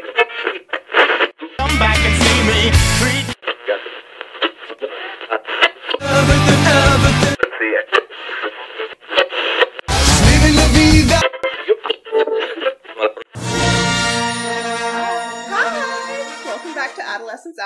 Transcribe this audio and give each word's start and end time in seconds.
Thank 0.00 0.16
you. 0.18 0.27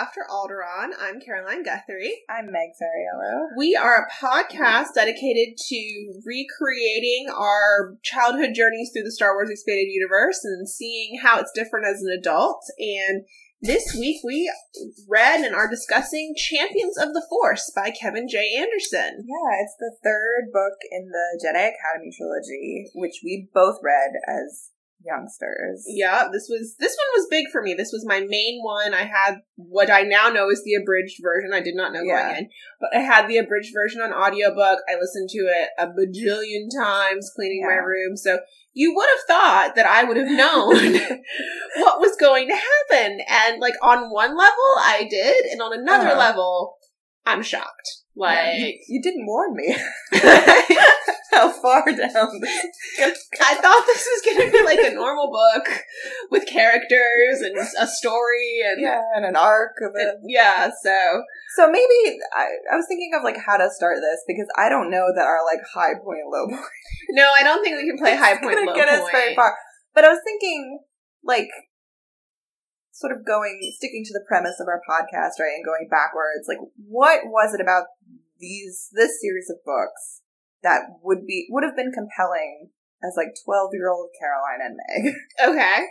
After 0.02 0.26
Alderaan. 0.28 0.90
I'm 1.00 1.20
Caroline 1.20 1.62
Guthrie. 1.62 2.24
I'm 2.28 2.46
Meg 2.46 2.70
Fariello. 2.74 3.50
We 3.56 3.76
are 3.76 4.04
a 4.04 4.10
podcast 4.10 4.94
dedicated 4.96 5.56
to 5.56 6.12
recreating 6.26 7.28
our 7.32 7.94
childhood 8.02 8.50
journeys 8.52 8.90
through 8.90 9.04
the 9.04 9.12
Star 9.12 9.32
Wars 9.34 9.48
Expanded 9.48 9.86
Universe 9.90 10.40
and 10.42 10.68
seeing 10.68 11.20
how 11.22 11.38
it's 11.38 11.52
different 11.54 11.86
as 11.86 12.02
an 12.02 12.08
adult. 12.18 12.64
And 12.80 13.22
this 13.60 13.94
week 13.96 14.16
we 14.24 14.52
read 15.08 15.44
and 15.44 15.54
are 15.54 15.70
discussing 15.70 16.34
Champions 16.36 16.98
of 16.98 17.14
the 17.14 17.24
Force 17.30 17.71
by 17.72 17.93
Kevin 17.93 18.26
J. 18.26 18.57
Anderson. 18.58 19.24
Yeah, 19.24 19.62
it's 19.62 19.76
the 19.79 19.94
third 20.02 20.50
book 20.52 20.79
in 20.90 21.10
the 21.12 21.38
Jedi 21.38 21.71
Academy 21.71 22.10
trilogy, 22.10 22.90
which 22.96 23.21
we 23.22 23.48
both 23.54 23.79
read 23.84 24.10
as 24.26 24.71
youngsters. 25.04 25.84
Yeah, 25.86 26.29
this 26.32 26.46
was 26.48 26.74
this 26.79 26.96
one 26.96 27.20
was 27.20 27.26
big 27.30 27.46
for 27.50 27.62
me. 27.62 27.74
This 27.74 27.93
was 27.93 28.04
my 28.06 28.20
main 28.20 28.60
one. 28.62 28.94
I 28.94 29.04
had 29.04 29.36
what 29.56 29.90
I 29.90 30.02
now 30.02 30.29
know 30.29 30.50
is 30.50 30.62
the 30.64 30.74
abridged 30.74 31.18
version. 31.22 31.52
I 31.52 31.60
did 31.60 31.74
not 31.74 31.93
know 31.93 32.02
Yeah. 32.02 32.22
going 32.28 32.36
in, 32.38 32.48
but 32.80 32.91
I 32.97 33.00
had 33.00 33.28
the 33.28 33.38
abridged 33.38 33.72
version 33.74 34.00
on 34.00 34.12
audiobook. 34.12 34.80
I 34.88 34.96
listened 35.00 35.28
to 35.30 35.38
it 35.41 35.69
a 35.78 35.86
bajillion 35.88 36.69
times 36.77 37.30
cleaning 37.34 37.62
my 37.66 37.74
room. 37.74 38.16
So 38.16 38.41
you 38.74 38.94
would 38.94 39.08
have 39.08 39.27
thought 39.28 39.72
that 39.77 39.86
I 39.86 40.05
would 40.05 40.16
have 40.16 40.30
known 40.30 40.74
what 41.77 42.00
was 42.00 42.16
going 42.19 42.48
to 42.48 42.55
happen. 42.55 43.19
And 43.28 43.60
like 43.60 43.74
on 43.82 44.10
one 44.10 44.36
level 44.36 44.70
I 44.78 45.06
did, 45.10 45.46
and 45.46 45.60
on 45.62 45.78
another 45.78 46.08
Uh-huh. 46.08 46.18
level 46.18 46.74
I'm 47.27 47.42
shocked. 47.42 48.02
Yeah, 48.14 48.24
Like 48.24 48.58
you, 48.58 48.78
you 48.88 49.02
didn't 49.02 49.27
warn 49.27 49.55
me 49.55 49.74
how 51.32 51.50
far 51.50 51.84
down 51.86 52.28
I 53.41 53.55
thought 53.56 53.82
this 53.86 54.06
was 54.06 54.22
going 54.24 54.46
to 54.46 54.52
be 54.52 54.62
like 54.64 54.78
a 54.80 54.94
normal 54.94 55.30
book 55.30 55.80
with 56.30 56.46
characters 56.46 57.40
and 57.40 57.56
a 57.58 57.86
story 57.86 58.60
and 58.64 58.80
Yeah, 58.80 59.00
and 59.16 59.24
an 59.24 59.36
arc 59.36 59.77
of 59.80 59.92
it. 59.94 60.16
yeah, 60.27 60.70
so 60.83 61.22
So 61.56 61.70
maybe 61.70 62.18
I, 62.36 62.48
I 62.72 62.77
was 62.77 62.84
thinking 62.86 63.12
of 63.16 63.24
like 63.24 63.38
how 63.38 63.56
to 63.56 63.68
start 63.70 63.96
this 63.96 64.22
because 64.27 64.46
I 64.58 64.68
don't 64.68 64.90
know 64.90 65.08
that 65.14 65.24
our 65.24 65.44
like 65.44 65.60
high 65.74 65.94
point 65.94 66.28
low 66.30 66.48
point 66.48 66.60
no, 67.10 67.28
I 67.38 67.42
don't 67.42 67.64
think 67.64 67.77
we 67.77 67.88
can 67.88 67.98
play 67.98 68.16
high 68.16 68.38
point 68.38 68.66
low 68.66 68.74
get 68.74 68.88
us 68.88 69.10
very 69.10 69.34
far. 69.34 69.56
But 69.94 70.05
I 70.05 70.08
was 70.08 70.20
thinking 70.24 70.80
like 71.24 71.48
sort 72.92 73.12
of 73.12 73.24
going 73.27 73.58
sticking 73.77 74.05
to 74.05 74.12
the 74.12 74.24
premise 74.28 74.60
of 74.60 74.68
our 74.68 74.80
podcast, 74.88 75.40
right, 75.40 75.56
and 75.56 75.64
going 75.64 75.88
backwards, 75.90 76.46
like 76.46 76.58
what 76.88 77.20
was 77.24 77.55
it 77.55 77.60
about 77.60 77.86
these 78.42 78.90
this 78.92 79.22
series 79.22 79.48
of 79.48 79.64
books 79.64 80.20
that 80.62 80.82
would 81.02 81.24
be 81.26 81.46
would 81.48 81.64
have 81.64 81.76
been 81.76 81.92
compelling 81.94 82.70
as 83.02 83.14
like 83.16 83.32
twelve 83.46 83.70
year 83.72 83.88
old 83.88 84.10
Caroline 84.20 84.60
and 84.60 84.76
Meg? 84.76 85.14
Okay. 85.54 85.86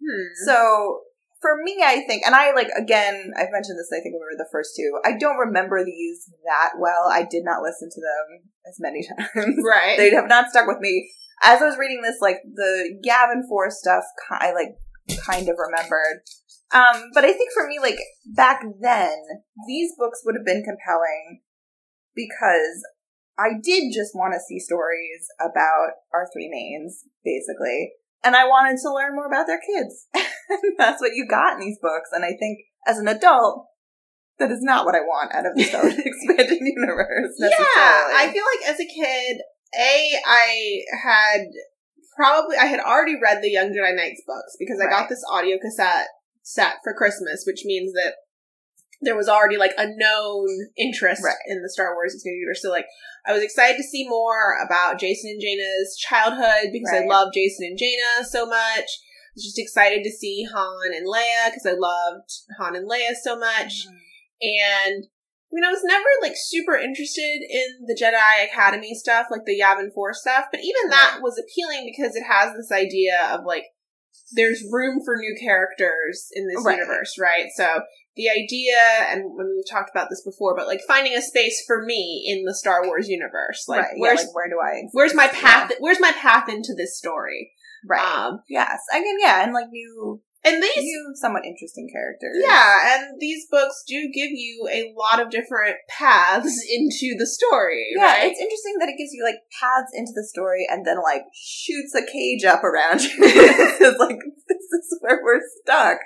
Hmm. 0.00 0.30
So 0.46 1.02
for 1.42 1.58
me, 1.62 1.82
I 1.84 2.06
think, 2.06 2.22
and 2.24 2.34
I 2.34 2.52
like 2.54 2.68
again, 2.78 3.32
I've 3.36 3.52
mentioned 3.52 3.76
this. 3.76 3.90
I 3.92 4.00
think 4.00 4.14
when 4.14 4.22
we 4.22 4.32
were 4.32 4.38
the 4.38 4.48
first 4.50 4.74
two. 4.78 4.98
I 5.04 5.18
don't 5.18 5.36
remember 5.36 5.84
these 5.84 6.30
that 6.46 6.78
well. 6.80 7.10
I 7.10 7.26
did 7.28 7.44
not 7.44 7.62
listen 7.62 7.90
to 7.90 8.00
them 8.00 8.48
as 8.66 8.78
many 8.78 9.04
times. 9.10 9.58
right. 9.66 9.98
they 9.98 10.10
have 10.10 10.28
not 10.28 10.48
stuck 10.48 10.66
with 10.66 10.78
me. 10.80 11.10
As 11.42 11.60
I 11.60 11.66
was 11.66 11.76
reading 11.76 12.00
this, 12.02 12.18
like 12.20 12.36
the 12.54 13.02
Yavin 13.04 13.42
4 13.48 13.70
stuff, 13.70 14.04
I 14.30 14.52
like 14.54 14.78
kind 15.26 15.48
of 15.48 15.56
remembered. 15.58 16.22
Um, 16.72 17.10
but 17.12 17.24
I 17.24 17.32
think 17.32 17.50
for 17.52 17.66
me, 17.66 17.80
like 17.80 17.98
back 18.26 18.62
then, 18.80 19.18
these 19.66 19.92
books 19.98 20.22
would 20.24 20.36
have 20.36 20.46
been 20.46 20.62
compelling 20.62 21.40
because 22.14 22.82
I 23.38 23.50
did 23.62 23.92
just 23.94 24.14
want 24.14 24.34
to 24.34 24.40
see 24.40 24.58
stories 24.60 25.26
about 25.40 25.96
our 26.12 26.28
three 26.32 26.48
mains, 26.50 27.04
basically, 27.24 27.92
and 28.24 28.36
I 28.36 28.44
wanted 28.44 28.78
to 28.82 28.92
learn 28.92 29.14
more 29.14 29.26
about 29.26 29.46
their 29.46 29.60
kids. 29.60 30.06
That's 30.78 31.00
what 31.00 31.14
you 31.14 31.26
got 31.28 31.54
in 31.54 31.60
these 31.60 31.78
books, 31.80 32.10
and 32.12 32.24
I 32.24 32.34
think 32.38 32.60
as 32.86 32.98
an 32.98 33.08
adult. 33.08 33.66
That 34.38 34.50
is 34.50 34.62
not 34.62 34.84
what 34.86 34.96
I 34.96 35.00
want 35.00 35.32
out 35.34 35.46
of 35.46 35.54
the 35.54 35.62
Star 35.62 35.82
Wars 35.84 35.94
expanded 35.98 36.58
universe. 36.58 37.36
yeah, 37.38 37.54
I 38.16 38.30
feel 38.32 38.42
like 38.42 38.70
as 38.74 38.80
a 38.80 38.86
kid, 38.88 39.36
a 39.78 40.12
I 40.26 40.80
had 41.04 41.42
probably 42.16 42.56
I 42.56 42.64
had 42.64 42.80
already 42.80 43.14
read 43.22 43.40
the 43.42 43.50
Young 43.50 43.68
Jedi 43.68 43.94
Knights 43.94 44.22
books 44.26 44.56
because 44.58 44.80
I 44.80 44.86
Right. 44.86 44.90
got 44.90 45.08
this 45.08 45.22
audio 45.30 45.58
cassette 45.62 46.08
set 46.42 46.76
for 46.82 46.92
Christmas, 46.94 47.44
which 47.46 47.62
means 47.64 47.92
that 47.92 48.14
there 49.02 49.16
was 49.16 49.28
already 49.28 49.56
like 49.56 49.72
a 49.76 49.86
known 49.86 50.46
interest 50.78 51.22
Right. 51.24 51.34
in 51.48 51.60
the 51.62 51.68
Star 51.68 51.94
Wars 51.94 52.14
expanded 52.14 52.38
universe. 52.38 52.62
So 52.62 52.70
like 52.70 52.86
I 53.26 53.32
was 53.32 53.42
excited 53.42 53.76
to 53.76 53.82
see 53.82 54.08
more 54.08 54.56
about 54.64 55.00
Jacen 55.00 55.30
and 55.30 55.42
Jaina's 55.42 55.96
childhood 55.96 56.70
because 56.72 56.92
I 56.92 57.04
love 57.06 57.28
Jacen 57.36 57.66
and 57.66 57.78
Jaina 57.78 58.24
so 58.24 58.46
much. 58.46 58.86
I 58.86 59.34
was 59.36 59.44
just 59.44 59.58
excited 59.58 60.02
to 60.04 60.10
see 60.10 60.46
Han 60.50 60.94
and 60.94 61.06
Leia 61.06 61.50
because 61.50 61.66
I 61.66 61.72
loved 61.72 62.30
Han 62.58 62.76
and 62.76 62.88
Leia 62.88 63.14
so 63.20 63.38
much. 63.38 63.86
Mm-hmm. 63.86 63.96
And 64.42 65.04
I 65.04 65.52
mean, 65.52 65.64
I 65.64 65.70
was 65.70 65.84
never 65.84 66.08
like 66.22 66.34
super 66.34 66.76
interested 66.76 67.42
in 67.48 67.86
the 67.86 67.98
Jedi 68.00 68.44
Academy 68.50 68.94
stuff, 68.94 69.26
like 69.30 69.44
the 69.44 69.60
Yavin 69.60 69.92
4 69.94 70.14
stuff, 70.14 70.46
but 70.50 70.60
even 70.60 70.90
that 70.90 71.18
was 71.22 71.38
appealing 71.38 71.84
because 71.84 72.16
it 72.16 72.24
has 72.24 72.54
this 72.56 72.72
idea 72.72 73.20
of 73.32 73.40
like 73.44 73.64
there's 74.34 74.64
room 74.70 75.00
for 75.04 75.16
new 75.16 75.36
characters 75.38 76.28
in 76.32 76.48
this 76.48 76.64
Right. 76.64 76.78
universe, 76.78 77.16
right? 77.20 77.46
So 77.54 77.82
the 78.16 78.28
idea, 78.28 78.76
and 79.08 79.24
when 79.34 79.48
we've 79.48 79.68
talked 79.70 79.90
about 79.90 80.08
this 80.10 80.22
before, 80.22 80.54
but 80.56 80.66
like 80.66 80.80
finding 80.86 81.14
a 81.14 81.22
space 81.22 81.62
for 81.66 81.84
me 81.84 82.24
in 82.26 82.44
the 82.44 82.54
Star 82.54 82.84
Wars 82.86 83.08
universe, 83.08 83.64
like 83.68 83.80
right. 83.80 83.92
yeah, 83.96 84.00
where's 84.00 84.20
like, 84.20 84.34
where 84.34 84.48
do 84.48 84.58
I? 84.62 84.78
exist? 84.78 84.94
where's 84.94 85.14
my 85.14 85.28
path? 85.28 85.70
Yeah. 85.70 85.76
Where's 85.80 86.00
my 86.00 86.12
path 86.12 86.48
into 86.48 86.74
this 86.76 86.98
story? 86.98 87.52
Right. 87.88 88.00
Um, 88.00 88.40
yes. 88.48 88.80
Again, 88.92 89.16
yeah, 89.18 89.42
and 89.42 89.52
like 89.52 89.68
new, 89.70 90.20
and 90.44 90.62
these 90.62 90.82
new, 90.82 91.12
somewhat 91.14 91.46
interesting 91.46 91.88
characters. 91.92 92.42
Yeah, 92.42 92.98
and 92.98 93.20
these 93.20 93.46
books 93.50 93.84
do 93.86 94.10
give 94.12 94.30
you 94.30 94.66
a 94.70 94.90
lot 94.98 95.22
of 95.22 95.30
different 95.30 95.76
paths 95.88 96.66
into 96.70 97.14
the 97.16 97.26
story, 97.26 97.94
Yeah, 97.96 98.18
right? 98.18 98.26
it's 98.26 98.40
interesting 98.40 98.74
that 98.80 98.88
it 98.90 98.98
gives 98.98 99.12
you 99.12 99.22
like 99.22 99.38
paths 99.54 99.92
into 99.94 100.10
the 100.14 100.26
story 100.26 100.66
and 100.68 100.84
then 100.84 100.98
like 101.02 101.22
shoots 101.32 101.94
a 101.94 102.02
cage 102.02 102.44
up 102.44 102.64
around 102.64 103.02
you. 103.02 103.14
it's 103.22 104.00
like 104.00 104.18
this 104.48 104.66
is 104.66 104.98
where 105.00 105.20
we're 105.22 105.40
stuck 105.62 105.98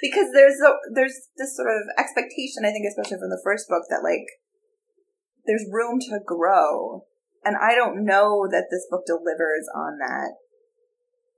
because 0.00 0.30
there's 0.34 0.58
a, 0.62 0.70
there's 0.94 1.28
this 1.36 1.56
sort 1.56 1.68
of 1.68 1.82
expectation 1.98 2.62
I 2.62 2.70
think 2.70 2.86
especially 2.86 3.18
from 3.18 3.30
the 3.30 3.42
first 3.42 3.68
book 3.68 3.82
that 3.90 4.02
like 4.06 4.26
there's 5.46 5.66
room 5.70 5.98
to 6.10 6.20
grow 6.24 7.06
and 7.44 7.56
I 7.56 7.74
don't 7.74 8.04
know 8.04 8.46
that 8.50 8.66
this 8.70 8.86
book 8.90 9.02
delivers 9.06 9.66
on 9.74 9.98
that 9.98 10.34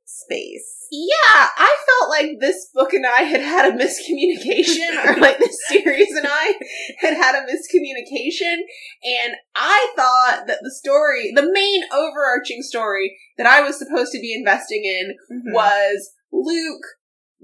space. 0.04 0.86
yeah, 0.90 1.46
I 1.56 1.74
felt 1.88 2.10
like 2.10 2.38
this 2.40 2.68
book 2.74 2.92
and 2.92 3.06
I 3.06 3.22
had 3.22 3.40
had 3.40 3.72
a 3.72 3.76
miscommunication, 3.76 5.04
or 5.06 5.20
like 5.20 5.38
this 5.38 5.56
series 5.68 6.14
and 6.14 6.26
I 6.28 6.54
had 6.98 7.14
had 7.14 7.34
a 7.34 7.46
miscommunication, 7.46 8.56
and 9.04 9.34
I 9.56 9.92
thought 9.96 10.44
that 10.46 10.58
the 10.62 10.70
story, 10.70 11.32
the 11.34 11.50
main 11.50 11.82
overarching 11.92 12.62
story 12.62 13.16
that 13.38 13.46
I 13.46 13.62
was 13.62 13.78
supposed 13.78 14.12
to 14.12 14.20
be 14.20 14.34
investing 14.34 14.84
in 14.84 15.14
Mhm. 15.30 15.52
was 15.54 16.12
Luke, 16.32 16.84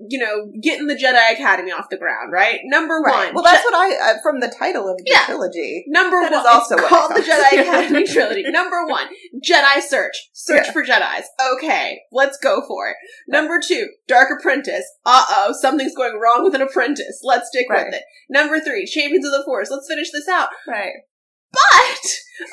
you 0.08 0.18
know, 0.18 0.50
getting 0.62 0.86
the 0.86 0.94
Jedi 0.94 1.32
Academy 1.32 1.72
off 1.72 1.86
the 1.90 1.96
ground, 1.96 2.32
right? 2.32 2.60
Number 2.64 3.00
Right. 3.04 3.26
one. 3.26 3.34
Well, 3.34 3.44
that's 3.44 3.64
what 3.64 3.74
I 3.74 4.12
uh, 4.12 4.14
from 4.22 4.40
the 4.40 4.48
title 4.56 4.88
of 4.88 4.96
the 4.96 5.04
Yeah. 5.06 5.24
trilogy. 5.26 5.84
Number 5.88 6.20
That 6.20 6.32
one, 6.32 6.46
also 6.46 6.76
it's 6.76 6.82
what 6.84 6.92
I 6.92 6.96
called 6.96 7.16
the. 7.16 7.20
Jedi 7.22 7.52
Academy 7.62 8.04
trilogy. 8.06 8.44
Number 8.50 8.86
one, 8.86 9.08
Jedi 9.44 9.80
search, 9.80 10.30
search 10.32 10.66
Yeah. 10.66 10.72
for 10.72 10.84
Jedi's. 10.84 11.26
Okay, 11.54 12.00
let's 12.12 12.38
go 12.38 12.62
for 12.66 12.90
it. 12.90 12.96
Number 13.26 13.58
two, 13.66 13.88
Dark 14.06 14.28
Apprentice. 14.38 14.84
Uh 15.04 15.24
oh, 15.30 15.54
something's 15.60 15.94
going 15.96 16.18
wrong 16.20 16.44
with 16.44 16.54
an 16.54 16.62
apprentice. 16.62 17.20
Let's 17.24 17.48
stick 17.48 17.66
Right. 17.68 17.86
with 17.86 17.94
it. 17.94 18.02
Number 18.30 18.60
three, 18.60 18.86
Champions 18.86 19.26
of 19.26 19.32
the 19.32 19.42
Force. 19.44 19.70
Let's 19.70 19.88
finish 19.88 20.10
this 20.12 20.28
out. 20.28 20.50
Right. 20.66 20.92
But 21.52 22.04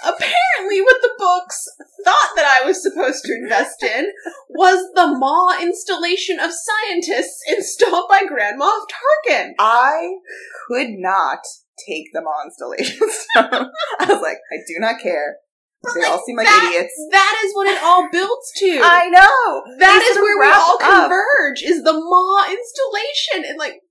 apparently, 0.04 0.82
what 0.82 1.02
the 1.02 1.14
books 1.18 1.66
thought 2.06 2.32
that 2.36 2.46
I 2.62 2.66
was 2.66 2.82
supposed 2.82 3.24
to 3.26 3.34
invest 3.34 3.84
in 3.84 4.06
was 4.50 4.88
the 4.96 5.08
Maw 5.08 5.60
installation 5.62 6.40
of 6.40 6.52
scientists 6.54 7.42
installed 7.48 8.10
by 8.10 8.22
Grand 8.28 8.60
Moff 8.60 8.86
Tarkin. 9.30 9.52
I 9.60 10.14
could 10.68 10.92
not 10.92 11.40
take 11.88 12.06
the 12.14 12.22
Monstellation 12.22 13.00
stuff. 13.10 13.68
I 14.00 14.06
was 14.06 14.22
like, 14.22 14.38
I 14.52 14.58
do 14.68 14.76
not 14.80 15.02
care. 15.02 15.38
But, 15.84 15.94
They 15.94 16.02
like, 16.02 16.10
all 16.12 16.24
seem 16.26 16.38
like 16.38 16.48
that- 16.48 16.72
idiots. 16.74 16.94
That 17.12 17.42
is 17.46 17.54
what 17.54 17.68
it 17.68 17.84
all 17.84 18.08
builds 18.12 18.52
to. 18.58 18.80
I 18.84 19.10
know. 19.10 19.78
That 19.80 20.00
They 20.00 20.06
is 20.06 20.16
where 20.18 20.40
we 20.40 20.46
all 20.52 20.78
up. 20.82 21.10
converge 21.10 21.62
is 21.64 21.84
the 21.84 21.94
Maw 21.94 22.46
installation 22.50 23.50
and 23.50 23.60
like 23.60 23.82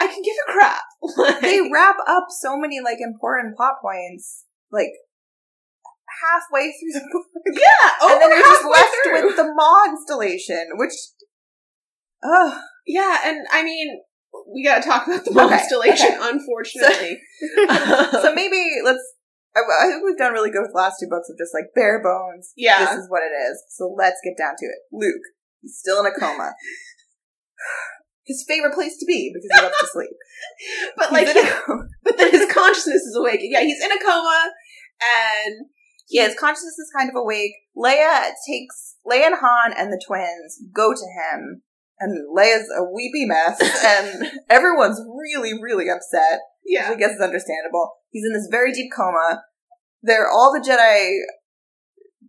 I 0.00 0.08
can 0.08 0.20
give 0.22 0.34
a 0.48 0.52
crap. 0.52 0.82
Like, 1.16 1.40
They 1.40 1.60
wrap 1.72 1.96
up 2.06 2.26
so 2.30 2.56
many 2.56 2.80
like 2.80 2.98
important 3.00 3.56
plot 3.56 3.74
points, 3.82 4.44
like 4.70 4.90
halfway 6.22 6.70
through 6.72 6.92
the 6.94 7.06
book, 7.12 7.26
yeah, 7.52 8.08
and 8.10 8.20
then 8.22 8.30
you're 8.30 8.46
just 8.46 8.64
left 8.70 8.94
through. 9.04 9.26
with 9.26 9.36
the 9.36 9.52
Maw 9.54 9.84
installation, 9.90 10.64
which, 10.74 10.92
ugh, 12.22 12.60
Yeah, 12.86 13.18
and 13.24 13.46
I 13.52 13.62
mean, 13.64 14.00
we 14.54 14.64
gotta 14.64 14.82
talk 14.86 15.06
about 15.06 15.24
the 15.24 15.30
Okay, 15.32 15.48
constellation, 15.48 16.06
okay. 16.14 16.30
unfortunately. 16.30 17.18
so 18.12 18.28
um, 18.28 18.34
maybe 18.34 18.62
let's. 18.84 19.02
I, 19.54 19.60
I 19.60 19.86
think 19.90 20.04
we've 20.04 20.16
done 20.16 20.32
really 20.32 20.50
good 20.50 20.62
with 20.62 20.72
the 20.72 20.78
last 20.78 20.96
two 21.00 21.08
books 21.10 21.28
of 21.28 21.36
just 21.36 21.52
like 21.52 21.74
bare 21.74 22.00
bones. 22.02 22.52
Yeah. 22.56 22.78
This 22.86 23.04
is 23.04 23.10
what 23.10 23.20
it 23.22 23.34
is. 23.36 23.62
So 23.68 23.92
let's 23.98 24.16
get 24.24 24.32
down 24.38 24.54
to 24.56 24.64
it. 24.64 24.80
Luke, 24.92 25.20
he's 25.60 25.76
still 25.78 26.00
in 26.00 26.06
a 26.06 26.14
coma. 26.18 26.52
His 28.24 28.44
favorite 28.46 28.74
place 28.74 28.96
to 28.98 29.06
be 29.06 29.32
because 29.34 29.50
he 29.50 29.62
loves 29.62 29.78
to 29.80 29.86
sleep. 29.92 30.16
but 30.96 31.08
He's 31.10 31.34
like, 31.34 31.54
but 32.04 32.16
then 32.18 32.30
his 32.30 32.50
consciousness 32.52 33.02
is 33.02 33.16
awake. 33.16 33.40
Yeah, 33.42 33.60
he's 33.62 33.82
in 33.82 33.90
a 33.90 33.98
coma, 33.98 34.50
and 35.02 35.66
Yeah, 36.08 36.26
his 36.28 36.38
consciousness 36.38 36.78
is 36.78 36.90
kind 36.96 37.08
of 37.10 37.16
awake. 37.16 37.52
Leia 37.76 38.30
takes 38.48 38.96
Leia 39.06 39.26
and 39.26 39.36
Han 39.40 39.72
and 39.76 39.92
the 39.92 40.02
twins 40.06 40.60
go 40.72 40.92
to 40.92 41.06
him, 41.18 41.62
and 41.98 42.28
Leia's 42.36 42.68
a 42.76 42.84
weepy 42.84 43.26
mess, 43.26 43.58
and 43.84 44.30
everyone's 44.48 45.00
really, 45.08 45.52
really 45.60 45.88
upset. 45.90 46.40
Which 46.62 46.78
yeah, 46.78 46.90
I 46.90 46.94
guess 46.94 47.12
it's 47.12 47.20
understandable. 47.22 47.90
He's 48.10 48.24
in 48.24 48.32
this 48.32 48.46
very 48.50 48.72
deep 48.72 48.92
coma. 48.94 49.42
They're 50.02 50.28
all 50.30 50.52
the 50.52 50.60
Jedi 50.60 51.10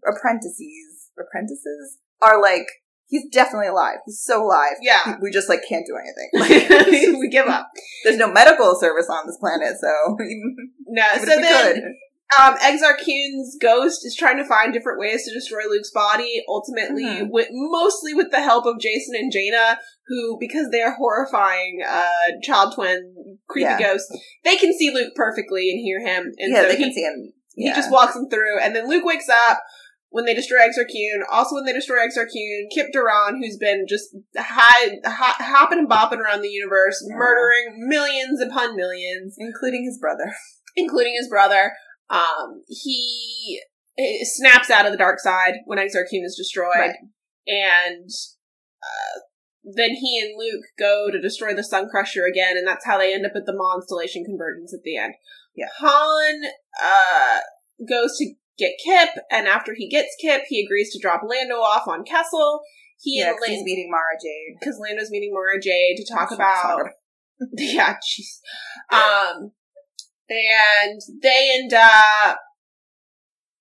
apprentices. 0.09 1.09
Apprentices 1.19 1.99
are 2.21 2.41
like 2.41 2.65
he's 3.13 3.29
definitely 3.31 3.67
alive. 3.67 3.97
He's 4.05 4.19
so 4.21 4.43
alive. 4.43 4.73
yeah. 4.81 5.17
We 5.21 5.29
just 5.29 5.47
like 5.49 5.61
can't 5.69 5.85
do 5.85 5.95
anything. 5.95 7.19
we 7.19 7.29
give 7.29 7.47
up. 7.47 7.69
There's 8.03 8.17
no 8.17 8.31
medical 8.31 8.75
service 8.79 9.07
on 9.09 9.27
this 9.27 9.37
planet, 9.39 9.75
so 9.79 10.17
No, 10.87 11.03
even 11.15 11.29
so 11.29 11.35
then 11.41 11.73
could. 11.75 11.83
um, 12.41 12.57
Exar 12.57 12.97
Kun's 12.97 13.55
ghost 13.61 14.03
is 14.05 14.15
trying 14.15 14.37
to 14.37 14.45
find 14.45 14.73
different 14.73 14.99
ways 14.99 15.23
to 15.25 15.33
destroy 15.33 15.61
Luke's 15.69 15.91
body. 15.91 16.43
Ultimately, 16.49 17.03
Mhm. 17.05 17.29
with 17.29 17.47
mostly 17.51 18.13
with 18.15 18.31
the 18.31 18.41
help 18.41 18.65
of 18.65 18.77
Jacen 18.77 19.13
and 19.17 19.31
Jaina, 19.31 19.79
who 20.07 20.37
because 20.39 20.69
they 20.71 20.81
are 20.81 20.95
horrifying 20.95 21.81
uh, 21.87 22.05
child 22.41 22.73
twin 22.75 23.37
creepy 23.47 23.65
Yeah. 23.65 23.79
ghosts, 23.79 24.09
they 24.43 24.55
can 24.57 24.73
see 24.77 24.89
Luke 24.91 25.13
perfectly 25.15 25.69
and 25.69 25.79
hear 25.79 25.99
him. 26.05 26.31
And 26.39 26.51
yeah, 26.53 26.61
so 26.63 26.67
they 26.69 26.77
he, 26.77 26.83
can 26.83 26.93
see 26.93 27.03
him. 27.03 27.33
he 27.55 27.69
just 27.73 27.91
walks 27.91 28.13
them 28.15 28.27
through, 28.29 28.59
and 28.59 28.75
then 28.75 28.89
Luke 28.89 29.05
wakes 29.05 29.29
up. 29.29 29.61
When 30.13 30.25
they 30.25 30.35
destroy 30.35 30.59
Exar 30.59 30.85
Kun, 30.85 31.25
also 31.31 31.55
when 31.55 31.65
they 31.65 31.73
destroy 31.73 31.97
Exar 31.97 32.27
Kun, 32.29 32.69
Kyp 32.69 32.89
Durron, 32.95 33.39
who's 33.41 33.57
been 33.57 33.85
just 33.89 34.15
hi, 34.37 34.99
hi, 35.03 35.43
hopping 35.43 35.79
and 35.79 35.89
bopping 35.89 36.19
around 36.19 36.41
the 36.41 36.49
universe, 36.51 37.03
Yeah. 37.09 37.15
murdering 37.17 37.87
millions 37.89 38.39
upon 38.39 38.75
millions, 38.75 39.33
including 39.39 39.83
his 39.85 39.97
brother. 39.99 40.31
including 40.75 41.15
his 41.15 41.27
brother. 41.27 41.73
Um, 42.11 42.61
he 42.67 43.59
snaps 44.23 44.69
out 44.69 44.85
of 44.85 44.91
the 44.91 44.97
dark 44.99 45.19
side 45.19 45.55
when 45.65 45.79
Exar 45.79 46.03
Kun 46.09 46.21
is 46.23 46.35
destroyed, 46.37 46.77
Right. 46.77 46.95
and 47.47 48.09
uh, 48.83 49.19
then 49.63 49.91
he 49.95 50.19
and 50.19 50.37
Luke 50.37 50.65
go 50.77 51.09
to 51.11 51.19
destroy 51.19 51.55
the 51.55 51.63
Sun 51.63 51.89
Crusher 51.89 52.25
again, 52.25 52.55
and 52.55 52.67
that's 52.67 52.85
how 52.85 52.99
they 52.99 53.13
end 53.15 53.25
up 53.25 53.31
at 53.35 53.47
the 53.47 53.53
Monstellation 53.55 54.23
convergence 54.25 54.73
at 54.75 54.83
the 54.83 54.95
end. 54.97 55.13
Yeah. 55.55 55.69
Han 55.79 56.43
uh, 56.83 57.39
goes 57.89 58.17
to 58.17 58.33
get 58.57 58.73
Kyp, 58.87 59.09
and 59.31 59.47
after 59.47 59.73
he 59.75 59.89
gets 59.89 60.15
Kyp, 60.23 60.41
he 60.47 60.63
agrees 60.63 60.91
to 60.93 60.99
drop 61.01 61.21
Lando 61.27 61.55
off 61.55 61.87
on 61.87 62.03
Kessel. 62.03 62.61
He 63.01 63.19
Yeah, 63.19 63.29
and 63.31 63.37
he's 63.45 63.63
meeting 63.63 63.89
Mara 63.91 64.15
Jade. 64.21 64.57
because 64.59 64.79
Lando's 64.79 65.09
meeting 65.11 65.31
Mara 65.33 65.59
Jade 65.61 65.97
to 65.97 66.05
talk 66.13 66.31
about 66.31 66.81
yeah, 67.57 67.95
jeez. 67.95 68.39
Um, 68.91 69.51
and 70.29 71.01
they 71.21 71.49
end 71.53 71.73
up 71.73 72.37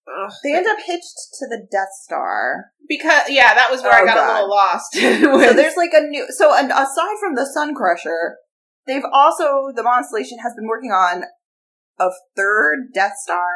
ugh, 0.07 0.33
They 0.45 0.55
end 0.55 0.67
up 0.67 0.79
hitched 0.85 1.17
to 1.41 1.47
the 1.49 1.67
Death 1.71 1.89
Star. 2.05 2.67
because 2.89 3.23
yeah, 3.29 3.55
that 3.55 3.71
was 3.71 3.83
where 3.83 3.93
I 3.93 4.03
Oh, 4.03 4.07
got 4.07 4.17
God. 4.17 4.31
a 4.31 4.33
little 4.35 4.51
lost. 4.51 4.95
So 4.95 5.53
there's 5.55 5.77
like 5.77 5.93
a 5.95 6.03
new. 6.03 6.27
So 6.31 6.55
and 6.55 6.71
aside 6.71 7.17
from 7.21 7.35
the 7.35 7.47
Sun 7.47 7.75
Crusher, 7.75 8.37
they've 8.87 9.05
also 9.13 9.73
the 9.75 9.83
Monstellation 9.83 10.39
has 10.39 10.53
been 10.55 10.69
working 10.69 10.93
on 10.93 11.25
a 11.99 12.11
third 12.37 12.91
Death 12.95 13.15
Star 13.23 13.49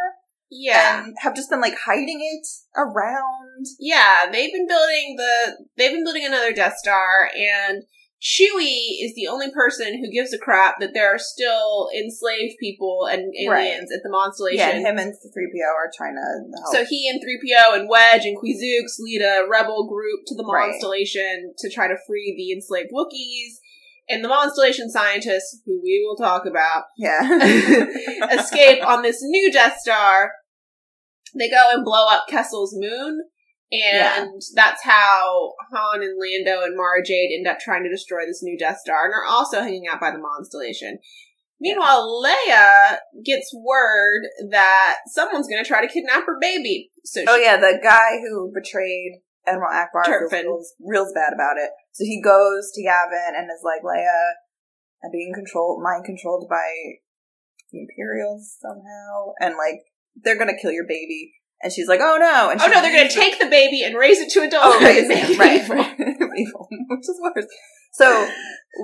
yeah, 0.50 1.04
and 1.04 1.14
have 1.20 1.34
just 1.34 1.50
been 1.50 1.60
like 1.60 1.76
hiding 1.84 2.20
it 2.20 2.46
around. 2.76 3.66
yeah. 3.78 4.26
They've 4.30 4.52
been 4.52 4.66
building 4.66 5.16
the 5.16 5.66
they've 5.76 5.92
been 5.92 6.04
building 6.04 6.24
another 6.24 6.52
Death 6.52 6.76
Star, 6.76 7.30
and 7.36 7.82
Chewie 8.22 8.96
is 9.04 9.14
the 9.14 9.28
only 9.28 9.50
person 9.52 10.00
who 10.00 10.10
gives 10.10 10.32
a 10.32 10.38
crap 10.38 10.76
that 10.80 10.94
there 10.94 11.14
are 11.14 11.18
still 11.18 11.90
enslaved 11.94 12.56
people 12.58 13.06
and 13.10 13.32
aliens 13.44 13.92
at 13.92 14.00
the 14.02 14.08
Monstellation. 14.10 14.58
Yeah, 14.58 14.70
and 14.70 14.86
him 14.86 14.98
and 14.98 15.14
three 15.34 15.52
PO 15.52 15.68
are 15.68 15.90
trying 15.94 16.16
to 16.16 16.58
help. 16.58 16.74
So 16.74 16.84
he 16.88 17.08
and 17.10 17.20
3PO 17.20 17.78
and 17.78 17.88
Wedge 17.88 18.24
and 18.24 18.36
Qwi 18.38 18.56
Xux 18.56 18.98
lead 19.00 19.20
a 19.20 19.46
rebel 19.50 19.86
group 19.86 20.20
to 20.28 20.34
the 20.34 20.44
Right. 20.44 20.70
Monstellation 20.70 21.52
to 21.58 21.70
try 21.70 21.88
to 21.88 21.96
free 22.06 22.34
the 22.36 22.52
enslaved 22.56 22.90
Wookiees. 22.90 23.60
And 24.08 24.22
the 24.22 24.28
Monstellation 24.28 24.88
scientists, 24.88 25.62
who 25.66 25.80
we 25.82 26.04
will 26.06 26.16
talk 26.16 26.46
about, 26.46 26.84
yeah, 26.96 27.20
escape 28.32 28.86
on 28.86 29.02
this 29.02 29.18
new 29.22 29.52
Death 29.52 29.78
Star. 29.78 30.32
They 31.36 31.50
go 31.50 31.70
and 31.72 31.84
blow 31.84 32.06
up 32.08 32.26
Kessel's 32.28 32.74
moon. 32.76 33.20
And 33.72 34.40
that's 34.54 34.84
how 34.84 35.52
Han 35.72 36.00
and 36.00 36.16
Lando 36.20 36.64
and 36.64 36.76
Mara 36.76 37.02
Jade 37.04 37.32
end 37.36 37.48
up 37.48 37.58
trying 37.58 37.82
to 37.82 37.90
destroy 37.90 38.24
this 38.24 38.40
new 38.40 38.56
Death 38.56 38.78
Star 38.78 39.06
and 39.06 39.12
are 39.12 39.24
also 39.24 39.60
hanging 39.60 39.88
out 39.90 40.00
by 40.00 40.12
the 40.12 40.18
Monstellation. 40.18 40.98
Meanwhile, 41.60 42.22
Leia 42.22 42.98
gets 43.24 43.50
word 43.54 44.28
that 44.50 44.98
someone's 45.06 45.48
going 45.48 45.62
to 45.62 45.66
try 45.66 45.84
to 45.84 45.92
kidnap 45.92 46.26
her 46.26 46.38
baby. 46.40 46.90
So 47.04 47.24
Oh 47.26 47.36
yeah, 47.36 47.56
the 47.56 47.80
guy 47.82 48.18
who 48.20 48.52
betrayed 48.54 49.22
Admiral 49.46 49.70
Ackbar 49.72 50.04
feels, 50.06 50.32
Terpfen. 50.32 50.42
feels 50.42 50.74
real 50.80 51.06
bad 51.14 51.32
about 51.32 51.56
it. 51.56 51.70
So 51.92 52.04
he 52.04 52.20
goes 52.22 52.70
to 52.74 52.82
Yavin 52.82 53.38
and 53.38 53.46
is 53.50 53.62
like, 53.64 53.82
Leia, 53.82 54.32
I'm 55.04 55.10
being 55.12 55.32
controlled, 55.34 55.82
mind 55.82 56.04
controlled 56.04 56.46
by 56.50 56.66
the 57.72 57.80
Imperials 57.82 58.56
somehow, 58.60 59.32
and 59.40 59.54
like 59.56 59.80
they're 60.24 60.38
gonna 60.38 60.56
kill 60.60 60.72
your 60.72 60.86
baby. 60.86 61.32
And 61.62 61.72
she's 61.72 61.88
like, 61.88 62.00
oh 62.02 62.18
no! 62.20 62.50
And 62.50 62.60
Oh 62.60 62.66
no, 62.66 62.82
they're 62.82 62.94
going 62.94 63.08
to 63.08 63.14
take 63.14 63.38
the 63.38 63.46
baby 63.46 63.82
and 63.82 63.96
raise 63.96 64.18
it 64.18 64.28
to 64.32 64.40
Oh, 64.40 64.44
adulthood 64.44 64.82
right, 64.82 64.98
and 64.98 65.08
make 65.08 65.24
it 65.30 65.38
right, 65.38 65.98
evil. 66.38 66.68
which 66.90 67.00
is 67.00 67.18
worse. 67.22 67.46
So 67.94 68.28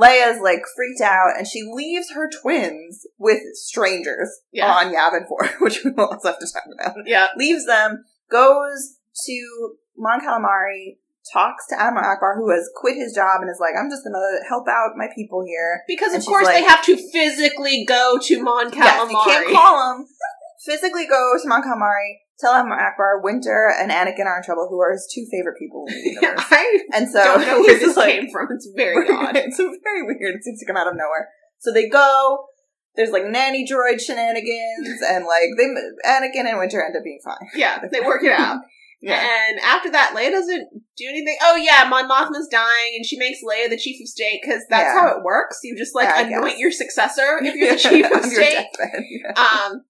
Leia's 0.00 0.40
like 0.40 0.62
freaked 0.74 1.02
out, 1.02 1.36
and 1.36 1.46
she 1.46 1.62
leaves 1.70 2.10
her 2.14 2.30
twins 2.40 3.06
with 3.18 3.40
strangers 3.52 4.30
Yeah. 4.52 4.72
on 4.72 4.86
Yavin 4.92 5.28
Four, 5.28 5.48
which 5.60 5.84
we 5.84 5.90
will 5.90 6.06
also 6.06 6.28
have 6.28 6.38
to 6.38 6.46
talk 6.50 6.62
about. 6.80 6.96
Yeah. 7.04 7.26
Leaves 7.36 7.66
them, 7.66 8.04
goes 8.30 8.96
to 9.26 9.74
Mon 9.96 10.20
Calamari, 10.20 10.98
talks 11.32 11.66
to 11.68 11.80
Admiral 11.80 12.04
Ackbar, 12.04 12.34
who 12.36 12.50
has 12.50 12.68
quit 12.74 12.96
his 12.96 13.14
job 13.14 13.40
and 13.40 13.50
is 13.50 13.58
like, 13.60 13.74
"I'm 13.78 13.88
just 13.90 14.02
gonna 14.04 14.18
help 14.48 14.66
out 14.68 14.96
my 14.96 15.06
people 15.14 15.44
here." 15.46 15.82
Because 15.86 16.12
And 16.14 16.22
of 16.22 16.26
course 16.26 16.46
like- 16.46 16.56
they 16.56 16.62
have 16.64 16.84
to 16.86 16.96
physically 16.96 17.84
go 17.86 18.18
to 18.22 18.42
Mon 18.42 18.70
Calamari. 18.70 18.76
Yes, 18.76 19.10
you 19.10 19.22
can't 19.24 19.52
call 19.54 19.94
him. 19.96 20.06
Physically 20.64 21.06
go 21.06 21.34
to 21.42 21.48
Mon 21.48 21.60
Calamari, 21.60 22.18
tell 22.38 22.52
Admiral 22.54 22.78
Ackbar, 22.78 23.20
Winter 23.22 23.72
and 23.76 23.90
Anakin 23.90 24.26
are 24.26 24.36
in 24.36 24.44
trouble, 24.44 24.68
who 24.70 24.80
are 24.80 24.92
his 24.92 25.10
two 25.12 25.26
favorite 25.28 25.58
people 25.58 25.86
in 25.88 25.94
the 25.94 26.10
universe. 26.22 26.44
I 26.52 26.78
And 26.92 27.08
so 27.10 27.18
don't 27.24 27.40
know 27.46 27.60
where 27.66 27.78
this 27.80 27.96
like, 27.96 28.12
came 28.14 28.30
from. 28.30 28.46
It's 28.52 28.68
very 28.76 29.08
odd. 29.10 29.34
it's 29.36 29.56
very 29.56 30.02
weird. 30.04 30.36
It 30.36 30.44
seems 30.44 30.60
to 30.60 30.66
come 30.66 30.76
out 30.76 30.86
of 30.86 30.94
nowhere. 30.94 31.30
So 31.58 31.72
they 31.72 31.88
go. 31.88 32.46
There's 32.94 33.10
like 33.10 33.24
nanny 33.24 33.66
droid 33.66 34.00
shenanigans, 34.00 35.02
and 35.08 35.24
like 35.24 35.48
they 35.56 35.64
Anakin 36.08 36.46
and 36.48 36.58
Winter 36.58 36.84
end 36.84 36.94
up 36.96 37.02
being 37.02 37.20
fine. 37.24 37.48
Yeah, 37.56 37.78
they 37.90 38.00
work 38.00 38.22
it 38.22 38.32
out. 38.32 38.60
Yeah. 39.02 39.18
And 39.50 39.58
after 39.60 39.90
that, 39.90 40.14
Leia 40.16 40.30
doesn't 40.30 40.68
do 40.96 41.04
anything. 41.08 41.36
Oh 41.42 41.56
yeah, 41.56 41.86
Mon 41.88 42.08
Mothma's 42.08 42.46
dying, 42.48 42.92
and 42.94 43.04
she 43.04 43.18
makes 43.18 43.40
Leia 43.42 43.68
the 43.68 43.76
chief 43.76 44.00
of 44.00 44.06
state 44.08 44.40
because 44.42 44.62
that's 44.70 44.84
Yeah. 44.94 45.00
how 45.00 45.08
it 45.18 45.24
works. 45.24 45.58
You 45.64 45.76
just 45.76 45.94
like 45.94 46.08
Yeah, 46.08 46.20
anoint 46.26 46.52
guess. 46.52 46.58
your 46.60 46.70
successor 46.70 47.40
if 47.42 47.54
you're 47.56 47.72
the 47.72 47.78
chief 47.88 48.06
of 48.06 48.24
state. 48.24 48.66
Um, 49.36 49.82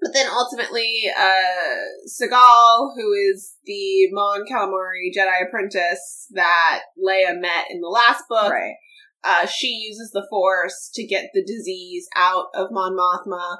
but 0.00 0.12
then 0.14 0.26
ultimately, 0.32 1.04
uh, 1.16 1.76
Cilghal, 2.08 2.90
who 2.96 3.12
is 3.12 3.54
the 3.66 4.08
Mon 4.10 4.44
Calamari 4.50 5.12
Jedi 5.16 5.46
apprentice 5.46 6.26
that 6.32 6.80
Leia 6.98 7.40
met 7.40 7.66
in 7.70 7.80
the 7.80 7.88
last 7.88 8.24
book, 8.28 8.50
right. 8.50 8.74
uh, 9.22 9.46
she 9.46 9.68
uses 9.68 10.10
the 10.12 10.26
Force 10.28 10.90
to 10.94 11.06
get 11.06 11.30
the 11.34 11.44
disease 11.44 12.08
out 12.16 12.46
of 12.54 12.68
Mon 12.72 12.96
Mothma, 12.96 13.58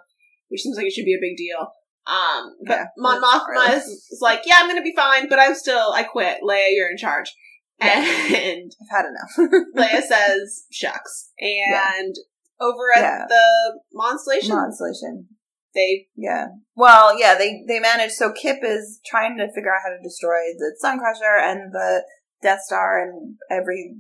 which 0.49 0.63
seems 0.63 0.77
like 0.77 0.87
it 0.87 0.93
should 0.93 1.05
be 1.05 1.15
a 1.15 1.21
big 1.21 1.37
deal. 1.37 1.69
Um, 2.11 2.57
but 2.67 2.75
Yeah, 2.75 2.85
Mon 2.99 3.23
Mothma 3.23 3.77
is, 3.77 4.19
like, 4.21 4.43
yeah, 4.45 4.57
I'm 4.59 4.69
gonna 4.69 4.83
be 4.83 4.95
fine, 4.97 5.29
but 5.29 5.39
I'm 5.39 5.55
still, 5.55 5.93
I 5.95 6.03
quit. 6.03 6.39
Leia, 6.43 6.75
you're 6.75 6.91
in 6.91 6.97
charge. 6.97 7.33
And 7.81 8.73
I've 8.83 8.91
had 8.91 9.05
enough. 9.07 9.53
Leia 9.77 10.03
says, 10.07 10.65
shucks. 10.71 11.31
And 11.39 12.15
over 12.61 12.93
at 12.97 13.03
Yeah. 13.03 13.25
the 13.29 13.81
Monstellation, 13.93 14.57
Monstellation. 14.57 15.29
they 15.75 16.09
Yeah. 16.17 16.47
Well, 16.75 17.19
yeah, 17.19 17.37
they 17.37 17.63
they 17.69 17.79
manage. 17.81 18.13
So 18.13 18.33
Kyp 18.33 18.59
is 18.65 19.01
trying 19.07 19.39
to 19.39 19.47
figure 19.55 19.73
out 19.73 19.83
how 19.85 19.91
to 19.91 20.03
destroy 20.03 20.53
the 20.59 20.75
Sun 20.79 20.99
Crusher 20.99 21.39
and 21.41 21.73
the 21.73 22.05
Death 22.43 22.61
Star 22.67 23.01
and 23.03 23.37
every 23.51 23.97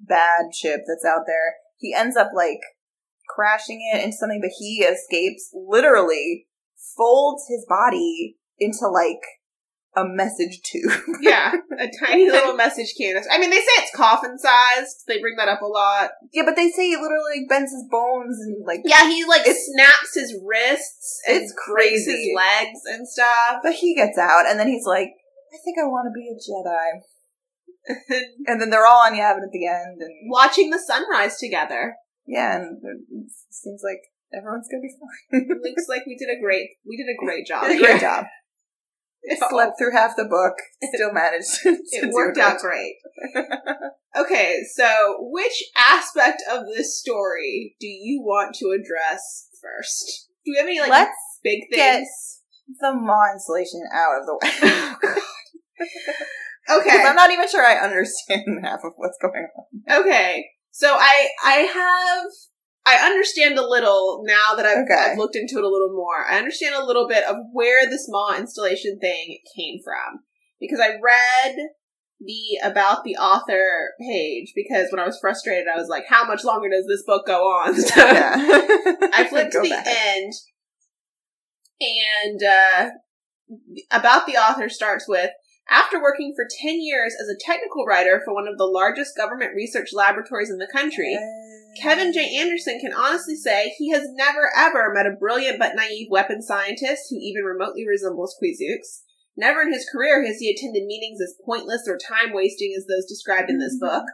bad 0.00 0.54
ship 0.54 0.80
that's 0.86 1.04
out 1.04 1.24
there. 1.26 1.54
He 1.78 1.94
ends 1.94 2.16
up 2.16 2.30
like 2.34 2.60
crashing 3.28 3.80
it 3.92 4.02
into 4.04 4.16
something, 4.16 4.40
but 4.40 4.50
he 4.58 4.82
escapes. 4.84 5.50
Literally 5.52 6.46
folds 6.96 7.44
his 7.48 7.64
body 7.68 8.36
into 8.58 8.88
like 8.88 9.20
a 9.96 10.04
message 10.06 10.60
tube. 10.62 10.92
Yeah, 11.20 11.52
a 11.78 11.88
tiny 12.06 12.30
little 12.30 12.54
message 12.54 12.94
canister. 12.96 13.30
I 13.30 13.38
mean, 13.38 13.50
they 13.50 13.56
say 13.58 13.72
it's 13.78 13.94
coffin 13.94 14.38
sized. 14.38 15.02
They 15.06 15.20
bring 15.20 15.36
that 15.36 15.48
up 15.48 15.60
a 15.62 15.66
lot. 15.66 16.10
yeah, 16.32 16.42
but 16.44 16.56
they 16.56 16.70
say 16.70 16.88
he 16.88 16.96
literally 16.96 17.40
like 17.40 17.48
bends 17.48 17.72
his 17.72 17.84
bones 17.90 18.38
and 18.40 18.64
like. 18.66 18.80
Yeah, 18.84 19.08
he 19.08 19.24
like 19.24 19.42
It's- 19.42 19.66
snaps 19.66 20.14
his 20.14 20.38
wrists. 20.44 21.20
And 21.28 21.36
It's 21.38 21.52
crazy. 21.56 22.10
his 22.12 22.28
legs 22.36 22.80
and 22.86 23.06
stuff. 23.08 23.60
But 23.62 23.74
he 23.74 23.94
gets 23.94 24.16
out, 24.18 24.44
and 24.48 24.58
then 24.58 24.68
he's 24.68 24.86
like, 24.86 25.08
"I 25.52 25.58
think 25.64 25.76
I 25.78 25.84
want 25.86 26.06
to 26.06 26.14
be 26.14 26.28
a 26.30 26.36
Jedi." 26.38 27.00
And 28.46 28.60
then 28.60 28.70
they're 28.70 28.86
all 28.86 29.06
on 29.06 29.14
Yavin 29.14 29.42
at 29.42 29.52
the 29.52 29.66
end, 29.66 30.00
and 30.00 30.10
Watching 30.30 30.70
the 30.70 30.78
sunrise 30.78 31.38
together. 31.38 31.94
yeah, 32.26 32.56
and 32.56 32.78
it 32.84 33.30
seems 33.50 33.82
like 33.82 34.00
everyone's 34.34 34.68
gonna 34.68 34.82
be 34.82 34.94
fine. 34.98 35.48
Looks 35.62 35.86
like 35.88 36.06
we 36.06 36.16
did 36.16 36.28
a 36.28 36.40
great. 36.40 36.70
We 36.86 36.96
did 36.96 37.06
a 37.08 37.16
great 37.24 37.46
job. 37.46 37.66
Did 37.66 37.80
a 37.80 37.84
great 37.84 38.00
job. 38.00 38.26
Slept 39.50 39.72
through 39.78 39.92
half 39.92 40.16
the 40.16 40.24
book, 40.24 40.54
still 40.94 41.12
managed. 41.12 41.48
To 41.62 41.76
It 41.92 42.10
worked 42.12 42.38
out 42.38 42.58
great. 42.58 42.96
Okay, 44.16 44.56
so 44.74 45.18
which 45.20 45.62
aspect 45.76 46.42
of 46.50 46.64
this 46.76 46.98
story 46.98 47.76
do 47.78 47.86
you 47.86 48.20
want 48.20 48.56
to 48.56 48.70
address 48.76 49.46
first? 49.62 50.26
Do 50.44 50.50
we 50.52 50.58
have 50.58 50.66
any 50.66 50.80
like 50.80 50.90
Let's 50.90 51.38
big 51.44 51.60
get- 51.70 51.98
things? 51.98 52.08
the 52.80 52.92
Maw 52.92 53.32
installation 53.32 53.82
out 53.94 54.18
of 54.18 54.26
the 54.26 54.34
way. 54.42 55.16
Oh, 56.68 56.80
okay. 56.80 57.02
I'm 57.06 57.14
not 57.16 57.30
even 57.30 57.48
sure 57.48 57.64
I 57.64 57.76
understand 57.78 58.42
half 58.64 58.80
of 58.84 58.92
what's 58.96 59.18
going 59.22 59.46
on. 59.56 60.00
Okay. 60.00 60.44
So 60.72 60.88
I 60.98 61.28
I 61.44 61.54
have 61.72 62.26
I 62.86 62.96
understand 63.06 63.58
a 63.58 63.66
little 63.68 64.22
now 64.26 64.54
that 64.56 64.66
I've, 64.66 64.78
Okay. 64.84 65.12
I've 65.12 65.18
looked 65.18 65.36
into 65.36 65.58
it 65.58 65.64
a 65.64 65.68
little 65.68 65.92
more. 65.92 66.26
I 66.28 66.38
understand 66.38 66.74
a 66.74 66.84
little 66.84 67.06
bit 67.06 67.24
of 67.24 67.36
where 67.52 67.88
this 67.88 68.06
Maw 68.08 68.36
installation 68.36 68.98
thing 68.98 69.38
came 69.56 69.78
from 69.84 70.20
because 70.58 70.80
I 70.80 70.94
read 71.02 71.56
the 72.20 72.58
about 72.62 73.04
the 73.04 73.16
author 73.16 73.92
page 74.00 74.52
because 74.54 74.88
when 74.90 75.00
I 75.00 75.06
was 75.06 75.18
frustrated 75.20 75.64
I 75.74 75.78
was 75.78 75.88
like 75.88 76.04
how 76.08 76.26
much 76.26 76.44
longer 76.44 76.68
does 76.68 76.86
this 76.86 77.02
book 77.06 77.26
go 77.26 77.44
on? 77.44 77.74
So 77.80 78.06
Yeah. 78.06 78.34
I 79.14 79.26
flipped 79.28 79.52
to 79.52 79.60
the 79.62 79.70
back. 79.70 79.86
end 79.86 80.32
and 81.80 82.40
uh 82.42 82.90
about 83.90 84.26
the 84.26 84.36
author 84.36 84.68
starts 84.68 85.08
with 85.08 85.30
after 85.68 86.00
working 86.00 86.32
for 86.34 86.46
10 86.62 86.80
years 86.80 87.14
as 87.20 87.28
a 87.28 87.38
technical 87.38 87.84
writer 87.84 88.20
for 88.24 88.34
one 88.34 88.48
of 88.48 88.58
the 88.58 88.64
largest 88.64 89.16
government 89.16 89.54
research 89.54 89.90
laboratories 89.92 90.50
in 90.50 90.58
the 90.58 90.70
country, 90.72 91.18
Kevin 91.80 92.12
J. 92.12 92.36
Anderson 92.36 92.80
can 92.80 92.92
honestly 92.92 93.36
say 93.36 93.72
he 93.76 93.90
has 93.90 94.02
never 94.12 94.50
ever 94.56 94.92
met 94.92 95.06
a 95.06 95.16
brilliant 95.16 95.58
but 95.58 95.76
naive 95.76 96.08
weapons 96.10 96.46
scientist 96.46 97.04
who 97.10 97.16
even 97.20 97.44
remotely 97.44 97.86
resembles 97.86 98.34
Qwi 98.42 98.50
Xux. 98.50 99.02
Never 99.36 99.62
in 99.62 99.72
his 99.72 99.88
career 99.90 100.24
has 100.26 100.38
he 100.38 100.50
attended 100.50 100.84
meetings 100.84 101.20
as 101.20 101.36
pointless 101.46 101.88
or 101.88 101.96
time 101.96 102.34
wasting 102.34 102.74
as 102.76 102.84
those 102.86 103.06
described 103.06 103.48
in 103.48 103.58
this 103.58 103.76
mm-hmm. 103.80 103.96
book. 103.96 104.04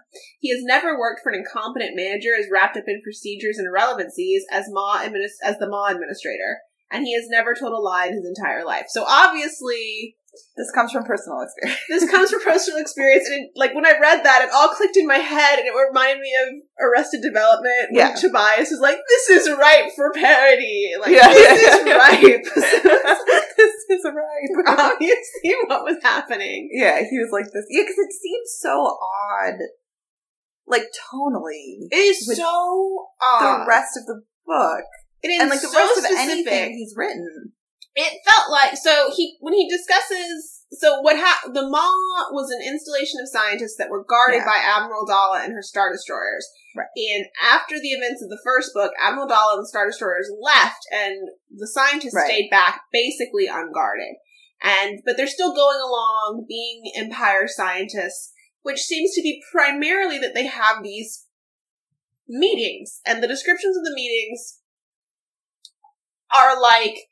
He 0.40 0.50
has 0.54 0.62
never 0.62 0.98
worked 0.98 1.20
for 1.22 1.32
an 1.32 1.40
incompetent 1.40 1.96
manager 1.96 2.30
as 2.38 2.46
wrapped 2.52 2.76
up 2.76 2.84
in 2.86 3.02
procedures 3.02 3.58
and 3.58 3.66
irrelevancies 3.66 4.44
as 4.52 4.66
Ma 4.68 4.98
adminis- 4.98 5.42
as 5.42 5.58
the 5.58 5.68
Ma 5.68 5.88
administrator, 5.88 6.60
and 6.92 7.04
he 7.04 7.14
has 7.14 7.28
never 7.28 7.54
told 7.54 7.72
a 7.72 7.80
lie 7.80 8.06
in 8.06 8.14
his 8.14 8.26
entire 8.26 8.64
life. 8.64 8.86
So 8.88 9.04
obviously, 9.04 10.16
This 10.56 10.70
comes 10.72 10.92
from 10.92 11.04
personal 11.04 11.40
experience. 11.42 11.80
this 11.88 12.10
comes 12.10 12.30
from 12.30 12.40
personal 12.42 12.78
experience, 12.80 13.26
and 13.28 13.44
it, 13.44 13.50
like 13.56 13.74
when 13.74 13.86
I 13.86 13.98
read 14.00 14.24
that, 14.24 14.42
it 14.42 14.50
all 14.52 14.68
clicked 14.68 14.96
in 14.96 15.06
my 15.06 15.18
head, 15.18 15.58
and 15.58 15.66
it 15.68 15.72
reminded 15.74 16.20
me 16.20 16.32
of 16.42 16.48
Arrested 16.80 17.22
Development. 17.22 17.90
When 17.92 18.00
Yeah. 18.00 18.14
Tobias 18.14 18.70
is 18.72 18.80
like, 18.80 18.98
"This 19.08 19.30
is 19.30 19.50
ripe 19.56 19.92
for 19.94 20.12
parody. 20.12 20.92
Like 21.00 21.10
Yeah, 21.12 21.28
this 21.28 21.62
yeah, 21.62 21.76
is 21.76 21.86
yeah. 21.86 21.96
ripe." 21.96 22.44
this 23.56 23.74
is 23.90 24.04
right. 24.04 24.66
Obviously, 24.92 25.54
what 25.66 25.84
was 25.84 25.96
happening? 26.02 26.68
yeah, 26.72 27.00
he 27.08 27.18
was 27.18 27.30
like 27.32 27.46
this. 27.52 27.66
Yeah, 27.70 27.82
because 27.82 27.98
it 27.98 28.12
seems 28.12 28.48
so 28.60 28.70
odd, 29.00 29.58
like 30.66 30.84
tonally. 31.12 31.86
It 31.90 31.96
is 31.96 32.36
so 32.36 33.06
odd. 33.22 33.64
The 33.64 33.66
rest 33.68 33.96
of 33.96 34.06
the 34.06 34.22
book 34.46 34.84
it 35.22 35.28
is 35.28 35.40
and 35.40 35.50
like 35.50 35.60
the 35.60 35.68
so 35.68 35.78
rest 35.78 35.98
of 35.98 36.04
anything 36.18 36.72
he's 36.72 36.94
written. 36.96 37.52
It 37.98 38.20
felt 38.28 38.50
like 38.50 38.76
so 38.76 39.10
he 39.16 39.36
when 39.40 39.54
he 39.54 39.68
discusses 39.68 40.64
so 40.72 41.00
what 41.00 41.16
happened 41.16 41.56
the 41.56 41.66
maw 41.66 42.28
was 42.30 42.50
an 42.50 42.60
installation 42.60 43.20
of 43.20 43.28
scientists 43.28 43.76
that 43.78 43.88
were 43.88 44.04
guarded 44.04 44.38
Yeah. 44.38 44.44
by 44.44 44.58
admiral 44.58 45.06
daala 45.06 45.42
and 45.44 45.52
her 45.54 45.62
star 45.62 45.90
destroyers 45.92 46.46
Right. 46.76 46.86
and 46.94 47.26
after 47.42 47.80
the 47.80 47.92
events 47.92 48.20
of 48.22 48.28
the 48.28 48.40
first 48.44 48.74
book 48.74 48.92
admiral 49.00 49.26
daala 49.28 49.54
and 49.54 49.62
the 49.62 49.68
star 49.68 49.86
destroyers 49.86 50.30
left 50.42 50.84
and 50.92 51.16
the 51.56 51.66
scientists 51.66 52.14
Right. 52.14 52.26
stayed 52.26 52.50
back 52.50 52.82
basically 52.92 53.46
unguarded 53.46 54.16
and 54.62 55.00
but 55.06 55.16
they're 55.16 55.26
still 55.26 55.54
going 55.54 55.80
along 55.80 56.44
being 56.46 56.92
empire 56.96 57.48
scientists 57.48 58.32
which 58.62 58.82
seems 58.82 59.14
to 59.14 59.22
be 59.22 59.42
primarily 59.52 60.18
that 60.18 60.34
they 60.34 60.46
have 60.46 60.82
these 60.82 61.26
meetings 62.28 63.00
and 63.06 63.22
the 63.22 63.28
descriptions 63.28 63.76
of 63.76 63.84
the 63.84 63.94
meetings 63.94 64.58
are 66.38 66.60
like 66.60 67.08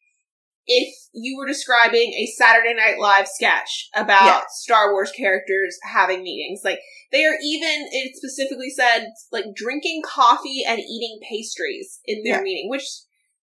if 0.67 0.95
you 1.13 1.37
were 1.37 1.47
describing 1.47 2.13
a 2.15 2.27
Saturday 2.27 2.75
Night 2.75 2.99
Live 2.99 3.29
sketch 3.29 3.89
about 3.95 4.25
Yeah. 4.27 4.41
Star 4.49 4.93
Wars 4.93 5.13
characters 5.13 5.79
having 5.83 6.23
meetings. 6.23 6.61
Like 6.65 6.81
they 7.13 7.25
are 7.25 7.37
even 7.43 7.89
it 7.93 8.17
specifically 8.17 8.71
said 8.71 9.09
like 9.31 9.45
drinking 9.55 10.03
coffee 10.05 10.65
and 10.67 10.81
eating 10.81 11.21
pastries 11.29 12.01
in 12.05 12.23
their 12.25 12.39
Yeah. 12.39 12.43
meeting, 12.43 12.71
which 12.71 12.85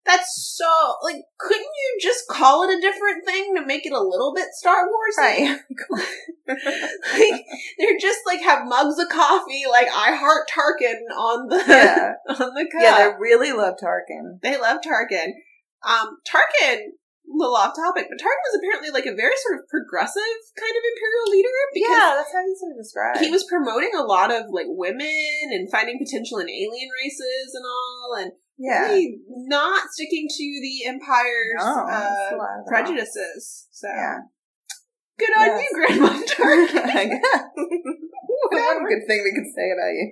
that's 0.06 0.56
so 0.56 0.94
like 1.02 1.16
couldn't 1.38 1.60
you 1.62 1.98
just 2.00 2.26
call 2.26 2.62
it 2.62 2.76
a 2.76 2.80
different 2.80 3.24
thing 3.26 3.54
to 3.54 3.66
make 3.66 3.84
it 3.84 3.92
a 3.92 4.00
little 4.00 4.32
bit 4.34 4.46
Star 4.52 4.86
Wars? 4.86 5.14
Right. 5.18 5.60
like 6.48 7.44
they're 7.78 7.98
just 8.00 8.20
like 8.26 8.40
have 8.40 8.66
mugs 8.66 8.98
of 8.98 9.08
coffee 9.10 9.64
like 9.70 9.88
I 9.88 10.16
heart 10.16 10.48
Tarkin 10.50 11.00
on 11.16 11.48
the 11.48 11.62
yeah. 11.68 12.12
on 12.28 12.54
the 12.54 12.66
cup. 12.72 12.80
Yeah, 12.80 12.96
they 12.96 13.14
really 13.20 13.52
love 13.52 13.74
Tarkin. 13.82 14.40
They 14.42 14.58
love 14.58 14.78
Tarkin. 14.80 15.28
Um, 15.82 16.16
Tarkin, 16.28 16.78
little 17.30 17.54
off 17.54 17.70
topic, 17.78 18.10
but 18.10 18.18
Tarkin 18.18 18.42
was 18.50 18.58
apparently 18.58 18.90
like 18.90 19.06
a 19.06 19.14
very 19.14 19.36
sort 19.46 19.60
of 19.62 19.68
progressive 19.70 20.38
kind 20.58 20.74
of 20.74 20.82
imperial 20.82 21.30
leader 21.30 21.54
because 21.72 21.94
Yeah, 21.94 22.10
that's 22.18 22.32
how 22.34 22.42
he's 22.42 22.58
sort 22.58 22.72
of 22.74 22.78
described. 22.82 23.20
he 23.22 23.30
was 23.30 23.44
promoting 23.46 23.94
a 23.94 24.02
lot 24.02 24.32
of 24.34 24.50
like 24.50 24.66
women 24.68 25.54
and 25.54 25.70
finding 25.70 25.94
potential 25.98 26.38
in 26.42 26.50
alien 26.50 26.90
races 27.00 27.54
and 27.54 27.62
all, 27.64 28.16
and 28.18 28.32
yeah. 28.58 28.82
really 28.90 29.20
not 29.46 29.86
sticking 29.94 30.26
to 30.28 30.46
the 30.60 30.84
empire's 30.90 31.62
No, 31.62 31.86
uh, 31.86 32.34
a 32.34 32.36
lot 32.36 32.58
of- 32.60 32.66
prejudices. 32.66 33.68
So 33.70 33.86
Yeah. 33.88 34.26
good 35.18 35.30
on 35.38 35.46
Yes. 35.46 35.62
you, 35.62 35.70
Grandma 35.78 36.10
Tarkin. 36.26 36.82
I 36.84 37.04
guess. 37.06 37.22
One 38.52 38.84
good 38.88 39.06
thing 39.06 39.22
we 39.22 39.32
could 39.36 39.46
say 39.54 39.70
about 39.70 39.92
you. 39.94 40.10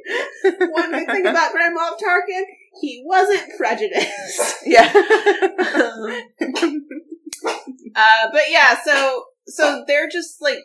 One 0.72 0.90
good 0.92 1.06
thing 1.10 1.26
about 1.26 1.50
Grandma 1.52 1.90
Tarkin, 1.96 2.44
he 2.80 3.02
wasn't 3.04 3.50
prejudiced. 3.56 4.62
yeah. 4.66 4.92
Uh, 7.98 8.28
but 8.32 8.42
yeah, 8.48 8.76
so 8.84 9.24
so 9.46 9.82
they're 9.88 10.08
just 10.08 10.40
like 10.40 10.60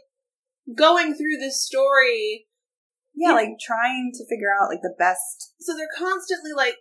going 0.78 1.16
through 1.16 1.38
this 1.40 1.66
story. 1.66 2.46
yeah, 3.16 3.32
like 3.34 3.58
trying 3.60 4.12
to 4.14 4.24
figure 4.30 4.50
out 4.62 4.70
like 4.70 4.82
the 4.82 4.94
best. 5.00 5.54
So 5.60 5.76
they're 5.76 5.88
constantly 5.98 6.52
like 6.56 6.76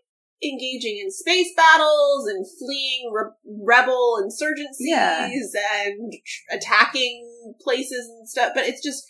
engaging 0.44 0.98
in 1.02 1.10
space 1.10 1.48
battles 1.56 2.26
and 2.28 2.44
fleeing 2.58 3.10
re- 3.12 3.32
rebel 3.64 4.18
insurgencies 4.22 4.90
Yeah. 4.90 5.26
and 5.26 6.12
tr- 6.12 6.56
attacking 6.56 7.54
places 7.62 8.06
and 8.08 8.28
stuff. 8.28 8.52
But 8.54 8.64
it's 8.64 8.82
just 8.82 9.04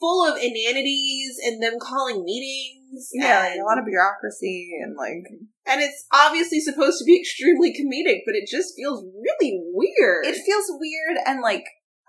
full 0.00 0.24
of 0.26 0.36
inanities 0.38 1.36
and 1.44 1.62
them 1.62 1.78
calling 1.80 2.24
meetings. 2.24 2.85
Yeah, 3.12 3.40
like 3.40 3.60
a 3.60 3.64
lot 3.64 3.78
of 3.78 3.84
bureaucracy 3.84 4.70
and 4.82 4.96
like 4.96 5.24
and 5.66 5.80
it's 5.80 6.06
obviously 6.12 6.60
supposed 6.60 6.98
to 6.98 7.04
be 7.04 7.16
extremely 7.20 7.70
comedic, 7.72 8.20
but 8.26 8.34
it 8.34 8.48
just 8.48 8.74
feels 8.76 9.04
really 9.04 9.60
weird. 9.72 10.26
it 10.26 10.42
feels 10.44 10.66
weird 10.78 11.18
and 11.26 11.40
like 11.40 11.64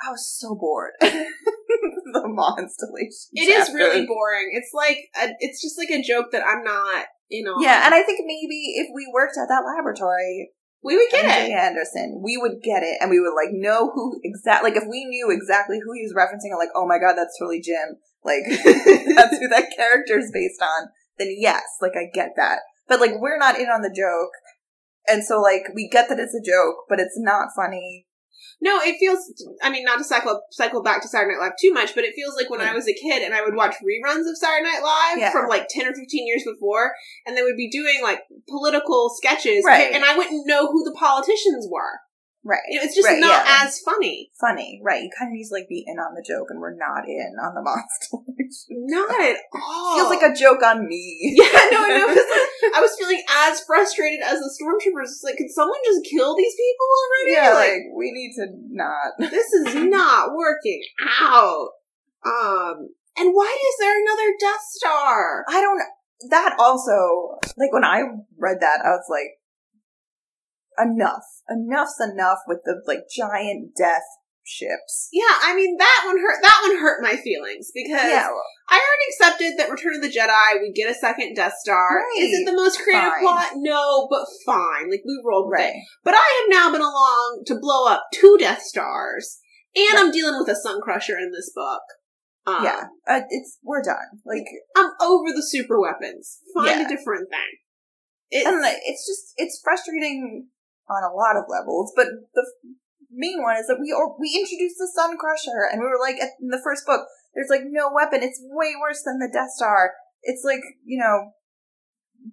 I 0.05 0.11
was 0.11 0.29
so 0.39 0.55
bored. 0.55 0.93
the 2.13 2.55
installation. 2.59 3.33
It 3.33 3.49
is 3.49 3.67
chapter. 3.67 3.77
really 3.77 4.05
boring. 4.05 4.51
It's 4.53 4.71
like 4.73 5.09
a, 5.19 5.33
it's 5.39 5.61
just 5.61 5.77
like 5.77 5.89
a 5.89 6.03
joke 6.03 6.27
that 6.31 6.45
I'm 6.45 6.63
not, 6.63 7.05
you 7.29 7.43
know. 7.43 7.55
Yeah, 7.59 7.85
and 7.85 7.93
I 7.93 8.03
think 8.03 8.21
maybe 8.21 8.77
if 8.77 8.87
we 8.93 9.09
worked 9.13 9.37
at 9.37 9.47
that 9.49 9.63
laboratory, 9.65 10.51
we 10.87 10.95
would 10.95 11.11
get 11.11 11.25
MJ 11.25 11.49
it. 11.49 11.59
Anderson, 11.59 12.21
we 12.23 12.37
would 12.37 12.63
get 12.63 12.81
it, 12.81 12.97
and 13.01 13.11
we 13.11 13.19
would 13.19 13.35
like 13.35 13.51
know 13.51 13.91
who 13.91 14.19
exactly. 14.23 14.71
Like 14.71 14.81
if 14.81 14.87
we 14.89 15.03
knew 15.03 15.29
exactly 15.29 15.79
who 15.83 15.91
he 15.91 16.07
was 16.07 16.15
referencing, 16.15 16.57
like, 16.57 16.71
oh 16.73 16.87
my 16.87 16.97
god, 16.97 17.15
that's 17.15 17.37
totally 17.37 17.59
Jim. 17.59 17.99
Like 18.23 18.47
that's 18.47 19.37
who 19.37 19.49
that 19.49 19.75
character 19.75 20.17
is 20.17 20.31
based 20.33 20.61
on. 20.61 20.87
Then 21.19 21.35
yes, 21.37 21.63
like 21.81 21.97
I 21.97 22.07
get 22.13 22.31
that. 22.37 22.59
But 22.87 23.01
like 23.01 23.19
we're 23.19 23.37
not 23.37 23.59
in 23.59 23.67
on 23.67 23.81
the 23.81 23.91
joke, 23.91 24.31
and 25.07 25.25
so 25.25 25.41
like 25.41 25.63
we 25.75 25.89
get 25.89 26.07
that 26.07 26.19
it's 26.19 26.33
a 26.33 26.39
joke, 26.39 26.87
but 26.87 27.01
it's 27.01 27.19
not 27.19 27.49
funny. 27.53 28.06
No, 28.59 28.79
it 28.81 28.97
feels. 28.99 29.19
I 29.61 29.69
mean, 29.69 29.83
not 29.83 29.99
to 29.99 30.03
cycle 30.03 30.41
cycle 30.51 30.81
back 30.81 31.01
to 31.03 31.07
Saturday 31.07 31.33
Night 31.35 31.41
Live 31.41 31.53
too 31.61 31.71
much, 31.73 31.93
but 31.93 32.03
it 32.03 32.15
feels 32.15 32.35
like 32.35 32.49
when 32.49 32.59
I 32.61 32.69
Mm. 32.69 32.75
was 32.75 32.87
a 32.87 32.93
kid 32.93 33.21
and 33.21 33.33
I 33.35 33.41
would 33.43 33.55
watch 33.55 33.75
reruns 33.83 34.27
of 34.29 34.35
Saturday 34.37 34.63
Night 34.63 34.81
Live 34.81 35.19
Yeah. 35.19 35.31
from 35.31 35.47
like 35.47 35.67
ten 35.69 35.85
or 35.87 35.93
fifteen 35.93 36.25
years 36.27 36.43
before, 36.43 36.93
and 37.25 37.37
they 37.37 37.43
would 37.43 37.55
be 37.57 37.69
doing 37.69 38.01
like 38.01 38.21
political 38.49 39.11
sketches, 39.15 39.63
Right. 39.63 39.93
and 39.93 40.03
I 40.03 40.17
wouldn't 40.17 40.47
know 40.47 40.67
who 40.71 40.83
the 40.83 40.95
politicians 40.97 41.67
were. 41.69 41.99
Right. 42.47 42.63
It's 42.69 42.95
just 42.95 43.05
Right, 43.05 43.19
not 43.19 43.43
yeah. 43.43 43.67
as 43.67 43.79
funny. 43.83 44.31
Funny. 44.39 44.79
Right. 44.81 45.03
You 45.03 45.09
kind 45.11 45.27
of 45.27 45.33
need 45.35 45.43
to 45.43 45.53
like 45.53 45.67
be 45.67 45.83
in 45.85 45.99
on 45.99 46.15
the 46.15 46.23
joke 46.23 46.47
and 46.49 46.61
we're 46.61 46.79
not 46.79 47.03
in 47.03 47.35
on 47.43 47.51
the 47.53 47.61
monster. 47.67 48.23
Not 48.71 49.11
at 49.19 49.35
all. 49.53 49.97
Feels 49.99 50.09
like 50.09 50.23
a 50.23 50.33
joke 50.33 50.63
on 50.63 50.87
me. 50.87 51.35
Yeah, 51.35 51.51
no, 51.71 51.83
I 51.83 51.97
know. 51.99 52.07
like, 52.07 52.71
I 52.73 52.79
was 52.79 52.95
feeling 52.97 53.21
as 53.29 53.59
frustrated 53.67 54.21
as 54.23 54.39
the 54.39 54.47
stormtroopers. 54.55 55.11
It's 55.11 55.23
like, 55.27 55.35
could 55.35 55.51
someone 55.51 55.79
just 55.83 56.05
kill 56.09 56.37
these 56.37 56.55
people 56.55 56.87
already? 56.95 57.31
Yeah, 57.35 57.53
like, 57.53 57.69
like 57.83 57.95
we 57.95 58.11
need 58.15 58.31
to 58.39 58.47
not. 58.71 59.19
this 59.19 59.51
is 59.51 59.75
not 59.75 60.31
working 60.33 60.81
out. 61.19 61.67
Um, 62.25 62.95
and 63.17 63.33
why 63.35 63.51
is 63.51 63.75
there 63.79 63.99
another 64.01 64.31
Death 64.39 64.63
Star? 64.71 65.43
I 65.49 65.59
don't. 65.59 65.81
That 66.31 66.55
also, 66.57 67.37
like 67.57 67.73
when 67.73 67.83
I 67.83 68.01
read 68.39 68.57
that, 68.61 68.79
I 68.83 68.89
was 68.91 69.05
like, 69.09 69.36
enough, 70.79 71.23
enough's 71.49 71.95
enough 72.01 72.39
with 72.47 72.59
the 72.65 72.81
like 72.87 73.03
giant 73.15 73.75
death 73.75 74.03
ships. 74.43 75.09
Yeah, 75.11 75.23
I 75.43 75.55
mean 75.55 75.75
that 75.77 76.03
one 76.05 76.17
hurt. 76.19 76.39
That 76.41 76.59
one 76.67 76.77
hurt 76.79 77.03
my 77.03 77.15
feelings 77.17 77.69
because 77.73 77.91
Yeah, 78.07 78.29
I 78.69 78.75
already 78.75 79.07
accepted 79.11 79.59
that 79.59 79.69
Return 79.71 79.95
of 79.95 80.01
the 80.01 80.07
Jedi 80.09 80.61
we 80.61 80.71
get 80.71 80.89
a 80.89 80.93
second 80.93 81.35
Death 81.35 81.53
Star. 81.59 81.97
Right. 81.97 82.23
Is 82.23 82.39
it 82.39 82.45
the 82.45 82.55
most 82.55 82.81
creative 82.81 83.09
Fine. 83.11 83.21
plot? 83.21 83.47
No, 83.55 84.07
but 84.09 84.25
fine. 84.45 84.89
Like 84.89 85.01
we 85.05 85.21
rolled 85.25 85.49
with 85.49 85.59
it. 85.59 85.63
right. 85.63 85.73
But 86.03 86.13
I 86.15 86.41
have 86.41 86.49
now 86.63 86.71
been 86.71 86.81
along 86.81 87.43
to 87.47 87.55
blow 87.59 87.87
up 87.87 88.03
two 88.13 88.37
Death 88.39 88.61
Stars, 88.61 89.39
and 89.75 89.97
I'm 89.97 90.11
dealing 90.11 90.39
with 90.39 90.49
a 90.49 90.55
Sun 90.55 90.81
Crusher 90.81 91.17
in 91.17 91.31
this 91.31 91.51
book. 91.53 91.81
Um, 92.45 92.63
yeah, 92.63 92.83
uh, 93.09 93.21
it's 93.29 93.57
we're 93.61 93.83
done. 93.83 94.21
Like, 94.25 94.45
I'm 94.77 94.91
over 95.01 95.33
the 95.35 95.45
super 95.45 95.81
weapons. 95.81 96.37
Find 96.55 96.79
Yeah. 96.79 96.85
a 96.85 96.89
different 96.89 97.27
thing. 97.29 97.59
It's, 98.29 98.47
it's 98.85 99.05
just 99.07 99.33
it's 99.35 99.59
frustrating 99.61 100.47
on 100.89 101.03
a 101.03 101.13
lot 101.13 101.35
of 101.35 101.49
levels. 101.49 101.93
But 101.95 102.07
the 102.33 102.45
main 103.11 103.41
one 103.41 103.57
is 103.57 103.67
that 103.67 103.79
we 103.79 103.91
or 103.91 104.15
we 104.19 104.35
introduced 104.35 104.77
the 104.77 104.91
Sun 104.93 105.17
Crusher, 105.17 105.67
and 105.71 105.81
we 105.81 105.87
were 105.87 106.01
like 106.01 106.17
at, 106.17 106.39
in 106.41 106.49
the 106.49 106.61
first 106.63 106.85
book, 106.85 107.07
there's 107.35 107.49
like 107.49 107.63
no 107.65 107.91
weapon. 107.93 108.23
It's 108.23 108.41
way 108.41 108.73
worse 108.79 109.03
than 109.03 109.19
the 109.19 109.31
Death 109.31 109.51
Star. 109.55 109.93
It's 110.23 110.43
like 110.43 110.63
you 110.85 110.99
know. 110.99 111.33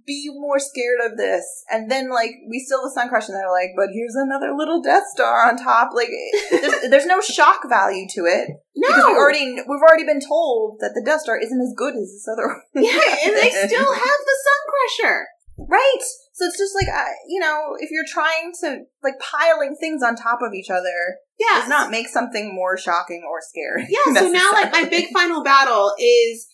Be 0.07 0.29
more 0.35 0.59
scared 0.59 0.99
of 1.05 1.17
this, 1.17 1.47
and 1.71 1.89
then 1.89 2.11
like 2.11 2.33
we 2.51 2.59
still 2.59 2.83
the 2.83 2.91
Sun 2.91 3.11
Crusher, 3.11 3.31
and 3.31 3.39
they're 3.39 3.53
like, 3.53 3.71
but 3.77 3.95
here's 3.95 4.17
another 4.17 4.51
little 4.53 4.83
Death 4.83 5.05
Star 5.15 5.47
on 5.47 5.57
top. 5.57 5.91
Like, 5.95 6.09
there's, 6.51 6.91
there's 6.91 7.07
no 7.07 7.21
shock 7.21 7.61
value 7.69 8.09
to 8.11 8.23
it 8.23 8.51
no, 8.77 8.89
because 8.89 9.05
we 9.07 9.15
already 9.15 9.55
we've 9.55 9.87
already 9.87 10.05
been 10.05 10.21
told 10.21 10.79
that 10.81 10.93
the 10.95 11.03
Death 11.05 11.21
Star 11.21 11.39
isn't 11.39 11.61
as 11.61 11.73
good 11.77 11.95
as 11.95 12.11
this 12.11 12.27
other. 12.27 12.59
yeah, 12.75 12.99
and 13.25 13.37
they 13.37 13.51
still 13.71 13.93
have 13.93 14.21
the 14.27 14.39
Sun 14.43 14.61
Crusher. 14.67 15.27
Right. 15.57 16.03
So 16.33 16.47
it's 16.47 16.59
just 16.59 16.75
like 16.75 16.89
I, 16.89 17.13
you 17.29 17.41
know, 17.41 17.77
if 17.79 17.91
you're 17.91 18.05
trying 18.09 18.53
to 18.61 18.81
like 19.03 19.15
piling 19.21 19.77
things 19.79 20.03
on 20.03 20.17
top 20.17 20.41
of 20.43 20.53
each 20.55 20.71
other, 20.71 21.19
Yeah, 21.39 21.61
does 21.61 21.69
not 21.69 21.91
make 21.91 22.09
something 22.09 22.55
more 22.55 22.77
shocking 22.77 23.23
or 23.29 23.39
scary. 23.41 23.87
Yeah, 23.89 24.15
so 24.21 24.29
now 24.29 24.51
like 24.53 24.73
my 24.73 24.85
big 24.85 25.11
final 25.13 25.45
battle 25.45 25.93
is 25.99 26.49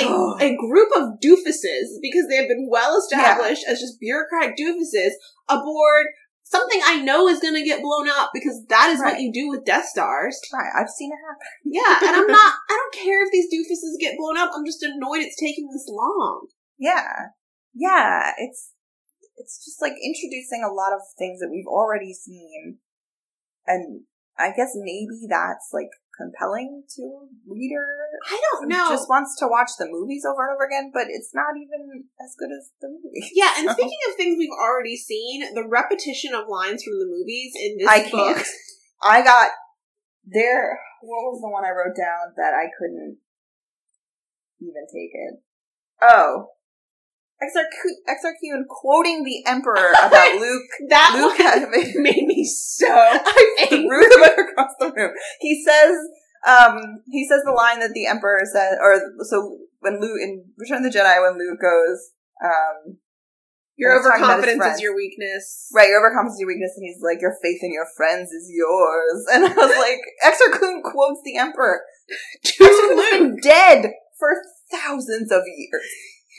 a, 0.00 0.04
a 0.40 0.56
group 0.56 0.88
of 0.96 1.20
doofuses 1.22 2.00
because 2.00 2.26
they 2.28 2.36
have 2.36 2.48
been 2.48 2.68
well 2.70 2.98
established 2.98 3.64
as 3.68 3.80
just 3.80 4.00
bureaucratic 4.00 4.56
doofuses 4.56 5.10
aboard 5.48 6.06
something 6.42 6.80
I 6.84 7.02
know 7.02 7.28
is 7.28 7.40
going 7.40 7.54
to 7.54 7.64
get 7.64 7.82
blown 7.82 8.08
up 8.08 8.30
because 8.32 8.64
that 8.68 8.90
is 8.90 9.00
what 9.00 9.20
you 9.20 9.32
do 9.32 9.48
with 9.48 9.64
Death 9.64 9.86
Stars. 9.86 10.38
right. 10.52 10.70
I've 10.78 10.88
seen 10.88 11.10
it 11.12 11.18
happen. 11.26 11.46
Yeah, 11.64 12.08
and 12.08 12.16
I'm 12.16 12.26
not. 12.32 12.54
I 12.70 12.72
don't 12.76 13.04
care 13.04 13.24
if 13.24 13.32
these 13.32 13.52
doofuses 13.52 14.00
get 14.00 14.16
blown 14.16 14.38
up. 14.38 14.50
I'm 14.54 14.64
just 14.64 14.82
annoyed 14.82 15.20
it's 15.20 15.38
taking 15.38 15.68
this 15.72 15.86
long. 15.88 16.46
Yeah, 16.78 17.28
yeah. 17.76 18.32
It's 18.38 18.72
it's 19.36 19.62
just 19.64 19.82
like 19.82 19.92
introducing 20.02 20.64
a 20.64 20.72
lot 20.72 20.92
of 20.96 21.00
things 21.18 21.40
that 21.40 21.50
we've 21.52 21.68
already 21.68 22.14
seen, 22.14 22.78
and 23.66 24.02
I 24.38 24.48
guess 24.56 24.72
maybe 24.74 25.28
that's 25.28 25.68
like 25.72 25.92
compelling 26.16 26.82
to 26.96 27.02
a 27.04 27.28
reader 27.44 27.84
I 28.32 28.40
don't 28.40 28.68
know. 28.70 28.88
just 28.88 29.06
wants 29.06 29.36
to 29.40 29.46
watch 29.46 29.68
the 29.78 29.84
movies 29.86 30.24
over 30.24 30.48
and 30.48 30.56
over 30.56 30.64
again, 30.64 30.90
but 30.92 31.04
it's 31.12 31.34
not 31.34 31.52
even 31.60 32.08
as 32.24 32.34
good 32.40 32.48
as 32.56 32.72
the 32.80 32.88
movie. 32.88 33.28
yeah, 33.36 33.52
and 33.58 33.68
So- 33.68 33.74
speaking 33.74 34.00
of 34.08 34.16
things 34.16 34.36
we've 34.38 34.48
already 34.58 34.96
seen, 34.96 35.44
the 35.54 35.68
repetition 35.68 36.32
of 36.34 36.48
lines 36.48 36.82
from 36.82 36.98
the 36.98 37.04
movies 37.04 37.52
in 37.54 37.76
this 37.76 37.88
I 37.88 38.08
book. 38.10 38.36
can't. 38.36 38.46
I 39.04 39.22
got 39.22 39.50
there. 40.24 40.80
What 41.02 41.28
was 41.30 41.40
the 41.44 41.50
one 41.52 41.66
I 41.66 41.76
wrote 41.76 41.94
down 41.94 42.32
that 42.38 42.54
I 42.56 42.72
couldn't 42.78 43.18
even 44.60 44.86
take 44.88 45.12
it? 45.12 45.34
Oh, 46.00 46.46
Exar 47.42 47.64
Kun, 47.68 47.92
XRQ 48.08 48.66
quoting 48.68 49.24
the 49.24 49.44
Emperor 49.46 49.92
about 49.92 50.34
Luke. 50.40 50.70
That 50.88 51.12
Luke 51.16 51.36
had 51.36 51.68
made. 51.68 51.94
made 51.96 52.24
me 52.26 52.44
so 52.44 52.86
I 52.88 53.66
threw 53.68 54.00
the 54.00 54.34
book 54.36 54.48
across 54.50 54.72
the 54.80 54.92
room. 54.92 55.12
He 55.40 55.62
says, 55.62 55.96
um, 56.46 57.02
he 57.10 57.28
says 57.28 57.42
the 57.44 57.52
line 57.52 57.80
that 57.80 57.92
the 57.92 58.06
Emperor 58.06 58.40
said, 58.50 58.78
or 58.80 59.00
so 59.24 59.58
when 59.80 60.00
Luke 60.00 60.18
in 60.22 60.46
Return 60.56 60.84
of 60.84 60.90
the 60.90 60.98
Jedi, 60.98 61.20
when 61.20 61.38
Luke 61.38 61.60
goes, 61.60 62.12
um, 62.42 62.96
Your 63.76 63.98
He's 63.98 64.06
talking 64.06 64.24
about 64.24 64.38
his 64.38 64.56
overconfidence 64.56 64.76
is 64.76 64.80
your 64.80 64.96
weakness. 64.96 65.70
Right, 65.74 65.88
your 65.88 66.00
overconfidence 66.00 66.36
is 66.36 66.40
your 66.40 66.48
weakness, 66.48 66.72
and 66.76 66.84
he's 66.88 67.02
like, 67.02 67.20
your 67.20 67.36
faith 67.42 67.60
in 67.60 67.72
your 67.72 67.86
friends 67.96 68.30
is 68.30 68.48
yours. 68.48 69.26
And 69.32 69.44
I 69.44 69.52
was 69.52 69.76
like, 69.76 70.00
Exar 70.24 70.58
Kun 70.58 70.82
quotes 70.82 71.20
the 71.22 71.36
Emperor. 71.36 71.82
To 72.44 72.64
Exar 72.64 72.96
Luke. 72.96 73.10
been 73.10 73.36
dead 73.42 73.92
for 74.18 74.30
thousands 74.72 75.30
of 75.30 75.42
years. 75.44 75.84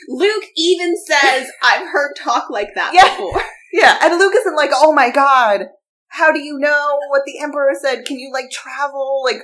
Luke 0.08 0.44
even 0.56 0.94
says, 1.06 1.50
I've 1.62 1.86
heard 1.88 2.12
talk 2.18 2.50
like 2.50 2.68
that 2.74 2.92
Yeah. 2.94 3.08
before. 3.16 3.42
Yeah, 3.70 3.98
and 4.00 4.18
Luke 4.18 4.32
isn't 4.34 4.56
like, 4.56 4.70
oh 4.72 4.94
my 4.94 5.10
god, 5.10 5.66
how 6.08 6.32
do 6.32 6.40
you 6.40 6.58
know 6.58 6.98
what 7.10 7.20
the 7.26 7.38
Emperor 7.38 7.72
said? 7.78 8.06
Can 8.06 8.18
you, 8.18 8.32
like, 8.32 8.50
travel? 8.50 9.20
Like, 9.22 9.42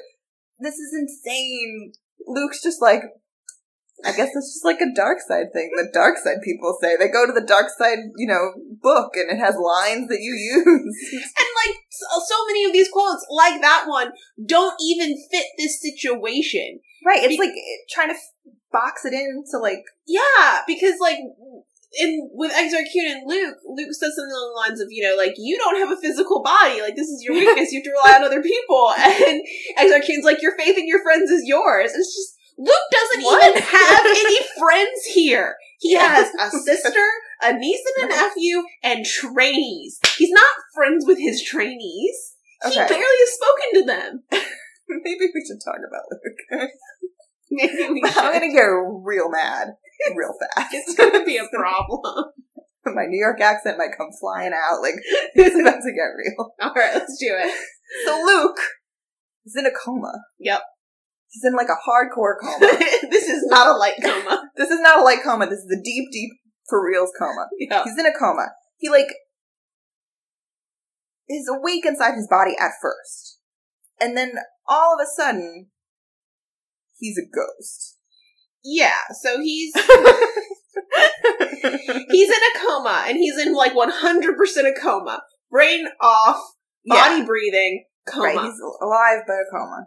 this 0.59 0.77
is 0.77 0.95
insane. 0.99 1.93
Luke's 2.27 2.62
just 2.62 2.81
like, 2.81 3.03
I 4.03 4.12
guess 4.12 4.31
it's 4.35 4.55
just 4.55 4.64
like 4.64 4.81
a 4.81 4.95
dark 4.95 5.19
side 5.21 5.53
thing. 5.53 5.71
The 5.77 5.90
dark 5.93 6.17
side 6.19 6.38
people 6.43 6.77
say. 6.81 6.97
They 6.97 7.09
go 7.09 7.27
to 7.27 7.33
the 7.33 7.47
dark 7.47 7.69
side, 7.79 7.99
you 8.17 8.27
know, 8.27 8.53
book, 8.83 9.12
and 9.14 9.31
it 9.31 9.38
has 9.43 9.57
lines 9.57 10.09
that 10.09 10.21
you 10.21 10.33
use. 10.35 11.12
And 11.12 11.49
like 11.67 11.77
so, 11.90 12.07
so 12.27 12.47
many 12.47 12.64
of 12.64 12.73
these 12.73 12.88
quotes, 12.90 13.25
like 13.31 13.61
that 13.61 13.85
one, 13.87 14.11
don't 14.47 14.75
even 14.83 15.14
fit 15.31 15.47
this 15.59 15.81
situation. 15.81 16.81
Right, 17.07 17.23
it's 17.23 17.38
like 17.38 17.51
eh, 17.51 17.85
trying 17.90 18.09
to 18.09 18.14
box 18.74 19.04
it 19.06 19.14
in 19.14 19.44
to 19.52 19.58
like, 19.58 19.84
Yeah, 20.06 20.60
because 20.66 20.98
like 21.00 21.18
in 21.94 22.28
with 22.34 22.50
Exar 22.50 22.82
Kun 22.90 23.06
and 23.06 23.22
Luke, 23.30 23.58
Luke 23.70 23.94
says 23.94 24.18
something 24.18 24.34
along 24.34 24.50
the 24.54 24.60
lines 24.66 24.80
of, 24.82 24.88
you 24.90 25.02
know, 25.06 25.14
like 25.16 25.34
you 25.38 25.56
don't 25.56 25.78
have 25.78 25.96
a 25.96 26.00
physical 26.00 26.42
body, 26.42 26.82
like 26.82 26.96
this 26.96 27.06
is 27.08 27.22
your 27.22 27.34
weakness, 27.38 27.70
you 27.70 27.78
have 27.78 27.84
to 27.87 27.94
rely 27.94 28.18
on 28.18 28.24
other 28.26 28.42
people. 28.42 28.92
And 28.98 29.38
Exar 29.78 30.04
Kun's 30.04 30.24
like, 30.26 30.42
your 30.42 30.58
faith 30.58 30.76
in 30.76 30.88
your 30.88 31.02
friends 31.02 31.30
is 31.30 31.46
yours. 31.46 31.92
It's 31.94 32.10
just 32.14 32.34
Luke 32.58 32.88
doesn't 32.90 33.22
What? 33.24 33.48
even 33.48 33.62
have 33.62 34.02
any 34.06 34.38
friends 34.58 35.04
here. 35.12 35.56
He 35.80 35.94
has 35.94 36.30
a 36.40 36.50
sister, 36.50 37.04
a 37.42 37.52
niece 37.52 37.82
and 37.98 38.10
a 38.10 38.14
nephew, 38.14 38.62
and 38.82 39.04
trainees. 39.04 39.98
He's 40.16 40.30
not 40.30 40.48
friends 40.74 41.04
with 41.06 41.18
his 41.18 41.42
trainees. 41.42 42.34
He 42.64 42.76
barely 42.76 42.96
has 42.98 43.34
spoken 43.34 43.68
to 43.74 43.84
them. 43.87 44.22
Maybe 44.88 45.26
we 45.34 45.44
should 45.46 45.60
talk 45.64 45.76
about 45.87 46.04
Luke. 46.10 46.70
Maybe 47.50 47.88
we 47.90 48.02
I'm 48.16 48.33
gonna 48.33 48.52
get 48.52 48.64
real 48.64 49.30
mad 49.30 49.68
real 50.16 50.35
fast. 50.57 50.74
It's 50.74 50.94
gonna 50.94 51.24
be 51.24 51.37
a 51.37 51.46
problem. 51.52 52.24
My 52.87 53.07
New 53.09 53.18
York 53.18 53.40
accent 53.40 53.78
might 53.78 53.96
come 53.96 54.11
flying 54.20 54.52
out. 54.52 54.83
Like 54.83 54.94
it's 55.35 55.59
about 55.59 55.80
to 55.80 55.92
get 55.92 56.12
real. 56.16 56.52
All 56.61 56.74
right, 56.74 56.94
let's 56.94 57.16
do 57.18 57.28
it. 57.30 57.54
So 58.04 58.22
Luke 58.24 58.59
is 59.46 59.57
in 59.57 59.66
a 59.66 59.70
coma. 59.85 60.12
Yep. 60.38 60.61
He's 61.28 61.44
in 61.44 61.54
like 61.54 61.68
a 61.68 61.88
hardcore 61.88 62.37
coma. 62.40 62.78
this 63.11 63.28
is 63.28 63.44
not 63.48 63.66
a 63.66 63.76
light 63.76 63.96
coma. 64.02 64.50
this 64.57 64.70
is 64.70 64.80
not 64.80 65.00
a 65.00 65.02
light 65.02 65.22
coma. 65.24 65.46
This 65.46 65.61
is 65.61 65.76
a 65.78 65.83
deep, 65.83 66.11
deep 66.12 66.30
for 66.68 66.85
reals 66.85 67.11
coma. 67.18 67.46
Yeah. 67.59 67.83
He's 67.85 67.98
in 67.98 68.07
a 68.07 68.16
coma. 68.16 68.48
He 68.76 68.88
like 68.90 69.09
is 71.28 71.48
awake 71.48 71.87
inside 71.87 72.14
his 72.14 72.28
body 72.28 72.52
at 72.61 72.72
first, 72.83 73.38
and 73.98 74.14
then 74.16 74.35
all 74.68 74.94
of 74.94 75.00
a 75.00 75.09
sudden 75.09 75.68
he's 76.98 77.18
a 77.18 77.22
ghost. 77.35 77.96
Yeah, 78.64 79.00
so 79.22 79.40
he's 79.40 79.72
he's 82.11 82.28
in 82.28 82.42
a 82.42 82.59
coma 82.66 83.04
and 83.07 83.16
he's 83.16 83.38
in 83.38 83.54
like 83.54 83.72
100% 83.72 84.68
a 84.68 84.72
coma. 84.80 85.22
Brain 85.50 85.87
off, 86.00 86.40
body 86.87 87.18
Yeah. 87.20 87.24
breathing, 87.24 87.85
coma. 88.09 88.24
Right, 88.24 88.40
he's 88.44 88.61
alive 88.83 89.20
but 89.26 89.35
a 89.35 89.44
coma. 89.52 89.87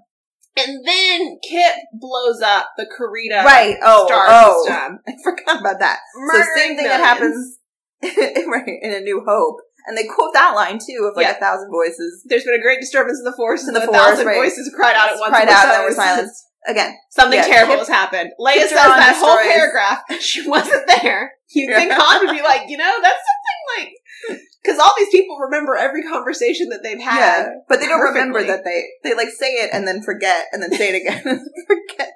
and 0.57 0.85
then 0.85 1.37
Kyp 1.49 1.75
blows 1.93 2.41
up 2.41 2.69
the 2.77 2.85
Carida 2.85 3.43
right. 3.43 3.75
Oh, 3.83 4.07
star 4.07 4.25
oh. 4.29 4.63
system. 4.65 4.99
I 5.07 5.13
forgot 5.23 5.61
about 5.61 5.79
that. 5.79 5.99
so 6.33 6.41
same 6.55 6.75
thing 6.77 6.87
that 6.87 6.99
happens 6.99 7.57
right 8.03 8.67
in 8.81 8.93
A 8.93 8.99
New 9.01 9.23
Hope, 9.27 9.57
and 9.87 9.97
they 9.97 10.05
quote 10.05 10.33
that 10.33 10.53
line 10.55 10.77
too 10.79 11.07
of 11.09 11.15
like 11.17 11.25
Yeah. 11.25 11.35
a 11.37 11.39
thousand 11.39 11.69
voices. 11.71 12.23
There's 12.25 12.43
been 12.43 12.55
a 12.55 12.61
great 12.61 12.79
disturbance 12.79 13.17
in 13.19 13.25
the 13.25 13.33
force, 13.35 13.63
and 13.67 13.75
In 13.75 13.81
the, 13.81 13.87
the 13.87 13.91
thousand 13.93 14.25
right. 14.27 14.37
voices 14.37 14.71
cried 14.75 14.95
out 14.95 15.09
at 15.09 15.19
once. 15.19 15.31
Cried 15.31 15.47
and 15.47 15.49
out, 15.49 15.75
and 15.75 15.83
were 15.83 15.91
silenced. 15.93 16.43
Again, 16.67 16.95
Something 17.09 17.39
terrible 17.41 17.77
has 17.77 17.87
happened. 17.87 18.31
Leia 18.39 18.61
says 18.67 18.71
that 18.71 19.15
whole 19.17 19.37
paragraph. 19.37 20.03
She 20.21 20.47
wasn't 20.47 20.85
there. 20.87 21.31
You'd 21.53 21.73
think 21.73 21.91
Han 21.93 22.25
would 22.25 22.35
be 22.35 22.41
like, 22.43 22.63
you 22.67 22.75
know, 22.77 22.93
that's 23.01 23.21
something 23.31 23.87
like, 24.29 24.39
because 24.63 24.79
all 24.79 24.91
these 24.97 25.09
people 25.09 25.37
remember 25.39 25.75
every 25.77 26.03
conversation 26.03 26.69
that 26.69 26.81
they've 26.83 27.01
had. 27.01 27.19
Yeah, 27.19 27.49
but 27.69 27.79
they 27.79 27.87
don't 27.87 28.01
remember 28.01 28.43
that 28.43 28.65
they 28.65 28.83
they 29.03 29.15
like 29.15 29.29
say 29.29 29.51
it 29.53 29.69
and 29.73 29.87
then 29.87 30.01
forget 30.03 30.45
and 30.51 30.61
then 30.61 30.73
say 30.73 30.89
it 30.93 31.01
again 31.01 31.21
and 31.25 31.39
forget. 31.67 32.11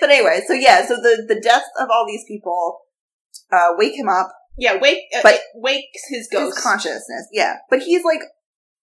But 0.00 0.10
anyway, 0.10 0.40
so 0.46 0.54
yeah, 0.54 0.86
so 0.86 0.96
the 0.96 1.24
the 1.28 1.40
death 1.40 1.64
of 1.78 1.88
all 1.92 2.06
these 2.06 2.24
people 2.26 2.80
uh 3.52 3.72
wake 3.76 3.98
him 3.98 4.08
up, 4.08 4.32
Yeah, 4.56 4.78
wake, 4.80 5.02
uh, 5.14 5.20
But- 5.22 5.40
wakes 5.54 6.02
his 6.08 6.28
his 6.30 6.54
consciousness. 6.58 7.28
Yeah, 7.32 7.56
but 7.68 7.80
he's 7.82 8.04
like 8.04 8.20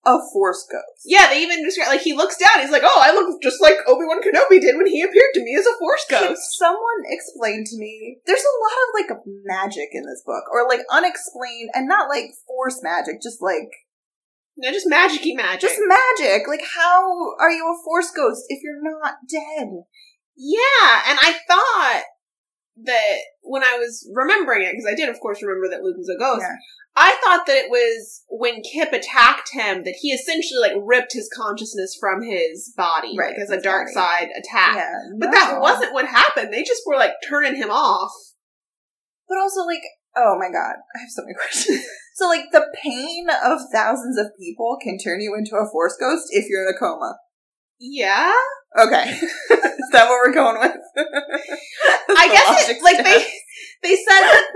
a 0.07 0.17
force 0.31 0.65
ghost. 0.71 1.03
yeah, 1.03 1.27
they 1.27 1.43
even 1.43 1.61
describe 1.63 1.89
like 1.89 2.01
he 2.01 2.13
looks 2.15 2.37
down. 2.37 2.61
He's 2.61 2.71
like, 2.71 2.83
"Oh, 2.85 3.01
I 3.03 3.11
look 3.11 3.41
just 3.43 3.61
like 3.61 3.75
Obi 3.85 4.05
Wan 4.07 4.23
Kenobi 4.23 4.61
did 4.61 4.77
when 4.77 4.87
he 4.87 5.01
appeared 5.03 5.33
to 5.35 5.43
me 5.43 5.53
as 5.59 5.65
a 5.67 5.77
Force 5.77 6.05
Can 6.09 6.29
ghost." 6.29 6.57
someone 6.57 7.03
explain 7.11 7.65
to 7.67 7.77
me? 7.77 8.19
There's 8.25 8.39
a 8.47 8.57
lot 8.63 8.79
of 8.81 8.89
like 8.95 9.19
magic 9.43 9.89
in 9.91 10.03
this 10.07 10.23
book, 10.25 10.45
or 10.53 10.65
like 10.67 10.81
unexplained, 10.89 11.71
and 11.75 11.87
not 11.87 12.07
like 12.07 12.31
force 12.47 12.79
magic, 12.81 13.21
just 13.21 13.41
like 13.41 13.67
No, 14.57 14.71
just 14.71 14.87
magicy 14.87 15.35
magic. 15.35 15.61
just 15.61 15.79
magic. 15.85 16.47
Like, 16.47 16.63
how 16.75 17.35
are 17.39 17.51
you 17.51 17.67
a 17.67 17.83
force 17.83 18.09
ghost 18.15 18.45
if 18.49 18.63
you're 18.63 18.81
not 18.81 19.15
dead? 19.29 19.83
Yeah, 20.37 21.03
and 21.09 21.19
I 21.21 21.35
thought 21.47 22.03
that 22.85 23.15
when 23.41 23.63
I 23.63 23.77
was 23.77 24.07
remembering 24.13 24.63
it, 24.63 24.71
because 24.71 24.85
I 24.91 24.95
did, 24.95 25.09
of 25.09 25.19
course, 25.19 25.41
remember 25.41 25.67
that 25.69 25.83
Luke 25.83 25.97
was 25.97 26.09
a 26.13 26.19
ghost. 26.19 26.41
Yeah. 26.41 26.55
I 26.99 27.15
thought 27.23 27.45
that 27.45 27.55
it 27.57 27.69
was 27.69 28.23
when 28.27 28.63
Kyp 28.63 28.91
attacked 28.91 29.49
him 29.53 29.83
that 29.83 29.95
he 30.01 30.09
essentially 30.09 30.59
like 30.59 30.73
ripped 30.83 31.13
his 31.13 31.29
consciousness 31.35 31.95
from 31.99 32.23
his 32.23 32.73
body, 32.75 33.15
Right, 33.17 33.33
like 33.33 33.39
as 33.39 33.51
a 33.51 33.61
dark 33.61 33.87
body. 33.87 33.93
side 33.93 34.27
attack. 34.35 34.75
Yeah, 34.77 34.93
But 35.19 35.31
that 35.31 35.59
wasn't 35.61 35.93
what 35.93 36.05
happened. 36.07 36.51
They 36.51 36.63
just 36.63 36.81
were 36.87 36.95
like 36.97 37.11
turning 37.29 37.55
him 37.55 37.69
off. 37.69 38.11
But 39.29 39.37
also, 39.37 39.61
like, 39.65 39.81
oh 40.15 40.37
my 40.39 40.47
god, 40.49 40.75
I 40.95 40.99
have 40.99 41.09
so 41.09 41.21
many 41.21 41.33
questions. 41.39 41.85
so, 42.15 42.27
like, 42.27 42.45
the 42.51 42.65
pain 42.81 43.27
of 43.45 43.59
thousands 43.71 44.17
of 44.17 44.27
people 44.39 44.77
can 44.81 44.97
turn 44.97 45.21
you 45.21 45.35
into 45.37 45.55
a 45.55 45.69
force 45.69 45.95
ghost 45.99 46.27
if 46.31 46.45
you're 46.49 46.67
in 46.67 46.73
a 46.73 46.79
coma. 46.79 47.17
Yeah, 47.79 48.33
Okay, 48.79 49.19
is 49.87 49.91
that 49.93 50.09
what 50.09 50.19
we're 50.19 50.33
going 50.33 50.59
with? 50.59 50.75
I 52.09 52.27
guess 52.31 52.69
it, 52.69 52.83
like 52.83 52.97
they 52.97 53.25
they 53.83 53.95
said 53.95 54.21
that 54.21 54.45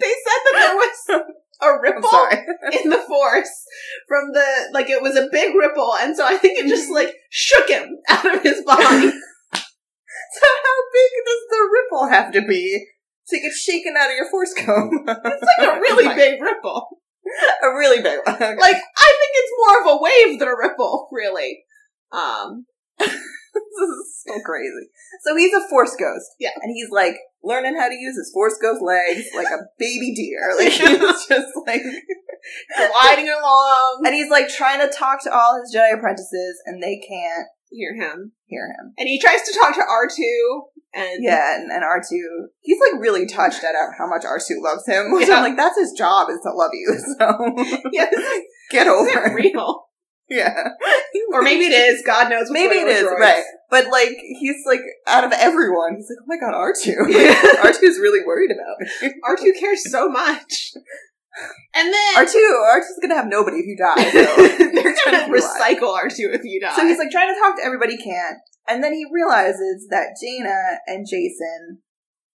they 0.00 0.14
said 0.22 0.40
that 0.44 0.54
there 0.54 0.76
was 0.76 1.26
a 1.62 1.80
ripple 1.82 2.80
in 2.80 2.90
the 2.90 3.02
force 3.08 3.64
from 4.06 4.32
the 4.32 4.68
like 4.72 4.88
it 4.88 5.02
was 5.02 5.16
a 5.16 5.28
big 5.32 5.54
ripple, 5.54 5.94
and 6.00 6.16
so 6.16 6.24
I 6.24 6.36
think 6.36 6.58
it 6.58 6.68
just 6.68 6.90
like 6.90 7.14
shook 7.30 7.68
him 7.68 7.96
out 8.08 8.34
of 8.34 8.42
his 8.42 8.62
body. 8.64 9.10
So, 10.32 10.46
how 10.64 10.78
big 10.92 11.10
does 11.24 11.42
the 11.50 11.68
ripple 11.72 12.08
have 12.08 12.32
to 12.32 12.42
be 12.46 12.86
to 13.28 13.40
get 13.40 13.52
shaken 13.52 13.94
out 13.98 14.10
of 14.10 14.16
your 14.16 14.30
force 14.30 14.54
coma? 14.54 15.02
It's 15.06 15.44
like 15.58 15.68
a 15.68 15.80
really 15.80 16.14
big 16.14 16.40
ripple. 16.40 16.88
a 17.62 17.68
really 17.70 18.02
big 18.02 18.20
one. 18.24 18.34
Okay. 18.36 18.54
Like 18.54 18.76
I 18.76 19.10
think 19.18 19.32
it's 19.34 19.52
more 19.66 19.80
of 19.80 19.98
a 19.98 20.02
wave 20.02 20.38
than 20.38 20.48
a 20.48 20.56
ripple, 20.56 21.08
really. 21.10 21.64
Um, 22.12 22.66
this 23.80 23.90
is 23.90 24.22
so 24.26 24.34
crazy. 24.44 24.88
So 25.24 25.36
he's 25.36 25.52
a 25.54 25.68
force 25.68 25.94
ghost. 25.98 26.26
Yeah. 26.38 26.50
And 26.62 26.72
he's 26.74 26.90
like 26.90 27.16
learning 27.44 27.76
how 27.78 27.88
to 27.88 27.94
use 27.94 28.16
his 28.16 28.30
force 28.34 28.58
ghost 28.60 28.82
legs 28.82 29.28
like 29.36 29.46
a 29.46 29.64
baby 29.78 30.14
deer. 30.14 30.54
Like 30.58 30.72
he's 30.72 31.26
just 31.26 31.52
like 31.66 31.82
gliding 32.76 33.28
along. 33.28 34.02
and 34.04 34.14
he's 34.14 34.30
like 34.30 34.48
trying 34.48 34.80
to 34.80 34.92
talk 34.94 35.22
to 35.24 35.32
all 35.32 35.60
his 35.60 35.74
Jedi 35.74 35.94
apprentices 35.96 36.60
and 36.66 36.82
they 36.82 36.98
can't 37.06 37.46
Hear 37.68 37.94
him, 37.94 38.30
hear 38.46 38.68
him. 38.68 38.94
and 38.96 39.08
he 39.08 39.18
tries 39.20 39.42
to 39.42 39.52
talk 39.60 39.74
to 39.74 39.80
R 39.80 40.06
two, 40.08 40.62
and 40.94 41.18
Yeah, 41.22 41.56
and, 41.56 41.70
and 41.72 41.82
R2, 41.82 42.06
he's 42.60 42.78
like 42.80 43.02
really 43.02 43.26
touched 43.26 43.64
at 43.64 43.74
how 43.98 44.06
much 44.08 44.22
R2 44.22 44.62
loves 44.62 44.86
him. 44.86 45.12
Which 45.12 45.26
Yeah. 45.28 45.34
I'm 45.38 45.42
like, 45.42 45.56
that's 45.56 45.76
his 45.78 45.90
job 45.92 46.28
is 46.30 46.38
to 46.44 46.52
love 46.52 46.70
you. 46.72 46.96
So 47.18 47.54
yeah, 47.92 48.06
get 48.70 48.86
over 48.86 49.08
it. 49.10 49.34
real. 49.34 49.88
Yeah. 50.28 50.68
Or 51.32 51.42
maybe 51.42 51.64
it 51.64 51.72
is. 51.72 52.02
God 52.06 52.30
knows. 52.30 52.50
Maybe 52.50 52.76
it 52.76 52.86
is, 52.88 53.02
droids. 53.04 53.18
right. 53.18 53.44
But 53.68 53.90
like, 53.90 54.16
he's 54.38 54.64
like, 54.64 54.80
out 55.08 55.24
of 55.24 55.32
everyone, 55.32 55.96
he's 55.96 56.08
like, 56.08 56.18
oh 56.22 56.26
my 56.26 56.36
god, 56.38 56.54
R2. 56.54 57.12
Yeah. 57.12 57.34
R2's 57.62 57.98
really 57.98 58.24
worried 58.24 58.50
about 58.52 58.76
me. 58.80 59.12
R 59.24 59.36
two 59.36 59.52
cares 59.58 59.90
so 59.90 60.08
much, 60.08 60.72
and 61.74 61.92
then 61.92 62.14
R2, 62.14 62.32
R2's 62.32 62.98
gonna 63.02 63.16
have 63.16 63.26
nobody 63.26 63.58
if 63.58 63.66
you 63.66 63.76
die. 63.76 64.10
So 64.10 64.48
they're 64.58 64.72
gonna 64.72 64.96
trying 65.02 65.26
to 65.26 65.32
recycle 65.32 65.92
R 65.94 66.08
two 66.08 66.30
if 66.32 66.44
you 66.44 66.60
die. 66.60 66.76
So 66.76 66.86
he's 66.86 66.98
like 66.98 67.10
trying 67.10 67.34
to 67.34 67.40
talk 67.40 67.56
to 67.56 67.64
everybody 67.64 67.96
he 67.96 68.04
can. 68.04 68.36
And 68.68 68.82
then 68.84 68.92
he 68.94 69.04
realizes 69.12 69.88
that 69.90 70.16
Jaina 70.22 70.78
and 70.86 71.06
Jason 71.10 71.82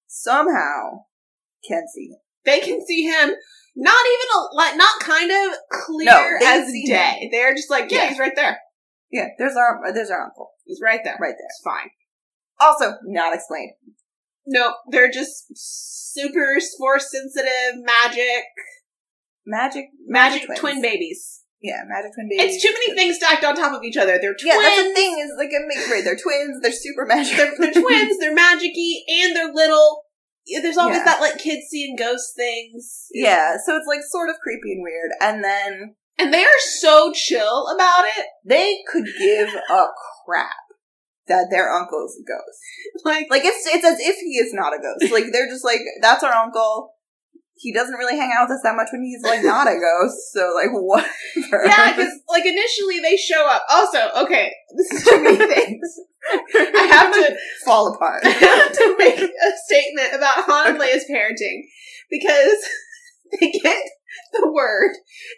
somehow 0.08 1.06
can 1.68 1.86
see 1.94 2.08
him. 2.10 2.20
they 2.46 2.60
can 2.60 2.86
see 2.86 3.04
him. 3.04 3.32
Not 3.76 4.06
even 4.06 4.28
a 4.36 4.56
like, 4.56 4.76
not 4.78 5.00
kind 5.00 5.32
of 5.32 5.54
clear 5.72 6.06
No, 6.06 6.38
as 6.46 6.72
day. 6.86 7.30
They're 7.32 7.54
just 7.56 7.70
like, 7.70 7.90
yeah, 7.92 8.04
Yeah. 8.04 8.10
he's 8.10 8.20
right 8.20 8.36
there. 8.36 8.60
Yeah, 9.12 9.28
there's 9.38 9.56
our 9.56 9.80
there's 9.94 10.10
our 10.10 10.24
uncle 10.24 10.52
He's 10.66 10.80
right 10.84 11.00
there. 11.04 11.18
right 11.20 11.36
there. 11.38 11.48
It's 11.50 11.62
fine. 11.64 11.90
Also, 12.60 12.98
not 13.06 13.34
explained. 13.34 13.72
No, 14.46 14.74
they're 14.90 15.10
just 15.12 15.46
super 15.56 16.58
force 16.78 17.12
sensitive 17.12 17.84
magic, 17.84 18.44
Magic 19.46 19.86
magic 20.08 20.46
twins. 20.46 20.60
twin 20.60 20.82
babies. 20.82 21.42
Yeah, 21.62 21.82
magic 21.88 22.12
twin 22.16 22.28
babies. 22.30 22.56
It's 22.56 22.64
too 22.64 22.74
many 22.74 22.96
things 22.96 23.18
stacked 23.18 23.44
on 23.44 23.56
top 23.56 23.74
of 23.74 23.84
each 23.84 23.98
other. 23.98 24.18
They're 24.22 24.34
twins. 24.34 24.56
Yeah, 24.56 24.62
that's 24.62 24.88
the 24.90 24.94
thing. 24.96 25.20
Is 25.20 25.32
like 25.38 25.50
it 25.52 25.62
makes 25.68 25.90
right. 25.90 26.04
They're 26.04 26.18
twins. 26.18 26.60
They're 26.62 26.72
super 26.72 27.06
magic. 27.06 27.38
They're, 27.38 27.54
they're 27.58 27.82
twins. 27.82 28.18
They're 28.20 28.36
magicy, 28.36 29.02
and 29.10 29.36
they're 29.36 29.54
little. 29.54 30.04
Yeah, 30.46 30.60
There's 30.62 30.78
always 30.78 30.98
Yeah. 30.98 31.06
that 31.06 31.22
like 31.22 31.38
kids 31.38 31.68
seeing 31.70 31.96
ghost 31.96 32.34
things. 32.36 33.08
Yeah, 33.14 33.56
so 33.66 33.76
it's 33.78 33.88
like 33.88 34.02
sort 34.10 34.30
of 34.30 34.38
creepy 34.44 34.74
and 34.74 34.84
weird. 34.84 35.12
And 35.22 35.44
then 35.44 35.96
and 36.18 36.34
they 36.34 36.44
are 36.44 36.60
so 36.80 37.12
chill 37.14 37.68
about 37.74 38.06
it. 38.18 38.26
they 38.46 38.80
could 38.92 39.06
give 39.18 39.50
a 39.50 39.86
crap 40.26 40.56
that 41.28 41.48
their 41.50 41.72
uncle's 41.72 42.18
a 42.20 42.24
ghost. 42.28 43.06
Like, 43.06 43.28
Like 43.30 43.46
it's 43.46 43.66
it's 43.68 43.86
as 43.86 44.00
if 44.00 44.18
he 44.18 44.38
is 44.38 44.54
not 44.54 44.74
a 44.74 44.80
ghost. 44.82 45.12
Like 45.14 45.26
they're 45.32 45.48
just 45.50 45.64
like 45.66 45.82
that's 46.02 46.24
our 46.24 46.34
uncle. 46.34 46.94
He 47.56 47.72
doesn't 47.72 47.94
really 47.96 48.18
hang 48.18 48.32
out 48.36 48.50
with 48.50 48.56
us 48.58 48.64
that 48.64 48.76
much 48.76 48.88
when 48.92 49.04
he's 49.04 49.22
like 49.24 49.44
not 49.44 49.68
a 49.68 49.78
ghost. 49.78 50.34
So 50.34 50.52
like 50.56 50.70
whatever. 50.72 51.64
yeah, 51.68 51.96
because 51.96 52.12
like 52.28 52.46
initially 52.46 53.00
they 53.00 53.16
show 53.16 53.46
up. 53.46 53.62
Also, 53.70 54.00
okay, 54.26 54.52
this 54.76 54.92
is 54.92 55.06
too 55.08 55.24
many 55.24 55.38
things. 55.56 56.00
I 56.30 56.88
have 56.92 57.14
to 57.14 57.38
fall 57.66 57.94
apart. 57.94 58.22
I 58.26 58.30
have 58.30 58.72
to 58.74 58.96
make 58.98 59.20
a 59.20 59.52
statement 59.66 60.14
about 60.14 60.46
Han 60.46 60.68
and 60.70 60.80
Leia's 60.80 61.06
parenting 61.10 61.62
because 62.10 62.58
they 63.40 63.52
get 63.52 63.84
the 64.34 64.52
word 64.52 64.92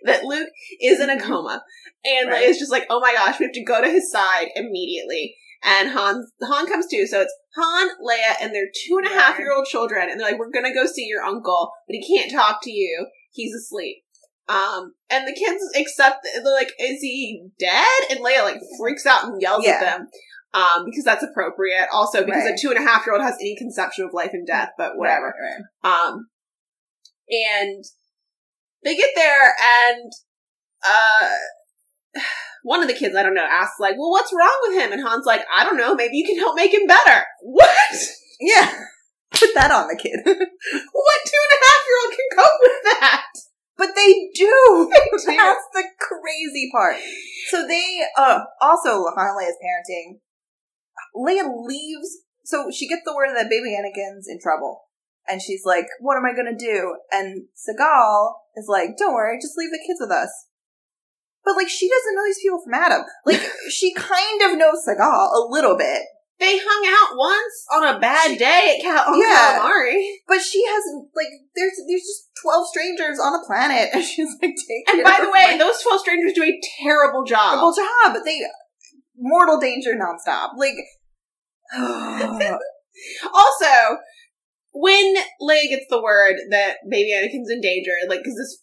that 0.05 0.23
Luke 0.23 0.49
is 0.81 0.99
in 0.99 1.09
a 1.09 1.19
coma, 1.19 1.63
and 2.05 2.29
Right. 2.29 2.49
Leia's 2.49 2.59
just 2.59 2.71
like, 2.71 2.85
"Oh 2.89 2.99
my 2.99 3.13
gosh, 3.13 3.39
we 3.39 3.45
have 3.45 3.53
to 3.53 3.63
go 3.63 3.81
to 3.81 3.89
his 3.89 4.11
side 4.11 4.47
immediately." 4.55 5.35
And 5.63 5.89
Han 5.89 6.25
Han 6.43 6.67
comes 6.67 6.87
too, 6.87 7.07
so 7.07 7.21
it's 7.21 7.33
Han, 7.55 7.89
Leia, 8.05 8.35
and 8.41 8.53
their 8.53 8.65
two 8.85 8.97
and 8.97 9.07
a 9.07 9.11
half 9.11 9.37
year 9.39 9.53
old 9.55 9.65
children, 9.65 10.09
and 10.09 10.19
they're 10.19 10.31
like, 10.31 10.39
"We're 10.39 10.49
gonna 10.51 10.73
go 10.73 10.85
see 10.85 11.05
your 11.05 11.23
uncle, 11.23 11.71
but 11.87 11.95
he 11.95 12.05
can't 12.17 12.31
talk 12.31 12.59
to 12.63 12.71
you; 12.71 13.07
he's 13.31 13.53
asleep." 13.53 13.97
Um, 14.49 14.93
and 15.09 15.25
the 15.25 15.33
kids 15.33 15.63
accept. 15.79 16.27
They're 16.35 16.43
like, 16.53 16.73
"Is 16.79 16.99
he 16.99 17.47
dead?" 17.57 17.87
And 18.09 18.19
Leia 18.19 18.43
like 18.43 18.59
freaks 18.77 19.05
out 19.05 19.23
and 19.25 19.41
yells 19.41 19.65
Yeah. 19.65 19.73
at 19.75 19.79
them 19.79 20.07
um, 20.53 20.85
because 20.85 21.03
that's 21.03 21.23
appropriate. 21.23 21.87
Also, 21.91 22.23
because 22.25 22.43
Right. 22.45 22.53
a 22.53 22.57
two 22.61 22.69
and 22.69 22.77
a 22.77 22.87
half 22.87 23.05
year 23.05 23.15
old 23.15 23.23
has 23.23 23.35
any 23.39 23.55
conception 23.57 24.05
of 24.05 24.13
life 24.13 24.31
and 24.33 24.45
death, 24.45 24.69
but 24.77 24.93
whatever. 24.97 25.33
Right, 25.39 25.61
right. 25.83 26.07
Um, 26.07 26.27
and 27.29 27.83
they 28.83 28.95
get 28.95 29.09
there, 29.15 29.53
and 29.89 30.11
uh, 30.85 32.21
one 32.63 32.81
of 32.81 32.87
the 32.87 32.93
kids, 32.93 33.15
I 33.15 33.23
don't 33.23 33.33
know, 33.33 33.47
asks 33.49 33.79
like, 33.79 33.95
"Well, 33.97 34.11
what's 34.11 34.33
wrong 34.33 34.57
with 34.63 34.79
him?" 34.81 34.91
And 34.91 35.01
Han's 35.07 35.25
like, 35.25 35.41
"I 35.53 35.63
don't 35.63 35.77
know. 35.77 35.95
Maybe 35.95 36.17
you 36.17 36.25
can 36.25 36.37
help 36.37 36.55
make 36.55 36.73
him 36.73 36.87
better." 36.87 37.23
What? 37.41 37.67
Yeah. 38.39 38.71
Put 39.31 39.49
that 39.55 39.71
on 39.71 39.87
the 39.87 39.97
kid. 40.01 40.19
What 40.25 41.19
two 41.25 41.41
and 41.43 41.53
a 41.57 41.65
half 41.65 41.83
year 41.87 41.97
old 42.03 42.13
can 42.13 42.37
cope 42.37 42.61
with 42.61 42.99
that? 42.99 43.25
But 43.77 43.89
they 43.95 44.29
do. 44.35 44.89
do. 44.91 45.17
That's 45.25 45.67
the 45.73 45.83
crazy 45.99 46.69
part. 46.71 46.95
So 47.49 47.67
they 47.67 48.01
uh 48.17 48.39
also 48.61 49.05
Han 49.09 49.27
and 49.27 49.37
Leia's 49.37 49.57
parenting. 49.57 50.19
Leia 51.15 51.45
leaves 51.65 52.17
so 52.45 52.69
she 52.71 52.87
gets 52.87 53.01
the 53.05 53.15
word 53.15 53.29
that 53.35 53.49
baby 53.49 53.71
Anakin's 53.71 54.27
in 54.27 54.39
trouble. 54.41 54.81
And 55.27 55.41
she's 55.41 55.63
like, 55.65 55.85
What 56.01 56.17
am 56.17 56.25
I 56.25 56.35
gonna 56.35 56.57
do? 56.57 56.97
And 57.11 57.45
Cilghal 57.55 58.33
is 58.57 58.65
like, 58.67 58.97
Don't 58.97 59.13
worry, 59.13 59.37
just 59.41 59.57
leave 59.57 59.71
the 59.71 59.79
kids 59.85 59.99
with 60.01 60.11
us. 60.11 60.29
But 61.45 61.55
like 61.55 61.69
she 61.69 61.89
doesn't 61.89 62.15
know 62.15 62.25
these 62.25 62.39
people 62.41 62.61
from 62.63 62.73
Adam. 62.73 63.03
Like 63.25 63.41
she 63.69 63.93
kind 63.93 64.41
of 64.43 64.57
knows 64.57 64.83
Cilghal 64.87 65.29
a 65.35 65.47
little 65.49 65.77
bit. 65.77 66.01
They 66.39 66.57
hung 66.57 66.83
out 66.91 67.15
once 67.15 67.55
on 67.71 67.95
a 67.95 67.99
bad 67.99 68.37
day 68.37 68.75
at 68.77 68.81
Cal- 68.83 69.13
on 69.13 69.19
Yeah. 69.21 69.59
Calamari. 69.61 70.03
But 70.27 70.41
she 70.41 70.65
hasn't 70.65 71.07
like 71.15 71.27
there's 71.55 71.77
there's 71.87 72.01
just 72.01 72.27
twelve 72.41 72.67
strangers 72.67 73.19
on 73.19 73.31
the 73.31 73.43
planet 73.47 73.89
and 73.93 74.03
she's 74.03 74.27
like 74.41 74.51
take 74.67 74.83
And 74.91 75.03
by 75.05 75.19
the 75.23 75.31
way, 75.31 75.55
my 75.55 75.57
those 75.57 75.81
12 75.83 76.01
strangers 76.01 76.33
do 76.33 76.43
a 76.43 76.59
terrible 76.83 77.23
job. 77.23 77.53
terrible 77.55 77.71
job. 77.73 78.17
They 78.25 78.41
mortal 79.15 79.59
danger 79.59 79.95
nonstop. 79.95 80.57
Like 80.57 80.75
Also, 83.33 83.97
when 84.71 85.15
Leia 85.41 85.69
gets 85.69 85.85
the 85.89 86.01
word 86.01 86.35
that 86.51 86.77
baby 86.89 87.11
Anakin's 87.13 87.49
in 87.49 87.59
danger, 87.61 87.91
like, 88.07 88.19
because 88.19 88.35
this 88.37 88.59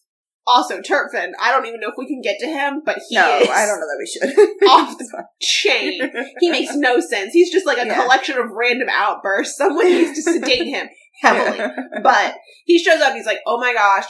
Also, 0.47 0.81
Terpfen, 0.81 1.33
I 1.41 1.51
don't 1.53 1.67
even 1.67 1.81
know 1.81 1.89
if 1.89 1.95
we 1.99 2.07
can 2.07 2.21
get 2.23 2.39
to 2.41 2.47
him, 2.47 2.83
but 2.85 2.99
he 3.09 3.17
no, 3.17 3.39
is 3.39 3.49
I 3.49 3.67
don't 3.67 3.79
know 3.81 3.87
that 3.87 3.99
we 3.99 4.07
should. 4.07 4.69
Off 4.69 4.95
fine. 5.13 5.25
chain. 5.41 6.11
He 6.41 6.51
makes 6.57 6.75
no 6.75 7.01
sense. 7.01 7.33
He's 7.33 7.53
just 7.53 7.67
like 7.67 7.79
a 7.79 7.87
Yeah. 7.87 8.03
collection 8.03 8.39
of 8.39 8.51
random 8.53 8.89
outbursts. 8.91 9.57
Someone 9.59 9.87
needs 9.87 10.15
to 10.25 10.33
sedate 10.33 10.67
him 10.67 10.89
heavily. 11.23 11.61
But 12.03 12.35
he 12.65 12.79
shows 12.79 13.01
up 13.01 13.15
he's 13.15 13.27
like, 13.27 13.41
oh 13.47 13.59
my 13.61 13.73
gosh, 13.75 14.07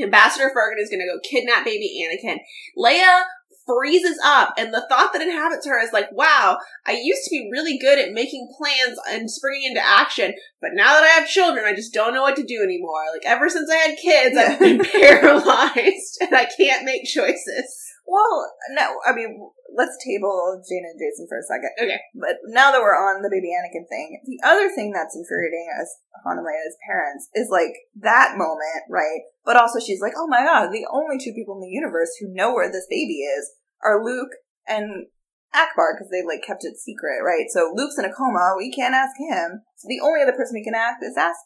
Ambassador 0.00 0.50
Furgan 0.54 0.78
is 0.80 0.88
gonna 0.90 1.04
go 1.06 1.18
kidnap 1.28 1.64
baby 1.64 2.02
Anakin. 2.06 2.38
Leia 2.78 3.22
freezes 3.68 4.18
up, 4.24 4.54
and 4.56 4.72
the 4.72 4.86
thought 4.88 5.12
that 5.12 5.22
inhabits 5.22 5.66
her 5.66 5.78
is 5.80 5.92
like, 5.92 6.10
wow, 6.12 6.58
I 6.86 6.92
used 6.92 7.24
to 7.24 7.30
be 7.30 7.50
really 7.52 7.78
good 7.78 7.98
at 7.98 8.12
making 8.12 8.48
plans 8.56 8.98
and 9.10 9.30
springing 9.30 9.68
into 9.68 9.84
action, 9.84 10.32
but 10.60 10.70
now 10.72 10.94
that 10.94 11.04
I 11.04 11.20
have 11.20 11.28
children, 11.28 11.66
I 11.66 11.74
just 11.74 11.92
don't 11.92 12.14
know 12.14 12.22
what 12.22 12.36
to 12.36 12.44
do 12.44 12.62
anymore. 12.62 13.04
Like, 13.12 13.26
ever 13.26 13.48
since 13.48 13.70
I 13.70 13.76
had 13.76 13.98
kids, 13.98 14.36
I've 14.36 14.58
been 14.58 14.78
paralyzed, 15.00 16.18
and 16.20 16.34
I 16.34 16.46
can't 16.56 16.84
make 16.84 17.04
choices. 17.04 17.84
Well, 18.06 18.50
no, 18.70 18.96
I 19.06 19.14
mean, 19.14 19.38
let's 19.76 20.00
table 20.00 20.58
Jaina 20.64 20.96
and 20.96 21.00
Jacen 21.00 21.28
for 21.28 21.38
a 21.38 21.44
second. 21.44 21.70
Okay. 21.76 22.00
But 22.16 22.40
now 22.48 22.72
that 22.72 22.80
we're 22.80 22.96
on 22.96 23.20
the 23.20 23.28
baby 23.28 23.52
Anakin 23.52 23.84
thing, 23.86 24.20
the 24.24 24.40
other 24.42 24.72
thing 24.72 24.92
that's 24.92 25.14
infuriating 25.14 25.68
as 25.76 25.92
Han 26.24 26.40
and 26.40 26.46
Leia 26.46 26.64
as 26.66 26.76
parents 26.88 27.28
is 27.34 27.48
like 27.52 27.76
that 28.00 28.40
moment, 28.40 28.88
right? 28.88 29.28
But 29.44 29.56
also 29.56 29.78
she's 29.78 30.00
like, 30.00 30.16
oh 30.16 30.26
my 30.26 30.40
god, 30.40 30.72
the 30.72 30.88
only 30.90 31.20
two 31.20 31.36
people 31.36 31.54
in 31.56 31.62
the 31.62 31.74
universe 31.74 32.10
who 32.18 32.32
know 32.32 32.52
where 32.52 32.72
this 32.72 32.88
baby 32.88 33.20
is 33.22 33.52
are 33.84 34.04
Luke 34.04 34.32
and 34.66 35.06
Ackbar 35.54 35.96
because 35.96 36.10
they 36.10 36.22
like 36.26 36.44
kept 36.44 36.64
it 36.64 36.76
secret, 36.76 37.24
right? 37.24 37.48
So 37.48 37.72
Luke's 37.74 37.98
in 37.98 38.04
a 38.04 38.12
coma, 38.12 38.54
we 38.56 38.70
can't 38.70 38.94
ask 38.94 39.16
him. 39.18 39.62
So 39.76 39.88
the 39.88 40.00
only 40.04 40.22
other 40.22 40.36
person 40.36 40.54
we 40.54 40.64
can 40.64 40.74
ask 40.74 41.02
is 41.02 41.16
ask 41.16 41.40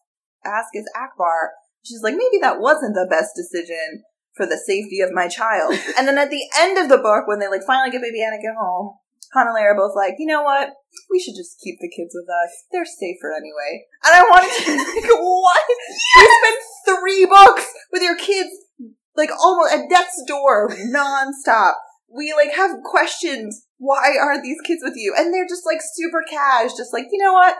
ask 0.45 0.75
is 0.75 0.90
Ackbar. 0.97 1.55
She's 1.85 2.03
like, 2.03 2.14
maybe 2.14 2.38
that 2.40 2.61
wasn't 2.61 2.95
the 2.95 3.07
best 3.11 3.35
decision 3.35 4.03
for 4.35 4.47
the 4.47 4.59
safety 4.59 5.01
of 5.01 5.12
my 5.12 5.29
child. 5.29 5.75
and 5.99 6.09
then 6.09 6.18
at 6.18 6.31
the 6.31 6.47
end 6.59 6.79
of 6.79 6.88
the 6.88 6.99
book, 6.99 7.27
when 7.27 7.38
they 7.38 7.49
like 7.49 7.62
finally 7.66 7.90
get 7.90 8.03
baby 8.03 8.23
Anakin 8.23 8.59
home, 8.59 8.99
Han 9.35 9.47
and 9.47 9.57
Leia 9.57 9.73
are 9.73 9.77
both 9.77 9.97
like, 9.97 10.14
you 10.18 10.27
know 10.27 10.42
what? 10.42 10.71
We 11.11 11.18
should 11.18 11.35
just 11.35 11.61
keep 11.62 11.79
the 11.81 11.88
kids 11.88 12.14
with 12.14 12.29
us. 12.29 12.53
They're 12.71 12.85
safer 12.85 13.33
anyway. 13.33 13.87
And 14.05 14.12
I 14.14 14.23
wanted 14.23 14.53
to 14.53 14.73
like, 14.77 15.21
what? 15.21 15.62
You 16.18 16.29
spent 16.42 16.99
three 16.99 17.25
books 17.25 17.73
with 17.92 18.03
your 18.03 18.16
kids, 18.16 18.51
like 19.16 19.31
almost 19.40 19.73
at 19.73 19.88
death's 19.88 20.23
door, 20.27 20.68
nonstop. 20.71 21.75
We 22.14 22.35
like 22.37 22.55
have 22.55 22.83
questions. 22.85 23.66
Why 23.79 24.16
are 24.20 24.40
these 24.42 24.61
kids 24.64 24.81
with 24.83 24.94
you? 24.96 25.14
And 25.16 25.33
they're 25.33 25.48
just 25.48 25.66
like 25.66 25.81
super 25.94 26.22
cash, 26.29 26.70
just 26.77 26.92
like, 26.92 27.07
you 27.11 27.22
know 27.22 27.33
what? 27.33 27.57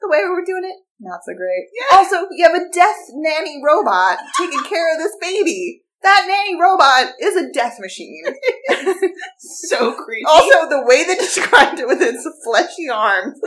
The 0.00 0.08
way 0.08 0.18
we 0.22 0.30
were 0.30 0.44
doing 0.46 0.62
it, 0.64 0.76
not 1.00 1.20
so 1.26 1.34
great. 1.34 1.66
Yeah. 1.74 1.98
Also, 1.98 2.28
you 2.30 2.44
have 2.46 2.54
a 2.54 2.70
death 2.72 2.96
nanny 3.14 3.60
robot 3.64 4.18
taking 4.38 4.62
care 4.62 4.94
of 4.94 5.02
this 5.02 5.16
baby. 5.20 5.82
That 6.04 6.26
nanny 6.28 6.54
robot 6.60 7.14
is 7.20 7.34
a 7.34 7.50
death 7.52 7.78
machine. 7.80 8.22
So 9.40 9.92
creepy. 9.94 10.24
also, 10.28 10.68
the 10.68 10.84
way 10.86 11.04
they 11.04 11.16
described 11.16 11.80
it 11.80 11.86
with 11.88 12.00
its 12.00 12.26
fleshy 12.44 12.88
arms 12.88 13.38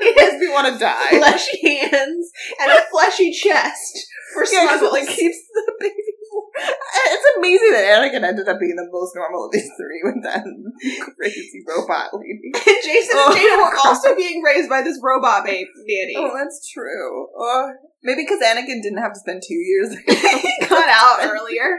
makes 0.00 0.34
me 0.40 0.48
want 0.48 0.72
to 0.72 0.78
die. 0.78 1.18
fleshy 1.18 1.76
hands 1.78 2.30
and 2.60 2.72
a 2.72 2.82
fleshy 2.90 3.32
chest 3.32 4.06
for 4.34 4.42
Yeah, 4.52 4.64
it 4.64 4.68
snuggles. 4.78 4.92
like 4.98 5.08
keeps 5.08 5.38
the 5.54 5.72
baby. 5.80 5.94
It's 7.10 7.36
amazing 7.38 7.72
that 7.72 7.86
Anakin 7.98 8.24
ended 8.26 8.48
up 8.48 8.58
being 8.60 8.76
the 8.76 8.88
most 8.92 9.14
normal 9.16 9.46
of 9.46 9.52
these 9.52 9.70
three 9.78 10.00
with 10.04 10.22
that 10.24 10.44
crazy 11.16 11.62
robot 11.66 12.10
lady. 12.12 12.50
And 12.54 12.84
Jacen 12.84 13.14
Oh. 13.14 13.32
and 13.32 13.38
Jada 13.38 13.56
were 13.58 13.78
also 13.88 14.14
being 14.16 14.42
raised 14.42 14.68
by 14.68 14.82
this 14.82 14.98
robot 15.02 15.44
babe 15.44 15.66
nanny. 15.86 16.14
Oh, 16.16 16.32
that's 16.36 16.68
true. 16.70 17.28
Oh, 17.38 17.70
maybe 18.02 18.22
because 18.22 18.40
Anakin 18.42 18.82
didn't 18.82 18.98
have 18.98 19.12
to 19.14 19.20
spend 19.20 19.42
two 19.46 19.54
years. 19.54 19.94
Cut 20.68 20.88
out 20.88 21.18
earlier. 21.22 21.78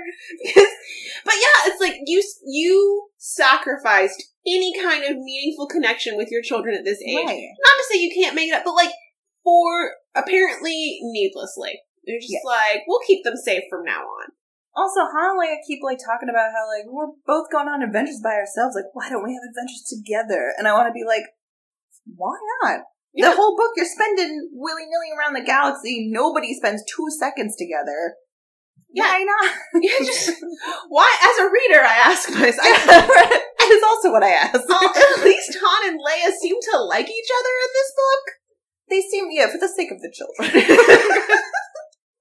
but 0.56 1.36
yeah, 1.36 1.72
it's 1.72 1.82
like 1.82 1.96
you 2.06 2.24
you 2.48 3.08
sacrificed 3.18 4.24
any 4.48 4.74
kind 4.82 5.04
of 5.04 5.18
meaningful 5.18 5.68
connection 5.68 6.18
with 6.18 6.30
your 6.32 6.42
children 6.42 6.76
at 6.76 6.86
this 6.86 7.02
age. 7.06 7.18
Right. 7.26 7.50
Not 7.60 7.78
to 7.78 7.86
say 7.92 8.00
you 8.00 8.12
can't 8.16 8.36
make 8.36 8.50
it 8.50 8.56
up, 8.56 8.64
but 8.66 8.74
like 8.74 8.92
for 9.44 9.92
apparently 10.16 11.00
needlessly. 11.02 11.82
They're 12.06 12.20
just 12.20 12.32
Yes. 12.32 12.44
like, 12.46 12.82
we'll 12.88 13.02
keep 13.06 13.24
them 13.24 13.36
safe 13.36 13.64
from 13.70 13.84
now 13.84 14.02
on. 14.02 14.30
Also, 14.76 15.02
Han 15.02 15.34
and 15.34 15.40
Leia 15.42 15.58
keep 15.66 15.82
like 15.84 15.98
talking 15.98 16.30
about 16.30 16.54
how 16.54 16.70
like 16.70 16.86
we're 16.86 17.12
both 17.26 17.50
going 17.52 17.68
on 17.68 17.82
adventures 17.82 18.22
by 18.24 18.38
ourselves. 18.38 18.78
Like, 18.78 18.94
why 18.94 19.10
don't 19.10 19.26
we 19.26 19.34
have 19.34 19.46
adventures 19.50 19.84
together? 19.90 20.54
And 20.58 20.68
I 20.68 20.74
want 20.74 20.88
to 20.88 20.96
be 20.96 21.04
like, 21.04 21.26
why 22.06 22.38
not? 22.62 22.86
Yeah. 23.14 23.30
The 23.30 23.36
whole 23.36 23.58
book 23.58 23.74
you're 23.76 23.90
spending 23.90 24.50
willy 24.54 24.86
nilly 24.86 25.10
around 25.18 25.34
the 25.34 25.42
galaxy. 25.46 26.10
Nobody 26.14 26.54
spends 26.54 26.84
two 26.86 27.08
seconds 27.18 27.56
together. 27.58 28.16
Yeah. 28.94 29.06
Why 29.06 29.26
not? 29.26 29.54
Yeah, 29.82 30.00
just 30.00 30.32
why 30.90 31.10
as 31.22 31.38
a 31.46 31.50
reader 31.50 31.82
I 31.86 31.98
ask 32.10 32.30
myself 32.30 32.58
that 32.86 33.70
is 33.70 33.84
also 33.84 34.12
what 34.12 34.24
I 34.24 34.30
ask. 34.32 34.54
At 34.70 35.24
least 35.24 35.58
Han 35.62 35.90
and 35.94 36.00
Leia 36.00 36.32
seem 36.34 36.56
to 36.72 36.80
like 36.84 37.10
each 37.10 37.32
other 37.34 37.54
in 37.66 37.72
this 37.74 37.92
book. 37.98 38.24
they 38.90 39.02
seem 39.02 39.28
yeah 39.32 39.48
for 39.52 39.58
the 39.58 39.70
sake 39.70 39.92
of 39.92 40.02
the 40.02 40.12
children. 40.14 40.50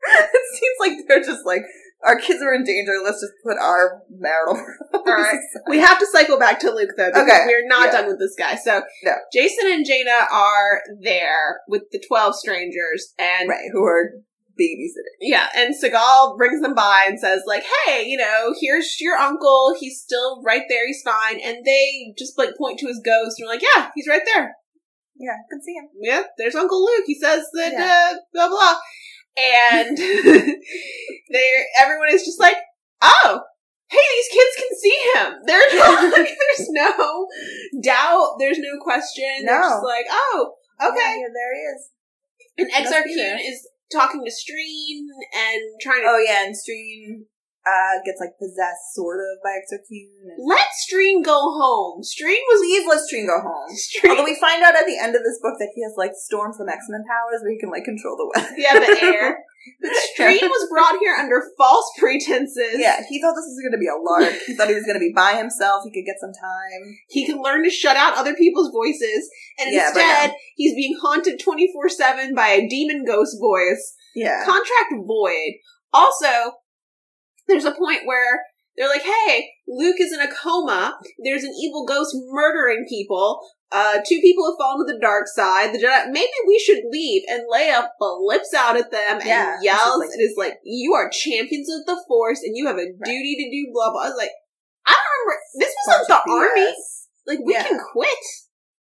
it 0.08 0.44
seems 0.56 0.76
like 0.80 0.92
they're 1.08 1.24
just 1.24 1.44
like 1.46 1.62
our 2.06 2.18
kids 2.18 2.42
are 2.42 2.54
in 2.54 2.64
danger. 2.64 2.92
Let's 3.02 3.20
just 3.20 3.32
put 3.44 3.58
our 3.58 4.02
marital. 4.10 4.54
All 4.94 5.02
right. 5.04 5.38
We 5.68 5.78
have 5.80 5.98
to 5.98 6.06
cycle 6.06 6.38
back 6.38 6.60
to 6.60 6.70
Luke 6.70 6.90
though, 6.96 7.08
because 7.10 7.22
Okay, 7.22 7.44
we're 7.46 7.66
not 7.66 7.86
yeah. 7.86 7.92
done 7.92 8.06
with 8.06 8.18
this 8.18 8.34
guy. 8.38 8.54
So 8.56 8.82
No. 9.04 9.12
Jacen 9.34 9.72
and 9.72 9.84
Jaina 9.86 10.26
are 10.32 10.80
there 11.02 11.60
with 11.68 11.82
the 11.92 12.02
twelve 12.06 12.34
strangers, 12.36 13.12
and 13.18 13.48
right, 13.48 13.68
who 13.72 13.84
are 13.84 14.10
babysitting. 14.60 15.18
yeah, 15.20 15.46
and 15.56 15.74
Cilghal 15.74 16.36
brings 16.36 16.60
them 16.60 16.74
by 16.74 17.04
and 17.08 17.18
says 17.18 17.42
like, 17.46 17.64
"Hey, 17.86 18.04
you 18.06 18.16
know, 18.16 18.54
here's 18.60 19.00
your 19.00 19.16
uncle. 19.16 19.74
He's 19.78 20.00
still 20.00 20.42
right 20.44 20.62
there. 20.68 20.86
He's 20.86 21.02
fine." 21.04 21.40
And 21.40 21.64
they 21.64 22.12
just 22.18 22.36
like 22.38 22.56
point 22.58 22.78
to 22.80 22.86
his 22.88 23.00
ghost 23.04 23.38
and 23.38 23.46
are 23.48 23.52
like, 23.52 23.62
"Yeah, 23.62 23.90
he's 23.94 24.08
right 24.08 24.22
there. 24.24 24.54
Yeah, 25.20 25.32
I 25.32 25.42
can 25.50 25.60
see 25.62 25.72
him. 25.74 25.88
Yeah, 26.00 26.22
there's 26.38 26.54
Uncle 26.54 26.80
Luke. 26.84 27.04
He 27.06 27.18
says 27.18 27.44
that 27.54 27.72
Yeah. 27.72 28.12
uh, 28.14 28.18
blah 28.32 28.48
blah." 28.48 28.76
And 29.38 29.96
they 31.30 31.48
everyone 31.80 32.08
is 32.10 32.24
just 32.24 32.40
like, 32.40 32.56
"Oh." 33.02 33.42
Hey, 33.90 33.96
these 34.16 34.28
kids 34.28 34.54
can 34.58 34.76
see 34.76 34.98
him. 35.14 35.32
There's 35.46 35.72
no, 35.72 36.10
there's 36.14 36.68
no 36.68 37.26
doubt. 37.82 38.36
There's 38.38 38.58
no 38.58 38.78
question. 38.82 39.46
They're 39.46 39.62
just 39.62 39.82
like, 39.82 40.04
oh, 40.10 40.52
okay. 40.78 41.20
yeah, 41.20 41.32
there 41.32 41.54
he 41.54 41.60
is. 41.60 41.90
And 42.58 42.68
Must 42.68 42.92
Exar 42.92 43.04
be 43.04 43.14
there. 43.14 43.36
Kuhn 43.38 43.46
is 43.46 43.66
talking 43.90 44.24
to 44.26 44.30
Streen 44.30 45.08
and 45.32 45.80
trying 45.80 46.02
to 46.02 46.06
Oh 46.06 46.22
yeah, 46.22 46.44
and 46.44 46.54
Streen 46.54 47.24
uh 47.68 48.00
gets 48.04 48.20
like 48.20 48.32
possessed 48.40 48.96
sort 48.96 49.20
of 49.20 49.44
by 49.44 49.60
Exar 49.60 49.84
Kun. 49.84 50.08
And 50.32 50.40
let 50.48 50.68
Streen 50.88 51.20
go 51.24 51.36
home. 51.36 52.00
Streen 52.00 52.40
was 52.48 52.60
Please 52.64 52.86
let 52.88 53.00
Streen 53.04 53.26
go 53.28 53.40
home. 53.44 53.68
Streen. 53.76 54.10
Although 54.10 54.24
we 54.24 54.40
find 54.40 54.62
out 54.64 54.76
at 54.76 54.86
the 54.86 54.96
end 54.96 55.14
of 55.14 55.22
this 55.22 55.38
book 55.42 55.60
that 55.60 55.68
he 55.74 55.82
has 55.84 55.92
like 55.96 56.12
Storm 56.16 56.52
from 56.56 56.68
X 56.68 56.86
Men 56.88 57.04
powers 57.04 57.44
where 57.44 57.52
he 57.52 57.60
can 57.60 57.70
like 57.70 57.84
control 57.84 58.16
the 58.16 58.28
weather. 58.32 58.54
yeah, 58.56 58.72
the 58.78 58.96
air. 59.04 59.38
But 59.82 59.90
Streen 60.16 60.40
was 60.48 60.68
brought 60.70 60.98
here 60.98 61.14
under 61.14 61.42
false 61.58 61.90
pretenses. 61.98 62.76
Yeah, 62.78 63.02
he 63.06 63.20
thought 63.20 63.34
this 63.34 63.44
was 63.44 63.60
going 63.60 63.76
to 63.76 63.78
be 63.78 63.88
a 63.90 64.00
lark. 64.00 64.32
He 64.46 64.54
thought 64.54 64.68
he 64.68 64.74
was 64.74 64.84
going 64.84 64.96
to 64.96 65.00
be 65.00 65.12
by 65.14 65.34
himself. 65.34 65.82
He 65.84 65.90
could 65.92 66.06
get 66.06 66.16
some 66.20 66.32
time. 66.32 66.96
He 67.08 67.26
can 67.26 67.42
learn 67.42 67.64
to 67.64 67.70
shut 67.70 67.96
out 67.96 68.14
other 68.16 68.34
people's 68.34 68.72
voices, 68.72 69.28
and 69.58 69.74
Yeah, 69.74 69.88
instead, 69.88 70.32
he's 70.56 70.74
being 70.74 70.96
haunted 71.02 71.38
24 71.42 71.88
7 71.90 72.34
by 72.34 72.48
a 72.48 72.68
demon 72.68 73.04
ghost 73.04 73.36
voice. 73.38 73.94
Yeah. 74.14 74.42
Contract 74.46 74.94
void. 75.06 75.54
Also, 75.92 76.52
there's 77.48 77.64
a 77.64 77.72
point 77.72 78.00
where 78.04 78.42
they're 78.76 78.88
like, 78.88 79.02
hey, 79.02 79.48
Luke 79.66 79.96
is 79.98 80.12
in 80.12 80.20
a 80.20 80.32
coma. 80.32 80.96
There's 81.24 81.42
an 81.42 81.52
evil 81.60 81.84
ghost 81.84 82.14
murdering 82.30 82.86
people. 82.88 83.40
Uh, 83.72 83.98
two 84.06 84.20
people 84.22 84.48
have 84.50 84.56
fallen 84.58 84.86
to 84.86 84.92
the 84.92 85.00
dark 85.00 85.26
side. 85.26 85.74
The 85.74 85.78
Jedi, 85.78 86.10
maybe 86.12 86.30
we 86.46 86.58
should 86.58 86.84
leave. 86.90 87.22
And 87.28 87.42
Leia 87.52 87.88
flips 87.98 88.54
out 88.54 88.76
at 88.76 88.90
them 88.90 89.18
and 89.20 89.26
Yeah, 89.26 89.56
yells 89.60 89.98
like- 90.00 90.10
and 90.10 90.20
is 90.22 90.36
like, 90.38 90.54
you 90.64 90.94
are 90.94 91.10
champions 91.10 91.68
of 91.68 91.84
the 91.86 92.02
Force 92.06 92.40
and 92.42 92.56
you 92.56 92.66
have 92.66 92.76
a 92.78 92.86
duty 93.04 93.34
to 93.36 93.50
do 93.50 93.70
blah 93.72 93.90
blah. 93.90 94.02
I 94.04 94.08
was 94.08 94.16
like, 94.16 94.30
I 94.86 94.92
don't 94.92 95.26
remember. 95.26 95.42
This 95.58 95.74
was 95.86 96.08
like 96.08 96.24
the 96.24 96.30
army. 96.32 96.74
Like, 97.26 97.38
we 97.44 97.52
Yeah. 97.52 97.64
can 97.64 97.78
quit. 97.92 98.08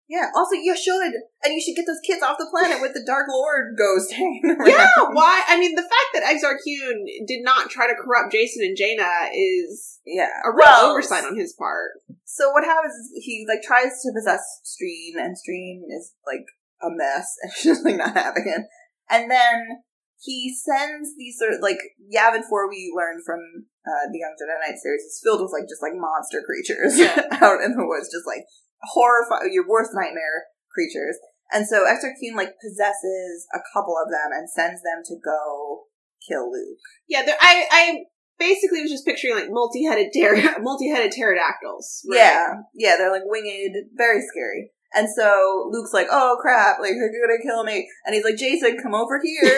Yeah. 0.07 0.29
Also, 0.35 0.53
you 0.55 0.75
should, 0.77 1.13
and 1.43 1.53
you 1.53 1.61
should 1.61 1.75
get 1.75 1.85
those 1.87 1.99
kids 2.05 2.21
off 2.21 2.37
the 2.37 2.45
planet 2.51 2.79
with 2.81 2.93
the 2.93 3.03
Dark 3.05 3.25
Lord 3.29 3.75
ghost 3.77 4.13
hanging 4.13 4.45
around. 4.45 4.67
Yeah, 4.69 4.87
why? 5.11 5.43
I 5.47 5.59
mean, 5.59 5.75
the 5.75 5.81
fact 5.81 6.09
that 6.13 6.23
Exar 6.23 6.55
Kun 6.61 7.05
did 7.27 7.43
not 7.43 7.69
try 7.69 7.87
to 7.87 7.95
corrupt 7.95 8.33
Jacen 8.33 8.61
and 8.61 8.77
Jaina 8.77 9.29
is 9.33 9.99
Yeah. 10.05 10.29
a 10.45 10.49
real 10.51 10.65
Well, 10.65 10.91
oversight 10.91 11.25
on 11.25 11.35
his 11.37 11.53
part. 11.57 11.91
So 12.25 12.51
what 12.51 12.63
happens 12.65 12.93
is 12.93 13.11
he 13.23 13.45
like 13.47 13.61
tries 13.63 14.01
to 14.03 14.11
possess 14.15 14.41
Streen, 14.63 15.15
and 15.17 15.35
Streen 15.35 15.81
is 15.89 16.13
like 16.27 16.45
a 16.83 16.89
mess, 16.89 17.25
and 17.41 17.51
she's 17.53 17.81
like 17.83 17.97
not 17.97 18.13
having 18.15 18.45
it. 18.45 18.61
And 19.09 19.31
then 19.31 19.81
he 20.19 20.53
sends 20.53 21.15
these 21.17 21.37
sort 21.37 21.53
of 21.53 21.61
like 21.61 21.77
Yavin 22.13 22.43
Four 22.49 22.69
we 22.69 22.91
learned 22.95 23.21
from 23.25 23.39
uh, 23.85 24.09
the 24.11 24.19
Young 24.19 24.35
Jedi 24.41 24.57
Knight 24.59 24.77
series 24.81 25.01
is 25.01 25.21
filled 25.23 25.41
with 25.41 25.53
like 25.53 25.69
just 25.69 25.81
like 25.81 25.93
monster 25.95 26.41
creatures 26.45 26.97
Yeah. 26.97 27.25
out 27.41 27.61
in 27.61 27.71
the 27.77 27.85
woods, 27.85 28.09
just 28.11 28.25
like 28.27 28.43
horrifying 28.81 29.53
your 29.53 29.67
worst 29.67 29.91
nightmare 29.93 30.51
creatures. 30.73 31.17
And 31.51 31.67
so 31.67 31.85
Exar 31.85 32.11
Kun 32.19 32.35
like 32.35 32.53
possesses 32.59 33.47
a 33.53 33.59
couple 33.73 33.95
of 34.01 34.11
them 34.11 34.31
and 34.33 34.49
sends 34.49 34.81
them 34.81 35.03
to 35.05 35.15
go 35.23 35.85
kill 36.27 36.51
Luke. 36.51 36.79
Yeah, 37.07 37.23
I, 37.39 37.65
I 37.71 37.97
basically 38.39 38.81
was 38.81 38.91
just 38.91 39.05
picturing 39.05 39.35
like 39.35 39.49
multi-headed 39.49 40.11
ter- 40.13 40.59
multi-headed 40.61 41.11
pterodactyls. 41.11 42.01
right? 42.09 42.17
Yeah, 42.17 42.47
yeah, 42.73 42.95
they're 42.97 43.11
like 43.11 43.25
winged, 43.25 43.75
very 43.95 44.21
scary. 44.21 44.71
And 44.93 45.07
so 45.13 45.69
Luke's 45.71 45.93
like, 45.93 46.07
"Oh 46.09 46.37
crap! 46.41 46.79
Like 46.79 46.91
they're 46.91 47.27
gonna 47.27 47.43
kill 47.43 47.63
me." 47.63 47.87
And 48.05 48.15
he's 48.15 48.23
like, 48.23 48.35
"Jacen, 48.35 48.81
come 48.81 48.95
over 48.95 49.19
here." 49.21 49.57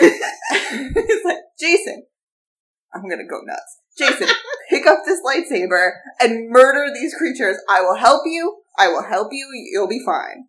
he's 0.50 1.24
like, 1.24 1.38
"Jacen, 1.62 2.02
I'm 2.92 3.08
gonna 3.08 3.28
go 3.28 3.40
nuts. 3.44 3.78
Jacen, 4.00 4.30
pick 4.68 4.86
up 4.86 5.00
this 5.06 5.20
lightsaber 5.24 5.90
and 6.20 6.50
murder 6.50 6.92
these 6.92 7.14
creatures. 7.14 7.56
I 7.68 7.82
will 7.82 7.96
help 7.96 8.22
you. 8.26 8.57
I 8.78 8.88
will 8.88 9.02
help 9.02 9.28
you. 9.32 9.48
You'll 9.72 9.88
be 9.88 10.02
fine." 10.04 10.46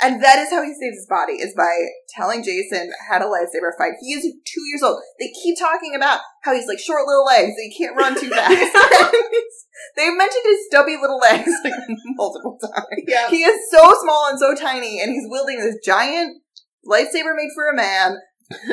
And 0.00 0.22
that 0.22 0.38
is 0.38 0.50
how 0.50 0.62
he 0.62 0.74
saves 0.74 0.96
his 0.96 1.08
body, 1.10 1.34
is 1.34 1.54
by 1.56 1.74
telling 2.14 2.44
Jacen 2.44 2.86
how 3.10 3.18
to 3.18 3.24
lightsaber 3.24 3.74
fight. 3.76 3.94
He 4.00 4.12
is 4.12 4.22
two 4.22 4.62
years 4.70 4.82
old. 4.82 5.02
They 5.18 5.32
keep 5.42 5.58
talking 5.58 5.94
about 5.96 6.20
how 6.44 6.54
he's 6.54 6.68
like 6.68 6.78
short 6.78 7.02
little 7.06 7.24
legs, 7.24 7.54
and 7.56 7.72
he 7.72 7.76
can't 7.76 7.96
run 7.96 8.14
too 8.14 8.30
fast. 8.30 8.54
They've 9.96 10.16
mentioned 10.16 10.44
his 10.44 10.66
stubby 10.66 10.96
little 11.00 11.18
legs 11.18 11.50
like 11.64 11.74
multiple 12.16 12.58
times. 12.62 13.02
Yeah. 13.08 13.28
He 13.28 13.42
is 13.42 13.70
so 13.70 13.92
small 14.02 14.28
and 14.30 14.38
so 14.38 14.54
tiny, 14.54 15.00
and 15.00 15.10
he's 15.10 15.26
wielding 15.28 15.58
this 15.58 15.76
giant 15.84 16.42
lightsaber 16.86 17.34
made 17.34 17.50
for 17.54 17.68
a 17.68 17.76
man 17.76 18.18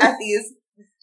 at 0.01 0.17
these 0.19 0.53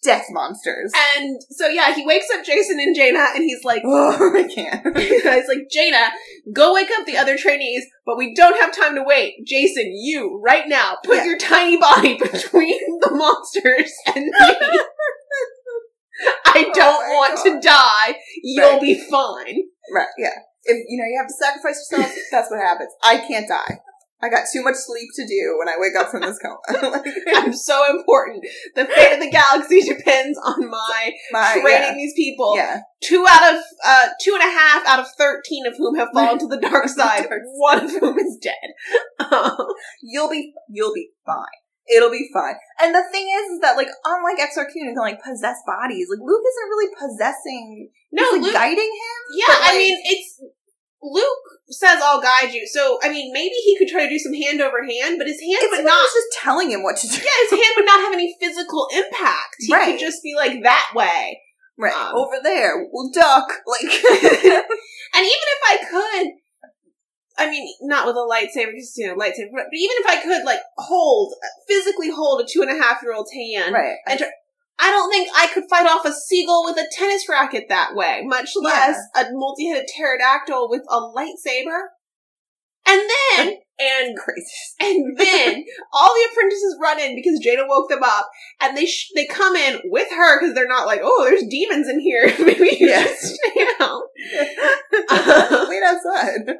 death 0.02 0.26
monsters. 0.30 0.92
And 1.16 1.40
so 1.50 1.68
yeah, 1.68 1.94
he 1.94 2.04
wakes 2.04 2.26
up 2.34 2.44
Jacen 2.44 2.80
and 2.82 2.94
Jaina, 2.94 3.26
and 3.34 3.44
he's 3.44 3.64
like, 3.64 3.82
Oh, 3.86 4.32
I 4.34 4.44
can't. 4.52 4.96
he's 4.98 5.24
like, 5.48 5.68
Jaina, 5.70 6.10
go 6.52 6.74
wake 6.74 6.88
up 6.98 7.06
the 7.06 7.16
other 7.16 7.36
trainees, 7.38 7.84
but 8.04 8.16
we 8.18 8.34
don't 8.34 8.60
have 8.60 8.74
time 8.76 8.94
to 8.96 9.02
wait. 9.04 9.46
Jacen, 9.46 9.90
you 9.94 10.40
right 10.44 10.64
now 10.68 10.96
put 11.04 11.16
Yeah. 11.16 11.24
your 11.24 11.38
tiny 11.38 11.76
body 11.78 12.18
between 12.18 12.98
the 13.00 13.10
monsters 13.12 13.92
and 14.14 14.24
me. 14.26 14.32
I 16.46 16.66
Oh 16.68 16.72
don't 16.74 17.08
my 17.08 17.14
want 17.14 17.36
God. 17.36 17.44
to 17.44 17.60
die. 17.60 18.18
You'll 18.42 18.72
Right. 18.72 18.80
be 18.80 18.94
fine. 19.10 19.62
Right, 19.92 20.06
yeah. 20.18 20.34
If 20.64 20.84
you 20.88 20.98
know 20.98 21.04
you 21.08 21.18
have 21.18 21.26
to 21.26 21.34
sacrifice 21.34 21.90
yourself, 21.90 22.14
that's 22.30 22.50
what 22.50 22.60
happens. 22.60 22.92
I 23.02 23.16
can't 23.18 23.48
die. 23.48 23.78
I 24.22 24.28
got 24.28 24.46
too 24.52 24.62
much 24.62 24.76
sleep 24.76 25.08
to 25.16 25.26
do 25.26 25.56
when 25.58 25.68
I 25.68 25.74
wake 25.78 25.96
up 25.98 26.10
from 26.10 26.20
this 26.20 26.38
coma. 26.38 26.58
Like, 26.92 27.04
I'm 27.36 27.52
so 27.52 27.90
important. 27.90 28.44
The 28.76 28.86
fate 28.86 29.14
of 29.14 29.20
the 29.20 29.30
galaxy 29.30 29.82
depends 29.82 30.38
on 30.38 30.70
my 30.70 31.12
my 31.32 31.58
training 31.60 31.96
these 31.96 32.14
people. 32.14 32.54
yeah. 32.56 32.80
Two 33.02 33.26
out 33.28 33.54
of 33.54 33.62
uh, 33.84 34.08
two 34.22 34.34
and 34.34 34.42
a 34.42 34.52
half 34.52 34.86
out 34.86 35.00
of 35.00 35.06
thirteen 35.18 35.66
of 35.66 35.74
whom 35.76 35.96
have 35.96 36.08
fallen 36.14 36.38
to 36.38 36.46
the 36.46 36.58
dark 36.58 36.88
side. 36.88 37.26
One 37.56 37.84
of 37.84 37.90
whom 37.90 38.18
is 38.18 38.38
dead. 38.40 39.32
You'll 40.02 40.30
be 40.30 40.52
you'll 40.68 40.94
be 40.94 41.10
fine. 41.26 41.58
It'll 41.92 42.10
be 42.10 42.28
fine. 42.32 42.54
And 42.80 42.94
the 42.94 43.02
thing 43.10 43.26
is, 43.26 43.54
is 43.54 43.60
that 43.60 43.76
like 43.76 43.88
unlike 44.04 44.38
Kun 44.38 44.66
who 44.72 44.72
can 44.72 44.94
like 44.96 45.18
possess 45.22 45.58
bodies, 45.66 46.06
like 46.08 46.20
Luke 46.22 46.42
isn't 46.46 46.68
really 46.68 46.94
possessing. 46.94 47.90
no, 48.12 48.22
he's, 48.22 48.32
like 48.32 48.42
Luke. 48.42 48.54
guiding 48.54 48.92
him. 48.92 49.20
Yeah, 49.36 49.46
but, 49.48 49.58
I 49.62 49.76
mean, 49.78 49.98
it's 50.04 50.40
Luke 51.02 51.44
says 51.68 51.98
I'll 52.02 52.22
guide 52.22 52.52
you. 52.52 52.66
So 52.66 52.98
I 53.02 53.08
mean, 53.08 53.32
maybe 53.32 53.54
he 53.64 53.76
could 53.76 53.88
try 53.88 54.04
to 54.04 54.08
do 54.08 54.18
some 54.18 54.34
hand 54.34 54.60
over 54.60 54.84
hand, 54.84 55.16
but 55.18 55.26
his 55.26 55.40
hand 55.40 55.58
It's 55.62 55.76
would 55.78 55.84
not 55.84 56.04
just 56.04 56.28
telling 56.40 56.70
him 56.70 56.82
what 56.82 56.96
to 56.98 57.08
do. 57.08 57.16
Yeah, 57.16 57.38
his 57.48 57.50
hand 57.50 57.74
would 57.76 57.86
not 57.86 58.00
have 58.00 58.12
any 58.12 58.36
physical 58.40 58.88
impact. 58.94 59.56
He 59.58 59.72
Right. 59.72 59.92
could 59.92 60.00
just 60.00 60.22
be 60.22 60.34
like 60.36 60.62
that 60.62 60.92
way. 60.94 61.40
Right 61.78 61.94
Um, 61.94 62.14
over 62.14 62.36
there, 62.42 62.86
we'll 62.92 63.10
duck. 63.10 63.48
Like 63.66 63.82
And 65.14 65.24
even 65.26 65.48
if 65.56 65.60
I 65.68 65.78
could, 65.90 66.26
I 67.38 67.50
mean, 67.50 67.66
not 67.82 68.06
with 68.06 68.16
a 68.16 68.20
lightsaber, 68.20 68.70
because 68.72 68.94
you 68.96 69.08
know, 69.08 69.14
lightsaber. 69.16 69.50
But 69.52 69.64
even 69.74 69.96
if 70.00 70.06
I 70.06 70.22
could, 70.22 70.44
like, 70.44 70.60
hold 70.78 71.34
physically 71.66 72.10
hold 72.10 72.40
a 72.40 72.44
two 72.48 72.62
and 72.62 72.70
a 72.70 72.82
half 72.82 73.02
year 73.02 73.12
old's 73.14 73.32
hand, 73.32 73.74
right. 73.74 73.96
And 74.06 74.18
tr- 74.18 74.24
I 74.84 74.90
don't 74.90 75.10
think 75.10 75.28
I 75.36 75.46
could 75.46 75.64
fight 75.70 75.86
off 75.86 76.04
a 76.04 76.12
seagull 76.12 76.64
with 76.64 76.76
a 76.76 76.88
tennis 76.90 77.28
racket 77.28 77.68
that 77.68 77.94
way, 77.94 78.22
much 78.24 78.50
less 78.60 78.98
a 79.14 79.26
multi-headed 79.30 79.88
pterodactyl 79.88 80.68
with 80.68 80.82
a 80.90 80.96
lightsaber. 81.00 81.82
And 82.88 83.00
then, 83.36 83.54
and 83.80 84.16
crazy. 84.18 84.44
and 84.80 85.16
then 85.16 85.64
all 85.92 86.08
the 86.12 86.28
apprentices 86.32 86.76
run 86.82 86.98
in 86.98 87.14
because 87.14 87.38
Jaina 87.38 87.62
woke 87.68 87.88
them 87.90 88.02
up, 88.02 88.28
and 88.60 88.76
they 88.76 88.86
sh- 88.86 89.10
they 89.14 89.24
come 89.26 89.54
in 89.54 89.78
with 89.84 90.08
her 90.10 90.40
because 90.40 90.52
they're 90.56 90.66
not 90.66 90.86
like, 90.88 91.00
oh, 91.02 91.24
there's 91.24 91.44
demons 91.48 91.88
in 91.88 92.00
here. 92.00 92.26
Maybe 92.40 92.76
you 92.80 92.88
Yeah. 92.88 93.04
should 93.04 93.16
stay 93.18 93.66
out. 93.80 94.02
Wait 95.68 95.82
outside. 95.84 96.56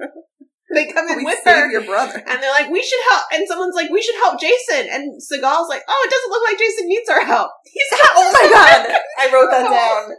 They 0.76 0.88
come 0.90 1.06
in 1.08 1.18
We 1.18 1.24
with 1.24 1.44
her, 1.44 1.70
your 1.70 1.84
brother. 1.84 2.16
and 2.16 2.42
they're 2.42 2.50
like, 2.50 2.70
we 2.70 2.82
should 2.82 3.00
help. 3.10 3.24
And 3.32 3.46
someone's 3.46 3.74
like, 3.76 3.90
we 3.90 4.00
should 4.00 4.16
help 4.16 4.40
Jacen. 4.40 4.88
And 4.90 5.20
Cilghal's 5.20 5.68
like, 5.68 5.82
oh, 5.86 6.00
it 6.06 6.10
doesn't 6.10 6.30
look 6.32 6.44
like 6.48 6.56
Jacen 6.56 6.86
needs 6.88 7.08
our 7.10 7.24
help. 7.24 7.50
He's 7.66 7.88
Oh 7.92 8.32
my 8.32 8.48
god! 8.48 8.80
I 9.20 9.32
wrote 9.32 9.50
that 9.50 9.68
down. 9.70 10.16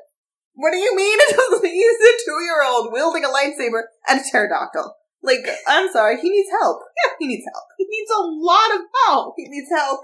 What 0.55 0.71
do 0.71 0.77
you 0.77 0.95
mean 0.95 1.17
it 1.19 1.35
doesn't 1.35 1.65
use 1.73 1.97
a 1.97 2.13
two 2.25 2.39
year 2.45 2.61
old 2.63 2.93
wielding 2.93 3.25
a 3.25 3.29
lightsaber 3.29 3.81
and 4.07 4.19
a 4.19 4.23
pterodactyl? 4.23 4.93
Like, 5.23 5.39
I'm 5.67 5.89
sorry, 5.91 6.19
he 6.21 6.29
needs 6.29 6.49
help. 6.61 6.81
Yeah, 7.03 7.13
he 7.17 7.27
needs 7.27 7.45
help. 7.51 7.65
He 7.77 7.87
needs 7.89 8.11
a 8.11 8.21
lot 8.21 8.75
of 8.75 8.81
help. 9.07 9.33
He 9.37 9.47
needs 9.49 9.69
help. 9.71 10.01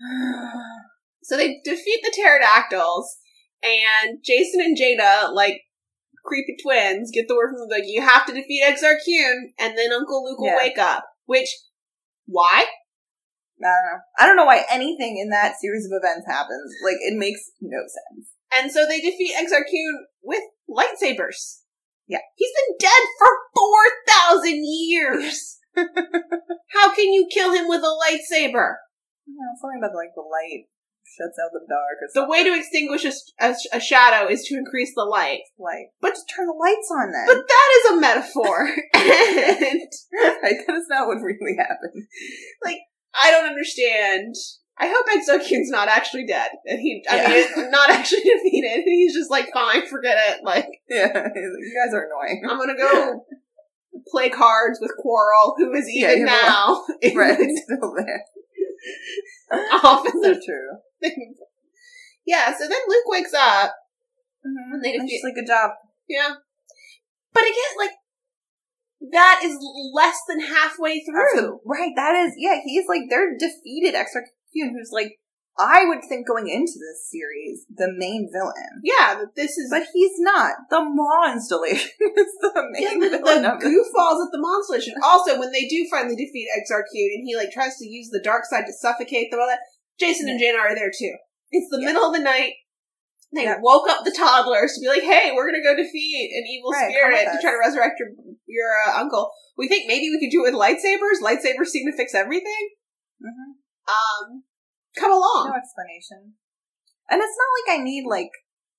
So 1.22 1.36
they 1.36 1.60
defeat 1.64 2.00
the 2.02 2.12
pterodactyls, 2.16 3.18
and 3.62 4.18
Jacen 4.24 4.64
and 4.64 4.76
Jaina, 4.76 5.30
like 5.32 5.60
creepy 6.24 6.56
twins, 6.62 7.10
get 7.12 7.28
the 7.28 7.34
word 7.34 7.50
from 7.50 7.68
the 7.68 7.82
you 7.86 8.02
have 8.02 8.26
to 8.26 8.32
defeat 8.32 8.62
Exar 8.64 8.94
and 9.58 9.76
then 9.78 9.92
Uncle 9.92 10.24
Luke 10.24 10.38
will 10.38 10.48
Yeah. 10.48 10.56
wake 10.56 10.78
up. 10.78 11.04
Which, 11.26 11.48
why? 12.26 12.66
I 13.62 13.66
don't 13.66 13.84
know. 13.92 13.98
I 14.18 14.26
don't 14.26 14.36
know 14.36 14.46
why 14.46 14.64
anything 14.70 15.18
in 15.18 15.30
that 15.30 15.60
series 15.60 15.84
of 15.84 15.92
events 15.92 16.26
happens. 16.26 16.72
Like, 16.84 16.96
it 17.00 17.16
makes 17.16 17.50
no 17.60 17.78
sense. 17.80 18.30
And 18.56 18.72
so 18.72 18.86
they 18.86 19.00
defeat 19.00 19.34
Exar 19.36 19.62
with 20.22 20.42
lightsabers. 20.68 21.60
Yeah. 22.08 22.18
He's 22.34 22.50
been 22.50 22.76
dead 22.80 23.02
for 23.18 23.28
4,000 23.54 24.62
years! 24.64 25.58
How 25.76 26.92
can 26.94 27.12
you 27.12 27.28
kill 27.30 27.52
him 27.52 27.68
with 27.68 27.82
a 27.82 27.94
lightsaber? 27.94 28.74
No, 29.28 29.46
something 29.60 29.78
about 29.78 29.94
like 29.94 30.10
the 30.16 30.22
light 30.22 30.66
shuts 31.18 31.38
out 31.42 31.50
the 31.52 31.66
dark 31.68 31.98
or 32.02 32.08
The 32.14 32.28
way 32.30 32.44
to 32.44 32.54
extinguish 32.56 33.04
a, 33.04 33.12
a, 33.44 33.54
a 33.74 33.80
shadow 33.80 34.28
is 34.28 34.44
to 34.44 34.54
increase 34.56 34.92
the 34.94 35.04
light. 35.04 35.40
Like, 35.58 35.90
but 36.00 36.10
just 36.10 36.30
turn 36.34 36.46
the 36.46 36.52
lights 36.52 36.90
on 36.90 37.12
then. 37.12 37.26
But 37.26 37.46
that 37.48 37.68
is 37.78 37.90
a 37.92 38.00
metaphor. 38.00 38.68
and 38.94 39.80
right, 40.42 40.56
that 40.66 40.76
is 40.76 40.86
not 40.88 41.06
what 41.08 41.18
really 41.22 41.56
happened. 41.58 42.06
Like 42.64 42.78
I 43.20 43.30
don't 43.30 43.48
understand. 43.48 44.34
I 44.82 44.86
hope 44.88 45.04
Exar 45.12 45.46
Kun's 45.46 45.68
not 45.68 45.88
actually 45.88 46.24
dead. 46.26 46.48
And 46.64 46.80
he, 46.80 47.04
I 47.10 47.16
Yeah. 47.16 47.28
mean, 47.28 47.70
not 47.70 47.90
actually 47.90 48.22
defeated. 48.22 48.82
He's 48.86 49.14
just 49.14 49.30
like, 49.30 49.50
fine, 49.52 49.86
forget 49.86 50.16
it. 50.30 50.40
Like, 50.42 50.68
Yeah, 50.88 51.28
you 51.34 51.74
guys 51.84 51.92
are 51.92 52.06
annoying. 52.06 52.42
I'm 52.48 52.56
gonna 52.58 52.76
go 52.78 53.24
play 54.10 54.30
cards 54.30 54.78
with 54.80 54.92
Quarrel, 54.98 55.54
who 55.58 55.72
is 55.74 55.84
Yeah, 55.88 56.12
even 56.12 56.22
a 56.22 56.26
now 56.26 56.82
Right, 57.14 57.36
still 57.36 57.94
there. 57.94 58.24
off 59.84 60.06
in 60.06 60.22
so 60.22 60.32
true. 60.34 60.70
Yeah, 62.26 62.52
so 62.56 62.68
then 62.68 62.78
Luke 62.86 63.08
wakes 63.08 63.34
up. 63.34 63.74
Mm-hmm. 64.46 64.74
And 64.74 64.84
they 64.84 64.92
defeat- 64.92 65.24
like, 65.24 65.34
good 65.34 65.46
job. 65.46 65.72
Yeah. 66.08 66.34
But 67.32 67.42
again, 67.42 67.74
like, 67.78 67.92
that 69.12 69.40
is 69.42 69.56
less 69.94 70.20
than 70.28 70.40
halfway 70.40 71.02
through. 71.02 71.60
Right, 71.64 71.92
that 71.96 72.14
is, 72.14 72.34
yeah, 72.36 72.60
he's 72.64 72.86
like, 72.88 73.02
they're 73.08 73.36
defeated 73.36 73.94
Exar 73.94 74.22
who's 74.52 74.90
like, 74.92 75.18
I 75.58 75.84
would 75.86 76.00
think 76.08 76.26
going 76.26 76.48
into 76.48 76.72
this 76.78 77.10
series, 77.10 77.66
the 77.68 77.92
main 77.96 78.30
villain. 78.32 78.80
Yeah, 78.82 79.24
this 79.36 79.58
is 79.58 79.70
But 79.70 79.86
he's 79.92 80.18
not. 80.18 80.54
The 80.70 80.80
Maw 80.82 81.32
installation 81.32 81.90
is 82.00 82.32
the 82.40 82.52
Yeah, 82.78 82.90
main 82.90 83.00
the, 83.00 83.08
villain 83.10 83.42
the 83.42 83.48
goofballs 83.60 84.24
at 84.24 84.32
the 84.32 84.38
Maw 84.38 84.58
installation. 84.58 84.94
Also, 85.04 85.38
when 85.38 85.52
they 85.52 85.66
do 85.68 85.86
finally 85.90 86.16
defeat 86.16 86.48
Exar 86.56 86.82
Kun 86.88 87.10
and 87.14 87.26
he 87.26 87.36
like 87.36 87.50
tries 87.52 87.76
to 87.76 87.86
use 87.86 88.08
the 88.10 88.22
dark 88.22 88.44
side 88.44 88.64
to 88.66 88.72
suffocate 88.72 89.30
them, 89.30 89.40
all 89.40 89.48
that 89.48 89.60
Jacen 90.00 90.28
and 90.30 90.40
Jaina 90.40 90.58
are 90.58 90.74
there 90.74 90.90
too. 90.90 91.14
It's 91.50 91.68
the 91.70 91.78
Yeah. 91.80 91.86
middle 91.92 92.04
of 92.06 92.12
the 92.14 92.20
night. 92.22 92.54
They 93.32 93.44
Yeah. 93.44 93.58
woke 93.60 93.88
up 93.88 94.04
the 94.04 94.10
toddlers 94.10 94.74
to 94.74 94.80
be 94.80 94.88
like, 94.88 95.02
"Hey, 95.02 95.30
we're 95.32 95.46
gonna 95.46 95.62
go 95.62 95.76
defeat 95.76 96.30
an 96.34 96.44
evil 96.50 96.70
Right, 96.72 96.90
spirit 96.90 97.24
to 97.30 97.38
try 97.40 97.52
to 97.52 97.58
resurrect 97.58 97.98
your 98.00 98.10
your 98.46 98.70
uh, 98.86 98.98
uncle." 99.00 99.30
We 99.56 99.68
think 99.68 99.86
maybe 99.86 100.10
we 100.10 100.18
could 100.18 100.32
do 100.32 100.44
it 100.44 100.50
with 100.52 100.58
lightsabers. 100.60 101.20
Lightsabers 101.22 101.68
seem 101.68 101.86
to 101.90 101.96
fix 101.96 102.14
everything. 102.14 102.70
Mhm. 103.22 103.60
Um, 103.86 104.44
come 104.96 105.12
along. 105.12 105.50
No 105.50 105.56
explanation. 105.56 106.34
And 107.08 107.20
it's 107.20 107.36
not 107.36 107.74
like 107.74 107.80
I 107.80 107.82
need, 107.84 108.04
like, 108.06 108.30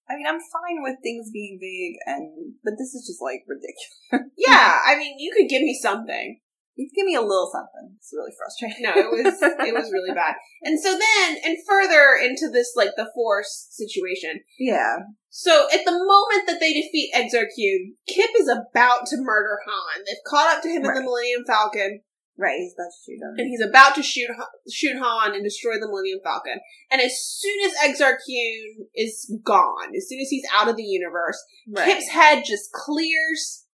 I 0.10 0.16
mean, 0.16 0.26
I'm 0.26 0.40
fine 0.40 0.82
with 0.82 0.98
things 1.04 1.30
being 1.32 1.60
vague, 1.62 1.98
and 2.06 2.56
but 2.64 2.74
this 2.78 2.94
is 2.96 3.06
just 3.08 3.22
like 3.22 3.44
ridiculous. 3.48 4.32
yeah, 4.38 4.80
I 4.86 4.96
mean, 4.98 5.20
you 5.20 5.32
could 5.36 5.48
give 5.50 5.62
me 5.62 5.78
something. 5.80 6.42
You 6.76 6.90
give 6.96 7.06
me 7.06 7.16
a 7.16 7.22
little 7.22 7.50
something. 7.52 7.96
It's 7.98 8.12
really 8.14 8.32
frustrating. 8.38 8.84
No, 8.84 8.94
it 8.96 9.12
was 9.12 9.42
it 9.68 9.74
was 9.74 9.92
really 9.92 10.14
bad. 10.16 10.36
And 10.64 10.80
so 10.80 10.98
then, 10.98 11.38
and 11.44 11.58
further 11.68 12.16
into 12.22 12.50
this 12.50 12.74
like 12.76 12.92
the 12.98 13.10
Force 13.14 13.68
situation. 13.72 14.42
yeah. 14.60 14.98
So 15.30 15.68
at 15.74 15.86
the 15.86 15.92
moment 15.92 16.48
that 16.48 16.60
they 16.60 16.74
defeat 16.74 17.12
Exarcute, 17.16 17.96
Kyp 18.10 18.32
is 18.38 18.50
about 18.50 19.06
to 19.08 19.18
murder 19.18 19.60
Han. 19.66 20.04
They've 20.06 20.18
caught 20.28 20.58
up 20.58 20.62
to 20.64 20.70
him 20.70 20.84
in 20.84 20.94
the 20.94 21.02
Millennium 21.02 21.44
Falcon. 21.48 22.02
Right, 22.38 22.58
he's 22.58 22.74
about 22.74 22.90
to 22.90 23.00
shoot 23.06 23.22
him. 23.22 23.36
and 23.38 23.48
he's 23.48 23.62
about 23.62 23.96
to 23.96 24.04
shoot 24.04 24.30
Han- 24.36 24.48
shoot 24.70 24.98
Han 24.98 25.36
and 25.36 25.44
destroy 25.44 25.74
the 25.80 25.88
Millennium 25.88 26.20
Falcon. 26.24 26.60
And 26.90 27.00
as 27.02 27.22
soon 27.22 27.66
as 27.66 27.74
Exar 27.84 28.16
Kun 28.18 28.88
is 28.96 29.32
gone, 29.46 29.96
as 29.96 30.10
soon 30.10 30.20
as 30.20 30.30
he's 30.30 30.46
out 30.54 30.68
of 30.68 30.76
the 30.76 30.84
universe, 30.84 31.38
right. 31.70 31.88
Kyp's 31.88 32.10
head 32.10 32.44
just 32.46 32.72
clears. 32.74 33.66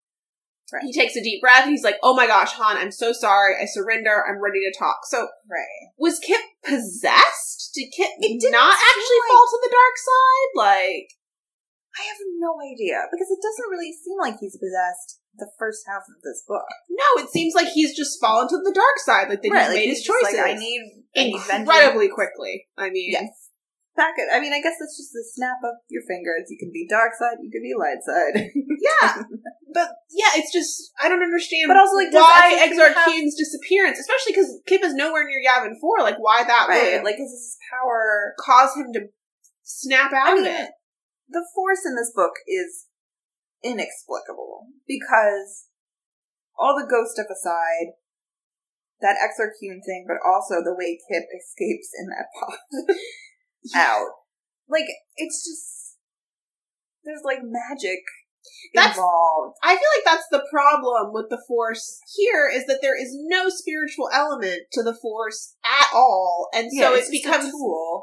Right. 0.73 0.83
He 0.83 0.93
takes 0.93 1.15
a 1.15 1.23
deep 1.23 1.41
breath. 1.41 1.67
He's 1.67 1.85
like, 1.85 1.97
"Oh 2.03 2.15
my 2.15 2.27
gosh, 2.27 2.53
Han, 2.53 2.77
I'm 2.77 2.91
so 2.91 3.13
sorry. 3.13 3.55
I 3.61 3.67
surrender. 3.67 4.25
I'm 4.27 4.43
ready 4.43 4.61
to 4.67 4.75
talk." 4.77 5.07
So 5.07 5.29
right. 5.49 5.93
was 5.97 6.19
Kyp 6.19 6.43
possessed? 6.65 7.71
Did 7.75 7.93
Kyp 7.95 8.11
didn't 8.21 8.55
actually 8.55 9.21
like- 9.23 9.31
fall 9.31 9.47
to 9.47 9.61
the 9.63 9.71
dark 9.71 9.97
side? 9.97 10.51
Like, 10.57 11.07
I 11.99 12.03
have 12.09 12.19
no 12.39 12.59
idea 12.61 13.07
because 13.13 13.31
it 13.31 13.39
doesn't 13.41 13.71
really 13.71 13.93
seem 13.93 14.19
like 14.19 14.39
he's 14.41 14.59
possessed 14.59 15.21
the 15.39 15.49
first 15.59 15.85
half 15.87 16.03
of 16.09 16.21
this 16.25 16.43
book. 16.49 16.65
no. 16.91 17.23
It 17.23 17.31
seems 17.31 17.55
like 17.55 17.69
he's 17.69 17.97
just 17.97 18.21
fallen 18.21 18.49
to 18.49 18.57
the 18.57 18.73
dark 18.73 18.99
side. 18.99 19.29
Like 19.29 19.43
that 19.43 19.51
right, 19.51 19.61
he's 19.61 19.69
like 19.69 19.77
made 19.77 19.89
he's 19.89 19.99
his 19.99 20.07
choices 20.07 20.39
Like, 20.39 20.51
I 20.51 20.55
need 20.55 20.81
I 21.17 21.23
need 21.25 21.41
incredibly 21.61 22.09
quickly. 22.09 22.67
I 22.77 22.91
mean, 22.91 23.13
Yes. 23.13 23.51
Back 23.97 24.13
it. 24.19 24.29
I 24.31 24.41
mean, 24.41 24.53
I 24.53 24.61
guess 24.61 24.77
that's 24.79 24.97
just 24.99 25.13
the 25.13 25.25
snap 25.25 25.57
of 25.65 25.77
your 25.89 26.03
fingers. 26.09 26.51
You 26.51 26.59
can 26.59 26.71
be 26.71 26.87
dark 26.89 27.13
side, 27.19 27.39
you 27.41 27.51
can 27.51 27.63
be 27.63 27.73
light 27.73 28.05
side. 28.05 28.51
yeah. 28.55 29.23
But 29.77 29.93
yeah, 30.09 30.33
it's 30.41 30.49
just 30.57 30.89
I 30.97 31.11
don't 31.13 31.21
understand. 31.21 31.69
But 31.69 31.77
also, 31.77 31.97
like, 32.01 32.09
why 32.09 32.57
Exar 32.65 32.97
Kun 32.97 33.13
Exar 33.13 33.29
have- 33.29 33.37
disappearance, 33.37 34.01
especially 34.01 34.33
because 34.33 34.57
Kyp 34.65 34.81
is 34.81 34.95
nowhere 34.97 35.29
near 35.29 35.45
Yavin 35.45 35.77
Four. 35.79 36.01
Like, 36.01 36.17
why 36.17 36.45
that 36.49 36.65
right. 36.69 36.97
would 36.97 37.05
Like, 37.05 37.21
is 37.21 37.29
this 37.29 37.59
power? 37.69 38.33
cause 38.41 38.73
him 38.75 38.89
to 38.95 39.13
snap 39.63 40.15
out 40.17 40.33
I 40.33 40.41
of 40.41 40.47
it? 40.47 40.71
the 41.29 41.45
force 41.55 41.85
in 41.85 41.93
this 41.95 42.11
book 42.17 42.33
is 42.49 42.87
inexplicable 43.63 44.73
because 44.89 45.69
all 46.57 46.73
the 46.73 46.89
ghost 46.89 47.13
stuff 47.13 47.29
aside, 47.29 48.01
that 49.05 49.21
Exar 49.21 49.53
Kun 49.61 49.83
thing, 49.85 50.07
but 50.09 50.17
also 50.25 50.65
the 50.65 50.73
way 50.73 50.97
Kyp 51.05 51.29
escapes 51.37 51.93
in 51.93 52.09
that 52.09 52.33
pod 52.33 52.57
out. 53.77 54.09
Like, 54.69 54.87
it's 55.17 55.45
just 55.45 55.99
there's 57.05 57.23
like 57.25 57.39
magic 57.45 58.01
That's- 58.75 58.97
involved. 58.97 59.57
I 59.63 59.75
feel 59.77 59.91
like 59.97 60.05
that's 60.05 60.29
the 60.31 60.47
problem 60.51 61.13
with 61.13 61.27
the 61.31 61.43
Force 61.47 62.01
here 62.17 62.51
is 62.53 62.67
that 62.67 62.81
there 62.83 63.01
is 63.01 63.11
no 63.15 63.49
spiritual 63.49 64.09
element 64.13 64.63
to 64.73 64.83
the 64.83 64.95
Force 64.95 65.55
at 65.65 65.89
all, 65.95 66.49
and 66.55 66.71
so 66.73 66.95
it's 66.95 67.09
it 67.09 67.13
becomes 67.23 67.53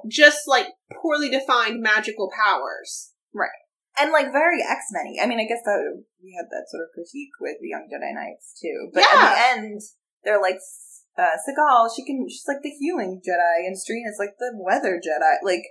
just 0.10 0.48
like 0.48 0.68
poorly 1.02 1.30
defined 1.30 1.82
magical 1.82 2.32
powers. 2.36 3.12
Right? 3.34 3.50
And 4.00 4.12
like 4.12 4.32
very 4.32 4.62
X 4.62 4.86
Men. 4.91 5.16
I 5.22 5.28
mean, 5.28 5.39
I 5.39 5.46
guess 5.46 5.62
that 5.66 6.04
we 6.24 6.34
had 6.38 6.48
that 6.50 6.66
sort 6.70 6.84
of 6.84 6.89
critique 6.94 7.30
with 7.39 7.58
the 7.62 7.70
Young 7.70 7.88
Jedi 7.91 8.14
Knights 8.14 8.58
too. 8.60 8.89
But 8.94 9.04
Yeah. 9.04 9.20
at 9.22 9.30
the 9.30 9.60
end, 9.62 9.82
they're 10.24 10.41
like 10.41 10.58
uh, 11.18 11.38
Cilghal. 11.46 11.89
She 11.96 12.04
can. 12.04 12.26
She's 12.28 12.46
like 12.48 12.64
the 12.64 12.72
healing 12.72 13.22
Jedi, 13.22 13.68
and 13.68 13.76
Streen 13.78 14.10
is 14.10 14.18
like 14.18 14.34
the 14.39 14.52
weather 14.58 14.98
Jedi. 15.00 15.36
Like 15.44 15.64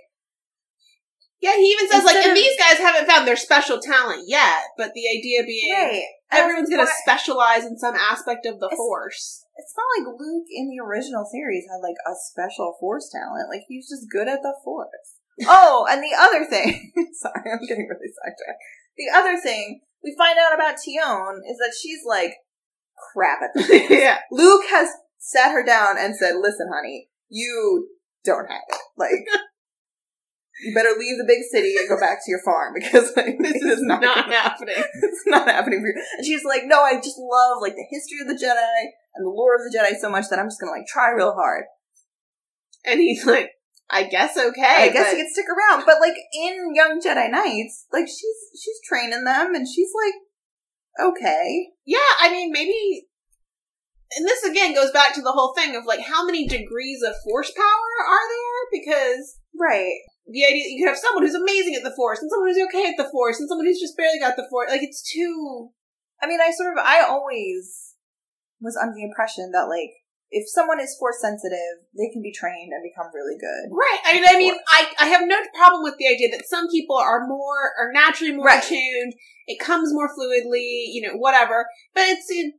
Yeah, 1.43 1.59
he 1.59 1.75
even 1.75 1.91
says 1.91 2.05
like, 2.07 2.15
Instead 2.15 2.29
and 2.31 2.37
of- 2.39 2.43
these 2.43 2.57
guys 2.57 2.77
haven't 2.79 3.05
found 3.05 3.27
their 3.27 3.35
special 3.35 3.79
talent 3.83 4.23
yet, 4.27 4.63
but 4.77 4.93
the 4.95 5.03
idea 5.11 5.43
being 5.43 5.73
right, 5.75 6.03
everyone's 6.31 6.69
going 6.69 6.85
to 6.85 6.91
specialize 7.03 7.65
in 7.65 7.77
some 7.77 7.95
aspect 7.95 8.45
of 8.47 8.59
the 8.63 8.67
It's- 8.67 8.77
Force. 8.77 9.43
It's 9.55 9.75
not 9.77 9.85
like 9.99 10.19
Luke 10.19 10.47
in 10.49 10.69
the 10.71 10.79
original 10.81 11.25
series 11.29 11.65
had 11.69 11.83
like 11.83 11.99
a 12.07 12.15
special 12.17 12.75
Force 12.79 13.11
talent. 13.11 13.49
Like 13.51 13.61
he 13.67 13.77
was 13.77 13.87
just 13.91 14.09
good 14.09 14.27
at 14.27 14.41
the 14.41 14.55
Force. 14.63 15.19
oh, 15.45 15.85
and 15.91 16.01
the 16.01 16.15
other 16.17 16.45
thing. 16.49 16.91
sorry, 17.13 17.51
I'm 17.51 17.67
getting 17.67 17.85
really 17.91 18.09
sidetracked. 18.23 18.63
The 18.97 19.11
other 19.13 19.37
thing 19.37 19.81
we 20.03 20.15
find 20.17 20.39
out 20.39 20.55
about 20.55 20.77
Tionne 20.81 21.39
is 21.49 21.57
that 21.59 21.73
she's 21.79 22.01
like 22.07 22.33
crap 23.13 23.41
at 23.43 23.53
the 23.53 23.63
Force. 23.63 23.83
yeah. 23.91 24.19
Luke 24.31 24.63
has 24.71 24.89
sat 25.19 25.51
her 25.51 25.63
down 25.63 25.97
and 25.99 26.15
said, 26.15 26.35
"Listen, 26.41 26.71
honey, 26.73 27.09
you 27.29 27.89
don't 28.25 28.49
have 28.49 28.61
it. 28.69 28.77
Like, 28.97 29.25
you 30.61 30.73
better 30.73 30.93
leave 30.97 31.17
the 31.17 31.25
big 31.27 31.41
city 31.51 31.73
and 31.79 31.89
go 31.89 31.99
back 31.99 32.19
to 32.23 32.29
your 32.31 32.41
farm 32.45 32.73
because 32.75 33.11
like, 33.17 33.37
this 33.39 33.61
is 33.61 33.79
not, 33.81 34.01
Not 34.01 34.31
happening. 34.31 34.75
it's 34.77 35.23
not 35.25 35.47
happening 35.47 35.81
for 35.81 35.87
you." 35.87 36.03
And 36.17 36.25
she's 36.25 36.43
like, 36.45 36.63
"No, 36.65 36.81
I 36.81 36.95
just 36.97 37.17
love 37.17 37.57
like 37.61 37.73
the 37.75 37.87
history 37.89 38.19
of 38.21 38.27
the 38.27 38.37
Jedi 38.37 38.79
and 39.15 39.25
the 39.25 39.29
lore 39.29 39.55
of 39.55 39.61
the 39.61 39.75
Jedi 39.75 39.97
so 39.99 40.09
much 40.09 40.25
that 40.29 40.39
I'm 40.39 40.47
just 40.47 40.59
gonna 40.59 40.71
like 40.71 40.87
try 40.87 41.09
real 41.11 41.33
hard. 41.33 41.65
And 42.85 42.99
he's 42.99 43.25
like, 43.25 43.51
I 43.89 44.03
guess 44.03 44.37
okay. 44.37 44.61
I 44.61 44.89
guess 44.89 45.09
but- 45.09 45.17
you 45.17 45.23
can 45.23 45.31
stick 45.33 45.45
around." 45.49 45.85
But 45.85 45.99
like 46.01 46.15
in 46.33 46.75
Young 46.75 46.99
Jedi 47.01 47.31
Knights, 47.31 47.85
like 47.91 48.07
she's 48.07 48.39
she's 48.61 48.79
training 48.87 49.23
them 49.23 49.55
and 49.55 49.67
she's 49.67 49.89
like, 50.05 50.13
okay, 51.09 51.69
Yeah, 51.85 51.97
I 52.21 52.29
mean, 52.31 52.51
maybe. 52.51 53.07
And 54.15 54.27
this 54.27 54.43
again 54.43 54.75
goes 54.75 54.91
back 54.91 55.15
to 55.15 55.21
the 55.23 55.31
whole 55.31 55.55
thing 55.55 55.75
of 55.75 55.85
like, 55.87 56.01
how 56.01 56.23
many 56.23 56.47
degrees 56.47 57.01
of 57.01 57.15
force 57.27 57.51
power 57.55 58.07
are 58.07 58.29
there? 58.29 58.79
Because 58.79 59.39
right, 59.59 59.97
the 60.27 60.45
idea 60.45 60.63
you 60.69 60.83
could 60.83 60.89
have 60.89 60.99
someone 60.99 61.23
who's 61.23 61.35
amazing 61.35 61.75
at 61.75 61.83
the 61.83 61.95
force, 61.95 62.19
and 62.21 62.29
someone 62.31 62.49
who's 62.49 62.65
okay 62.69 62.87
at 62.87 62.97
the 62.97 63.09
force, 63.11 63.39
and 63.39 63.49
someone 63.49 63.65
who's 63.67 63.81
just 63.81 63.97
barely 63.97 64.19
got 64.19 64.35
the 64.35 64.47
force. 64.49 64.71
Like, 64.71 64.83
it's 64.83 65.03
too. 65.03 65.69
I 66.21 66.27
mean, 66.27 66.39
I 66.39 66.51
sort 66.51 66.71
of, 66.71 66.79
I 66.79 67.01
always 67.03 67.95
was 68.61 68.79
under 68.79 68.95
the 68.95 69.03
impression 69.03 69.51
that 69.51 69.67
like, 69.67 69.91
if 70.31 70.49
someone 70.49 70.79
is 70.79 70.95
force 70.97 71.19
sensitive, 71.21 71.83
they 71.95 72.09
can 72.11 72.23
be 72.23 72.31
trained 72.31 72.71
and 72.71 72.81
become 72.81 73.11
really 73.13 73.37
good. 73.37 73.69
Right. 73.69 73.99
I 74.05 74.13
mean, 74.13 74.23
I 74.25 74.37
mean, 74.37 74.55
I, 74.67 75.05
I 75.05 75.07
have 75.07 75.27
no 75.27 75.37
problem 75.53 75.83
with 75.83 75.97
the 75.99 76.07
idea 76.07 76.31
that 76.31 76.47
some 76.47 76.69
people 76.69 76.95
are 76.95 77.27
more, 77.27 77.75
are 77.77 77.91
naturally 77.91 78.33
more 78.33 78.47
Right. 78.47 78.63
attuned. 78.63 79.13
It 79.45 79.59
comes 79.59 79.93
more 79.93 80.07
fluidly, 80.07 80.89
you 80.89 81.05
know, 81.05 81.17
whatever. 81.17 81.67
But 81.93 82.05
it's, 82.07 82.25
it, 82.29 82.55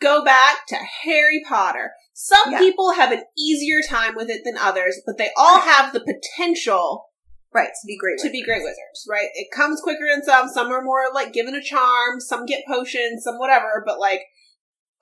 go 0.00 0.24
back 0.24 0.66
to 0.68 0.76
Harry 0.76 1.42
Potter. 1.46 1.92
Some 2.14 2.52
Yeah. 2.52 2.58
people 2.58 2.92
have 2.92 3.12
an 3.12 3.24
easier 3.38 3.80
time 3.88 4.14
with 4.14 4.28
it 4.30 4.42
than 4.44 4.56
others, 4.56 5.00
but 5.06 5.18
they 5.18 5.30
all 5.36 5.60
have 5.60 5.92
the 5.92 6.00
potential 6.00 7.08
Right, 7.52 7.68
to 7.68 7.86
be 7.86 7.98
great. 7.98 8.18
to 8.20 8.30
be 8.30 8.42
great 8.42 8.62
wizards, 8.62 9.06
right? 9.08 9.28
It 9.34 9.50
comes 9.50 9.80
quicker 9.80 10.06
than 10.08 10.22
some. 10.24 10.48
Some 10.48 10.72
are 10.72 10.82
more 10.82 11.12
like 11.12 11.32
given 11.32 11.54
a 11.54 11.62
charm. 11.62 12.20
Some 12.20 12.46
get 12.46 12.64
potions. 12.66 13.24
Some 13.24 13.38
whatever. 13.38 13.82
But 13.84 13.98
like 14.00 14.22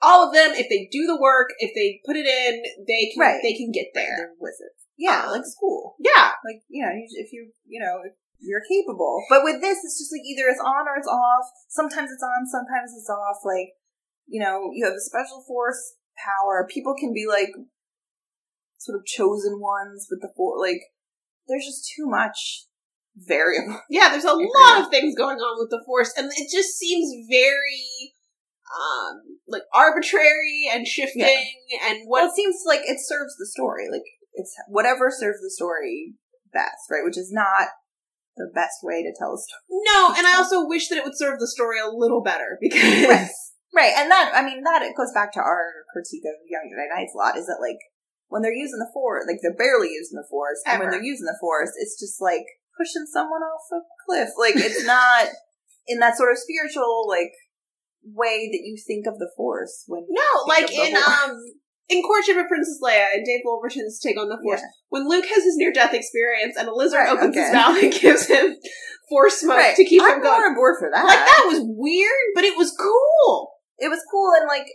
all 0.01 0.27
of 0.27 0.33
them, 0.33 0.51
if 0.53 0.67
they 0.67 0.89
do 0.91 1.05
the 1.05 1.19
work, 1.19 1.49
if 1.59 1.71
they 1.75 2.01
put 2.05 2.15
it 2.17 2.25
in, 2.25 2.63
they 2.87 3.11
can 3.13 3.19
Right. 3.21 3.39
they 3.41 3.53
can 3.53 3.71
get 3.71 3.87
there. 3.93 4.15
They're 4.17 4.33
wizards. 4.39 4.87
Yeah, 4.97 5.23
Um, 5.25 5.31
like 5.31 5.45
school. 5.45 5.95
Yeah, 5.99 6.33
Like, 6.43 6.63
you 6.67 6.83
know, 6.83 6.91
if 6.93 7.31
you, 7.31 7.51
you 7.65 7.79
know, 7.79 8.01
if 8.03 8.13
you're 8.39 8.61
capable. 8.67 9.23
But 9.29 9.43
with 9.43 9.61
this, 9.61 9.83
it's 9.83 9.97
just 9.99 10.11
like 10.11 10.21
either 10.25 10.49
it's 10.49 10.59
on 10.59 10.87
or 10.87 10.97
it's 10.97 11.07
off. 11.07 11.45
Sometimes 11.69 12.11
it's 12.11 12.23
on, 12.23 12.45
sometimes 12.47 12.91
it's 12.97 13.09
off. 13.09 13.37
Like, 13.45 13.73
you 14.31 14.39
know, 14.39 14.71
you 14.73 14.85
have 14.85 14.95
a 14.95 14.99
special 14.99 15.43
force 15.45 15.95
power. 16.17 16.67
People 16.71 16.95
can 16.97 17.13
be 17.13 17.25
like 17.27 17.51
sort 18.79 18.97
of 18.97 19.05
chosen 19.05 19.59
ones 19.59 20.07
with 20.09 20.21
the 20.21 20.31
force. 20.35 20.59
Like, 20.59 20.81
there's 21.47 21.65
just 21.65 21.91
too 21.95 22.07
much 22.07 22.65
variable. 23.15 23.81
yeah. 23.89 24.09
There's 24.09 24.23
a 24.23 24.33
lot 24.33 24.81
of 24.81 24.89
things 24.89 25.15
going 25.15 25.37
on 25.37 25.59
with 25.59 25.69
the 25.69 25.83
force, 25.85 26.13
and 26.17 26.31
it 26.31 26.49
just 26.51 26.77
seems 26.79 27.27
very 27.29 28.15
um 28.71 29.19
like 29.49 29.63
arbitrary 29.75 30.69
and 30.71 30.87
shifting 30.87 31.43
and 31.85 32.07
Well, 32.07 32.23
what 32.23 32.29
it 32.31 32.35
seems 32.35 32.63
like 32.65 32.81
it 32.85 32.99
serves 33.01 33.35
the 33.37 33.45
story. 33.45 33.87
Like, 33.91 34.07
it's 34.33 34.55
whatever 34.69 35.11
serves 35.11 35.41
the 35.41 35.51
story 35.51 36.13
best, 36.53 36.87
right? 36.89 37.03
Which 37.03 37.17
is 37.17 37.31
not 37.33 37.67
the 38.37 38.49
best 38.55 38.77
way 38.81 39.03
to 39.03 39.13
tell 39.19 39.33
a 39.33 39.37
story. 39.37 39.59
no 39.69 40.13
and 40.17 40.25
i 40.25 40.37
also 40.37 40.65
wish 40.65 40.87
that 40.87 40.97
it 40.97 41.03
would 41.03 41.17
serve 41.17 41.37
the 41.37 41.47
story 41.47 41.77
a 41.79 41.91
little 41.93 42.23
better 42.23 42.57
because 42.61 43.50
Right. 43.73 43.93
And 43.95 44.11
that 44.11 44.31
I 44.35 44.43
mean 44.43 44.63
that 44.63 44.81
it 44.83 44.95
goes 44.97 45.11
back 45.13 45.31
to 45.33 45.39
our 45.39 45.87
critique 45.93 46.23
of 46.27 46.35
Young 46.47 46.67
Jedi 46.67 46.87
Knights 46.91 47.13
a 47.15 47.17
lot. 47.17 47.37
Is 47.37 47.47
that 47.47 47.63
like 47.63 47.79
when 48.27 48.41
they're 48.41 48.53
using 48.55 48.79
the 48.79 48.91
force, 48.93 49.25
like 49.27 49.39
they're 49.41 49.55
barely 49.55 49.89
using 49.91 50.15
the 50.19 50.27
force, 50.29 50.59
and 50.67 50.79
when 50.79 50.89
they're 50.91 51.03
using 51.03 51.25
the 51.25 51.37
force, 51.39 51.71
it's 51.79 51.99
just 51.99 52.19
like 52.21 52.43
pushing 52.77 53.05
someone 53.11 53.41
off 53.43 53.63
a 53.71 53.79
cliff. 54.07 54.29
Like 54.37 54.55
it's 54.55 54.85
not 54.87 55.27
in 55.87 55.99
that 55.99 56.17
sort 56.17 56.31
of 56.31 56.37
spiritual 56.37 57.07
like 57.07 57.31
way 58.03 58.49
that 58.51 58.63
you 58.65 58.75
think 58.87 59.05
of 59.07 59.19
the 59.19 59.29
force 59.37 59.83
when 59.87 60.05
No, 60.09 60.43
like 60.47 60.71
in 60.73 60.95
um 60.95 61.37
in 61.89 62.01
Courtship 62.03 62.37
of 62.37 62.47
Princess 62.47 62.79
Leia 62.81 63.13
and 63.13 63.25
Dave 63.25 63.41
Wolverton's 63.43 63.99
take 63.99 64.17
on 64.17 64.29
the 64.29 64.39
Force. 64.41 64.61
Yeah. 64.61 64.67
When 64.89 65.07
Luke 65.09 65.25
has 65.25 65.43
his 65.43 65.55
near 65.57 65.73
death 65.73 65.93
experience 65.93 66.55
and 66.57 66.67
a 66.67 66.73
lizard 66.73 66.99
Right, 66.99 67.09
opens 67.13 67.35
okay. 67.35 67.45
his 67.45 67.53
mouth 67.53 67.83
and 67.83 67.93
gives 68.01 68.25
him 68.27 68.55
force 69.09 69.41
smoke 69.41 69.57
Right. 69.57 69.75
to 69.75 69.83
keep 69.83 70.01
I'm 70.01 70.15
him 70.15 70.21
going. 70.23 70.39
more 70.39 70.47
on 70.47 70.55
board 70.55 70.75
for 70.79 70.89
that. 70.91 71.03
Like 71.05 71.19
that 71.19 71.43
was 71.47 71.59
weird, 71.63 72.31
but 72.33 72.43
it 72.45 72.57
was 72.57 72.71
cool. 72.79 73.50
It 73.81 73.89
was 73.89 74.05
cool 74.09 74.31
and 74.37 74.47
like 74.47 74.69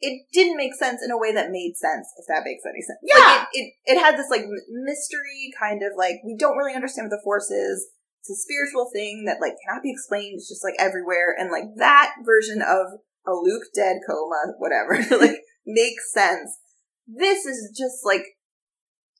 it 0.00 0.26
didn't 0.32 0.56
make 0.56 0.74
sense 0.74 1.02
in 1.02 1.10
a 1.10 1.18
way 1.18 1.32
that 1.32 1.50
made 1.50 1.74
sense 1.74 2.06
if 2.18 2.26
that 2.28 2.44
makes 2.44 2.62
any 2.66 2.82
sense. 2.82 2.98
Yeah. 3.02 3.18
like 3.18 3.48
it, 3.54 3.72
it, 3.86 3.96
it 3.96 3.98
had 3.98 4.18
this 4.18 4.30
like 4.30 4.44
mystery 4.70 5.50
kind 5.58 5.82
of 5.82 5.94
like 5.96 6.18
we 6.26 6.36
don't 6.36 6.56
really 6.58 6.74
understand 6.74 7.06
what 7.06 7.16
the 7.16 7.24
force 7.24 7.50
is. 7.50 7.88
It's 8.22 8.30
a 8.30 8.42
spiritual 8.42 8.90
thing 8.92 9.24
that 9.26 9.40
like 9.40 9.54
cannot 9.64 9.82
be 9.82 9.90
explained. 9.90 10.34
It's 10.34 10.48
just 10.50 10.62
like 10.62 10.74
everywhere. 10.78 11.34
And 11.38 11.50
like 11.50 11.70
that 11.78 12.14
version 12.26 12.62
of 12.62 12.98
a 13.26 13.34
luke 13.34 13.70
dead 13.74 13.98
coma 14.08 14.54
whatever 14.58 14.98
like 15.22 15.42
makes 15.66 16.12
sense. 16.12 16.58
This 17.06 17.46
is 17.46 17.74
just 17.76 18.04
like 18.04 18.38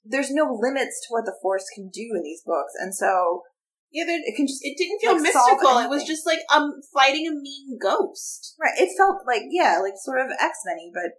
there's 0.05 0.31
no 0.31 0.47
limits 0.51 1.01
to 1.03 1.09
what 1.11 1.25
the 1.25 1.37
force 1.43 1.67
can 1.75 1.91
do 1.93 2.15
in 2.15 2.23
these 2.23 2.43
books. 2.45 2.73
And 2.79 2.95
so 2.95 3.43
Yeah, 3.91 4.05
it 4.07 4.37
can 4.37 4.47
just 4.47 4.61
it 4.63 4.77
didn't 4.77 5.01
feel 5.01 5.15
Like, 5.15 5.23
mystical. 5.23 5.79
It 5.79 5.89
was 5.89 6.05
just 6.05 6.27
like 6.27 6.41
um 6.55 6.73
fighting 6.93 7.27
a 7.27 7.33
mean 7.33 7.79
ghost. 7.81 8.55
Right. 8.61 8.77
It 8.77 8.91
felt 8.97 9.23
like 9.27 9.43
yeah, 9.51 9.79
like 9.83 9.95
sort 9.97 10.21
of 10.21 10.29
X 10.41 10.59
Men, 10.67 10.93
but 10.93 11.13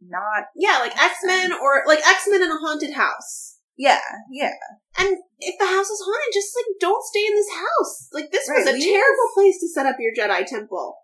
not. 0.00 0.46
Yeah, 0.56 0.78
like 0.80 0.96
X 0.96 1.18
Men 1.24 1.52
or 1.52 1.82
like 1.86 2.00
X 2.00 2.26
Men 2.30 2.42
in 2.42 2.50
a 2.50 2.56
haunted 2.56 2.94
house. 2.94 3.58
Yeah, 3.76 4.00
yeah. 4.30 4.52
And 4.98 5.16
if 5.38 5.58
the 5.58 5.66
house 5.66 5.88
is 5.88 6.00
haunted, 6.04 6.32
just 6.32 6.56
like 6.56 6.80
don't 6.80 7.04
stay 7.04 7.26
in 7.26 7.34
this 7.34 7.52
house. 7.52 8.08
Like 8.12 8.30
this 8.32 8.48
was 8.48 8.66
a 8.66 8.78
terrible 8.78 9.28
place 9.34 9.58
to 9.60 9.68
set 9.68 9.86
up 9.86 9.96
your 9.98 10.12
Jedi 10.16 10.46
temple. 10.46 10.96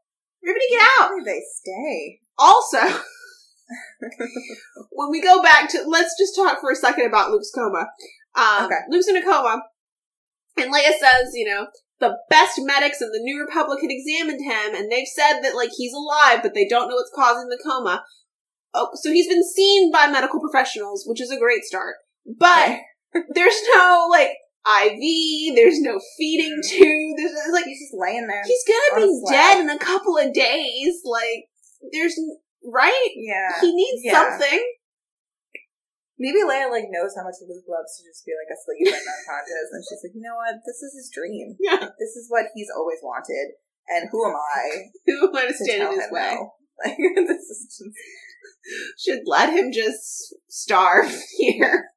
Everybody 0.43 0.67
get 0.71 0.89
out. 0.99 1.11
Where 1.11 1.25
they 1.25 1.43
stay? 1.61 2.21
Also, 2.39 2.79
when 4.93 5.11
we 5.11 5.21
go 5.21 5.43
back 5.43 5.69
to, 5.71 5.83
let's 5.87 6.15
just 6.19 6.37
talk 6.37 6.61
for 6.61 6.71
a 6.71 6.77
second 6.77 7.07
about 7.07 7.31
Luke's 7.31 7.51
coma. 7.55 7.87
Um, 8.37 8.67
Okay. 8.67 8.79
Luke's 8.91 9.09
in 9.09 9.17
a 9.17 9.23
coma, 9.23 9.63
and 10.61 10.73
Leia 10.73 10.99
says, 10.99 11.31
you 11.35 11.47
know, 11.47 11.67
the 12.01 12.17
best 12.31 12.55
medics 12.59 13.01
in 13.01 13.11
the 13.11 13.21
New 13.21 13.41
Republic 13.45 13.81
had 13.81 13.91
examined 13.91 14.41
him, 14.45 14.75
and 14.75 14.91
they've 14.91 15.09
said 15.09 15.41
that 15.43 15.57
like 15.57 15.71
he's 15.77 15.93
alive, 15.93 16.41
but 16.43 16.55
they 16.55 16.67
don't 16.67 16.89
know 16.89 16.95
what's 16.95 17.13
causing 17.15 17.49
the 17.49 17.61
coma. 17.65 18.05
Oh, 18.75 18.91
so 18.95 19.11
he's 19.11 19.29
been 19.29 19.45
seen 19.45 19.91
by 19.91 20.07
medical 20.09 20.41
professionals, 20.41 21.05
which 21.07 21.21
is 21.21 21.31
a 21.31 21.39
great 21.39 21.65
start. 21.65 21.97
But 22.39 22.79
there's 23.35 23.61
no 23.75 24.07
like 24.11 24.31
IV, 24.67 25.55
there's 25.57 25.81
no 25.81 25.99
feeding 26.17 26.61
mm. 26.63 26.69
tube. 26.69 27.17
There's 27.17 27.33
it's 27.33 27.53
like 27.53 27.65
He's 27.65 27.81
just 27.81 27.95
laying 27.95 28.27
there. 28.27 28.43
he's 28.45 28.65
gonna 28.67 29.07
be 29.07 29.23
dead 29.31 29.61
in 29.61 29.71
a 29.71 29.79
couple 29.79 30.17
of 30.19 30.33
days. 30.33 31.01
Like 31.05 31.47
there's 31.93 32.19
right. 32.65 33.11
yeah. 33.17 33.61
He 33.61 33.75
needs 33.75 34.03
Yeah. 34.05 34.13
something. 34.13 34.75
Maybe 36.19 36.43
Leia 36.43 36.67
like 36.67 36.91
knows 36.91 37.15
how 37.15 37.23
much 37.23 37.39
Luke 37.47 37.63
loves 37.71 37.95
to 37.95 38.03
just 38.03 38.27
be 38.27 38.35
like 38.35 38.51
asleep 38.51 38.91
and 38.91 39.07
unconscious, 39.07 39.71
and 39.71 39.83
she's 39.87 40.03
like, 40.03 40.15
you 40.19 40.23
know 40.27 40.35
what? 40.35 40.59
This 40.67 40.83
is 40.83 40.93
his 40.99 41.09
dream. 41.15 41.55
Yeah. 41.63 41.95
This 41.99 42.19
is 42.19 42.27
what 42.27 42.51
he's 42.59 42.71
always 42.75 42.99
wanted. 43.03 43.55
And 43.89 44.11
who 44.11 44.27
am 44.27 44.35
I 44.37 44.91
Who 45.07 45.31
am 45.31 45.37
I 45.37 45.47
to 45.47 45.55
to 45.55 45.55
stand 45.57 45.83
in 45.95 46.01
his 46.01 46.11
way? 46.11 46.35
no? 46.35 46.53
Like 46.79 46.95
this 47.27 47.43
is 47.51 47.75
just 47.75 47.97
Should 49.03 49.23
let 49.27 49.51
him 49.51 49.73
just 49.73 50.35
starve 50.49 51.11
here. 51.39 51.91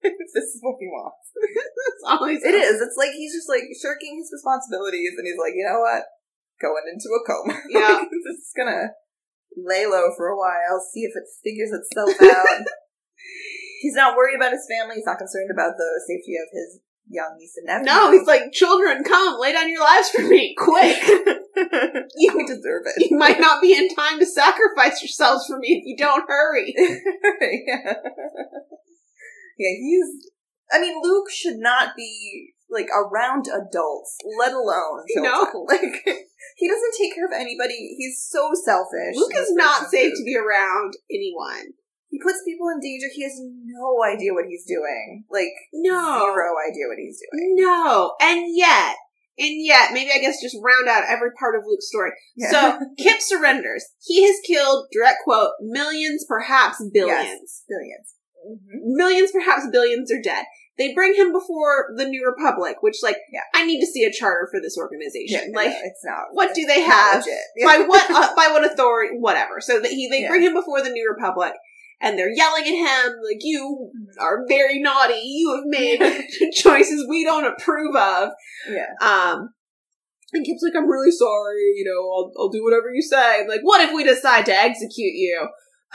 this 0.00 0.48
is 0.48 0.60
what 0.62 0.76
he 0.80 0.86
wants. 0.86 1.28
That's 1.36 2.04
all 2.08 2.28
he's 2.28 2.44
It 2.44 2.54
is. 2.54 2.80
It's 2.80 2.96
like 2.96 3.12
he's 3.12 3.34
just 3.34 3.48
like 3.48 3.64
shirking 3.80 4.16
his 4.20 4.30
responsibilities, 4.32 5.12
and 5.16 5.26
he's 5.26 5.36
like, 5.40 5.52
you 5.56 5.64
know 5.64 5.80
what? 5.80 6.04
Going 6.60 6.84
into 6.88 7.08
a 7.12 7.20
coma. 7.26 7.60
Yeah. 7.68 8.00
Like, 8.00 8.08
this 8.12 8.48
is 8.48 8.52
gonna 8.56 8.92
lay 9.56 9.84
low 9.86 10.08
for 10.16 10.28
a 10.28 10.36
while, 10.38 10.80
see 10.80 11.04
if 11.04 11.12
it 11.16 11.24
figures 11.42 11.72
itself 11.72 12.16
out. 12.20 12.64
He's 13.84 13.94
not 13.94 14.16
worried 14.16 14.36
about 14.36 14.52
his 14.52 14.64
family. 14.64 14.96
He's 14.96 15.04
not 15.04 15.18
concerned 15.18 15.50
about 15.52 15.76
the 15.76 16.00
safety 16.08 16.40
of 16.40 16.48
his 16.50 16.80
young 17.06 17.36
niece 17.36 17.52
and 17.60 17.66
nephew. 17.66 17.84
No, 17.84 18.10
he's 18.10 18.26
like, 18.26 18.50
children, 18.50 19.04
come, 19.04 19.36
lay 19.38 19.52
down 19.52 19.68
your 19.68 19.84
lives 19.84 20.08
for 20.08 20.22
me, 20.22 20.56
quick. 20.56 20.96
you 22.16 22.46
deserve 22.48 22.82
it. 22.96 23.10
you 23.10 23.16
might 23.16 23.38
not 23.38 23.60
be 23.60 23.76
in 23.76 23.94
time 23.94 24.18
to 24.18 24.26
sacrifice 24.26 25.02
yourselves 25.02 25.46
for 25.46 25.58
me 25.58 25.76
if 25.76 25.84
you 25.84 25.96
don't 25.96 26.24
hurry. 26.26 26.74
yeah. 26.78 27.94
yeah, 29.58 29.74
he's. 29.78 30.30
I 30.72 30.80
mean, 30.80 30.98
Luke 31.02 31.30
should 31.30 31.58
not 31.58 31.94
be 31.94 32.54
like 32.70 32.88
around 32.88 33.46
adults, 33.46 34.16
let 34.38 34.52
alone 34.52 35.04
children. 35.14 35.32
No. 35.32 35.66
Like 35.68 36.02
he 36.56 36.68
doesn't 36.68 36.94
take 36.98 37.14
care 37.14 37.26
of 37.26 37.32
anybody. 37.32 37.94
He's 37.98 38.26
so 38.28 38.50
selfish. 38.64 39.14
Luke 39.14 39.34
is 39.36 39.52
not 39.52 39.90
safe 39.90 40.12
to 40.16 40.24
be 40.24 40.36
around 40.36 40.94
anyone. 41.10 41.74
He 42.14 42.20
puts 42.22 42.44
people 42.46 42.68
in 42.70 42.78
danger. 42.78 43.06
He 43.12 43.24
has 43.24 43.34
no 43.42 43.98
idea 44.06 44.32
what 44.32 44.44
he's 44.46 44.64
doing. 44.64 45.24
Like 45.30 45.50
No. 45.72 46.20
zero 46.22 46.54
idea 46.62 46.86
what 46.86 46.98
he's 46.98 47.18
doing. 47.18 47.56
No. 47.58 48.14
And 48.22 48.46
yet, 48.54 48.94
and 49.36 49.50
yet, 49.66 49.90
maybe 49.92 50.12
I 50.14 50.20
guess 50.20 50.40
just 50.40 50.56
round 50.62 50.88
out 50.88 51.02
every 51.08 51.32
part 51.36 51.56
of 51.56 51.64
Luke's 51.66 51.88
story. 51.88 52.12
Yeah. 52.36 52.50
So, 52.52 52.78
Kyp 53.00 53.18
surrenders. 53.18 53.84
He 54.00 54.22
has 54.26 54.36
killed, 54.46 54.86
direct 54.92 55.18
quote, 55.24 55.50
millions, 55.60 56.24
perhaps 56.28 56.76
billions. 56.92 57.64
billions. 57.68 58.14
Mhm. 58.46 58.94
Millions, 58.94 59.32
perhaps 59.32 59.66
billions 59.72 60.12
are 60.12 60.22
dead. 60.22 60.44
They 60.78 60.92
bring 60.94 61.14
him 61.14 61.32
before 61.32 61.86
the 61.96 62.04
New 62.04 62.24
Republic, 62.24 62.76
which, 62.80 62.96
like, 63.02 63.16
Yeah. 63.32 63.40
I 63.54 63.64
need 63.66 63.80
to 63.80 63.86
see 63.86 64.04
a 64.04 64.12
charter 64.12 64.48
for 64.52 64.60
this 64.60 64.76
organization. 64.78 65.50
Yeah, 65.50 65.56
like, 65.56 65.70
no, 65.70 65.78
it's 65.82 66.04
not. 66.04 66.26
what 66.32 66.50
it's 66.50 66.58
do 66.60 66.66
they 66.66 66.82
have? 66.82 67.24
by 67.64 67.78
what 67.88 68.08
uh, 68.10 68.34
by 68.36 68.48
what 68.52 68.64
authority? 68.64 69.16
Whatever. 69.18 69.60
So 69.60 69.80
that 69.80 69.90
he 69.90 70.08
they 70.08 70.28
bring 70.28 70.42
him 70.42 70.54
before 70.54 70.80
the 70.82 70.90
New 70.90 71.08
Republic, 71.10 71.54
and 72.04 72.18
they're 72.18 72.30
yelling 72.30 72.62
at 72.64 72.68
him 73.06 73.12
like, 73.24 73.38
"You 73.40 73.90
Mhm. 73.96 74.22
are 74.22 74.44
very 74.46 74.78
naughty. 74.80 75.20
You 75.24 75.54
have 75.56 75.64
made 75.66 76.00
choices 76.52 77.06
we 77.08 77.24
don't 77.24 77.46
approve 77.46 77.96
of." 77.96 78.28
Yeah. 78.68 78.92
Um, 79.00 79.48
and 80.32 80.44
Kyp's 80.44 80.62
like, 80.64 80.74
I'm 80.76 80.90
really 80.90 81.12
sorry, 81.12 81.74
you 81.76 81.84
know, 81.84 82.10
I'll, 82.12 82.32
I'll 82.36 82.48
do 82.50 82.64
whatever 82.64 82.90
you 82.92 83.02
say. 83.02 83.40
I'm 83.40 83.46
like, 83.48 83.60
what 83.62 83.80
if 83.80 83.94
we 83.94 84.02
decide 84.02 84.44
to 84.46 84.52
execute 84.52 85.14
you? 85.14 85.46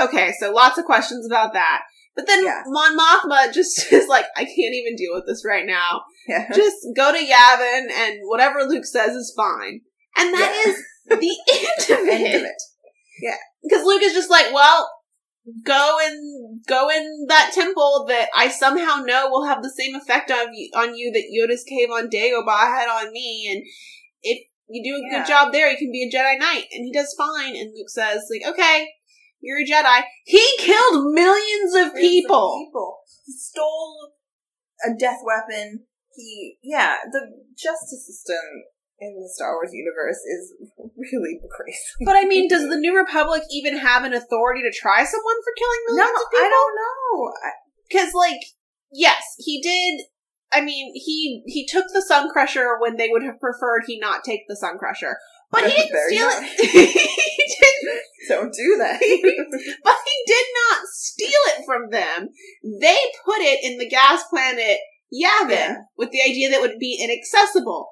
okay, 0.00 0.32
so 0.40 0.52
lots 0.52 0.78
of 0.78 0.84
questions 0.84 1.26
about 1.26 1.52
that. 1.52 1.82
But 2.16 2.26
then 2.26 2.44
Yeah. 2.44 2.62
Mon 2.66 2.98
Mothma 2.98 3.52
just 3.54 3.92
is 3.92 4.08
like, 4.08 4.24
I 4.36 4.40
can't 4.44 4.74
even 4.74 4.96
deal 4.96 5.14
with 5.14 5.26
this 5.28 5.44
right 5.46 5.64
now. 5.64 6.02
Yeah. 6.26 6.48
Just 6.52 6.76
go 6.96 7.12
to 7.12 7.18
Yavin 7.18 7.90
and 7.92 8.18
whatever 8.24 8.64
Luke 8.64 8.84
says 8.84 9.14
is 9.14 9.32
fine. 9.36 9.80
And 10.16 10.34
that 10.34 10.62
Yeah. 10.66 10.72
is 10.72 10.82
the 11.08 11.94
End 12.10 12.34
of 12.34 12.42
it. 12.42 12.62
It. 13.22 13.38
Because 13.62 13.84
Luke 13.84 14.02
is 14.02 14.12
just 14.14 14.30
like, 14.30 14.52
well, 14.52 14.88
go 15.64 15.98
and 16.04 16.60
go 16.68 16.88
in 16.90 17.26
that 17.28 17.50
temple 17.54 18.04
that 18.08 18.28
I 18.36 18.48
somehow 18.48 19.02
know 19.04 19.28
will 19.30 19.46
have 19.46 19.62
the 19.62 19.72
same 19.76 19.94
effect 19.94 20.30
on 20.30 20.54
you, 20.54 20.70
on 20.74 20.94
you 20.96 21.10
that 21.12 21.30
Yoda's 21.32 21.64
cave 21.64 21.90
on 21.90 22.08
Dagobah 22.10 22.78
had 22.78 22.88
on 22.88 23.12
me, 23.12 23.48
and 23.50 23.62
if 24.22 24.46
you 24.68 24.82
do 24.84 24.96
a 24.96 25.02
Yeah. 25.02 25.18
good 25.18 25.28
job 25.28 25.52
there, 25.52 25.70
you 25.70 25.76
can 25.78 25.90
be 25.90 26.04
a 26.04 26.10
Jedi 26.14 26.38
Knight. 26.38 26.66
And 26.72 26.84
he 26.84 26.92
does 26.92 27.14
fine. 27.18 27.56
And 27.56 27.72
Luke 27.74 27.88
says, 27.88 28.28
like, 28.30 28.52
okay, 28.52 28.88
you're 29.40 29.58
a 29.60 29.64
Jedi. 29.64 30.04
He 30.24 30.46
killed 30.58 31.12
millions 31.12 31.74
of 31.74 31.92
Millions 31.92 31.94
of 31.94 31.94
people. 32.00 32.64
people. 32.66 32.98
He 33.26 33.32
stole 33.32 34.12
a 34.84 34.90
death 34.96 35.18
weapon. 35.24 35.86
He, 36.14 36.58
yeah, 36.62 36.96
the 37.10 37.20
justice 37.56 38.06
system 38.06 38.36
in 39.00 39.16
the 39.16 39.28
Star 39.32 39.54
Wars 39.56 39.72
universe 39.72 40.20
is 40.28 40.54
really 41.12 41.40
crazy. 41.50 41.78
But 42.04 42.16
I 42.16 42.24
mean, 42.24 42.48
does 42.48 42.68
the 42.68 42.76
New 42.76 42.96
Republic 42.96 43.42
even 43.50 43.78
have 43.78 44.04
an 44.04 44.12
authority 44.12 44.62
to 44.62 44.72
try 44.72 45.04
someone 45.04 45.36
for 45.42 45.52
killing 45.56 45.80
no, 45.88 45.94
millions 45.96 46.20
of 46.20 46.30
people? 46.30 46.46
I 46.46 46.50
don't 46.50 46.76
know. 46.76 47.32
Because, 47.88 48.14
like, 48.14 48.40
yes, 48.92 49.22
he 49.38 49.60
did. 49.60 50.06
I 50.52 50.60
mean, 50.60 50.92
he 50.94 51.42
he 51.46 51.66
took 51.66 51.86
the 51.92 52.02
Sun 52.02 52.30
Crusher 52.30 52.78
when 52.80 52.96
they 52.96 53.08
would 53.08 53.22
have 53.22 53.40
preferred 53.40 53.82
he 53.86 53.98
not 53.98 54.24
take 54.24 54.42
the 54.48 54.56
Sun 54.56 54.78
Crusher, 54.78 55.16
but 55.50 55.64
he 55.64 55.70
didn't 55.70 55.98
steal 56.08 56.26
nice. 56.26 56.58
it. 56.58 56.70
he 56.72 57.56
didn't, 57.60 58.02
don't 58.28 58.52
do 58.52 58.76
that. 58.78 58.98
but 59.84 59.96
he 60.04 60.24
did 60.26 60.46
not 60.54 60.86
steal 60.92 61.40
it 61.56 61.64
from 61.64 61.90
them. 61.90 62.28
They 62.80 62.96
put 63.24 63.38
it 63.38 63.60
in 63.62 63.78
the 63.78 63.88
gas 63.88 64.24
planet 64.28 64.78
Yavin 65.12 65.50
Yeah. 65.50 65.76
with 65.96 66.10
the 66.10 66.22
idea 66.22 66.50
that 66.50 66.56
it 66.56 66.60
would 66.60 66.78
be 66.78 67.00
inaccessible, 67.02 67.88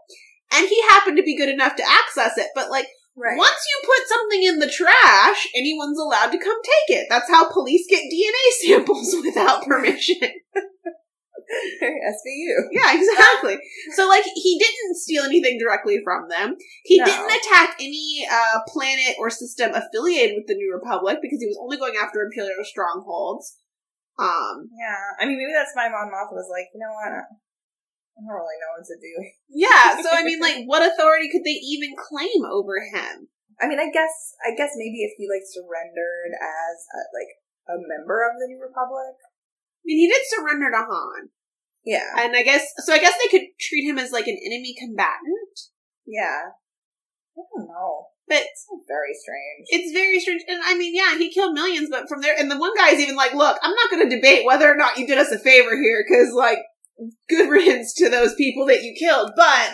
and 0.53 0.67
he 0.67 0.81
happened 0.89 1.17
to 1.17 1.23
be 1.23 1.37
good 1.37 1.49
enough 1.49 1.77
to 1.77 1.83
access 1.83 2.39
it. 2.39 2.49
But 2.55 2.71
like, 2.71 2.87
right. 3.17 3.37
once 3.37 3.59
you 3.69 3.83
put 3.89 4.09
something 4.09 4.43
in 4.45 4.59
the 4.59 4.71
trash, 4.71 5.47
anyone's 5.55 5.99
allowed 5.99 6.31
to 6.33 6.39
come 6.39 6.57
take 6.63 6.99
it. 6.99 7.07
That's 7.11 7.31
how 7.31 7.53
police 7.53 7.87
get 7.89 8.03
DNA 8.05 8.51
samples 8.77 9.15
without 9.25 9.65
permission. 9.65 10.21
SVU. 11.83 12.69
Yeah, 12.73 12.93
exactly. 12.95 13.57
so 13.97 14.07
like 14.07 14.25
he 14.35 14.59
didn't 14.59 14.97
steal 14.97 15.25
anything 15.25 15.59
directly 15.59 15.99
from 16.05 16.29
them. 16.29 16.57
He 16.85 16.99
No. 16.99 17.07
didn't 17.07 17.31
attack 17.31 17.77
any 17.81 18.27
uh 18.31 18.61
planet 18.69 19.17
or 19.19 19.31
system 19.31 19.73
affiliated 19.75 20.37
with 20.37 20.47
the 20.47 20.55
New 20.55 20.71
Republic 20.75 21.19
because 21.23 21.41
he 21.41 21.47
was 21.47 21.59
only 21.61 21.79
going 21.79 21.95
after 22.01 22.21
Imperial 22.21 22.65
strongholds. 22.65 23.57
Um 24.19 24.69
Yeah, 24.79 25.01
I 25.21 25.25
mean, 25.27 25.39
maybe 25.39 25.53
that's 25.55 25.73
why 25.75 25.89
Mon 25.89 26.09
Mothma 26.13 26.33
was 26.37 26.49
like, 26.51 26.67
you 26.75 26.81
know 26.81 26.93
what? 26.93 27.25
I 28.19 28.27
don't 28.27 28.35
really 28.35 28.59
know 28.59 28.75
what 28.75 28.87
to 28.91 28.99
do. 28.99 29.15
yeah, 29.55 30.03
so 30.03 30.11
I 30.11 30.27
mean 30.27 30.41
like 30.43 30.67
what 30.67 30.83
authority 30.83 31.31
could 31.31 31.47
they 31.47 31.55
even 31.63 31.95
claim 31.95 32.43
over 32.51 32.83
him? 32.83 33.31
I 33.63 33.67
mean, 33.67 33.79
I 33.79 33.91
guess, 33.91 34.35
I 34.47 34.55
guess 34.55 34.75
maybe 34.75 35.03
if 35.07 35.15
he 35.19 35.27
like 35.31 35.43
surrendered 35.47 36.35
as 36.35 36.77
a, 36.95 37.01
like 37.15 37.31
a 37.71 37.79
member 37.79 38.23
of 38.27 38.39
the 38.39 38.47
New 38.51 38.59
Republic. 38.63 39.15
I 39.23 39.85
mean 39.87 39.99
he 39.99 40.09
did 40.11 40.23
surrender 40.27 40.71
to 40.71 40.83
Han. 40.83 41.31
Yeah, 41.85 42.11
And 42.19 42.35
I 42.37 42.43
guess 42.43 42.67
so 42.85 42.93
I 42.93 42.99
guess 42.99 43.15
they 43.23 43.31
could 43.31 43.47
treat 43.61 43.89
him 43.89 43.99
as 43.99 44.11
like 44.13 44.27
an 44.27 44.37
enemy 44.45 44.75
combatant. 44.79 45.71
yeah. 46.07 46.59
I 47.39 47.43
don't 47.55 47.69
know. 47.69 48.09
But 48.27 48.43
It's 48.43 48.67
very 48.87 49.15
strange. 49.15 49.67
it's 49.71 49.93
very 49.93 50.21
strange. 50.21 50.43
And 50.49 50.61
I 50.63 50.77
mean, 50.77 50.95
yeah, 50.95 51.17
he 51.17 51.33
killed 51.33 51.55
millions, 51.55 51.89
but 51.89 52.09
from 52.09 52.21
there, 52.21 52.35
and 52.37 52.51
the 52.51 52.59
one 52.59 52.75
guy's 52.77 52.99
even 53.01 53.17
like, 53.17 53.33
look, 53.33 53.57
I'm 53.63 53.73
not 53.75 53.91
going 53.91 54.09
to 54.11 54.15
debate 54.17 54.45
whether 54.45 54.71
or 54.71 54.77
not 54.77 54.99
you 54.99 55.07
did 55.07 55.17
us 55.19 55.31
a 55.31 55.39
favor 55.39 55.81
here, 55.81 56.05
because, 56.07 56.35
like, 56.35 56.59
good 57.29 57.49
riddance 57.51 57.95
to 57.95 58.09
those 58.09 58.35
people 58.35 58.67
that 58.67 58.83
you 58.83 58.95
killed, 58.99 59.33
but 59.37 59.71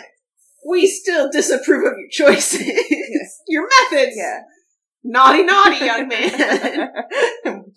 we 0.67 0.87
still 0.87 1.29
disapprove 1.31 1.85
of 1.85 1.93
your 1.97 2.09
choices. 2.09 2.61
your 3.47 3.67
methods. 3.91 4.15
yeah. 4.17 4.39
Naughty, 5.07 5.43
naughty, 5.43 5.85
young 5.85 6.07
man. 6.07 6.31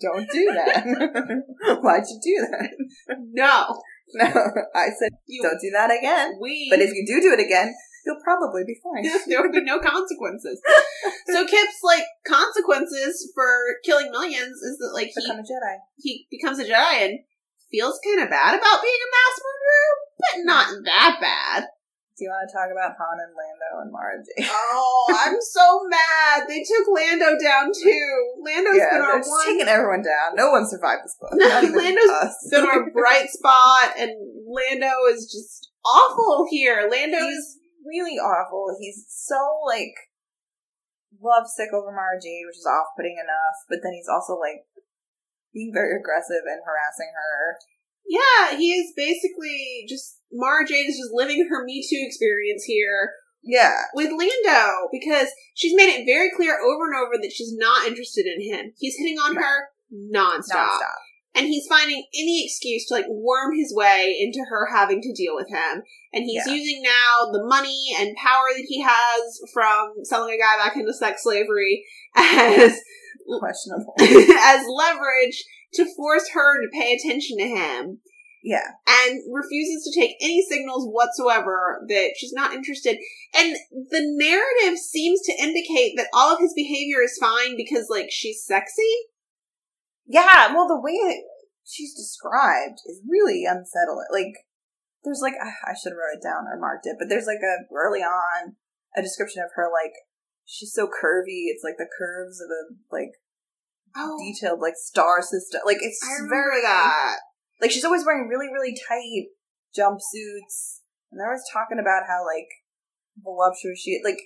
don't 0.01 0.27
do 0.31 0.51
that. 0.55 0.83
Why'd 1.81 2.03
you 2.09 2.19
do 2.23 2.47
that? 2.49 2.69
no. 3.33 3.81
No, 4.15 4.25
I 4.73 4.87
said 4.97 5.11
You, 5.27 5.43
don't 5.43 5.61
do 5.61 5.69
that 5.69 5.91
again. 5.95 6.39
we. 6.41 6.65
But 6.71 6.79
if 6.79 6.89
you 6.95 7.05
do 7.05 7.21
do 7.21 7.31
it 7.33 7.45
again, 7.45 7.71
You'll 8.05 8.17
probably 8.23 8.63
be 8.65 8.79
fine. 8.81 9.03
there 9.27 9.41
would 9.43 9.51
be 9.51 9.61
no 9.61 9.77
consequences. 9.77 10.59
so 11.27 11.45
Kyp's 11.45 11.81
like 11.83 12.01
consequences 12.25 13.29
for 13.35 13.45
killing 13.85 14.09
millions 14.09 14.57
is 14.63 14.77
that 14.79 14.91
like 14.95 15.07
he 15.07 15.21
Become 15.21 15.39
a 15.39 15.43
Jedi. 15.43 15.75
he 15.97 16.27
becomes 16.31 16.57
a 16.57 16.63
Jedi 16.65 17.05
and 17.05 17.19
feels 17.71 17.99
kind 18.03 18.21
of 18.21 18.29
bad 18.29 18.57
about 18.57 18.81
being 18.81 19.01
a 19.01 19.09
mass 19.13 19.35
murderer, 19.41 19.89
but 20.19 20.35
not 20.45 20.67
that 20.85 21.17
bad. 21.21 21.63
Do 22.19 22.27
you 22.27 22.35
want 22.35 22.51
to 22.51 22.51
talk 22.51 22.67
about 22.67 22.99
Han 22.99 23.15
and 23.15 23.31
Lando 23.31 23.79
and 23.79 23.91
Mara 23.95 24.19
Jade? 24.19 24.43
Oh, 24.51 25.07
I'm 25.15 25.39
so 25.39 25.87
mad. 25.87 26.51
They 26.51 26.67
took 26.67 26.83
Lando 26.91 27.39
down 27.39 27.71
too. 27.71 28.11
Lando's 28.43 28.75
yeah, 28.75 28.91
been 28.91 29.07
our 29.07 29.23
one 29.23 29.45
taking 29.47 29.71
everyone 29.71 30.03
down. 30.03 30.35
No 30.35 30.51
one 30.51 30.67
survived 30.67 31.07
this 31.07 31.15
book. 31.15 31.31
Lando's 31.39 32.11
us. 32.19 32.35
been 32.51 32.67
our 32.67 32.91
bright 32.93 33.31
spot, 33.31 33.95
and 33.95 34.11
Lando 34.51 34.91
is 35.15 35.31
just 35.31 35.71
awful 35.87 36.43
here. 36.51 36.91
Lando 36.91 37.23
is 37.23 37.55
really 37.87 38.19
awful. 38.19 38.75
He's 38.75 39.07
so 39.07 39.39
like 39.63 39.95
lovesick 41.23 41.71
over 41.71 41.95
Mara 41.95 42.19
Jade, 42.19 42.43
which 42.51 42.59
is 42.59 42.67
off-putting 42.67 43.15
enough. 43.15 43.57
But 43.71 43.79
then 43.79 43.95
he's 43.95 44.11
also 44.11 44.35
like 44.35 44.67
being 45.53 45.71
very 45.73 45.97
aggressive 45.99 46.43
and 46.45 46.61
harassing 46.65 47.11
her. 47.15 47.57
yeah, 48.07 48.57
he 48.57 48.71
is 48.73 48.93
basically 48.95 49.85
just 49.87 50.19
Mara 50.31 50.65
Jade 50.67 50.87
is 50.89 50.97
just 50.97 51.11
living 51.13 51.47
her 51.49 51.63
Me 51.65 51.81
Too 51.87 52.01
experience 52.05 52.63
here 52.63 53.13
Yeah, 53.43 53.75
with 53.93 54.11
Lando 54.11 54.89
because 54.91 55.29
she's 55.55 55.75
made 55.75 55.89
it 55.89 56.05
very 56.05 56.29
clear 56.35 56.59
over 56.59 56.85
and 56.85 56.95
over 56.95 57.13
that 57.21 57.31
she's 57.33 57.53
not 57.55 57.87
interested 57.87 58.25
in 58.25 58.41
him. 58.41 58.73
He's 58.77 58.95
hitting 58.97 59.17
on 59.17 59.35
Right. 59.35 59.43
her 59.45 59.69
nonstop. 59.93 60.55
nonstop. 60.55 60.95
and 61.35 61.45
he's 61.47 61.67
finding 61.67 62.03
any 62.15 62.43
excuse 62.45 62.85
to 62.87 62.93
like 62.95 63.05
worm 63.07 63.55
his 63.55 63.73
way 63.73 64.15
into 64.19 64.39
her 64.49 64.67
having 64.71 65.01
to 65.01 65.13
deal 65.13 65.35
with 65.35 65.47
him. 65.49 65.83
And 66.13 66.25
he's 66.25 66.43
Yeah. 66.45 66.53
using 66.53 66.81
now 66.83 67.31
the 67.31 67.43
money 67.45 67.95
and 67.97 68.15
power 68.17 68.47
that 68.55 68.65
he 68.67 68.81
has 68.81 69.39
from 69.53 69.93
selling 70.03 70.33
a 70.33 70.37
guy 70.37 70.57
back 70.57 70.75
into 70.75 70.93
sex 70.93 71.23
slavery 71.23 71.85
as 72.15 72.79
Questionable. 73.39 73.93
as 73.99 74.65
leverage 74.67 75.43
to 75.73 75.85
force 75.95 76.29
her 76.33 76.61
to 76.61 76.69
pay 76.73 76.93
attention 76.95 77.37
to 77.37 77.47
him 77.47 77.99
Yeah, 78.43 78.65
and 78.87 79.21
refuses 79.31 79.83
to 79.83 79.99
take 79.99 80.15
any 80.21 80.41
signals 80.41 80.87
whatsoever 80.89 81.85
that 81.87 82.13
she's 82.17 82.33
not 82.33 82.53
interested. 82.53 82.97
And 83.37 83.55
the 83.91 84.01
narrative 84.01 84.79
seems 84.79 85.21
to 85.23 85.33
indicate 85.39 85.93
that 85.97 86.07
all 86.13 86.33
of 86.33 86.39
his 86.39 86.53
behavior 86.55 87.01
is 87.03 87.17
fine 87.21 87.55
because 87.55 87.87
like 87.89 88.07
she's 88.09 88.43
sexy. 88.43 88.95
yeah. 90.07 90.53
Well, 90.53 90.67
the 90.67 90.79
way 90.81 90.93
it, 90.93 91.23
she's 91.65 91.93
described 91.93 92.79
is 92.87 93.01
really 93.07 93.45
unsettling. 93.45 94.07
Like, 94.11 94.33
there's 95.03 95.21
like 95.21 95.35
I 95.39 95.73
should 95.75 95.91
have 95.91 95.97
wrote 96.01 96.17
it 96.17 96.23
down 96.23 96.47
or 96.47 96.59
marked 96.59 96.85
it, 96.87 96.95
but 96.99 97.09
there's 97.09 97.27
like 97.27 97.43
a 97.43 97.73
early 97.73 98.01
on 98.01 98.55
a 98.97 99.01
description 99.01 99.43
of 99.43 99.51
her 99.55 99.69
like 99.71 99.93
she's 100.49 100.73
so 100.73 100.87
curvy. 100.87 101.45
It's 101.53 101.63
like 101.63 101.77
the 101.77 101.87
curves 101.97 102.41
of 102.41 102.49
a 102.49 102.73
like 102.91 103.13
Oh, 103.95 104.17
detailed 104.21 104.59
like 104.59 104.75
star 104.75 105.21
system. 105.21 105.61
Like 105.65 105.77
it's 105.81 105.99
I 106.03 106.13
remember 106.21 106.35
very 106.35 106.61
that. 106.61 107.17
like 107.61 107.71
she's 107.71 107.85
always 107.85 108.05
wearing 108.05 108.27
really 108.27 108.47
really 108.47 108.77
tight 108.87 109.29
jumpsuits, 109.77 110.81
and 111.11 111.17
they're 111.17 111.29
always 111.29 111.45
talking 111.51 111.79
about 111.79 112.03
how 112.07 112.25
like 112.25 112.49
voluptuous 113.21 113.79
she 113.79 114.01
like. 114.03 114.19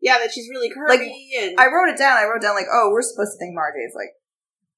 Yeah, 0.00 0.18
that 0.18 0.32
she's 0.34 0.50
really 0.50 0.68
curvy 0.68 0.88
Like, 0.88 1.00
and 1.00 1.56
I 1.58 1.72
wrote 1.72 1.88
it 1.88 1.96
down. 1.96 2.18
I 2.18 2.28
wrote 2.28 2.42
down 2.42 2.54
like, 2.54 2.68
oh, 2.70 2.90
we're 2.92 3.00
supposed 3.00 3.32
to 3.32 3.38
think 3.38 3.54
Mara 3.54 3.72
Jade's 3.72 3.96
like 3.96 4.12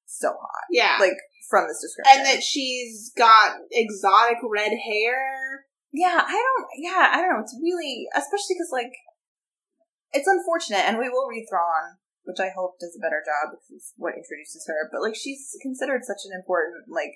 so 0.05 0.29
hot, 0.29 0.65
yeah, 0.71 0.99
like 1.01 1.19
from 1.51 1.67
this 1.67 1.83
description, 1.83 2.15
and 2.15 2.27
that 2.27 2.45
she's 2.45 3.11
got 3.17 3.57
exotic 3.73 4.37
red 4.47 4.71
hair. 4.71 5.67
yeah, 5.93 6.23
I 6.23 6.31
don't, 6.31 6.67
yeah, 6.79 7.11
I 7.11 7.19
don't 7.19 7.35
know. 7.35 7.43
It's 7.43 7.59
really, 7.61 8.07
especially 8.15 8.55
because 8.55 8.71
like 8.71 8.93
it's 10.17 10.29
unfortunate, 10.29 10.89
and 10.89 10.97
we 10.97 11.13
will 11.13 11.29
read 11.29 11.45
Thrawn, 11.45 12.01
which 12.25 12.41
I 12.41 12.49
hope 12.57 12.81
does 12.81 12.97
a 12.97 13.05
better 13.05 13.21
job 13.21 13.53
because 13.53 13.69
it's 13.69 13.93
what 14.01 14.17
introduces 14.17 14.65
her. 14.65 14.89
But 14.89 15.05
like 15.05 15.15
she's 15.15 15.53
considered 15.61 16.09
such 16.09 16.25
an 16.25 16.33
important 16.33 16.89
like 16.89 17.13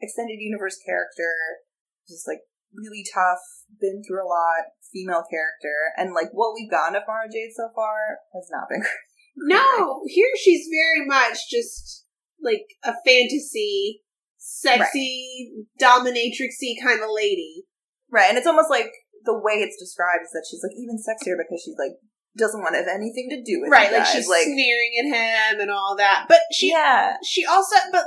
extended 0.00 0.40
universe 0.40 0.80
character, 0.80 1.62
just 2.08 2.26
like 2.26 2.48
really 2.72 3.04
tough, 3.04 3.44
been 3.80 4.00
through 4.00 4.24
a 4.24 4.28
lot, 4.28 4.72
female 4.88 5.28
character, 5.28 5.92
and 6.00 6.16
like 6.16 6.32
what 6.32 6.56
we've 6.56 6.72
gotten 6.72 6.96
of 6.96 7.04
Mara 7.06 7.28
Jade 7.28 7.52
so 7.52 7.68
far 7.76 8.24
has 8.32 8.48
not 8.48 8.68
been. 8.72 8.82
No, 9.34 10.02
here 10.08 10.28
she's 10.36 10.68
very 10.68 11.06
much 11.06 11.48
just 11.50 12.04
like 12.42 12.66
a 12.84 12.92
fantasy, 13.06 14.02
sexy, 14.36 15.64
dominatrixy 15.80 16.76
kind 16.82 17.00
of 17.02 17.08
lady. 17.10 17.64
Right, 18.10 18.28
and 18.28 18.36
it's 18.36 18.46
almost 18.46 18.68
like 18.68 18.92
the 19.24 19.32
way 19.32 19.54
it's 19.64 19.80
described 19.80 20.20
is 20.24 20.32
that 20.32 20.44
she's 20.44 20.60
like 20.62 20.76
even 20.76 21.00
sexier 21.00 21.38
because 21.38 21.62
she's 21.64 21.78
like 21.78 21.96
doesn't 22.36 22.60
want 22.60 22.74
to 22.74 22.78
have 22.78 22.88
anything 22.88 23.28
to 23.30 23.42
do 23.42 23.60
with 23.60 23.68
it. 23.68 23.72
Right, 23.72 23.92
like 23.92 24.04
guys. 24.04 24.12
she's 24.12 24.26
sneering 24.26 24.92
at 25.00 25.06
him 25.06 25.60
and 25.60 25.70
all 25.70 25.96
that. 25.98 26.26
But 26.28 26.40
she 26.52 26.70
yeah, 26.70 27.16
she 27.24 27.44
also 27.44 27.76
but 27.90 28.06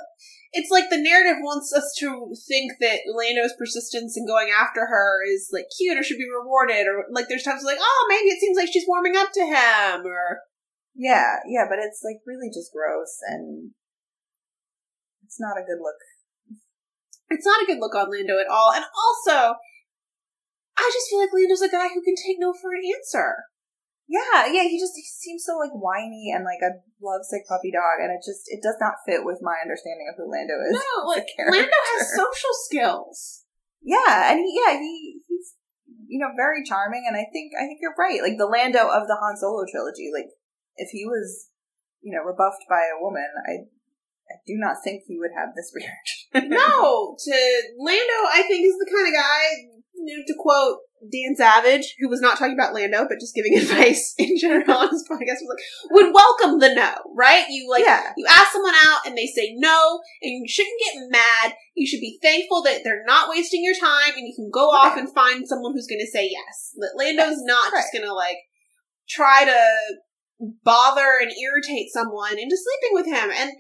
it's 0.56 0.72
like 0.72 0.90
the 0.90 0.98
narrative 0.98 1.44
wants 1.44 1.74
us 1.76 1.94
to 2.00 2.34
think 2.48 2.80
that 2.80 3.04
Lando's 3.12 3.54
persistence 3.60 4.16
in 4.16 4.26
going 4.26 4.50
after 4.50 4.88
her 4.88 5.20
is 5.28 5.50
like 5.52 5.68
cute 5.78 5.98
or 5.98 6.04
should 6.04 6.18
be 6.18 6.32
rewarded 6.32 6.88
or 6.88 7.06
like 7.12 7.28
there's 7.28 7.44
times 7.44 7.64
like, 7.64 7.78
oh 7.80 8.06
maybe 8.10 8.32
it 8.32 8.40
seems 8.40 8.58
like 8.58 8.70
she's 8.72 8.88
warming 8.88 9.18
up 9.18 9.30
to 9.34 9.44
him 9.44 10.08
or 10.08 10.40
yeah, 10.96 11.44
yeah, 11.46 11.66
but 11.68 11.78
it's 11.80 12.02
like 12.04 12.24
really 12.26 12.48
just 12.48 12.72
gross 12.72 13.20
and 13.28 13.72
it's 15.26 15.40
not 15.40 15.60
a 15.60 15.68
good 15.68 15.84
look. 15.84 16.00
it's 17.30 17.46
not 17.46 17.62
a 17.62 17.68
good 17.68 17.80
look 17.80 17.94
on 17.94 18.10
Lando 18.10 18.40
at 18.40 18.48
all. 18.48 18.72
And 18.72 18.86
also 18.96 19.60
I 20.78 20.90
just 20.92 21.10
feel 21.10 21.20
like 21.20 21.34
Lando's 21.34 21.62
a 21.62 21.70
guy 21.70 21.90
who 21.94 22.02
can 22.02 22.16
take 22.16 22.38
no 22.40 22.54
for 22.54 22.72
an 22.72 22.82
answer. 22.96 23.52
Yeah, 24.06 24.46
yeah, 24.46 24.70
he 24.70 24.78
just 24.78 24.94
he 24.94 25.02
seems 25.02 25.42
so 25.46 25.58
like 25.58 25.74
whiny 25.74 26.30
and 26.30 26.46
like 26.46 26.62
a 26.62 26.78
lovesick 27.02 27.50
puppy 27.50 27.74
dog, 27.74 27.98
and 28.06 28.14
it 28.14 28.22
just 28.22 28.46
it 28.54 28.62
does 28.62 28.78
not 28.78 29.02
fit 29.02 29.26
with 29.26 29.42
my 29.42 29.58
understanding 29.58 30.06
of 30.06 30.16
who 30.18 30.30
Lando 30.30 30.62
is. 30.62 30.78
No, 30.78 31.10
like. 31.10 31.26
Lando 31.42 31.82
has 31.98 32.14
social 32.14 32.54
skills. 32.70 33.46
Yeah, 33.82 34.30
and 34.30 34.46
he, 34.46 34.54
yeah, 34.54 34.78
he 34.78 35.22
he's 35.26 35.58
you 36.06 36.22
know 36.22 36.30
very 36.38 36.62
charming, 36.62 37.10
and 37.10 37.18
I 37.18 37.26
think 37.34 37.58
I 37.58 37.66
think 37.66 37.82
you're 37.82 37.98
right. 37.98 38.22
Like 38.22 38.38
the 38.38 38.50
Lando 38.50 38.86
of 38.86 39.10
the 39.10 39.18
Han 39.18 39.38
Solo 39.42 39.66
trilogy, 39.66 40.14
like 40.14 40.30
if 40.78 40.94
he 40.94 41.06
was 41.06 41.50
you 42.06 42.14
know 42.14 42.22
rebuffed 42.22 42.70
by 42.70 42.86
a 42.86 43.02
woman, 43.02 43.26
I 43.50 43.66
I 44.30 44.38
do 44.46 44.54
not 44.62 44.86
think 44.86 45.10
he 45.10 45.18
would 45.18 45.34
have 45.34 45.58
this 45.58 45.74
reaction. 45.78 46.54
no, 46.54 47.18
to 47.18 47.36
Lando, 47.82 48.20
I 48.30 48.46
think 48.46 48.70
is 48.70 48.78
the 48.78 48.90
kind 48.90 49.10
of 49.10 49.18
guy. 49.18 49.74
To 50.06 50.36
quote 50.38 50.85
Dan 51.02 51.36
Savage, 51.36 51.96
who 52.00 52.10
was 52.10 52.22
not 52.22 52.38
talking 52.38 52.54
about 52.54 52.74
Lando, 52.74 53.06
but 53.08 53.20
just 53.20 53.36
giving 53.36 53.56
advice 53.58 54.14
in 54.18 54.38
general 54.40 54.78
on 54.78 54.90
his 54.90 55.04
podcast, 55.10 55.44
was 55.44 55.56
like, 55.56 55.92
would 55.92 56.14
welcome 56.14 56.60
the 56.60 56.74
no, 56.74 56.94
right? 57.16 57.46
You 57.50 57.70
like, 57.70 57.84
yeah, 57.84 58.14
you 58.18 58.26
ask 58.30 58.52
someone 58.52 58.74
out 58.86 59.06
and 59.06 59.18
they 59.18 59.28
say 59.28 59.54
no, 59.58 60.00
and 60.22 60.32
you 60.32 60.46
shouldn't 60.48 60.82
get 60.84 61.12
mad. 61.12 61.54
You 61.76 61.86
should 61.86 62.00
be 62.00 62.18
thankful 62.22 62.64
that 62.64 62.82
they're 62.84 63.04
not 63.06 63.30
wasting 63.30 63.64
your 63.64 63.76
time, 63.76 64.14
and 64.16 64.28
you 64.28 64.34
can 64.36 64.50
go 64.52 64.70
off 64.70 64.98
and 64.98 65.14
find 65.14 65.48
someone 65.48 65.74
who's 65.74 65.88
going 65.88 66.02
to 66.02 66.12
say 66.12 66.30
yes. 66.32 66.72
That 66.78 66.96
Lando's 66.98 67.44
not 67.44 67.72
Right. 67.74 67.82
just 67.82 67.94
going 67.94 68.06
to 68.06 68.14
like 68.14 68.38
try 69.08 69.46
to 69.46 69.60
bother 70.64 71.20
and 71.22 71.32
irritate 71.32 71.92
someone 71.92 72.38
into 72.38 72.58
sleeping 72.58 72.94
with 72.94 73.06
him. 73.06 73.30
And 73.36 73.52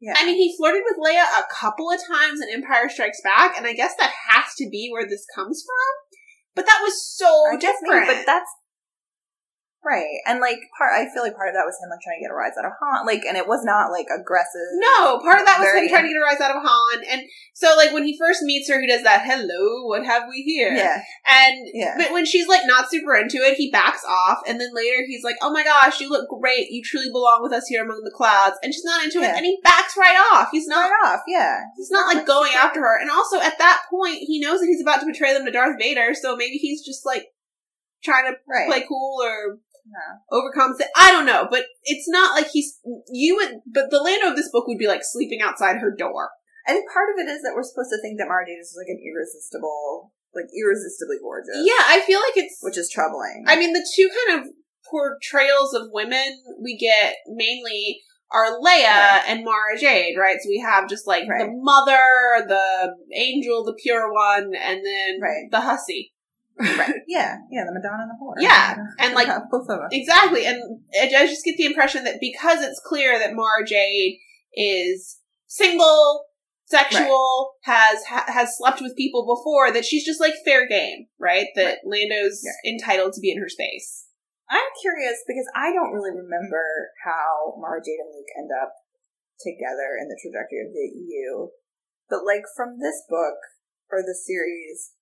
yeah. 0.00 0.14
I 0.16 0.26
mean, 0.26 0.36
he 0.36 0.54
flirted 0.56 0.82
with 0.84 0.98
Leia 0.98 1.22
a 1.22 1.44
couple 1.52 1.90
of 1.90 1.98
times 2.06 2.40
in 2.42 2.52
Empire 2.52 2.88
Strikes 2.88 3.20
Back, 3.22 3.56
and 3.56 3.66
I 3.66 3.72
guess 3.72 3.94
that 3.98 4.12
has 4.28 4.54
to 4.58 4.68
be 4.70 4.90
where 4.92 5.06
this 5.06 5.24
comes 5.34 5.64
from. 5.64 6.03
But 6.54 6.66
that 6.66 6.80
was 6.82 6.94
so 7.04 7.26
I 7.52 7.56
guess 7.56 7.76
maybe, 7.82 8.00
different. 8.00 8.18
but 8.18 8.26
that's 8.26 8.50
right. 9.84 10.18
And 10.26 10.40
like 10.40 10.58
part, 10.76 10.92
I 10.94 11.06
feel 11.12 11.22
like 11.22 11.36
part 11.36 11.48
of 11.48 11.54
that 11.54 11.66
was 11.68 11.76
him 11.82 11.90
like 11.90 12.00
trying 12.00 12.18
to 12.18 12.24
get 12.24 12.32
a 12.32 12.38
rise 12.38 12.56
out 12.58 12.64
of 12.64 12.72
Han, 12.80 13.06
like, 13.06 13.22
and 13.28 13.36
it 13.36 13.46
was 13.46 13.64
not 13.64 13.90
like 13.92 14.06
aggressive. 14.08 14.68
no, 14.80 15.18
part 15.20 15.40
of 15.40 15.46
that 15.46 15.60
was 15.60 15.68
him 15.68 15.88
trying 15.88 16.04
to 16.04 16.12
get 16.12 16.20
a 16.20 16.24
rise 16.24 16.40
out 16.40 16.56
of 16.56 16.62
Han, 16.64 17.04
and 17.10 17.22
so 17.54 17.74
like 17.76 17.92
when 17.92 18.04
he 18.04 18.16
first 18.18 18.42
meets 18.42 18.68
her, 18.70 18.80
he 18.80 18.86
does 18.86 19.02
that 19.04 19.22
"Hello, 19.24 19.86
what 19.86 20.04
have 20.04 20.24
we 20.28 20.42
here?" 20.42 20.72
Yeah, 20.72 21.02
and 21.28 21.68
yeah. 21.72 21.94
but 21.98 22.12
when 22.12 22.24
she's 22.24 22.48
like 22.48 22.62
not 22.64 22.90
super 22.90 23.14
into 23.16 23.38
it, 23.38 23.56
he 23.56 23.70
backs 23.70 24.04
off, 24.08 24.38
and 24.46 24.60
then 24.60 24.70
later 24.74 25.04
he's 25.06 25.24
like, 25.24 25.36
"Oh 25.42 25.52
my 25.52 25.64
gosh, 25.64 26.00
you 26.00 26.08
look 26.08 26.28
great! 26.40 26.70
You 26.70 26.82
truly 26.82 27.10
belong 27.10 27.40
with 27.42 27.52
us 27.52 27.66
here 27.68 27.84
among 27.84 28.02
the 28.04 28.14
clouds," 28.14 28.56
and 28.62 28.72
she's 28.72 28.84
not 28.84 29.04
into 29.04 29.20
Yeah. 29.20 29.32
it, 29.34 29.36
and 29.36 29.44
he 29.44 29.58
backs 29.62 29.96
right 29.96 30.16
off. 30.32 30.48
He's 30.52 30.66
not 30.68 30.84
Right 30.84 31.08
off, 31.14 31.20
yeah. 31.26 31.60
He's 31.76 31.90
not 31.90 32.12
like 32.14 32.26
going 32.26 32.52
after 32.54 32.80
her. 32.80 33.00
And 33.00 33.10
also 33.10 33.40
at 33.40 33.58
that 33.58 33.82
point, 33.90 34.18
he 34.18 34.40
knows 34.40 34.60
that 34.60 34.66
he's 34.66 34.82
about 34.82 35.00
to 35.00 35.06
betray 35.06 35.32
them 35.32 35.44
to 35.46 35.50
Darth 35.50 35.78
Vader, 35.78 36.14
so 36.14 36.36
maybe 36.36 36.56
he's 36.56 36.84
just 36.84 37.06
like 37.06 37.26
trying 38.02 38.24
to 38.30 38.38
Right. 38.46 38.68
play 38.68 38.84
cool 38.86 39.18
or 39.22 39.58
Yeah. 39.84 40.16
overcompensate. 40.32 40.88
I 40.96 41.12
don't 41.12 41.26
know, 41.26 41.46
but 41.50 41.66
it's 41.84 42.08
not 42.08 42.34
like 42.34 42.48
he's 42.52 42.80
you 43.12 43.36
would. 43.36 43.60
But 43.72 43.90
the 43.90 44.00
Lando 44.00 44.30
of 44.30 44.36
this 44.36 44.50
book 44.50 44.66
would 44.66 44.78
be 44.78 44.88
like 44.88 45.02
sleeping 45.04 45.40
outside 45.42 45.76
her 45.76 45.94
door. 45.96 46.30
I 46.66 46.72
think 46.72 46.90
part 46.90 47.10
of 47.12 47.20
it 47.20 47.28
is 47.30 47.42
that 47.42 47.52
we're 47.54 47.62
supposed 47.62 47.90
to 47.92 48.00
think 48.00 48.18
that 48.18 48.28
Mara 48.28 48.46
Jade 48.46 48.56
is 48.60 48.74
like 48.76 48.88
an 48.88 48.98
irresistible, 49.04 50.12
like 50.34 50.46
irresistibly 50.56 51.16
gorgeous. 51.20 51.60
Yeah, 51.60 51.84
I 51.84 52.00
feel 52.06 52.20
like 52.20 52.36
it's. 52.36 52.58
which 52.62 52.78
is 52.78 52.88
troubling. 52.90 53.44
I 53.46 53.56
mean, 53.56 53.72
the 53.74 53.86
two 53.94 54.08
kind 54.26 54.40
of 54.40 54.48
portrayals 54.90 55.74
of 55.74 55.88
women 55.92 56.40
we 56.62 56.76
get 56.78 57.16
mainly 57.28 58.00
are 58.32 58.58
Leia 58.58 58.88
Right. 58.88 59.22
and 59.28 59.44
Mara 59.44 59.78
Jade, 59.78 60.16
right? 60.18 60.36
So 60.40 60.48
we 60.48 60.58
have 60.64 60.88
just 60.88 61.06
like 61.06 61.24
the 61.26 61.48
mother, 61.52 62.46
the 62.48 62.94
angel, 63.14 63.64
the 63.64 63.76
pure 63.80 64.10
one, 64.12 64.52
and 64.54 64.80
then 64.84 65.20
Right. 65.20 65.44
the 65.50 65.60
hussy. 65.60 66.13
Right. 66.58 66.94
Yeah, 67.06 67.36
yeah, 67.50 67.64
the 67.64 67.72
Madonna 67.72 68.02
and 68.02 68.10
the 68.10 68.18
whore. 68.20 68.34
Yeah, 68.38 68.76
and, 68.98 69.14
like, 69.14 69.28
both 69.50 69.68
of 69.68 69.78
them. 69.78 69.88
Exactly, 69.92 70.46
and 70.46 70.80
I 71.00 71.26
just 71.26 71.44
get 71.44 71.56
the 71.56 71.66
impression 71.66 72.04
that 72.04 72.16
because 72.20 72.62
it's 72.62 72.80
clear 72.84 73.18
that 73.18 73.34
Mara 73.34 73.64
Jade 73.66 74.18
is 74.54 75.18
single, 75.46 76.24
sexual, 76.66 77.54
has 77.62 78.04
ha- 78.04 78.26
has 78.26 78.56
slept 78.56 78.80
with 78.80 78.96
people 78.96 79.26
before, 79.26 79.72
that 79.72 79.84
she's 79.84 80.04
just 80.04 80.20
like 80.20 80.34
fair 80.44 80.66
game, 80.66 81.06
right? 81.18 81.48
That 81.56 81.78
Lando's 81.84 82.42
entitled 82.66 83.12
to 83.14 83.20
be 83.20 83.30
in 83.30 83.40
her 83.40 83.48
space. 83.48 84.06
I'm 84.50 84.70
curious 84.80 85.22
because 85.26 85.46
I 85.54 85.72
don't 85.72 85.92
really 85.92 86.12
remember 86.12 86.92
how 87.04 87.54
Mara 87.58 87.80
Jade 87.80 88.00
and 88.00 88.12
Luke 88.12 88.32
end 88.36 88.50
up 88.52 88.72
together 89.40 89.96
in 90.00 90.08
the 90.08 90.18
trajectory 90.20 90.60
of 90.62 90.72
the 90.72 90.88
EU. 90.94 91.48
But 92.08 92.24
like 92.24 92.44
from 92.56 92.78
this 92.78 93.02
book 93.08 93.40
or 93.90 94.02
the 94.02 94.14
series, 94.14 94.92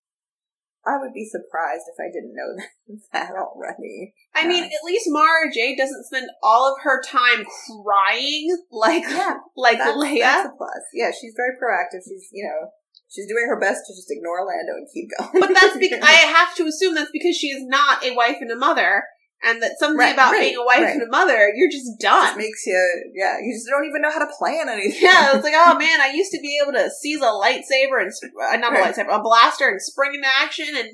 I 0.84 0.98
would 0.98 1.12
be 1.14 1.24
surprised 1.24 1.84
if 1.86 1.94
I 2.00 2.10
didn't 2.10 2.34
know 2.34 2.96
that 3.12 3.30
already. 3.38 4.14
I 4.34 4.46
mean, 4.46 4.64
at 4.64 4.84
least 4.84 5.04
Mara 5.08 5.52
Jade 5.52 5.78
doesn't 5.78 6.06
spend 6.06 6.26
all 6.42 6.72
of 6.72 6.82
her 6.82 7.00
time 7.02 7.44
crying 7.84 8.56
like 8.70 9.04
Yeah, 9.04 9.34
like 9.56 9.78
That's, 9.78 9.96
Leia. 9.96 10.20
that's 10.20 10.48
a 10.48 10.56
plus. 10.56 10.82
Yeah, 10.92 11.10
she's 11.10 11.34
very 11.36 11.54
proactive. 11.60 12.02
She's 12.04 12.28
you 12.32 12.44
know 12.44 12.70
she's 13.08 13.26
doing 13.28 13.46
her 13.48 13.60
best 13.60 13.82
to 13.86 13.92
just 13.94 14.10
ignore 14.10 14.40
Orlando 14.40 14.72
and 14.76 14.88
keep 14.92 15.08
going. 15.18 15.40
But 15.40 15.54
that's 15.60 15.78
because 15.78 16.00
I 16.02 16.12
have 16.12 16.54
to 16.56 16.64
assume 16.66 16.94
that's 16.94 17.12
because 17.12 17.36
she 17.36 17.48
is 17.48 17.62
not 17.66 18.04
a 18.04 18.14
wife 18.16 18.36
and 18.40 18.50
a 18.50 18.56
mother, 18.56 19.04
and 19.44 19.62
that 19.62 19.78
something 19.78 19.98
Right, 19.98 20.14
about 20.14 20.32
right, 20.32 20.40
being 20.40 20.56
a 20.56 20.64
wife 20.64 20.80
right. 20.82 20.94
and 20.94 21.02
a 21.02 21.10
mother, 21.10 21.52
you're 21.54 21.70
just 21.70 21.98
done. 22.00 22.26
just 22.26 22.38
makes 22.38 22.66
you 22.66 23.12
yeah 23.14 23.38
you 23.40 23.54
just 23.54 23.66
don't 23.68 23.84
even 23.86 24.02
know 24.02 24.10
how 24.10 24.20
to 24.24 24.30
plan 24.38 24.68
anything. 24.68 25.02
Yeah, 25.02 25.34
it's 25.34 25.44
like, 25.44 25.54
oh 25.56 25.76
man, 25.78 26.00
I 26.00 26.12
used 26.14 26.32
to 26.32 26.40
be 26.40 26.58
able 26.62 26.72
to 26.72 26.90
seize 26.90 27.20
a 27.20 27.24
lightsaber 27.32 28.00
and 28.00 28.12
uh, 28.12 28.56
not 28.56 28.74
a 28.74 28.78
lightsaber, 28.82 29.18
a 29.18 29.22
blaster, 29.22 29.68
and 29.68 29.80
spring 29.82 30.14
into 30.14 30.28
action, 30.28 30.68
and 30.76 30.90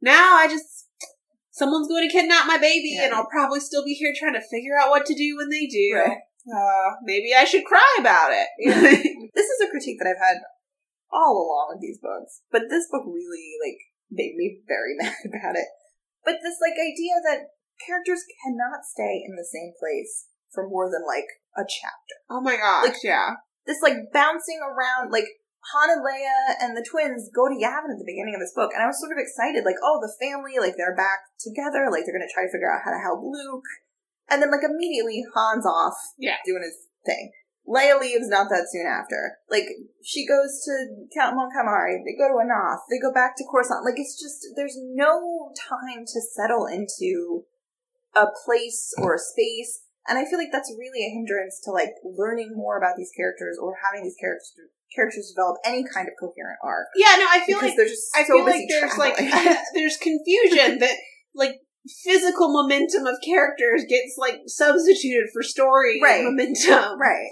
now 0.00 0.36
I 0.36 0.48
just 0.48 0.88
someone's 1.50 1.88
going 1.88 2.06
to 2.08 2.12
kidnap 2.12 2.46
my 2.46 2.58
baby, 2.58 2.98
and 3.00 3.14
I'll 3.14 3.26
probably 3.30 3.60
still 3.60 3.84
be 3.84 3.94
here 3.94 4.12
trying 4.16 4.34
to 4.34 4.40
figure 4.40 4.76
out 4.80 4.90
what 4.90 5.06
to 5.06 5.14
do 5.14 5.36
when 5.36 5.50
they 5.50 5.66
do. 5.66 6.02
Uh, 6.44 6.90
maybe 7.04 7.32
I 7.34 7.44
should 7.44 7.64
cry 7.64 7.96
about 7.98 8.30
it. 8.32 8.48
this 9.34 9.46
is 9.46 9.60
a 9.64 9.70
critique 9.70 9.96
that 9.98 10.08
I've 10.08 10.20
had 10.20 10.42
all 11.12 11.40
along 11.40 11.72
with 11.72 11.80
these 11.80 11.98
books, 12.02 12.42
but 12.50 12.62
this 12.68 12.88
book 12.90 13.04
really 13.06 13.54
like 13.64 13.78
made 14.10 14.34
me 14.36 14.58
very 14.66 14.96
mad 15.00 15.14
about 15.24 15.56
it. 15.56 15.66
But 16.24 16.36
this 16.42 16.58
like 16.60 16.74
idea 16.74 17.14
that 17.30 17.53
characters 17.82 18.22
cannot 18.44 18.84
stay 18.84 19.22
in 19.26 19.36
the 19.36 19.44
same 19.46 19.72
place 19.78 20.26
for 20.52 20.68
more 20.68 20.90
than 20.90 21.02
like 21.06 21.26
a 21.56 21.62
chapter. 21.66 22.16
oh 22.30 22.40
my 22.40 22.56
gosh, 22.56 22.86
Like- 22.94 23.04
yeah. 23.04 23.34
This 23.66 23.80
like 23.80 24.12
bouncing 24.12 24.60
around 24.60 25.10
like 25.10 25.24
Han 25.72 25.88
and 25.88 26.04
Leia 26.04 26.60
and 26.60 26.76
the 26.76 26.84
twins 26.84 27.30
go 27.34 27.48
to 27.48 27.56
Yavin 27.56 27.88
at 27.88 27.96
the 27.96 28.04
beginning 28.04 28.36
of 28.36 28.40
this 28.44 28.52
book, 28.52 28.70
and 28.76 28.84
I 28.84 28.86
was 28.86 29.00
sort 29.00 29.16
of 29.16 29.18
excited, 29.18 29.64
like, 29.64 29.80
oh, 29.82 29.96
the 30.04 30.12
family, 30.20 30.60
like 30.60 30.76
they're 30.76 30.94
back 30.94 31.24
together, 31.40 31.88
like 31.88 32.04
they're 32.04 32.12
gonna 32.12 32.28
try 32.28 32.44
to 32.44 32.52
figure 32.52 32.68
out 32.68 32.84
how 32.84 32.92
to 32.92 33.00
help 33.00 33.24
Luke. 33.24 33.64
And 34.28 34.42
then 34.44 34.50
like 34.52 34.60
immediately 34.64 35.24
Han's 35.34 35.64
off 35.64 35.96
Yeah. 36.18 36.36
doing 36.44 36.62
his 36.62 36.76
thing. 37.06 37.32
Leia 37.66 37.98
leaves 37.98 38.28
not 38.28 38.50
that 38.52 38.68
soon 38.68 38.84
after. 38.84 39.40
Like, 39.48 39.64
she 40.04 40.26
goes 40.28 40.60
to 40.68 41.08
Count 41.16 41.34
Mon 41.34 41.48
Calamari, 41.48 41.96
they 42.04 42.12
go 42.12 42.28
to 42.28 42.36
Anoth, 42.36 42.84
they 42.92 43.00
go 43.00 43.08
back 43.12 43.32
to 43.40 43.44
Coruscant. 43.50 43.84
Like, 43.88 43.96
it's 43.96 44.20
just, 44.20 44.44
there's 44.54 44.76
no 44.76 45.48
time 45.56 46.04
to 46.04 46.20
settle 46.20 46.66
into 46.66 47.44
a 48.16 48.26
place 48.44 48.92
or 48.98 49.14
a 49.14 49.18
space. 49.18 49.82
And 50.06 50.18
I 50.18 50.24
feel 50.28 50.38
like 50.38 50.52
that's 50.52 50.70
really 50.78 51.00
a 51.06 51.10
hindrance 51.14 51.60
to, 51.64 51.70
like, 51.70 51.90
learning 52.04 52.52
more 52.54 52.76
about 52.76 52.96
these 52.96 53.10
characters 53.16 53.56
or 53.60 53.74
having 53.82 54.04
these 54.04 54.16
characters 54.20 54.52
characters 54.94 55.32
develop 55.34 55.56
any 55.64 55.82
kind 55.92 56.06
of 56.06 56.14
coherent 56.20 56.58
arc. 56.62 56.86
Yeah, 56.94 57.16
no, 57.18 57.26
I 57.28 57.40
feel 57.44 57.58
like 57.58 57.74
they're 57.76 57.88
just 57.88 58.14
I 58.14 58.22
so 58.22 58.36
feel 58.36 58.44
like 58.44 58.62
there's 58.68 58.94
traveling. 58.94 59.30
like 59.32 59.58
there's 59.74 59.96
confusion 59.96 60.78
that 60.84 60.94
like 61.34 61.56
physical 62.04 62.52
momentum 62.52 63.04
of 63.06 63.16
characters 63.24 63.84
gets 63.88 64.14
like 64.18 64.40
substituted 64.46 65.28
for 65.32 65.42
story 65.42 66.00
Right. 66.00 66.22
momentum. 66.22 66.98
right. 67.00 67.30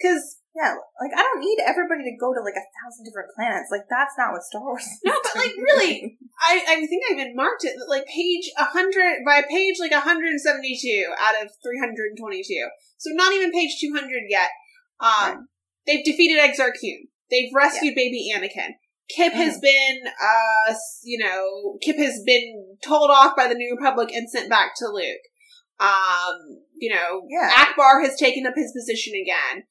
Because 0.00 0.35
Yeah, 0.56 0.72
like, 1.02 1.12
I 1.12 1.20
don't 1.20 1.44
need 1.44 1.58
everybody 1.66 2.00
to 2.08 2.16
go 2.16 2.32
to, 2.32 2.40
like, 2.40 2.56
a 2.56 2.64
thousand 2.80 3.04
different 3.04 3.28
planets. 3.36 3.68
Like, 3.70 3.84
that's 3.92 4.16
not 4.16 4.32
what 4.32 4.40
Star 4.42 4.64
Wars 4.64 4.88
is 4.88 5.00
No, 5.04 5.12
but, 5.22 5.36
like, 5.36 5.52
really, 5.52 6.16
I, 6.40 6.64
I 6.64 6.74
think 6.86 7.04
I 7.04 7.12
even 7.12 7.36
marked 7.36 7.64
it 7.64 7.76
that 7.76 7.88
like 7.92 8.06
page 8.06 8.48
100 8.56 9.20
by 9.26 9.42
page 9.50 9.76
like 9.78 9.92
172 9.92 11.12
out 11.20 11.36
of 11.44 11.52
322. 11.60 12.68
So 12.96 13.10
not 13.12 13.32
even 13.34 13.52
page 13.52 13.76
200 13.80 14.08
yet. 14.28 14.48
Um, 15.00 15.08
Right. 15.10 15.36
they've 15.86 16.04
defeated 16.04 16.38
Exar 16.40 16.72
Kun. 16.72 17.08
They've 17.30 17.52
rescued 17.54 17.94
baby 17.94 18.32
Anakin. 18.34 18.76
Kyp 19.12 19.32
Mm-hmm. 19.32 19.36
has 19.36 19.60
been, 19.60 19.98
uh, 20.08 20.74
you 21.04 21.18
know, 21.18 21.78
Kyp 21.84 21.96
has 21.98 22.22
been 22.24 22.76
told 22.82 23.10
off 23.10 23.36
by 23.36 23.46
the 23.48 23.54
New 23.54 23.76
Republic 23.78 24.10
and 24.14 24.28
sent 24.30 24.48
back 24.50 24.70
to 24.76 24.86
Luke. 24.88 25.24
Um, 25.80 26.60
you 26.78 26.94
know, 26.94 27.22
Yeah. 27.28 27.50
Ackbar 27.50 28.02
has 28.04 28.18
taken 28.18 28.46
up 28.46 28.54
his 28.56 28.72
position 28.72 29.12
again. 29.14 29.64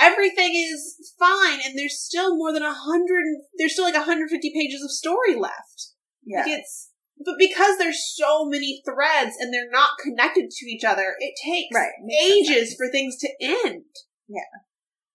Everything 0.00 0.54
is 0.54 1.14
fine, 1.18 1.60
and 1.64 1.78
there's 1.78 1.98
still 2.00 2.36
more 2.36 2.52
than 2.52 2.62
a 2.62 2.74
hundred. 2.74 3.24
There's 3.56 3.72
still 3.72 3.84
like 3.84 3.94
150 3.94 4.52
pages 4.54 4.82
of 4.82 4.90
story 4.90 5.34
left. 5.34 5.92
Yeah. 6.24 6.42
Like 6.42 6.58
it's, 6.60 6.90
but 7.24 7.34
because 7.38 7.78
there's 7.78 8.14
so 8.14 8.44
many 8.44 8.82
threads 8.84 9.36
and 9.40 9.52
they're 9.52 9.70
not 9.70 9.98
connected 10.02 10.50
to 10.50 10.66
each 10.66 10.84
other, 10.84 11.14
it 11.18 11.34
takes 11.44 11.74
Right. 11.74 11.90
Ages 12.22 12.74
for 12.76 12.88
things 12.90 13.16
to 13.18 13.28
end. 13.40 13.84
Yeah 14.28 14.62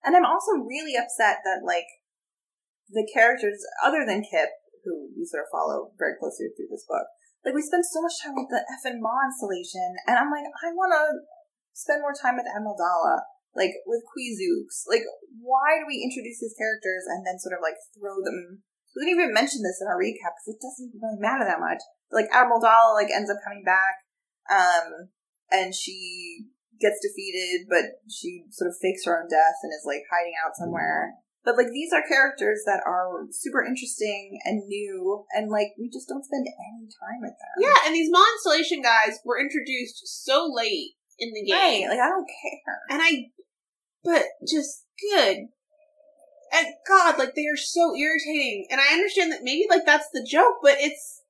and 0.04 0.12
I'm 0.12 0.28
also 0.28 0.60
really 0.60 0.94
upset 0.94 1.40
that 1.42 1.64
like 1.64 1.88
the 2.92 3.08
characters 3.08 3.64
other 3.80 4.04
than 4.04 4.20
Kyp, 4.20 4.52
who 4.84 5.08
we 5.16 5.24
sort 5.24 5.48
of 5.48 5.50
follow 5.50 5.96
very 5.98 6.14
closely 6.20 6.52
through 6.52 6.68
this 6.68 6.84
book, 6.84 7.08
like 7.42 7.56
we 7.56 7.64
spend 7.64 7.88
so 7.88 8.04
much 8.04 8.20
time 8.20 8.36
with 8.36 8.52
the 8.52 8.60
F 8.60 8.84
and 8.84 9.00
Ma 9.00 9.24
installation, 9.24 9.96
and 10.06 10.20
I'm 10.20 10.30
like, 10.30 10.44
I 10.44 10.76
want 10.76 10.92
to 10.92 11.24
spend 11.72 12.04
more 12.04 12.14
time 12.14 12.36
with 12.36 12.48
Admiral 12.48 12.76
Daala, 12.76 13.24
like 13.54 13.74
with 13.86 14.02
Qwi 14.10 14.34
Xux. 14.34 14.86
Like, 14.90 15.06
why 15.38 15.78
do 15.78 15.86
we 15.86 16.02
introduce 16.02 16.42
these 16.42 16.58
characters 16.58 17.06
and 17.06 17.22
then 17.26 17.38
sort 17.38 17.54
of 17.54 17.62
like 17.62 17.78
throw 17.94 18.18
them? 18.22 18.66
We 18.94 19.06
didn't 19.06 19.18
even 19.18 19.34
mention 19.34 19.62
this 19.62 19.82
in 19.82 19.90
our 19.90 19.98
recap 19.98 20.38
because 20.38 20.54
it 20.54 20.62
doesn't 20.62 20.94
really 20.98 21.18
matter 21.18 21.42
that 21.42 21.62
much. 21.62 21.82
Like 22.14 22.30
Admiral 22.30 22.62
Daala 22.62 22.94
like 22.94 23.10
ends 23.10 23.30
up 23.30 23.42
coming 23.42 23.66
back, 23.66 24.06
um, 24.46 25.10
and 25.50 25.74
she 25.74 26.46
gets 26.78 27.02
defeated, 27.02 27.66
but 27.70 28.02
she 28.10 28.46
sort 28.50 28.70
of 28.70 28.78
fakes 28.78 29.06
her 29.06 29.18
own 29.18 29.26
death 29.30 29.58
and 29.62 29.72
is 29.74 29.86
like 29.86 30.06
hiding 30.10 30.34
out 30.38 30.54
somewhere. 30.54 31.14
But 31.44 31.58
like 31.58 31.68
these 31.74 31.92
are 31.92 32.06
characters 32.06 32.62
that 32.64 32.80
are 32.86 33.28
super 33.30 33.62
interesting 33.62 34.40
and 34.44 34.64
new, 34.66 35.26
and 35.34 35.50
like 35.50 35.76
we 35.78 35.90
just 35.90 36.08
don't 36.08 36.24
spend 36.24 36.46
any 36.46 36.88
time 36.88 37.20
with 37.20 37.36
them. 37.36 37.56
Yeah, 37.60 37.76
and 37.86 37.94
these 37.94 38.10
Maw 38.10 38.24
installation 38.38 38.80
guys 38.80 39.20
were 39.24 39.38
introduced 39.38 40.00
so 40.24 40.48
late 40.48 40.96
in 41.18 41.32
the 41.34 41.44
game. 41.44 41.54
right. 41.54 41.84
Like 41.88 42.00
I 42.00 42.08
don't 42.08 42.26
care. 42.26 42.80
and 42.90 43.02
I, 43.02 43.28
but 44.04 44.24
just 44.46 44.84
good. 45.12 45.48
And 46.54 46.66
God, 46.86 47.18
like 47.18 47.34
they 47.34 47.46
are 47.50 47.56
so 47.58 47.96
irritating. 47.96 48.66
And 48.70 48.80
I 48.80 48.92
understand 48.94 49.32
that 49.32 49.42
maybe 49.42 49.66
like 49.68 49.84
that's 49.84 50.08
the 50.12 50.26
joke, 50.28 50.62
but 50.62 50.76
it's 50.78 51.22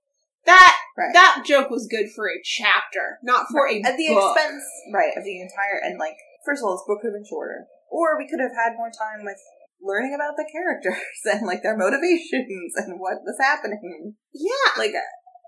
that 0.45 0.77
Right. 0.97 1.11
that 1.15 1.43
joke 1.47 1.71
was 1.71 1.89
good 1.91 2.13
for 2.15 2.29
a 2.29 2.39
chapter, 2.45 3.19
not 3.25 3.47
for 3.51 3.67
a 3.67 3.81
At 3.81 3.97
the 3.97 4.07
book. 4.13 4.37
expense, 4.37 4.63
right, 4.93 5.17
of 5.17 5.25
the 5.25 5.41
entire 5.41 5.81
and 5.83 5.99
like 5.99 6.15
first 6.45 6.61
of 6.63 6.69
all, 6.69 6.77
this 6.77 6.85
book 6.87 7.01
could 7.01 7.09
have 7.11 7.19
been 7.19 7.27
shorter, 7.27 7.67
or 7.91 8.19
we 8.19 8.29
could 8.29 8.39
have 8.39 8.53
had 8.55 8.77
more 8.77 8.93
time 8.93 9.25
with 9.25 9.41
learning 9.83 10.15
about 10.15 10.37
the 10.37 10.47
characters 10.47 11.01
and 11.33 11.47
like 11.49 11.63
their 11.65 11.77
motivations 11.77 12.77
and 12.77 13.01
what 13.01 13.25
was 13.25 13.37
happening. 13.41 14.15
yeah, 14.33 14.71
like 14.79 14.93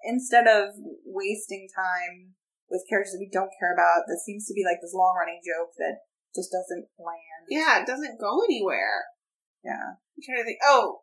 instead 0.04 0.46
of 0.48 0.72
wasting 1.04 1.68
time 1.76 2.32
with 2.70 2.82
characters 2.88 3.12
that 3.12 3.22
we 3.22 3.30
don't 3.30 3.54
care 3.60 3.70
about 3.76 4.02
that 4.10 4.18
seems 4.24 4.46
to 4.46 4.54
be 4.54 4.64
like 4.66 4.78
this 4.82 4.94
long 4.94 5.14
running 5.14 5.38
joke 5.46 5.70
that 5.78 6.02
just 6.36 6.52
doesn't 6.52 6.86
land 6.98 7.46
yeah, 7.48 7.80
it 7.80 7.86
doesn't 7.86 8.20
go 8.20 8.42
anywhere. 8.44 9.04
yeah 9.64 9.96
I'm 9.96 10.22
trying 10.24 10.38
to 10.38 10.44
think. 10.44 10.58
Oh, 10.64 11.00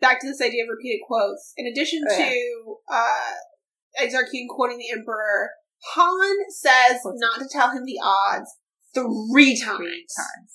back 0.00 0.20
to 0.20 0.26
this 0.26 0.40
idea 0.40 0.64
of 0.64 0.68
repeated 0.70 1.00
quotes. 1.06 1.52
In 1.56 1.66
addition 1.66 2.02
Oh, 2.08 2.18
yeah. 2.18 2.28
to 2.30 2.76
uh, 2.88 4.02
Exar 4.02 4.24
Kun 4.30 4.46
quoting 4.48 4.78
the 4.78 4.90
Emperor, 4.90 5.50
Han 5.94 6.36
says 6.50 6.98
Quotes 7.02 7.20
not 7.20 7.38
to 7.38 7.48
tell 7.50 7.70
him 7.70 7.84
the 7.84 7.98
odds 8.02 8.50
three 8.94 9.58
times. 9.58 9.78
three 9.78 10.06
times 10.16 10.50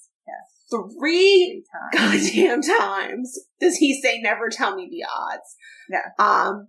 Three 0.69 0.93
three 0.99 1.63
times 1.97 2.29
goddamn 2.31 2.61
times 2.61 3.39
does 3.59 3.77
he 3.77 3.99
say 3.99 4.19
never 4.21 4.49
tell 4.49 4.75
me 4.75 4.87
the 4.91 5.03
odds. 5.03 5.55
Yeah. 5.89 6.09
Um 6.23 6.67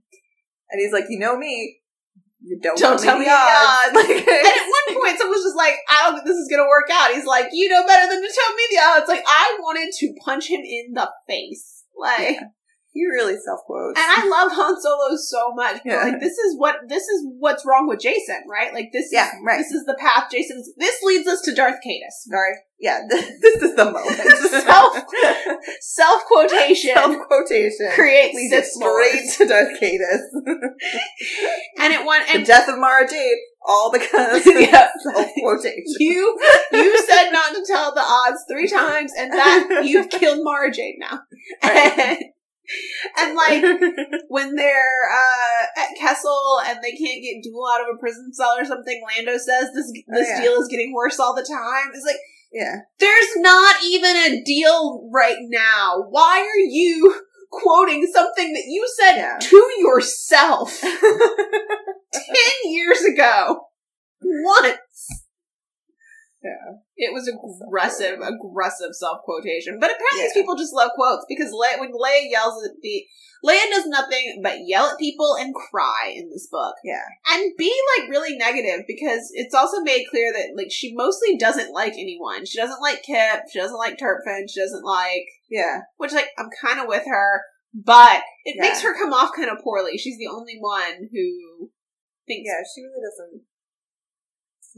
and 0.71 0.81
he's 0.81 0.93
like 0.93 1.05
you 1.11 1.19
know 1.19 1.37
me 1.37 1.80
you 2.43 2.59
don't, 2.61 2.79
Don't 2.79 3.01
tell 3.01 3.19
me 3.19 3.27
the 3.27 3.31
odds 3.31 3.93
and 3.95 4.27
at 4.27 4.67
one 4.69 4.97
point 4.97 5.19
someone's 5.19 5.45
just 5.45 5.57
like, 5.57 5.75
I 5.91 6.05
don't 6.05 6.15
think 6.15 6.27
this 6.27 6.37
is 6.37 6.49
gonna 6.49 6.69
work 6.69 6.89
out. 6.91 7.13
He's 7.13 7.27
like, 7.27 7.49
you 7.53 7.69
know 7.69 7.87
better 7.87 8.09
than 8.09 8.23
to 8.23 8.29
tell 8.33 8.55
me 8.55 8.63
the 8.71 8.79
odds. 8.79 9.09
Like 9.09 9.25
I 9.27 9.59
wanted 9.61 9.93
to 9.99 10.15
punch 10.25 10.49
him 10.49 10.61
in 10.65 10.95
the 10.95 11.11
face. 11.29 11.85
Like 11.97 12.37
Yeah. 12.41 12.49
He 12.93 13.05
really 13.07 13.37
self 13.39 13.61
quotes. 13.67 13.99
And 13.99 14.07
I 14.11 14.27
love 14.29 14.51
Han 14.53 14.81
Solo 14.81 15.17
so 15.17 15.53
much. 15.55 15.81
Yeah. 15.85 16.03
like 16.03 16.21
this 16.21 16.37
is 16.39 16.57
what 16.59 16.77
this 16.89 17.05
is 17.05 17.25
what's 17.39 17.65
wrong 17.65 17.87
with 17.89 18.01
Jacen, 18.01 18.41
right? 18.51 18.75
Like 18.75 18.91
this 18.93 19.11
Yeah, 19.13 19.29
is 19.29 19.35
right. 19.47 19.59
this 19.59 19.71
is 19.71 19.85
the 19.85 19.97
path 20.01 20.25
Jacen's 20.35 20.71
this 20.77 21.01
leads 21.03 21.29
us 21.29 21.41
to 21.43 21.55
Darth 21.55 21.77
Caedus. 21.87 22.29
Sorry. 22.29 22.55
Yeah, 22.81 23.01
this 23.09 23.63
is 23.63 23.77
the 23.77 23.85
moment. 23.85 24.17
Self- 24.65 25.05
Self 25.81 26.25
quotation 26.25 26.95
Self 26.95 27.17
quotation. 27.29 27.91
creates 27.95 28.35
Leads 28.35 28.53
it 28.55 28.65
Sith 28.65 28.73
straight 28.73 29.31
to 29.37 29.47
Darth 29.47 29.81
Caedus. 29.81 30.21
And 31.79 31.93
it 31.93 32.05
went 32.07 32.27
the 32.27 32.39
and 32.39 32.47
death 32.47 32.69
of 32.69 32.79
Mara 32.79 33.07
Jade, 33.09 33.37
all 33.67 33.93
because 33.93 34.45
Yeah. 34.47 34.89
self 35.13 35.29
quotation. 35.39 35.85
you 35.99 36.39
you 36.73 36.99
said 37.07 37.31
not 37.31 37.55
to 37.55 37.65
tell 37.67 37.95
the 37.95 38.01
odds 38.03 38.43
three 38.51 38.67
times 38.69 39.13
and 39.17 39.33
that 39.33 39.83
you've 39.85 40.09
killed 40.11 40.41
Mara 40.43 40.73
Jade 40.73 40.97
now. 40.99 41.21
And, 41.63 42.19
and 43.19 43.35
like 43.35 43.63
when 44.29 44.55
they're 44.55 45.11
uh, 45.13 45.81
at 45.81 45.97
Kessel 45.99 46.61
and 46.67 46.79
they 46.83 46.93
can't 46.93 47.23
get 47.23 47.43
Doole 47.43 47.69
out 47.73 47.81
of 47.83 47.95
a 47.95 47.99
prison 47.99 48.33
cell 48.33 48.55
or 48.59 48.65
something, 48.65 49.01
Lando 49.17 49.33
says 49.39 49.71
this 49.75 49.93
this 49.93 50.29
Oh, 50.29 50.35
yeah. 50.37 50.41
deal 50.43 50.53
is 50.61 50.69
getting 50.69 50.93
worse 50.95 51.19
all 51.19 51.35
the 51.35 51.43
time. 51.43 51.91
It's 51.95 52.05
like 52.07 52.17
yeah. 52.53 52.77
there's 52.99 53.37
not 53.37 53.77
even 53.85 54.17
a 54.17 54.43
deal 54.45 55.09
right 55.13 55.39
now. 55.41 56.05
Why 56.11 56.41
are 56.41 56.59
you 56.59 57.23
quoting 57.53 58.07
something 58.13 58.53
that 58.53 58.65
you 58.67 58.87
said 59.01 59.17
Yeah. 59.17 59.39
to 59.41 59.71
yourself 59.79 60.81
ten 60.81 62.55
years 62.65 63.03
ago? 63.03 63.63
Once. 64.23 65.25
Yeah. 66.43 66.81
It 66.97 67.13
was 67.13 67.29
aggressive, 67.29 68.19
aggressive 68.21 68.93
self 68.93 69.21
quotation. 69.25 69.79
But 69.79 69.91
apparently, 69.91 70.23
these 70.23 70.33
Yeah. 70.35 70.41
people 70.43 70.57
just 70.57 70.73
love 70.73 70.91
quotes 70.95 71.27
because 71.29 71.53
Le- 71.53 71.79
when 71.81 71.93
Leia 71.93 72.31
yells 72.31 72.65
at 72.65 72.81
the 72.81 73.07
Leia 73.45 73.71
does 73.71 73.87
nothing 73.87 74.41
but 74.43 74.59
yell 74.67 74.87
at 74.87 74.99
people 74.99 75.35
and 75.39 75.55
cry 75.55 76.13
in 76.15 76.29
this 76.31 76.47
book 76.51 76.75
Yeah. 76.85 77.05
and 77.33 77.53
be 77.57 77.75
like 77.99 78.11
really 78.11 78.37
negative 78.37 78.85
because 78.87 79.31
it's 79.33 79.55
also 79.55 79.81
made 79.81 80.05
clear 80.11 80.33
that 80.33 80.53
like 80.57 80.71
she 80.71 80.95
mostly 80.95 81.37
doesn't 81.37 81.73
like 81.73 81.95
anyone. 81.95 82.45
She 82.47 82.59
doesn't 82.59 82.81
like 82.83 83.03
Kyp. 83.03 83.43
She 83.51 83.59
doesn't 83.59 83.77
like 83.79 83.99
Terpfen. 83.99 84.45
She 84.49 84.61
doesn't 84.61 84.85
like 84.85 85.27
Yeah. 85.51 85.81
which 85.99 86.13
like 86.13 86.31
I'm 86.39 86.49
kind 86.63 86.81
of 86.81 86.87
with 86.89 87.05
her, 87.07 87.43
but 87.75 88.23
it 88.45 88.57
Yeah. 88.57 88.63
makes 88.63 88.81
her 88.83 88.95
come 88.95 89.13
off 89.13 89.35
kind 89.37 89.51
of 89.51 89.59
poorly. 89.63 89.99
She's 89.99 90.19
the 90.19 90.29
only 90.29 90.57
one 90.59 91.09
who 91.13 91.71
thinks 92.27 92.47
Yeah, 92.47 92.63
she 92.75 92.83
really 92.83 93.01
doesn't, 93.03 93.43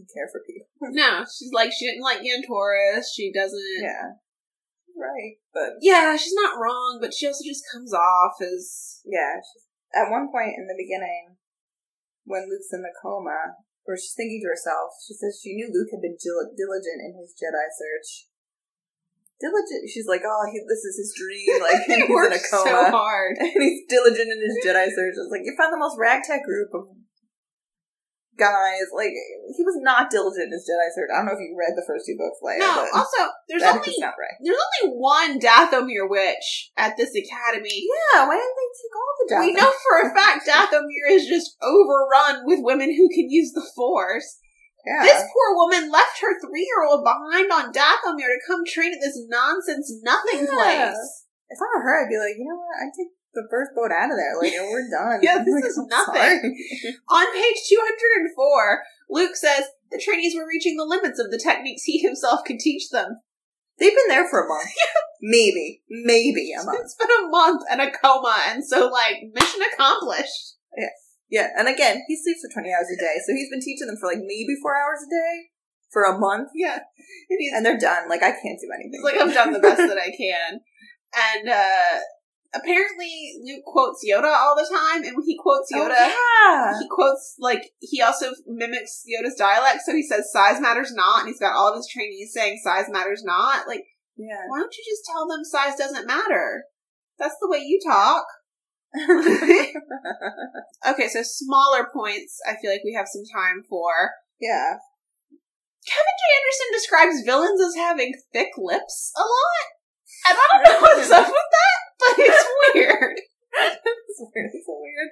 doesn't 0.03 0.11
care 0.15 0.29
for 0.31 0.43
people. 0.43 0.67
no. 0.99 1.23
She's 1.23 1.53
like 1.55 1.71
she 1.71 1.87
didn't 1.87 2.03
like 2.03 2.19
Gantoris. 2.19 3.07
She 3.15 3.33
doesn't. 3.33 3.83
Yeah. 3.83 4.19
Right. 4.99 5.39
But 5.55 5.79
Yeah, 5.81 6.17
she's 6.17 6.35
not 6.35 6.59
wrong, 6.59 6.99
but 7.01 7.15
she 7.15 7.27
also 7.27 7.45
just 7.47 7.65
comes 7.73 7.95
off 7.95 8.35
as 8.43 9.01
yeah, 9.07 9.39
she's, 9.41 9.67
at 9.95 10.11
one 10.11 10.29
point 10.31 10.59
in 10.59 10.67
the 10.69 10.77
beginning, 10.79 11.37
when 12.25 12.49
Luke's 12.49 12.73
in 12.73 12.83
the 12.83 12.93
coma, 13.03 13.57
where 13.85 13.97
she's 13.97 14.15
thinking 14.15 14.41
to 14.45 14.53
herself, 14.53 14.95
she 15.03 15.15
says 15.15 15.41
she 15.43 15.57
knew 15.57 15.67
Luke 15.73 15.91
had 15.91 16.05
been 16.05 16.17
dil- 16.21 16.53
diligent 16.55 17.01
in 17.03 17.19
his 17.19 17.35
Jedi 17.35 17.67
search. 17.73 18.31
Diligent. 19.43 19.91
She's 19.91 20.07
like, 20.07 20.23
oh, 20.23 20.47
he, 20.55 20.63
this 20.71 20.87
is 20.87 20.97
his 21.03 21.11
dream. 21.19 21.51
Like, 21.67 21.83
he 21.89 21.99
he's 21.99 22.05
in 22.07 22.11
a 22.11 22.15
works 22.15 22.47
so 22.47 22.63
coma. 22.63 22.95
hard. 22.95 23.35
and 23.43 23.59
he's 23.59 23.83
diligent 23.91 24.31
in 24.31 24.39
his 24.39 24.55
Jedi 24.63 24.87
search. 24.87 25.19
It's 25.19 25.33
like 25.35 25.43
you 25.43 25.57
found 25.59 25.75
the 25.75 25.83
most 25.83 25.99
ragtag 25.99 26.47
group 26.47 26.71
of 26.79 26.95
guys. 28.39 28.89
Like 28.95 29.13
he 29.57 29.63
was 29.65 29.77
not 29.81 30.11
diligent 30.11 30.49
in 30.49 30.53
his 30.53 30.65
Jedi 30.69 30.89
search. 30.95 31.11
I 31.13 31.19
don't 31.21 31.27
know 31.27 31.37
if 31.37 31.43
you 31.43 31.55
read 31.59 31.77
the 31.77 31.85
first 31.87 32.07
two 32.07 32.17
books, 32.17 32.41
Leia. 32.41 32.61
No, 32.61 32.87
also 32.95 33.31
there's 33.49 33.63
only 33.63 33.95
right. 34.01 34.37
there's 34.41 34.59
only 34.59 34.97
one 34.97 35.39
Dathomir 35.41 36.09
witch 36.09 36.73
at 36.77 36.97
this 36.97 37.13
academy. 37.15 37.85
Yeah, 37.87 38.27
why 38.27 38.37
didn't 38.37 38.57
they 38.57 38.71
take 38.77 38.95
all 38.97 39.13
the 39.19 39.27
We 39.47 39.53
know 39.53 39.73
for 39.85 39.95
a 40.05 40.15
fact 40.15 40.49
Dathomir 40.49 41.11
is 41.11 41.27
just 41.27 41.57
overrun 41.63 42.47
with 42.47 42.61
women 42.63 42.91
who 42.95 43.09
can 43.09 43.29
use 43.31 43.53
the 43.53 43.65
Force. 43.77 44.39
Yeah, 44.85 45.03
This 45.07 45.23
poor 45.31 45.55
woman 45.55 45.93
left 45.93 46.19
her 46.21 46.35
three 46.43 46.67
year 46.67 46.83
old 46.83 47.05
behind 47.07 47.53
on 47.53 47.73
Dathomir 47.73 48.27
to 48.27 48.41
come 48.47 48.65
train 48.67 48.93
at 48.93 48.99
this 49.01 49.19
nonsense 49.29 49.93
nothing 50.03 50.43
Yeah. 50.43 50.91
place. 50.91 51.25
if 51.49 51.59
I 51.61 51.67
were 51.77 51.83
her, 51.85 52.03
I'd 52.03 52.09
be 52.11 52.19
like, 52.19 52.35
you 52.37 52.49
know 52.49 52.59
what? 52.59 52.83
I'd 52.83 52.91
take 52.97 53.13
the 53.35 53.47
first 53.51 53.71
boat 53.75 53.91
out 53.93 54.11
of 54.11 54.17
there. 54.17 54.35
Like, 54.41 54.53
we're 54.53 54.89
done. 54.91 55.21
Yeah, 55.23 55.43
this 55.45 55.55
Like, 55.61 55.65
is 55.65 55.79
I'm 55.79 55.89
nothing. 55.89 56.57
On 57.11 57.27
page 57.33 57.59
204, 57.69 58.83
Luke 59.11 59.37
says 59.37 59.65
the 59.91 59.99
trainees 60.03 60.35
were 60.37 60.47
reaching 60.49 60.77
the 60.77 60.85
limits 60.85 61.19
of 61.19 61.31
the 61.31 61.39
techniques 61.39 61.85
he 61.85 61.99
himself 61.99 62.41
could 62.47 62.59
teach 62.59 62.91
them. 62.91 63.19
They've 63.79 63.95
been 63.95 64.09
there 64.09 64.29
for 64.29 64.45
a 64.45 64.49
month. 64.49 64.69
Maybe, 65.23 65.83
maybe 65.89 66.53
a 66.53 66.65
month. 66.65 66.81
It's 66.83 66.95
been 66.95 67.09
a 67.25 67.29
month 67.29 67.63
and 67.71 67.81
a 67.81 67.91
coma, 67.91 68.37
and 68.49 68.65
so, 68.65 68.89
like, 68.89 69.23
mission 69.35 69.61
accomplished. 69.73 70.57
Yeah, 70.77 70.89
Yeah, 71.31 71.49
and 71.57 71.69
again, 71.69 72.03
he 72.07 72.17
sleeps 72.17 72.41
for 72.43 72.53
twenty 72.53 72.71
hours 72.73 72.89
a 72.93 73.01
day, 73.01 73.15
so 73.27 73.33
he's 73.33 73.49
been 73.51 73.61
teaching 73.61 73.87
them 73.87 73.97
for 74.01 74.07
like 74.09 74.19
maybe 74.19 74.55
four 74.61 74.77
hours 74.77 75.01
a 75.07 75.11
day 75.11 75.49
for 75.91 76.05
a 76.05 76.19
month, 76.19 76.49
Yeah. 76.55 76.79
And 77.31 77.39
and 77.57 77.67
they're 77.67 77.79
done. 77.79 78.09
Like 78.09 78.23
I 78.23 78.31
can't 78.33 78.61
do 78.61 78.69
anything. 78.75 79.01
like, 79.03 79.17
I've 79.17 79.35
done 79.35 79.53
the 79.53 79.59
best 79.61 79.79
that 79.79 79.99
I 79.99 80.11
can. 80.17 80.61
And, 81.15 81.49
uh, 81.49 82.01
apparently 82.55 83.33
Luke 83.45 83.65
quotes 83.65 84.05
Yoda 84.05 84.33
all 84.33 84.55
the 84.57 84.69
time, 84.69 85.03
and 85.05 85.17
when 85.17 85.25
he 85.27 85.39
quotes 85.39 85.71
Oh, 85.75 85.79
Yoda, 85.89 86.11
yeah. 86.13 86.79
he 86.81 86.89
quotes 86.89 87.37
like 87.39 87.71
he 87.81 88.01
also 88.03 88.33
mimics 88.47 89.05
Yoda's 89.09 89.35
dialect, 89.37 89.81
so 89.85 89.93
he 89.93 90.03
says 90.03 90.31
size 90.33 90.61
matters 90.61 90.93
not, 90.95 91.21
and 91.21 91.29
he's 91.29 91.41
got 91.41 91.55
all 91.57 91.69
of 91.71 91.77
his 91.77 91.89
trainees 91.93 92.33
saying 92.35 92.59
size 92.63 92.87
matters 92.89 93.23
not. 93.25 93.67
Like, 93.67 93.85
Yeah. 94.17 94.45
why 94.49 94.59
don't 94.59 94.75
you 94.77 94.85
just 94.87 95.05
tell 95.11 95.27
them 95.29 95.45
size 95.45 95.77
doesn't 95.77 96.07
matter? 96.07 96.65
That's 97.19 97.37
the 97.41 97.49
way 97.49 97.59
you 97.59 97.79
talk. 97.85 98.25
Okay, 100.87 101.09
so 101.09 101.23
smaller 101.23 101.87
points. 101.95 102.39
I 102.47 102.57
feel 102.61 102.71
like 102.71 102.83
we 102.85 102.93
have 102.95 103.07
some 103.09 103.23
time 103.33 103.63
for. 103.69 104.11
yeah. 104.41 104.75
Kevin 105.85 106.15
J. 106.21 106.23
Anderson 106.39 106.69
describes 106.73 107.27
villains 107.27 107.61
as 107.61 107.75
having 107.75 108.13
thick 108.33 108.51
lips 108.57 109.11
a 109.17 109.21
lot, 109.21 109.67
and 110.29 110.39
I 110.39 110.47
don't 110.53 110.63
know 110.69 110.81
what's 110.81 111.11
up 111.11 111.27
with 111.27 111.51
that, 111.51 111.79
but 112.03 112.19
it's 112.19 112.45
weird. 112.75 113.19
It's 113.19 114.21
weird. 114.35 114.51
It's 114.55 114.69
a 114.69 114.73
weird 114.73 115.11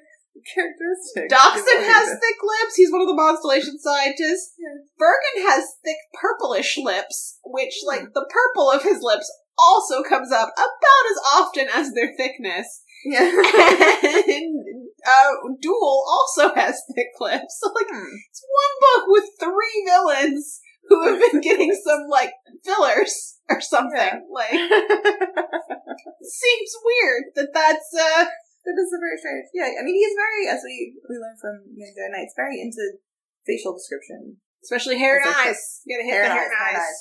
characteristic. 0.55 1.29
Doxson 1.31 1.85
has 1.85 2.09
thick 2.09 2.39
lips. 2.43 2.77
He's 2.77 2.93
one 2.93 3.03
of 3.03 3.09
the 3.09 3.17
Constellation 3.17 3.79
scientists. 3.79 4.55
Yeah. 4.59 4.83
Bergen 4.99 5.49
has 5.49 5.65
thick 5.85 5.97
purplish 6.15 6.79
lips, 6.79 7.39
which, 7.45 7.83
like, 7.87 8.13
the 8.15 8.27
purple 8.31 8.71
of 8.71 8.83
his 8.83 9.03
lips 9.03 9.31
also 9.59 10.03
comes 10.03 10.33
up 10.33 10.49
about 10.57 11.05
as 11.11 11.19
often 11.37 11.67
as 11.75 11.93
their 11.93 12.15
thickness. 12.17 12.83
Yeah. 13.05 13.21
and 13.29 14.65
uh, 15.07 15.31
Doole 15.61 16.05
also 16.09 16.55
has 16.55 16.81
thick 16.95 17.09
lips. 17.21 17.61
So, 17.61 17.71
like, 17.75 17.87
Hmm. 17.91 18.15
it's 18.31 18.43
one 18.45 18.75
book 18.81 19.09
with 19.09 19.25
three 19.41 19.85
villains 19.87 20.61
who 20.91 20.99
have 21.07 21.19
been 21.31 21.41
getting 21.41 21.71
some, 21.73 22.11
like, 22.11 22.35
fillers 22.67 23.39
or 23.49 23.61
something. 23.63 23.95
Yeah. 23.97 24.19
Like, 24.29 24.53
seems 26.27 26.71
weird 26.85 27.25
that 27.39 27.51
that's, 27.55 27.91
uh, 27.95 28.27
That 28.67 28.77
is 28.77 28.93
a 28.93 29.01
very 29.01 29.17
strange. 29.17 29.49
Yeah, 29.57 29.73
I 29.73 29.83
mean, 29.87 29.97
he's 29.97 30.13
very, 30.13 30.45
as 30.53 30.61
we 30.61 30.93
we 31.09 31.17
learned 31.17 31.41
from 31.41 31.65
Jedi 31.73 32.13
Knights, 32.13 32.37
very 32.37 32.61
into 32.61 33.01
facial 33.49 33.73
description. 33.73 34.37
especially 34.63 34.99
hair 35.01 35.17
and 35.17 35.25
eyes. 35.33 35.81
You 35.89 35.97
gotta 35.97 36.05
hit 36.05 36.13
hair 36.13 36.25
and 36.29 36.33
hair 36.37 36.45
and 36.45 36.77
eyes. 36.77 36.93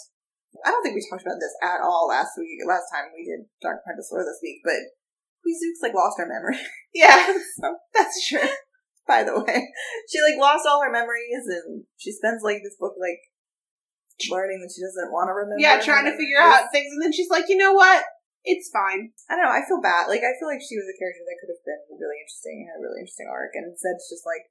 I 0.65 0.71
don't 0.71 0.81
think 0.81 0.95
we 0.95 1.03
talked 1.03 1.27
about 1.27 1.37
this 1.43 1.51
at 1.61 1.83
all 1.83 2.07
last 2.07 2.31
week. 2.39 2.63
Last 2.63 2.87
time 2.95 3.11
we 3.11 3.27
did 3.27 3.45
Dark 3.61 3.83
Apprentice 3.83 4.07
Lore 4.09 4.23
this 4.23 4.39
week, 4.41 4.63
but 4.63 4.79
Qwi 5.43 5.51
Xux's 5.51 5.83
like 5.83 5.93
lost 5.93 6.15
her 6.17 6.25
memory. 6.27 6.57
Yeah, 6.95 7.37
so, 7.61 7.75
that's 7.93 8.17
true. 8.27 8.49
by 9.07 9.21
the 9.21 9.37
way, 9.37 9.69
she 10.09 10.17
like 10.25 10.39
lost 10.41 10.65
all 10.65 10.81
her 10.81 10.89
memories, 10.89 11.45
and 11.45 11.83
she 11.97 12.11
spends 12.11 12.41
like 12.41 12.63
this 12.63 12.79
book 12.79 12.95
like 12.97 13.19
learning 14.28 14.59
that 14.59 14.74
she 14.76 14.84
doesn't 14.84 15.15
want 15.15 15.32
to 15.32 15.36
remember. 15.38 15.63
Yeah, 15.63 15.80
trying 15.80 16.09
to 16.11 16.15
figure 16.20 16.41
out 16.41 16.67
things, 16.76 16.91
and 16.91 16.99
then 16.99 17.15
she's 17.15 17.32
like, 17.32 17.47
you 17.47 17.55
know 17.55 17.72
what? 17.72 18.03
It's 18.43 18.72
fine. 18.72 19.11
I 19.32 19.36
don't 19.36 19.47
know. 19.47 19.55
I 19.55 19.63
feel 19.67 19.80
bad. 19.80 20.11
Like 20.11 20.24
I 20.24 20.36
feel 20.39 20.47
like 20.51 20.63
she 20.63 20.80
was 20.80 20.88
a 20.88 20.99
character 20.99 21.24
that 21.24 21.38
could 21.39 21.51
have 21.51 21.63
been 21.63 21.99
really 21.99 22.20
interesting, 22.24 22.67
had 22.67 22.80
a 22.80 22.84
really 22.84 23.03
interesting 23.03 23.28
arc, 23.32 23.55
and 23.55 23.67
instead 23.67 23.99
it's 23.99 24.11
just 24.11 24.28
like 24.28 24.47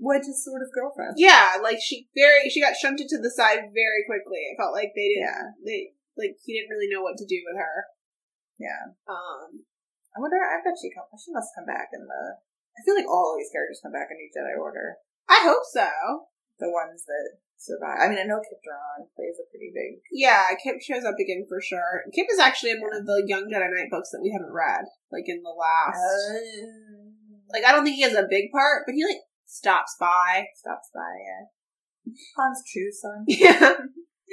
Wedge's 0.00 0.40
sort 0.40 0.64
of 0.64 0.72
girlfriend. 0.72 1.20
Yeah, 1.20 1.60
like 1.60 1.76
she 1.80 2.08
very 2.16 2.48
she 2.48 2.64
got 2.64 2.76
shunted 2.76 3.08
to 3.12 3.20
the 3.20 3.32
side 3.32 3.72
very 3.76 4.02
quickly. 4.08 4.40
It 4.48 4.56
felt 4.56 4.72
like 4.72 4.96
they 4.96 5.12
didn't. 5.12 5.28
Yeah. 5.28 5.44
They 5.60 5.80
like 6.16 6.40
he 6.44 6.56
didn't 6.56 6.72
really 6.72 6.88
know 6.88 7.04
what 7.04 7.20
to 7.20 7.28
do 7.28 7.40
with 7.44 7.60
her. 7.60 7.88
Yeah. 8.60 8.96
Um, 9.08 9.68
I 10.16 10.20
wonder. 10.20 10.40
I 10.40 10.60
bet 10.64 10.80
she 10.80 10.92
come. 10.92 11.08
She 11.16 11.32
must 11.32 11.56
come 11.56 11.68
back 11.68 11.92
in 11.92 12.04
the. 12.04 12.22
I 12.76 12.80
feel 12.84 12.96
like 12.96 13.08
all 13.08 13.36
of 13.36 13.40
these 13.40 13.52
characters 13.52 13.80
come 13.84 13.92
back 13.92 14.08
in 14.12 14.16
New 14.16 14.32
Jedi 14.32 14.56
Order. 14.56 15.00
I 15.28 15.44
hope 15.44 15.64
so. 15.68 15.88
The 16.60 16.68
ones 16.70 17.04
that 17.08 17.40
survive. 17.56 17.98
I 18.04 18.08
mean, 18.08 18.18
I 18.20 18.24
know 18.28 18.40
Kyp 18.40 18.60
Durron 18.64 19.08
plays 19.16 19.36
a 19.40 19.48
pretty 19.50 19.72
big. 19.72 20.00
Yeah, 20.12 20.44
Kyp 20.60 20.80
shows 20.80 21.04
up 21.04 21.16
again 21.20 21.44
for 21.48 21.60
sure. 21.60 22.04
Kyp 22.12 22.28
is 22.30 22.38
actually 22.38 22.72
in 22.72 22.80
one 22.80 22.94
of 22.94 23.04
the 23.06 23.24
Young 23.26 23.48
Jedi 23.48 23.68
Knight 23.68 23.90
books 23.90 24.10
that 24.12 24.20
we 24.22 24.32
haven't 24.32 24.52
read, 24.52 24.84
like 25.12 25.24
in 25.26 25.42
the 25.42 25.52
last. 25.56 25.96
Uh, 25.96 27.12
like 27.52 27.64
I 27.64 27.72
don't 27.72 27.84
think 27.84 27.96
he 27.96 28.02
has 28.02 28.14
a 28.14 28.28
big 28.28 28.52
part, 28.52 28.84
but 28.86 28.94
he 28.94 29.04
like 29.04 29.24
stops 29.46 29.96
by. 29.98 30.46
stops 30.54 30.88
by. 30.94 31.10
Yeah. 31.24 31.44
Han's 32.38 32.62
true 32.70 32.90
son. 32.92 33.24
Yeah. 33.28 33.76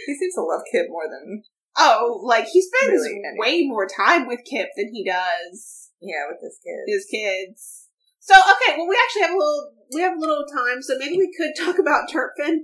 He 0.06 0.14
seems 0.16 0.36
to 0.36 0.42
love 0.42 0.62
Kyp 0.74 0.90
more 0.90 1.08
than 1.10 1.44
Oh, 1.78 2.22
like 2.24 2.46
he 2.46 2.62
spends 2.62 2.92
Really 2.92 3.22
way 3.38 3.68
more 3.68 3.88
time 3.88 4.28
with 4.28 4.40
Kyp 4.52 4.68
than 4.78 4.90
he 4.94 5.04
does 5.06 5.90
Yeah, 6.02 6.26
with 6.30 6.40
his 6.42 6.60
kids. 6.64 6.86
his 6.88 7.06
kids. 7.06 7.87
So 8.28 8.36
okay, 8.36 8.76
well 8.78 8.88
we 8.88 8.98
actually 9.00 9.24
have 9.24 9.32
a 9.32 9.40
little 9.40 9.72
we 9.96 10.02
have 10.02 10.18
a 10.18 10.20
little 10.20 10.44
time, 10.52 10.82
so 10.84 10.98
maybe 11.00 11.16
we 11.18 11.32
could 11.32 11.56
talk 11.56 11.80
about 11.80 12.10
Terpfen. 12.12 12.60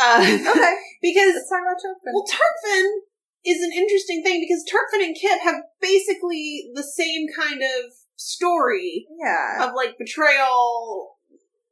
Uh, 0.00 0.18
okay, 0.24 0.74
because 1.02 1.36
let's 1.36 1.48
talk 1.52 1.60
about 1.60 1.76
Terpfen. 1.78 2.12
well, 2.16 2.24
Terpfen 2.24 2.84
is 3.44 3.62
an 3.62 3.70
interesting 3.76 4.22
thing 4.24 4.40
because 4.40 4.64
Terpfen 4.64 5.04
and 5.04 5.14
Kyp 5.14 5.40
have 5.44 5.60
basically 5.80 6.70
the 6.74 6.82
same 6.82 7.26
kind 7.36 7.60
of 7.62 7.92
story 8.16 9.06
yeah, 9.20 9.68
of 9.68 9.74
like 9.76 9.98
betrayal, 9.98 11.18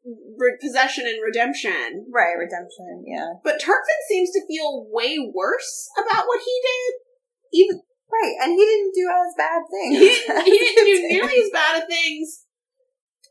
re- 0.05 0.59
possession, 0.61 1.07
and 1.07 1.17
redemption. 1.25 2.05
right, 2.13 2.37
redemption. 2.37 3.05
Yeah, 3.07 3.41
But 3.43 3.61
Terpfen 3.61 4.01
seems 4.09 4.31
to 4.33 4.47
feel 4.47 4.87
way 4.91 5.17
worse 5.35 5.89
about 5.97 6.27
what 6.27 6.41
he 6.45 6.53
did. 6.63 7.65
Even 7.65 7.81
right, 8.13 8.35
and 8.43 8.53
he 8.53 8.65
didn't 8.65 8.93
do 8.95 9.09
as 9.09 9.35
bad 9.39 9.63
things. 9.73 9.99
he 9.99 10.09
didn't, 10.09 10.45
he 10.45 10.59
didn't 10.59 10.85
do 10.85 11.09
nearly 11.09 11.39
as 11.41 11.51
bad 11.51 11.83
of 11.83 11.89
things, 11.89 12.45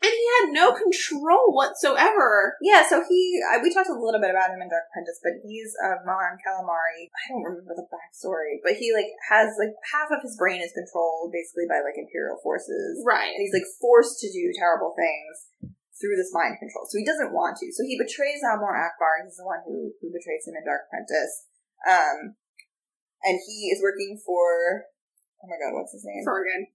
and 0.02 0.10
he 0.10 0.26
had 0.42 0.50
no 0.58 0.74
control 0.74 1.54
whatsoever. 1.54 2.58
Yeah, 2.62 2.82
so 2.90 3.06
he, 3.06 3.38
I, 3.46 3.62
we 3.62 3.70
talked 3.70 3.90
a 3.90 3.98
little 3.98 4.18
bit 4.20 4.34
about 4.34 4.50
him 4.50 4.58
in 4.62 4.70
Dark 4.70 4.90
Apprentice, 4.90 5.22
but 5.22 5.38
he's 5.46 5.72
a 5.78 6.02
Mon 6.06 6.42
Calamari. 6.42 7.14
I 7.14 7.22
don't 7.30 7.46
remember 7.46 7.78
the 7.78 7.86
backstory, 7.94 8.58
but 8.66 8.82
he 8.82 8.90
like 8.94 9.14
has 9.30 9.54
like 9.62 9.78
half 9.94 10.10
of 10.10 10.26
his 10.26 10.34
brain 10.42 10.62
is 10.62 10.74
controlled 10.74 11.30
basically 11.30 11.70
by 11.70 11.86
like 11.86 11.98
Imperial 12.02 12.42
forces, 12.42 13.02
Right. 13.06 13.30
and 13.30 13.42
he's 13.46 13.54
like 13.54 13.70
forced 13.78 14.18
to 14.26 14.30
do 14.34 14.50
terrible 14.58 14.98
things 14.98 15.74
through 16.02 16.18
this 16.18 16.34
mind 16.34 16.58
control. 16.58 16.90
So 16.90 16.98
he 16.98 17.06
doesn't 17.06 17.30
want 17.30 17.62
to. 17.62 17.70
So 17.70 17.86
he 17.86 17.94
betrays 17.94 18.42
Admiral 18.42 18.74
Ackbar. 18.74 19.22
He's 19.22 19.38
the 19.38 19.46
one 19.46 19.62
who 19.70 19.94
who 20.02 20.10
betrays 20.10 20.50
him 20.50 20.58
in 20.58 20.66
Dark 20.66 20.90
Apprentice. 20.90 21.46
Um, 21.86 22.42
and 23.22 23.38
he 23.46 23.70
is 23.70 23.78
working 23.86 24.18
for. 24.26 24.90
Oh 25.42 25.50
my 25.50 25.58
god, 25.62 25.78
what's 25.78 25.94
his 25.94 26.02
name? 26.06 26.26
Furgan 26.26 26.74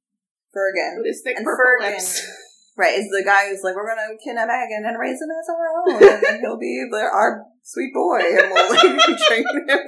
Furgan. 0.55 1.03
with 1.03 1.07
his 1.11 1.23
thick 1.23 1.37
And 1.37 1.45
purple 1.47 1.59
Furgan, 1.59 1.93
lips. 1.99 2.23
right, 2.77 2.99
is 2.99 3.09
the 3.09 3.25
guy 3.25 3.49
who's 3.49 3.65
like, 3.65 3.75
we're 3.75 3.89
gonna 3.89 4.15
kidnap 4.23 4.49
Hagen 4.49 4.85
and 4.87 4.99
raise 5.01 5.21
him 5.21 5.33
as 5.33 5.49
our 5.49 5.67
own, 5.81 5.97
and 5.97 6.23
then 6.23 6.41
he'll 6.41 6.61
be 6.61 6.85
the, 6.91 7.03
our 7.03 7.43
sweet 7.63 7.93
boy, 7.93 8.21
and 8.21 8.53
we'll 8.53 8.71
like 8.71 9.19
train 9.29 9.45
him 9.67 9.85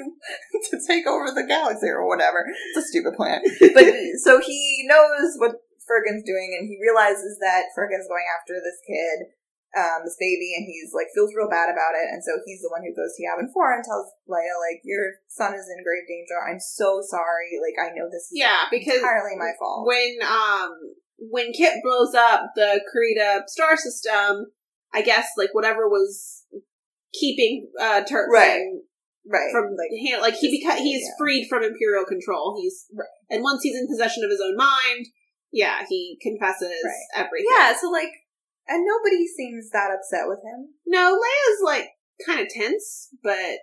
to 0.70 0.74
take 0.86 1.07
over 1.07 1.30
the 1.30 1.47
galaxy 1.47 1.89
or 1.89 2.07
whatever. 2.09 2.45
It's 2.74 2.84
a 2.84 2.89
stupid 2.89 3.14
plan, 3.14 3.41
but 3.74 3.86
so 4.24 4.41
he 4.41 4.84
knows 4.89 5.36
what 5.39 5.61
Furgan's 5.86 6.24
doing, 6.26 6.57
and 6.59 6.66
he 6.68 6.76
realizes 6.80 7.39
that 7.41 7.70
Furgan's 7.76 8.09
going 8.09 8.26
after 8.28 8.61
this 8.61 8.76
kid, 8.84 9.32
um, 9.76 10.01
this 10.05 10.16
baby, 10.20 10.53
and 10.57 10.64
he's 10.68 10.93
like 10.97 11.09
feels 11.14 11.32
real 11.36 11.49
bad 11.49 11.68
about 11.72 11.93
it, 11.97 12.09
and 12.12 12.24
so 12.24 12.36
he's 12.45 12.61
the 12.64 12.72
one 12.72 12.80
who 12.84 12.93
goes 12.97 13.12
to 13.16 13.24
Yavin 13.24 13.49
Four 13.53 13.72
and 13.76 13.84
tells 13.84 14.09
Leia 14.28 14.57
like, 14.61 14.80
your 14.84 15.20
son 15.28 15.53
is 15.57 15.68
in 15.68 15.80
grave 15.84 16.09
danger. 16.09 16.36
I'm 16.41 16.61
so 16.61 17.01
sorry. 17.05 17.57
Like 17.61 17.76
I 17.80 17.93
know 17.97 18.09
this 18.09 18.28
is 18.28 18.36
Yeah, 18.36 18.64
because 18.72 19.01
entirely 19.01 19.36
my 19.36 19.53
fault. 19.61 19.86
when 19.89 20.18
um 20.24 20.72
when 21.18 21.52
Kyp 21.52 21.74
blows 21.82 22.14
up 22.14 22.50
the 22.54 22.80
Carida 22.92 23.42
star 23.48 23.76
system, 23.76 24.46
I 24.94 25.02
guess 25.02 25.28
like 25.36 25.50
whatever 25.52 25.88
was 25.88 26.44
keeping 27.12 27.70
uh 27.80 28.02
Terpfen 28.04 28.28
Right. 28.32 28.60
right, 29.26 29.50
from 29.52 29.74
like 29.76 29.90
hand, 30.06 30.22
like 30.22 30.34
he 30.34 30.48
beca- 30.62 30.78
he's 30.78 31.02
yeah. 31.02 31.14
freed 31.18 31.48
from 31.48 31.62
imperial 31.62 32.04
control. 32.04 32.58
He's 32.60 32.86
Right. 32.94 33.08
and 33.30 33.42
once 33.42 33.62
he's 33.62 33.76
in 33.78 33.88
possession 33.88 34.24
of 34.24 34.30
his 34.30 34.40
own 34.40 34.56
mind, 34.56 35.06
yeah, 35.52 35.84
he 35.88 36.18
confesses 36.22 36.68
Right. 36.84 37.06
everything. 37.24 37.48
Yeah, 37.50 37.74
so 37.76 37.88
like, 37.90 38.12
and 38.68 38.84
nobody 38.86 39.26
seems 39.26 39.70
that 39.70 39.90
upset 39.90 40.28
with 40.28 40.40
him. 40.44 40.74
No, 40.86 41.18
Leia's 41.18 41.60
like 41.64 41.88
kind 42.26 42.40
of 42.40 42.48
tense, 42.48 43.08
but 43.22 43.58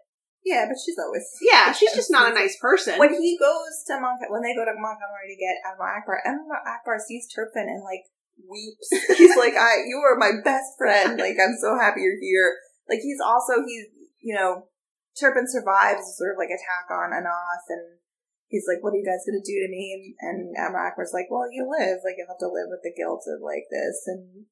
Yeah, 0.46 0.70
but 0.70 0.78
she's 0.78 1.02
always 1.02 1.26
yeah, 1.41 1.74
she's 1.74 1.98
just 1.98 2.14
not 2.14 2.30
a 2.30 2.38
nice 2.38 2.54
person. 2.62 3.02
When 3.02 3.18
he 3.18 3.34
goes 3.34 3.82
to 3.89 3.98
Mon, 3.98 4.14
when 4.30 4.46
they 4.46 4.54
go 4.54 4.62
to 4.62 4.78
Montgomery 4.78 5.34
to 5.34 5.41
get 5.41 5.58
Admiral 5.66 5.89
Ackbar, 5.89 6.22
Admiral 6.22 6.62
Ackbar 6.62 7.02
sees 7.02 7.26
Terpfen 7.34 7.66
and 7.66 7.82
like 7.82 8.06
weeps. 8.38 8.93
He's 9.18 9.34
like, 9.41 9.58
"I, 9.58 9.82
you 9.89 9.98
are 10.06 10.22
my 10.22 10.38
best 10.46 10.78
friend. 10.78 11.18
Like, 11.18 11.41
I'm 11.41 11.58
so 11.58 11.74
happy 11.82 12.06
you're 12.06 12.22
here." 12.22 12.54
Like, 12.86 13.02
he's 13.02 13.18
also 13.18 13.66
he's 13.66 13.89
you 14.22 14.38
know, 14.38 14.70
Terpfen 15.18 15.50
survives 15.50 16.14
sort 16.14 16.34
of 16.34 16.38
like 16.38 16.54
attack 16.54 16.93
on 16.93 17.10
Anoth, 17.10 17.66
and 17.74 17.98
he's 18.46 18.70
like, 18.70 18.86
"What 18.86 18.93
are 18.93 19.02
you 19.02 19.08
guys 19.10 19.26
gonna 19.26 19.41
do 19.41 19.58
to 19.66 19.70
me?" 19.74 19.98
And, 19.98 20.06
and 20.30 20.38
Admiral 20.62 20.86
Ackbar's 20.86 21.14
like, 21.14 21.26
"Well, 21.34 21.50
you 21.50 21.66
live. 21.66 22.06
Like, 22.06 22.22
you'll 22.22 22.30
have 22.30 22.41
to 22.46 22.54
live 22.54 22.70
with 22.70 22.86
the 22.86 22.93
guilt 22.93 23.26
of 23.26 23.41
like 23.41 23.66
this." 23.74 24.06
And 24.06 24.46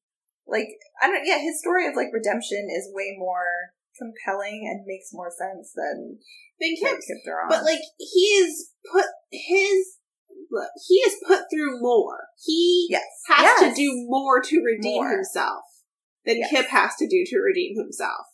like, 0.50 0.74
I 1.02 1.14
don't. 1.14 1.22
Yeah, 1.22 1.38
his 1.38 1.62
story 1.62 1.86
of 1.86 1.94
like 1.94 2.10
redemption 2.10 2.66
is 2.74 2.90
way 2.90 3.14
more 3.14 3.73
compelling 3.98 4.68
and 4.70 4.86
makes 4.86 5.10
more 5.14 5.32
sense 5.32 5.74
than 5.76 6.20
Kyp's 6.62 7.06
Kyp 7.08 7.50
But 7.50 7.64
like 7.64 7.82
he 7.98 8.40
is 8.42 8.72
put 8.92 9.06
his 9.32 9.98
look, 10.52 10.70
he 10.88 10.96
is 10.96 11.16
put 11.28 11.46
through 11.52 11.80
more. 11.82 12.28
He 12.44 12.88
yes, 12.90 13.04
has 13.28 13.42
Yes. 13.44 13.70
to 13.70 13.76
do 13.76 14.06
more 14.08 14.42
to 14.42 14.62
redeem 14.62 15.04
More. 15.04 15.10
himself 15.12 15.64
than 16.26 16.38
Yes. 16.38 16.52
Kyp 16.52 16.66
has 16.68 16.96
to 16.98 17.08
do 17.08 17.24
to 17.26 17.38
redeem 17.40 17.76
himself. 17.78 18.28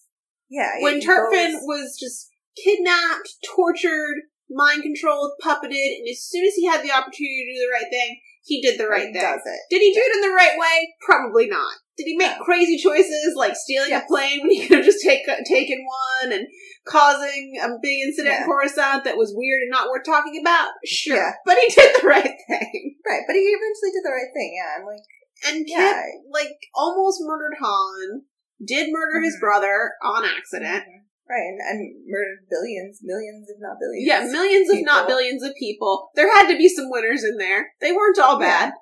Yeah, 0.50 0.82
when 0.82 1.00
Terpfen 1.00 1.54
goes- 1.54 1.62
was 1.64 1.98
just 2.00 2.30
kidnapped, 2.64 3.36
tortured, 3.56 4.18
mind 4.50 4.82
controlled, 4.84 5.34
puppeted, 5.42 5.98
and 6.00 6.08
as 6.10 6.22
soon 6.24 6.46
as 6.46 6.56
he 6.56 6.66
had 6.66 6.84
the 6.84 6.92
opportunity 6.92 7.46
to 7.46 7.54
do 7.54 7.66
the 7.68 7.72
right 7.74 7.90
thing, 7.90 8.20
he 8.44 8.62
did 8.62 8.80
the 8.80 8.88
right 8.88 9.08
he 9.08 9.14
thing. 9.14 9.22
does 9.22 9.42
it. 9.46 9.60
Did 9.70 9.82
he 9.82 9.94
do 9.94 10.02
it 10.04 10.16
in 10.16 10.22
the 10.22 10.34
right 10.36 10.58
way? 10.58 10.96
Probably 11.02 11.48
not. 11.48 11.78
Did 12.00 12.08
he 12.08 12.16
make 12.18 12.40
crazy 12.40 12.78
choices 12.80 13.36
like 13.36 13.56
stealing 13.56 13.90
Yes. 13.92 14.04
a 14.04 14.08
plane 14.08 14.40
when 14.42 14.52
he 14.52 14.66
could 14.66 14.78
have 14.78 14.86
just 14.86 15.04
take, 15.04 15.28
taken 15.46 15.84
one 15.84 16.32
and 16.32 16.48
causing 16.88 17.60
a 17.62 17.68
big 17.84 18.00
incident 18.08 18.34
Yeah. 18.40 18.44
in 18.44 18.48
Coruscant 18.48 19.04
that 19.04 19.18
was 19.20 19.36
weird 19.36 19.64
and 19.64 19.72
not 19.72 19.90
worth 19.92 20.06
talking 20.06 20.40
about? 20.42 20.72
Sure. 20.86 21.18
Yeah. 21.18 21.32
But 21.46 21.58
he 21.60 21.68
did 21.76 22.02
the 22.02 22.08
right 22.08 22.36
thing. 22.48 22.96
Right, 23.10 23.24
but 23.28 23.36
he 23.36 23.42
eventually 23.42 23.92
did 23.92 24.04
the 24.06 24.14
right 24.16 24.32
thing. 24.34 24.52
Yeah, 24.56 24.72
I'm 24.80 24.86
like, 24.86 25.02
And 25.48 25.66
Kyp, 25.66 25.70
Yeah. 25.76 26.04
like, 26.32 26.56
almost 26.76 27.18
murdered 27.22 27.58
Han, 27.60 28.22
did 28.64 28.90
murder 28.92 29.20
his 29.22 29.36
Mhm. 29.38 29.40
brother 29.42 29.92
on 30.04 30.26
accident. 30.26 30.84
right, 31.28 31.42
and, 31.48 31.60
and 31.62 31.96
murdered 32.08 32.46
billions, 32.50 33.00
millions, 33.04 33.48
if 33.50 33.58
not 33.60 33.78
billions. 33.80 34.06
Yeah, 34.08 34.32
millions, 34.32 34.70
if 34.70 34.84
not 34.86 35.08
billions 35.08 35.44
of 35.44 35.54
people. 35.60 36.10
There 36.16 36.30
had 36.36 36.50
to 36.52 36.58
be 36.58 36.68
some 36.70 36.90
winners 36.90 37.24
in 37.24 37.38
there. 37.38 37.72
They 37.82 37.92
weren't 37.92 38.18
all 38.20 38.40
bad. 38.40 38.74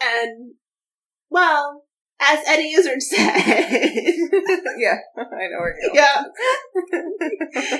And, 0.00 0.54
well, 1.28 1.84
as 2.20 2.38
Eddie 2.46 2.72
Izzard 2.76 3.00
said, 3.02 3.18
yeah, 4.78 4.96
I 5.16 5.48
know 5.48 5.58
where 5.60 5.74
you're 5.80 5.92
going. 5.92 5.94
yeah, 5.94 6.22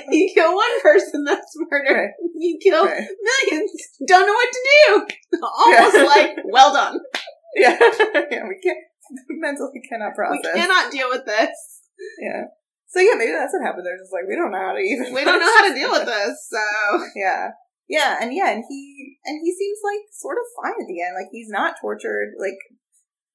you 0.11 0.31
kill 0.33 0.55
one 0.55 0.81
person, 0.81 1.23
that's 1.23 1.53
murder. 1.69 1.93
Right. 1.93 2.09
You 2.35 2.57
kill 2.61 2.85
Right. 2.85 3.07
millions, 3.07 3.71
don't 4.07 4.25
know 4.25 4.33
what 4.33 4.51
to 4.51 4.61
do. 4.87 5.07
Almost 5.43 5.95
Yeah. 5.97 6.03
like, 6.03 6.31
well 6.45 6.73
done. 6.73 6.99
Yeah, 7.53 7.75
yeah, 8.31 8.47
we 8.47 8.55
can't 8.63 8.79
mentally 9.27 9.81
cannot 9.89 10.15
process. 10.15 10.39
We 10.53 10.61
cannot 10.61 10.89
deal 10.89 11.09
with 11.09 11.25
this. 11.25 11.51
Yeah. 12.17 12.43
So 12.87 13.01
yeah, 13.01 13.15
maybe 13.17 13.33
that's 13.33 13.51
what 13.51 13.59
happened. 13.67 13.85
They're 13.85 13.99
just 13.99 14.13
like, 14.13 14.23
we 14.25 14.37
don't 14.39 14.51
know 14.51 14.63
how 14.63 14.71
to 14.71 14.79
even. 14.79 15.13
We 15.13 15.25
don't 15.25 15.37
know 15.37 15.51
how 15.57 15.67
to 15.67 15.73
deal 15.75 15.91
with 15.91 16.05
this, 16.07 16.47
so. 16.47 16.63
Yeah. 17.13 17.49
Yeah, 17.89 18.15
and 18.21 18.31
yeah, 18.33 18.51
and 18.55 18.63
he 18.69 19.17
and 19.25 19.41
he 19.43 19.51
seems 19.51 19.79
like 19.83 19.99
sort 20.15 20.37
of 20.39 20.47
fine 20.63 20.79
at 20.79 20.87
the 20.87 21.03
end. 21.03 21.11
Like 21.13 21.27
he's 21.33 21.49
not 21.51 21.75
tortured 21.81 22.31
like 22.39 22.55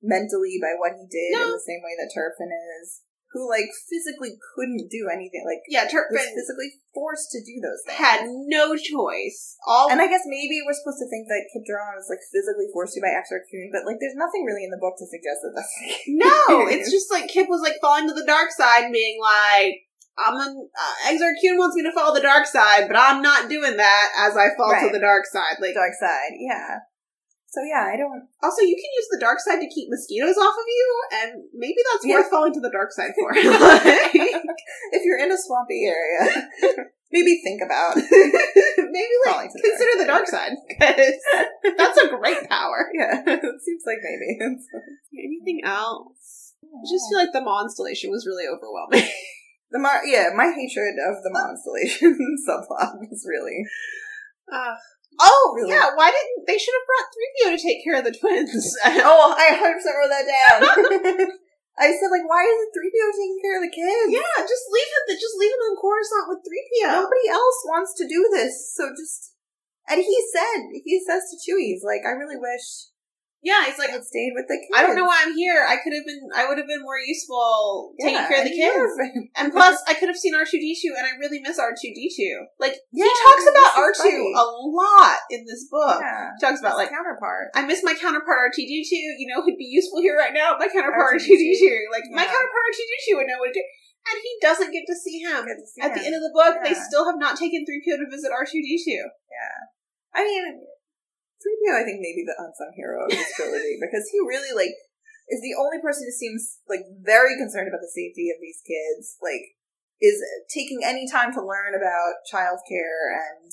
mentally 0.02 0.58
by 0.60 0.76
what 0.76 0.94
he 0.94 1.04
did 1.08 1.32
in 1.36 1.50
the 1.52 1.62
same 1.66 1.80
way 1.82 1.94
that 1.96 2.12
Terpfen 2.12 2.52
is, 2.80 3.02
who 3.32 3.48
like 3.48 3.68
physically 3.88 4.38
couldn't 4.54 4.88
do 4.88 5.08
anything. 5.12 5.44
Like 5.44 5.60
Yeah, 5.68 5.84
was 5.84 5.92
Terpfen 5.92 6.32
physically 6.32 6.80
forced 6.94 7.28
to 7.36 7.40
do 7.44 7.60
those 7.60 7.80
things. 7.84 8.00
had 8.00 8.24
no 8.48 8.76
choice. 8.76 9.56
All 9.66 9.92
and 9.92 10.00
I 10.00 10.08
guess 10.08 10.24
maybe 10.24 10.62
we're 10.64 10.76
supposed 10.76 11.02
to 11.04 11.08
think 11.12 11.28
that 11.28 11.48
Kyp 11.52 11.68
Durron 11.68 12.00
was 12.00 12.08
like 12.08 12.22
physically 12.32 12.72
forced 12.72 12.96
to 12.96 13.04
by 13.04 13.12
Exar 13.12 13.44
Kun, 13.44 13.68
but 13.72 13.84
like 13.84 14.00
there's 14.00 14.16
nothing 14.16 14.44
really 14.48 14.64
in 14.64 14.72
the 14.72 14.80
book 14.80 14.96
to 14.96 15.06
suggest 15.08 15.44
that 15.44 15.52
that's. 15.52 15.74
No, 16.08 16.66
it's 16.72 16.88
just 16.88 17.12
like 17.12 17.28
Kyp 17.28 17.48
was 17.52 17.60
like 17.60 17.76
falling 17.84 18.08
to 18.08 18.16
the 18.16 18.26
dark 18.26 18.52
side 18.52 18.88
and 18.88 18.94
being 18.94 19.20
like, 19.20 19.84
I'm 20.16 20.40
an, 20.40 20.56
uh, 20.72 21.12
Exar 21.12 21.36
Kun 21.36 21.60
wants 21.60 21.76
me 21.76 21.84
to 21.84 21.92
follow 21.92 22.14
the 22.14 22.24
dark 22.24 22.46
side, 22.46 22.88
but 22.88 22.96
I'm 22.96 23.20
not 23.20 23.50
doing 23.50 23.76
that 23.76 24.08
as 24.16 24.32
I 24.36 24.48
fall 24.56 24.72
to 24.72 24.88
the 24.88 25.00
dark 25.00 25.26
side. 25.26 25.60
Like, 25.60 25.74
dark 25.74 25.92
side. 26.00 26.32
Yeah. 26.40 26.80
So 27.56 27.64
yeah, 27.64 27.88
I 27.88 27.96
don't. 27.96 28.28
also, 28.44 28.60
you 28.60 28.76
can 28.76 28.90
use 29.00 29.08
the 29.08 29.16
dark 29.24 29.40
side 29.40 29.64
to 29.64 29.68
keep 29.72 29.88
mosquitoes 29.88 30.36
off 30.36 30.52
of 30.52 30.68
you, 30.68 30.88
and 31.24 31.30
maybe 31.56 31.80
that's 31.88 32.04
Yeah. 32.04 32.20
worth 32.20 32.28
falling 32.28 32.52
to 32.52 32.60
the 32.60 32.68
dark 32.68 32.92
side 32.92 33.16
for. 33.16 33.32
Like, 33.40 34.60
if 34.92 35.02
you're 35.08 35.16
in 35.24 35.32
a 35.32 35.38
swampy 35.40 35.88
area, 35.88 36.28
maybe 37.12 37.40
think 37.42 37.62
about. 37.64 37.96
maybe 37.96 39.16
like 39.24 39.48
consider 39.56 39.94
the 39.96 40.04
dark 40.06 40.28
side 40.28 40.52
because 40.68 41.16
that's 41.80 41.96
a 41.98 42.08
great 42.12 42.44
power. 42.48 42.90
Yeah, 42.92 43.24
it 43.24 43.60
seems 43.64 43.82
like 43.88 44.04
maybe. 44.04 44.36
Anything 45.16 45.62
else? 45.64 46.52
I 46.62 46.84
just 46.84 47.08
feel 47.08 47.18
like 47.24 47.32
the 47.32 47.40
Maw 47.40 47.62
installation 47.64 48.10
was 48.10 48.26
really 48.26 48.44
overwhelming. 48.44 49.08
The 49.72 49.78
Mar- 49.80 50.04
yeah, 50.06 50.28
my 50.36 50.46
hatred 50.52 50.94
of 51.08 51.22
the 51.24 51.30
Maw 51.32 51.50
installation 51.56 52.16
subplot 52.46 53.00
is 53.10 53.26
really 53.28 53.64
Uh, 54.52 54.76
oh, 55.20 55.52
Really? 55.56 55.70
yeah, 55.70 55.90
why 55.94 56.10
didn't 56.12 56.46
they 56.46 56.58
should 56.58 56.74
have 56.76 56.88
brought 56.88 57.08
3PO 57.14 57.48
to 57.56 57.60
take 57.62 57.80
care 57.84 57.96
of 57.98 58.04
the 58.04 58.16
twins? 58.16 58.52
Oh, 59.06 59.34
I 59.36 59.56
100 59.56 59.74
percent 59.76 59.96
wrote 59.96 60.12
that 60.12 60.26
down. 60.28 60.60
I 61.76 61.92
said 61.92 62.08
like, 62.08 62.24
why 62.24 62.40
is 62.40 62.56
it 62.64 62.72
three 62.72 62.88
PO 62.88 63.06
taking 63.12 63.40
care 63.44 63.56
of 63.60 63.64
the 63.68 63.74
kids? 63.76 64.08
yeah, 64.08 64.36
just 64.40 64.66
leave 64.72 64.88
him 64.88 65.04
just 65.12 65.36
leave 65.36 65.52
him 65.52 65.64
on 65.68 65.76
Coruscant 65.76 66.26
with 66.32 66.40
3PO. 66.40 67.04
Nobody 67.04 67.26
else 67.28 67.58
wants 67.68 67.92
to 68.00 68.08
do 68.08 68.24
this, 68.32 68.72
so 68.72 68.88
just 68.96 69.36
And 69.88 70.00
he 70.00 70.16
said, 70.32 70.72
he 70.72 70.96
says 71.04 71.28
to 71.30 71.36
Chewie, 71.36 71.76
he's 71.76 71.84
like, 71.84 72.02
I 72.08 72.16
really 72.16 72.40
wish 72.40 72.88
Yeah, 73.46 73.62
he's 73.62 73.78
like, 73.78 73.94
I 73.94 74.02
stayed 74.02 74.34
with 74.34 74.50
the 74.50 74.58
kids. 74.58 74.74
I 74.74 74.82
don't 74.82 74.98
know 74.98 75.06
why 75.06 75.22
I'm 75.22 75.30
here. 75.38 75.62
I 75.62 75.78
could 75.78 75.94
have 75.94 76.02
been, 76.02 76.18
I 76.34 76.50
would 76.50 76.58
have 76.58 76.66
been 76.66 76.82
more 76.82 76.98
useful 76.98 77.94
taking 78.02 78.18
care 78.26 78.42
of 78.42 78.50
the 78.50 78.50
kids. 78.50 78.90
And 79.38 79.54
plus, 79.54 79.78
I 79.86 79.94
could 79.94 80.10
have 80.10 80.18
seen 80.18 80.34
R2D2, 80.34 80.98
and 80.98 81.06
I 81.06 81.14
really 81.22 81.38
miss 81.38 81.54
R2D2. 81.54 82.58
Like, 82.58 82.74
Yeah, 82.90 83.06
he 83.06 83.14
talks 83.22 83.46
about 83.46 83.78
R2 83.78 84.02
right. 84.02 84.34
a 84.34 84.46
lot 84.50 85.18
in 85.30 85.46
this 85.46 85.70
book. 85.70 86.02
Yeah. 86.02 86.34
He 86.34 86.42
talks 86.42 86.58
about, 86.58 86.74
like, 86.74 86.90
counterpart. 86.90 87.54
I 87.54 87.62
miss 87.62 87.86
my 87.86 87.94
counterpart 87.94 88.50
R2D2. 88.50 88.90
You 89.22 89.30
know 89.30 89.46
who'd 89.46 89.54
be 89.54 89.70
useful 89.70 90.02
here 90.02 90.18
right 90.18 90.34
now? 90.34 90.58
My 90.58 90.66
counterpart 90.66 91.22
R2D2. 91.22 91.30
R2D2. 91.30 91.94
Like, 91.94 92.10
my 92.10 92.26
counterpart 92.26 92.64
R2D2 92.74 93.14
would 93.14 93.30
know 93.30 93.38
what 93.38 93.54
to 93.54 93.62
do. 93.62 93.64
And 94.10 94.18
he 94.18 94.32
doesn't 94.42 94.74
get 94.74 94.90
to 94.90 94.96
see 94.98 95.22
him. 95.22 95.46
To 95.46 95.66
see 95.70 95.82
At 95.86 95.94
the 95.94 96.02
end 96.02 96.18
of 96.18 96.22
the 96.22 96.34
book, 96.34 96.66
they 96.66 96.74
still 96.74 97.06
have 97.06 97.18
not 97.22 97.38
taken 97.38 97.62
3PO 97.62 97.94
to 98.02 98.10
visit 98.10 98.34
R2D2. 98.34 98.90
Yeah. 98.90 99.70
I 100.14 100.26
mean, 100.26 100.66
3PO, 101.46 101.78
I 101.78 101.86
think, 101.86 102.02
maybe 102.02 102.26
the 102.26 102.34
unsung 102.34 102.74
hero 102.74 103.06
of 103.06 103.14
this 103.14 103.30
trilogy 103.38 103.78
because 103.84 104.10
he 104.10 104.18
really, 104.18 104.50
like, 104.50 104.74
is 105.30 105.38
the 105.38 105.54
only 105.54 105.78
person 105.78 106.02
who 106.02 106.14
seems, 106.14 106.58
like, 106.66 106.82
very 107.02 107.38
concerned 107.38 107.70
about 107.70 107.82
the 107.82 107.94
safety 107.94 108.34
of 108.34 108.42
these 108.42 108.58
kids, 108.66 109.14
like, 109.22 109.54
is 110.02 110.20
taking 110.52 110.82
any 110.84 111.08
time 111.08 111.32
to 111.32 111.40
learn 111.40 111.72
about 111.74 112.20
childcare 112.26 113.14
and 113.14 113.50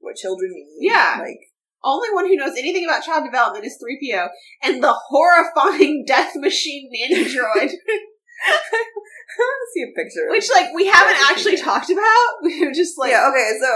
what 0.00 0.16
children 0.16 0.52
need. 0.52 0.90
Yeah. 0.90 1.18
Like, 1.20 1.40
Only 1.82 2.10
one 2.12 2.26
who 2.26 2.36
knows 2.36 2.58
anything 2.58 2.84
about 2.84 3.04
child 3.04 3.24
development 3.24 3.64
is 3.64 3.78
3PO 3.78 4.28
and 4.62 4.82
the 4.82 4.92
horrifying 4.92 6.04
death 6.06 6.32
machine 6.36 6.90
nanny 6.92 7.24
droid. 7.24 7.70
I 8.38 8.50
want 9.38 9.60
to 9.62 9.72
see 9.72 9.82
a 9.82 9.94
picture. 9.96 10.30
Which, 10.30 10.50
like, 10.50 10.74
we 10.74 10.86
haven't 10.86 11.18
actually 11.30 11.56
talked 11.56 11.90
about. 11.90 12.26
We 12.42 12.64
were 12.64 12.72
just 12.72 12.98
like, 12.98 13.10
yeah, 13.10 13.30
okay, 13.30 13.58
so 13.58 13.70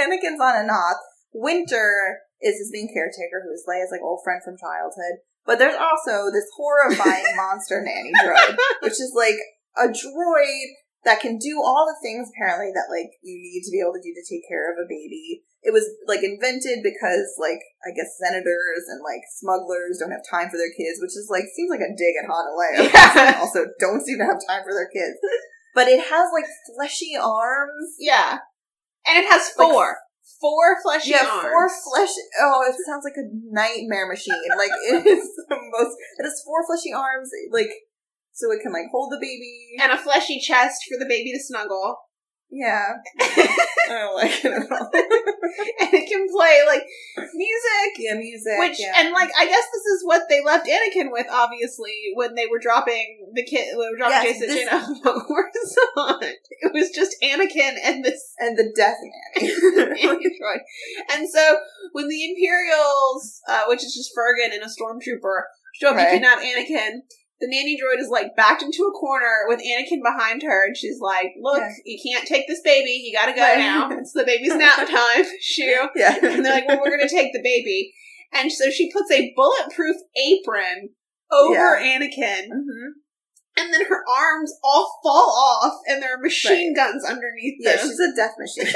Anakin's 0.00 0.40
on 0.40 0.66
Anoth, 0.66 0.98
Winter 1.32 2.18
is 2.42 2.58
his 2.58 2.70
main 2.72 2.88
caretaker, 2.92 3.42
who 3.44 3.52
is 3.52 3.64
Leia's 3.68 3.92
like 3.92 4.02
old 4.02 4.20
friend 4.24 4.40
from 4.44 4.56
childhood. 4.58 5.22
But 5.44 5.58
there's 5.58 5.76
also 5.76 6.32
this 6.32 6.48
horrifying 6.56 7.24
monster 7.36 7.84
nanny 7.84 8.12
droid, 8.16 8.56
which 8.80 8.96
is 8.96 9.12
like 9.14 9.36
a 9.76 9.88
droid 9.92 10.66
that 11.04 11.20
can 11.20 11.36
do 11.36 11.60
all 11.60 11.84
the 11.84 12.00
things 12.00 12.32
apparently 12.32 12.72
that 12.72 12.88
like 12.88 13.12
you 13.20 13.36
need 13.36 13.60
to 13.60 13.70
be 13.70 13.80
able 13.80 13.92
to 13.92 14.00
do 14.00 14.12
to 14.16 14.24
take 14.24 14.48
care 14.48 14.72
of 14.72 14.80
a 14.80 14.88
baby. 14.88 15.44
It 15.60 15.72
was 15.72 15.84
like 16.08 16.24
invented 16.24 16.80
because 16.84 17.28
like 17.36 17.60
I 17.84 17.92
guess 17.92 18.16
senators 18.20 18.88
and 18.88 19.04
like 19.04 19.20
smugglers 19.36 20.00
don't 20.00 20.12
have 20.16 20.24
time 20.24 20.48
for 20.48 20.56
their 20.56 20.72
kids, 20.72 21.00
which 21.00 21.12
is 21.16 21.28
like 21.28 21.44
seems 21.52 21.68
like 21.68 21.84
a 21.84 21.92
dig 21.92 22.16
at 22.16 22.28
Han 22.28 22.44
and 22.48 22.56
Leia. 22.56 22.76
Yeah. 22.88 23.40
also 23.40 23.68
don't 23.80 24.00
seem 24.04 24.16
to 24.18 24.28
have 24.28 24.40
time 24.48 24.64
for 24.64 24.72
their 24.72 24.88
kids. 24.88 25.16
But 25.74 25.88
it 25.88 26.00
has 26.00 26.28
like 26.32 26.48
fleshy 26.72 27.12
arms. 27.20 27.96
yeah. 28.00 28.38
And 29.06 29.20
it 29.24 29.28
has 29.28 29.52
Like, 29.58 29.68
four. 30.40 30.80
fleshy 30.82 31.10
yeah, 31.10 31.26
arms. 31.26 31.42
four 31.42 31.68
flesh. 31.68 32.14
Oh, 32.40 32.64
it 32.68 32.76
sounds 32.86 33.04
like 33.04 33.16
a 33.16 33.26
nightmare 33.50 34.08
machine. 34.08 34.34
Like 34.56 34.72
it 34.90 35.06
is 35.18 35.30
the 35.48 35.56
most. 35.70 35.96
It 36.18 36.24
has 36.24 36.42
four 36.44 36.64
fleshy 36.66 36.92
arms. 36.92 37.30
Like 37.52 37.70
so 38.32 38.50
it 38.50 38.60
can 38.62 38.72
like 38.72 38.90
hold 38.90 39.12
the 39.12 39.18
baby. 39.20 39.78
and 39.80 39.92
a 39.92 39.96
fleshy 39.96 40.40
chest 40.40 40.82
for 40.90 40.98
the 40.98 41.08
baby 41.08 41.32
to 41.32 41.40
snuggle. 41.40 41.96
Yeah, 42.50 42.92
I 43.20 43.88
don't 43.88 44.14
like 44.14 44.44
it 44.44 44.52
at 44.52 44.70
all. 44.70 44.90
and 44.94 45.90
it 45.92 46.08
can 46.08 46.26
play 46.30 46.60
like 46.66 46.84
music. 47.34 47.90
yeah, 47.98 48.14
music. 48.14 48.52
Which 48.58 48.78
yeah. 48.78 48.92
and 48.96 49.12
like 49.12 49.30
I 49.36 49.46
guess 49.46 49.64
this 49.74 49.84
is 49.86 50.02
what 50.04 50.22
they 50.28 50.40
left 50.44 50.68
Anakin 50.68 51.10
with, 51.10 51.26
obviously, 51.32 51.92
when 52.14 52.34
they 52.36 52.46
were 52.46 52.60
dropping 52.60 53.26
the 53.34 53.44
kid, 53.44 53.76
when 53.76 53.86
they 53.86 53.90
were 53.90 53.96
dropping 53.96 54.28
Yes, 54.28 54.42
Jacen 54.42 54.46
this- 54.46 55.76
on. 55.96 56.22
It 56.22 56.72
was 56.72 56.90
just 56.90 57.16
Anakin 57.22 57.74
and 57.82 58.04
this 58.04 58.22
and 58.38 58.56
the 58.56 58.72
death 58.76 58.98
nanny. 59.36 59.52
android. 60.02 60.60
And 61.12 61.28
so 61.28 61.56
when 61.92 62.08
the 62.08 62.30
Imperials, 62.30 63.40
uh, 63.48 63.62
which 63.68 63.82
is 63.84 63.94
just 63.94 64.12
Furgan 64.14 64.52
and 64.52 64.62
a 64.62 64.66
stormtrooper, 64.66 65.42
show 65.74 65.90
up 65.90 65.96
Right. 65.96 66.04
to 66.04 66.10
kidnap 66.12 66.38
Anakin, 66.38 67.00
the 67.40 67.48
nanny 67.48 67.76
droid 67.76 68.00
is 68.00 68.08
like 68.08 68.36
backed 68.36 68.62
into 68.62 68.84
a 68.84 68.92
corner 68.92 69.44
with 69.48 69.60
Anakin 69.60 70.02
behind 70.02 70.42
her, 70.42 70.64
and 70.66 70.76
she's 70.76 71.00
like, 71.00 71.32
"Look, 71.40 71.58
Yeah. 71.60 71.70
you 71.84 71.98
can't 72.12 72.26
take 72.28 72.46
this 72.46 72.60
baby. 72.62 72.90
You 73.04 73.12
gotta 73.12 73.32
go 73.34 73.42
Right. 73.42 73.58
now. 73.58 73.90
It's 73.90 74.12
the 74.12 74.24
baby's 74.24 74.54
nap 74.56 74.88
time." 74.88 75.24
Shoo. 75.40 75.88
yeah, 75.96 76.16
And 76.22 76.44
they're 76.44 76.52
like, 76.52 76.68
"Well, 76.68 76.80
we're 76.82 76.96
gonna 76.96 77.08
take 77.08 77.32
the 77.32 77.42
baby," 77.42 77.92
and 78.32 78.50
so 78.52 78.70
she 78.70 78.90
puts 78.92 79.10
a 79.10 79.32
bulletproof 79.36 79.96
apron 80.16 80.90
over 81.32 81.78
Anakin, 81.80 82.46
hmm 82.48 82.90
and 83.56 83.72
then 83.72 83.84
her 83.86 84.02
arms 84.18 84.52
all 84.64 84.98
fall 85.04 85.30
off, 85.62 85.78
and 85.86 86.02
there 86.02 86.14
are 86.16 86.20
machine 86.20 86.74
guns 86.74 87.04
underneath 87.04 87.54
yeah. 87.60 87.76
them. 87.76 87.86
She's 87.86 88.00
a 88.00 88.12
death 88.16 88.34
machine. 88.36 88.72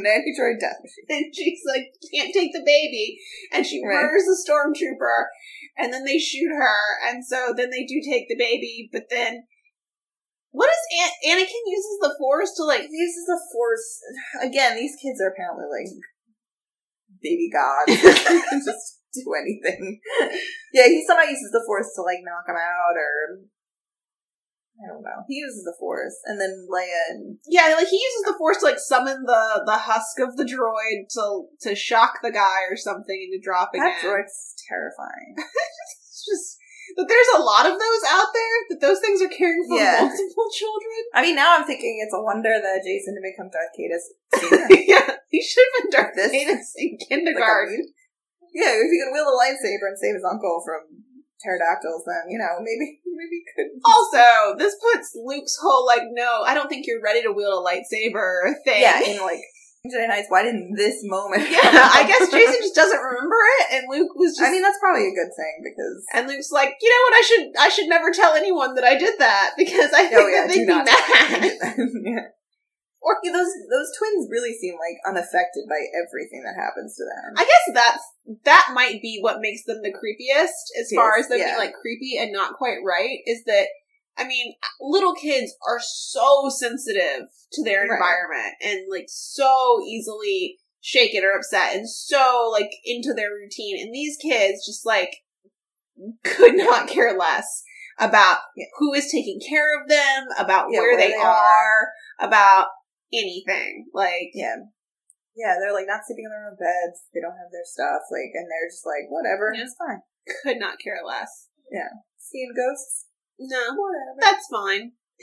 nanny 0.00 0.32
droid 0.38 0.60
death 0.60 0.76
machine. 0.80 1.06
and 1.08 1.34
she's 1.34 1.58
like, 1.66 1.86
can't 2.14 2.32
take 2.32 2.52
the 2.52 2.62
baby, 2.64 3.18
and 3.52 3.66
she 3.66 3.82
Right. 3.84 3.94
murders 3.94 4.22
the 4.26 4.38
stormtrooper, 4.48 5.24
and 5.76 5.92
then 5.92 6.04
they 6.04 6.18
shoot 6.18 6.50
her, 6.50 6.78
and 7.08 7.24
so 7.24 7.52
then 7.56 7.70
they 7.70 7.84
do 7.84 8.00
take 8.00 8.28
the 8.28 8.36
baby, 8.36 8.88
but 8.92 9.04
then 9.10 9.44
what 10.56 10.70
is 10.70 11.04
An- 11.04 11.36
Anakin 11.36 11.64
uses 11.66 11.98
the 12.00 12.16
Force 12.18 12.54
to 12.56 12.64
like? 12.64 12.88
He 12.88 12.96
uses 12.96 13.26
the 13.26 13.40
force 13.52 14.00
again. 14.40 14.76
These 14.76 14.96
kids 14.96 15.20
are 15.20 15.28
apparently 15.28 15.68
like 15.68 15.92
baby 17.20 17.50
gods. 17.52 17.92
Just 18.64 19.00
do 19.12 19.34
anything. 19.36 20.00
Yeah, 20.72 20.88
he 20.88 21.04
somehow 21.06 21.24
uses 21.24 21.50
the 21.52 21.62
force 21.66 21.92
to 21.96 22.02
like 22.02 22.24
knock 22.24 22.48
him 22.48 22.56
out, 22.56 22.96
or 22.96 23.44
I 24.76 24.92
don't 24.92 25.02
know. 25.02 25.24
He 25.26 25.36
uses 25.40 25.64
the 25.64 25.74
force, 25.80 26.14
and 26.26 26.40
then 26.40 26.68
Leia 26.68 27.10
and 27.10 27.38
Yeah, 27.48 27.72
like 27.76 27.88
he 27.88 27.96
uses 27.96 28.22
the 28.28 28.36
Force 28.36 28.58
to 28.60 28.66
like 28.66 28.78
summon 28.78 29.24
the 29.24 29.62
the 29.64 29.76
husk 29.88 30.20
of 30.20 30.36
the 30.36 30.44
droid 30.44 31.08
to 31.16 31.48
to 31.68 31.74
shock 31.74 32.20
the 32.22 32.30
guy 32.30 32.68
or 32.70 32.76
something 32.76 33.16
and 33.16 33.32
to 33.32 33.40
drop 33.44 33.70
again. 33.72 33.84
that 33.88 34.04
droid's 34.04 34.54
terrifying. 34.68 35.36
It's 36.16 36.24
just 36.24 36.56
that 36.96 37.06
there's 37.12 37.32
a 37.36 37.44
lot 37.44 37.66
of 37.68 37.76
those 37.76 38.02
out 38.08 38.32
there 38.32 38.56
that 38.72 38.80
those 38.80 39.00
things 39.04 39.20
are 39.20 39.28
caring 39.28 39.60
for 39.68 39.76
Yeah. 39.76 40.00
multiple 40.08 40.48
children. 40.48 41.00
I 41.12 41.20
mean, 41.20 41.36
now 41.36 41.52
I'm 41.56 41.64
thinking 41.68 42.00
it's 42.00 42.14
a 42.14 42.22
wonder 42.22 42.56
that 42.56 42.80
Jacen 42.88 43.12
didn't 43.12 43.26
become 43.36 43.52
Darth 43.52 43.76
sooner. 43.76 44.64
yeah, 44.88 45.20
he 45.28 45.42
should 45.44 45.66
have 45.66 45.76
been 45.76 45.90
Darth 45.92 46.14
Vader 46.16 46.56
in 46.56 46.56
Like 46.56 46.64
a- 46.64 47.04
kindergarten. 47.08 47.84
yeah, 48.54 48.72
if 48.80 48.88
he 48.88 48.96
could 48.96 49.12
wield 49.12 49.28
a 49.28 49.36
lightsaber 49.36 49.92
and 49.92 49.98
save 50.00 50.14
his 50.16 50.24
uncle 50.24 50.62
from 50.64 51.04
pterodactyls, 51.42 52.04
then 52.06 52.30
you 52.30 52.38
know 52.38 52.60
maybe 52.60 53.00
maybe 53.06 53.42
could. 53.54 53.68
Also, 53.84 54.58
this 54.58 54.76
puts 54.80 55.16
Luke's 55.16 55.56
whole 55.60 55.86
like, 55.86 56.02
no, 56.12 56.42
I 56.46 56.54
don't 56.54 56.68
think 56.68 56.86
you're 56.86 57.02
ready 57.02 57.22
to 57.22 57.32
wield 57.32 57.62
a 57.62 57.66
lightsaber 57.66 58.54
thing. 58.64 58.82
Yeah, 58.82 59.02
in 59.02 59.20
like 59.20 59.40
Jedi 59.86 60.08
Knights. 60.08 60.26
Why 60.28 60.42
didn't 60.42 60.74
this 60.76 61.00
moment? 61.04 61.48
Yeah, 61.56 61.62
I 61.62 62.04
guess 62.06 62.28
Jacen 62.28 62.60
just 62.60 62.74
doesn't 62.74 62.98
remember 63.00 63.36
it, 63.60 63.66
and 63.72 63.84
Luke 63.88 64.14
was 64.14 64.36
just. 64.36 64.42
I 64.42 64.50
mean, 64.50 64.62
that's 64.62 64.78
probably 64.78 65.08
a 65.08 65.14
good 65.14 65.32
thing 65.34 65.62
because 65.62 66.04
and 66.12 66.26
Luke's 66.26 66.50
like, 66.50 66.74
you 66.80 66.90
know 66.90 67.02
what? 67.04 67.14
I 67.14 67.22
should 67.22 67.46
I 67.58 67.68
should 67.68 67.88
never 67.88 68.10
tell 68.10 68.34
anyone 68.34 68.74
that 68.74 68.84
I 68.84 68.98
did 68.98 69.18
that 69.18 69.52
because 69.56 69.92
I 69.94 70.04
oh, 70.04 70.08
think 70.08 70.20
Oh 70.20 70.28
yeah, 70.28 70.46
that 70.46 70.48
they'd 70.48 70.66
be 70.66 70.74
mad. 70.74 71.96
yeah. 72.04 72.28
Or 73.12 73.14
those 73.22 73.52
those 73.70 73.90
twins 73.96 74.26
really 74.30 74.52
seem 74.54 74.74
like 74.74 74.98
unaffected 75.06 75.64
by 75.68 75.78
everything 75.94 76.42
that 76.44 76.58
happens 76.60 76.96
to 76.96 77.04
them. 77.04 77.34
I 77.36 77.44
guess 77.44 77.74
that's 77.74 78.02
that 78.44 78.72
might 78.74 79.00
be 79.00 79.18
what 79.20 79.40
makes 79.40 79.62
them 79.64 79.80
the 79.82 79.94
creepiest, 79.94 80.74
as 80.80 80.90
far 80.92 81.16
as 81.16 81.28
them 81.28 81.38
yeah. 81.38 81.54
being 81.54 81.58
like 81.58 81.74
creepy 81.80 82.18
and 82.18 82.32
not 82.32 82.54
quite 82.54 82.78
right. 82.84 83.18
Is 83.26 83.44
that 83.46 83.68
I 84.18 84.26
mean, 84.26 84.54
little 84.80 85.14
kids 85.14 85.54
are 85.68 85.78
so 85.80 86.48
sensitive 86.48 87.28
to 87.52 87.62
their 87.62 87.82
Right. 87.82 87.92
environment 87.92 88.54
and 88.60 88.86
like 88.90 89.06
so 89.08 89.78
easily 89.86 90.58
shaken 90.80 91.22
or 91.24 91.36
upset 91.36 91.74
and 91.76 91.88
so 91.88 92.48
like 92.52 92.70
into 92.84 93.12
their 93.14 93.30
routine. 93.30 93.78
And 93.80 93.94
these 93.94 94.16
kids 94.16 94.66
just 94.66 94.84
like 94.86 95.10
could 96.24 96.56
not 96.56 96.88
care 96.94 97.16
less 97.16 97.62
about 97.98 98.38
Yeah. 98.56 98.66
who 98.78 98.92
is 98.94 99.10
taking 99.10 99.40
care 99.46 99.80
of 99.80 99.88
them, 99.88 100.26
about 100.38 100.66
Yeah, 100.70 100.80
where, 100.80 100.96
where 100.96 101.00
they, 101.00 101.12
they 101.12 101.16
are, 101.18 101.28
are. 101.28 101.88
about 102.20 102.68
anything. 103.16 103.88
Like 103.94 104.30
yeah, 104.34 104.56
yeah, 105.36 105.56
they're 105.60 105.72
like 105.76 105.88
not 105.88 106.04
sleeping 106.06 106.24
in 106.24 106.32
their 106.32 106.48
own 106.48 106.56
beds. 106.56 107.04
They 107.12 107.20
don't 107.20 107.36
have 107.36 107.52
their 107.52 107.64
stuff, 107.68 108.08
like, 108.12 108.32
and 108.32 108.48
they're 108.48 108.68
just 108.72 108.84
like 108.84 109.08
whatever, 109.08 109.52
Yeah. 109.52 109.64
it's 109.64 109.76
fine. 109.76 110.00
could 110.42 110.58
not 110.58 110.80
care 110.82 111.00
less. 111.06 111.48
Yeah. 111.70 111.92
Seeing 112.18 112.52
ghosts, 112.56 113.06
No. 113.38 113.76
whatever. 113.76 114.18
That's 114.20 114.46
fine. 114.48 114.92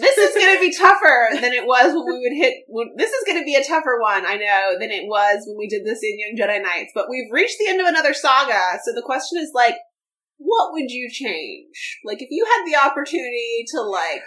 this 0.00 0.18
is 0.18 0.34
going 0.34 0.54
to 0.56 0.60
be 0.60 0.74
tougher 0.74 1.28
than 1.34 1.52
it 1.52 1.66
was 1.66 1.94
when 1.94 2.06
we 2.06 2.18
would 2.26 2.36
hit. 2.36 2.64
When, 2.66 2.90
this 2.96 3.12
is 3.12 3.22
going 3.26 3.38
to 3.38 3.44
be 3.44 3.54
a 3.54 3.62
tougher 3.64 4.00
one, 4.00 4.26
I 4.26 4.34
know, 4.36 4.74
than 4.80 4.90
it 4.90 5.06
was 5.06 5.44
when 5.46 5.56
we 5.58 5.68
did 5.68 5.84
this 5.86 6.00
in 6.02 6.18
Young 6.18 6.34
Jedi 6.36 6.62
Knights. 6.62 6.90
But 6.94 7.06
we've 7.08 7.30
reached 7.30 7.56
the 7.58 7.68
end 7.68 7.80
of 7.80 7.86
another 7.86 8.14
saga, 8.14 8.78
so 8.82 8.92
the 8.92 9.02
question 9.06 9.38
is 9.38 9.52
like, 9.54 9.76
what 10.38 10.72
would 10.72 10.90
you 10.90 11.08
change? 11.10 12.00
Like, 12.04 12.20
if 12.20 12.28
you 12.30 12.44
had 12.44 12.64
the 12.66 12.88
opportunity 12.88 13.64
to 13.68 13.80
like 13.82 14.22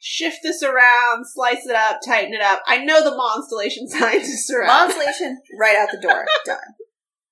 shift 0.00 0.38
this 0.42 0.62
around, 0.62 1.26
slice 1.26 1.66
it 1.66 1.76
up, 1.76 2.00
tighten 2.04 2.34
it 2.34 2.40
up. 2.40 2.62
I 2.66 2.84
know 2.84 3.04
the 3.04 3.14
Maw 3.14 3.36
installation 3.36 3.86
scientists 3.88 4.50
are 4.50 4.64
out. 4.64 4.90
Monstration 4.90 5.36
right 5.58 5.76
out 5.76 5.90
the 5.92 6.00
door, 6.00 6.24
done. 6.44 6.74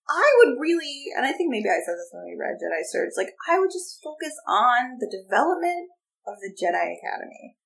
I 0.08 0.24
would 0.38 0.56
really, 0.58 1.06
and 1.16 1.26
I 1.26 1.32
think 1.32 1.50
maybe 1.50 1.68
I 1.68 1.84
said 1.84 1.96
this 1.96 2.08
when 2.12 2.24
we 2.24 2.38
read 2.38 2.56
Jedi 2.56 2.80
Search, 2.88 3.12
like, 3.16 3.34
I 3.48 3.58
would 3.58 3.70
just 3.70 4.00
focus 4.02 4.32
on 4.48 4.96
the 5.00 5.10
development 5.10 5.88
of 6.26 6.36
the 6.40 6.48
Jedi 6.48 6.96
Academy. 6.96 7.56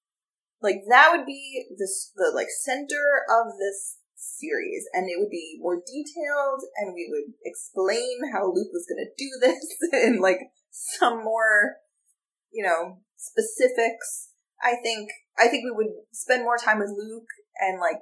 Like, 0.60 0.82
that 0.88 1.10
would 1.12 1.26
be 1.26 1.66
this, 1.78 2.10
the, 2.16 2.32
like, 2.34 2.48
center 2.50 3.22
of 3.30 3.58
this 3.58 3.98
series, 4.22 4.86
and 4.92 5.10
it 5.10 5.18
would 5.18 5.30
be 5.30 5.58
more 5.60 5.76
detailed, 5.76 6.62
and 6.78 6.94
we 6.94 7.06
would 7.10 7.34
explain 7.44 8.32
how 8.32 8.46
Luke 8.46 8.72
was 8.72 8.86
going 8.86 9.04
to 9.04 9.18
do 9.18 9.30
this 9.40 9.66
in 9.92 10.20
like 10.20 10.38
some 10.70 11.22
more, 11.22 11.76
you 12.50 12.64
know, 12.64 12.98
specifics. 13.16 14.31
I 14.62 14.76
think 14.82 15.10
I 15.38 15.48
think 15.48 15.64
we 15.64 15.74
would 15.74 15.92
spend 16.12 16.44
more 16.44 16.56
time 16.56 16.78
with 16.78 16.90
Luke 16.90 17.28
and 17.58 17.80
like 17.80 17.98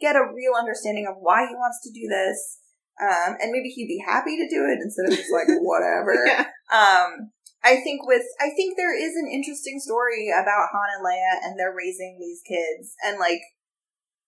get 0.00 0.16
a 0.16 0.28
real 0.34 0.58
understanding 0.58 1.06
of 1.08 1.16
why 1.18 1.46
he 1.46 1.54
wants 1.54 1.80
to 1.84 1.92
do 1.92 2.08
this. 2.08 2.58
Um, 3.00 3.36
and 3.40 3.50
maybe 3.50 3.70
he'd 3.70 3.88
be 3.88 4.04
happy 4.04 4.36
to 4.36 4.48
do 4.50 4.68
it 4.68 4.78
instead 4.82 5.06
of 5.08 5.16
just 5.16 5.32
like 5.32 5.48
whatever. 5.62 6.12
Yeah. 6.26 6.46
Um, 6.70 7.32
I 7.64 7.76
think 7.80 8.06
with 8.06 8.26
I 8.40 8.50
think 8.50 8.76
there 8.76 8.94
is 8.94 9.14
an 9.16 9.30
interesting 9.32 9.78
story 9.78 10.28
about 10.28 10.68
Han 10.72 10.88
and 10.98 11.06
Leia 11.06 11.46
and 11.46 11.58
they're 11.58 11.74
raising 11.74 12.18
these 12.18 12.42
kids 12.46 12.94
and 13.06 13.18
like 13.18 13.40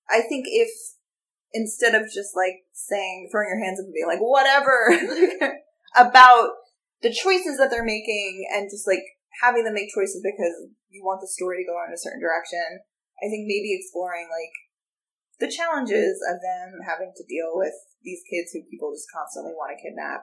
I 0.08 0.20
think 0.22 0.46
if 0.48 0.70
instead 1.52 1.94
of 1.94 2.06
just 2.12 2.36
like 2.36 2.62
saying 2.72 3.28
throwing 3.30 3.48
your 3.48 3.64
hands 3.64 3.80
up 3.80 3.84
and 3.84 3.94
being 3.94 4.06
like 4.06 4.22
whatever 4.22 4.94
about 5.96 6.50
the 7.02 7.12
choices 7.12 7.58
that 7.58 7.70
they're 7.70 7.84
making 7.84 8.46
and 8.54 8.70
just 8.70 8.86
like 8.86 9.02
having 9.42 9.64
them 9.64 9.74
make 9.74 9.92
choices 9.94 10.22
because 10.22 10.70
you 10.94 11.02
want 11.02 11.20
the 11.20 11.28
story 11.28 11.60
to 11.60 11.68
go 11.68 11.76
in 11.82 11.90
a 11.92 11.98
certain 11.98 12.22
direction, 12.22 12.80
I 13.18 13.26
think 13.26 13.50
maybe 13.50 13.74
exploring 13.74 14.30
like 14.30 14.54
the 15.42 15.50
challenges 15.50 16.22
of 16.22 16.38
them 16.38 16.78
having 16.86 17.10
to 17.10 17.26
deal 17.26 17.58
with 17.58 17.74
these 18.06 18.22
kids 18.30 18.54
who 18.54 18.62
people 18.70 18.94
just 18.94 19.10
constantly 19.10 19.52
want 19.58 19.74
to 19.74 19.82
kidnap 19.82 20.22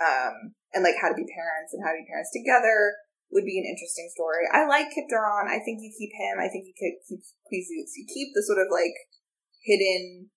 um, 0.00 0.56
and 0.72 0.80
like 0.80 0.96
how 0.96 1.12
to 1.12 1.18
be 1.18 1.28
parents 1.28 1.76
and 1.76 1.84
how 1.84 1.92
to 1.92 2.00
be 2.00 2.08
parents 2.08 2.32
together 2.32 2.96
would 3.32 3.44
be 3.44 3.58
an 3.58 3.68
interesting 3.68 4.08
story. 4.14 4.46
I 4.48 4.64
like 4.64 4.92
Kyp 4.94 5.10
Durron. 5.10 5.50
I 5.50 5.58
think 5.60 5.82
you 5.82 5.90
keep 5.92 6.14
him. 6.14 6.38
I 6.38 6.48
think 6.48 6.64
you 6.64 6.76
could 6.76 6.96
keep 7.04 7.20
Qwi 7.20 7.58
Xux. 7.66 7.92
You 7.98 8.06
keep 8.06 8.30
the 8.32 8.44
sort 8.46 8.62
of 8.62 8.70
like 8.70 8.94
hidden 9.64 10.30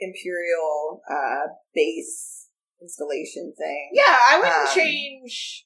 imperial 0.00 1.00
uh 1.08 1.48
base 1.74 2.48
installation 2.82 3.54
thing. 3.56 3.90
Yeah, 3.94 4.18
I 4.28 4.36
wouldn't 4.38 4.68
Um, 4.68 4.74
change 4.74 5.65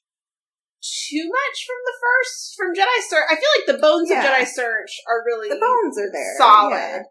too 0.81 1.29
much 1.29 1.65
from 1.65 1.79
the 1.85 1.93
first 2.01 2.55
from 2.57 2.73
Jedi 2.73 3.01
Search. 3.07 3.25
I 3.29 3.35
feel 3.35 3.51
like 3.57 3.67
the 3.75 3.81
bones 3.81 4.09
Yeah. 4.09 4.19
of 4.19 4.25
Jedi 4.25 4.45
Search 4.47 4.91
are 5.07 5.23
really 5.25 5.49
The 5.49 5.55
bones 5.61 5.97
are 5.97 6.11
there. 6.11 6.35
solid. 6.37 6.73
Yeah. 6.73 7.03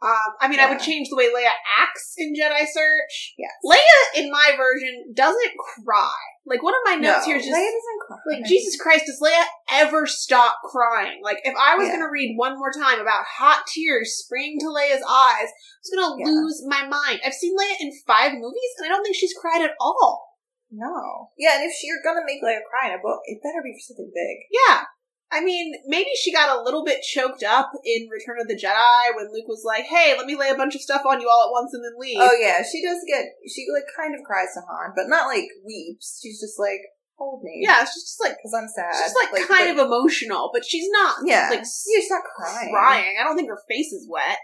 Um, 0.00 0.30
I 0.40 0.46
mean, 0.46 0.60
I 0.60 0.70
would 0.70 0.78
change 0.78 1.08
the 1.10 1.16
way 1.16 1.26
Leia 1.26 1.50
acts 1.76 2.14
in 2.16 2.32
Jedi 2.32 2.64
Search. 2.72 3.34
Yes. 3.36 3.50
Leia, 3.66 4.22
in 4.22 4.30
my 4.30 4.52
version, 4.56 5.12
doesn't 5.12 5.52
cry. 5.84 6.14
Like 6.46 6.62
one 6.62 6.72
of 6.72 6.80
my 6.84 6.94
notes 6.94 7.26
no, 7.26 7.32
here 7.32 7.36
is 7.38 7.44
just 7.44 7.56
Leia 7.58 7.66
doesn't 7.66 8.00
cry. 8.06 8.16
like 8.30 8.44
Jesus 8.46 8.80
Christ, 8.80 9.06
does 9.06 9.20
Leia 9.20 9.44
ever 9.72 10.06
stop 10.06 10.58
crying? 10.70 11.18
Like 11.24 11.38
if 11.42 11.52
I 11.60 11.74
was 11.74 11.88
Yeah. 11.88 11.94
gonna 11.96 12.10
read 12.12 12.36
one 12.36 12.56
more 12.56 12.70
time 12.70 13.00
about 13.00 13.24
hot 13.26 13.66
tears 13.66 14.14
springing 14.22 14.60
to 14.60 14.66
Leia's 14.66 15.02
eyes, 15.02 15.48
I 15.50 15.78
was 15.82 15.90
gonna 15.92 16.14
Yeah. 16.20 16.26
lose 16.26 16.62
my 16.68 16.86
mind. 16.86 17.20
I've 17.26 17.34
seen 17.34 17.56
Leia 17.58 17.74
in 17.80 17.90
five 18.06 18.34
movies, 18.34 18.70
and 18.78 18.86
I 18.86 18.90
don't 18.90 19.02
think 19.02 19.16
she's 19.16 19.34
cried 19.34 19.62
at 19.62 19.74
all. 19.80 20.27
No. 20.70 21.30
Yeah, 21.38 21.56
and 21.56 21.64
if 21.64 21.72
you're 21.82 22.04
gonna 22.04 22.26
make 22.26 22.42
Leia 22.42 22.60
cry 22.68 22.92
in 22.92 22.98
a 22.98 23.02
book, 23.02 23.20
it 23.24 23.42
better 23.42 23.62
be 23.62 23.72
for 23.72 23.92
something 23.92 24.12
big. 24.14 24.36
Yeah. 24.50 24.84
I 25.30 25.44
mean, 25.44 25.74
maybe 25.86 26.08
she 26.16 26.32
got 26.32 26.48
a 26.48 26.62
little 26.62 26.84
bit 26.84 27.02
choked 27.02 27.42
up 27.42 27.70
in 27.84 28.08
Return 28.08 28.40
of 28.40 28.48
the 28.48 28.56
Jedi 28.56 29.14
when 29.14 29.28
Luke 29.32 29.48
was 29.48 29.62
like, 29.64 29.84
"Hey, 29.84 30.16
let 30.16 30.24
me 30.24 30.36
lay 30.36 30.48
a 30.48 30.56
bunch 30.56 30.74
of 30.74 30.80
stuff 30.80 31.02
on 31.04 31.20
you 31.20 31.28
all 31.28 31.44
at 31.44 31.52
once 31.52 31.74
and 31.74 31.84
then 31.84 32.00
leave." 32.00 32.16
Oh 32.18 32.32
yeah, 32.40 32.62
she 32.64 32.82
does 32.82 33.04
get 33.06 33.26
she 33.46 33.66
like 33.72 33.84
kind 33.94 34.14
of 34.14 34.24
cries 34.24 34.54
to 34.54 34.62
Han, 34.64 34.92
but 34.96 35.08
not 35.08 35.26
like 35.26 35.44
weeps. 35.64 36.20
She's 36.22 36.40
just 36.40 36.58
like 36.58 36.80
hold 37.16 37.42
me. 37.42 37.60
yeah, 37.60 37.84
she's 37.84 38.08
just 38.08 38.20
like 38.20 38.36
because 38.40 38.54
I'm 38.56 38.68
sad. 38.72 38.94
she's 38.96 39.14
like, 39.20 39.48
kind 39.48 39.76
but- 39.76 39.84
of 39.84 39.86
emotional, 39.86 40.50
but 40.52 40.64
she's 40.64 40.88
not 40.90 41.16
yeah. 41.26 41.48
like 41.50 41.60
yeah, 41.60 42.00
she's 42.00 42.10
not 42.10 42.22
crying. 42.36 42.72
crying. 42.72 43.16
I 43.20 43.24
don't 43.24 43.36
think 43.36 43.50
her 43.50 43.60
face 43.68 43.92
is 43.92 44.08
wet. 44.08 44.38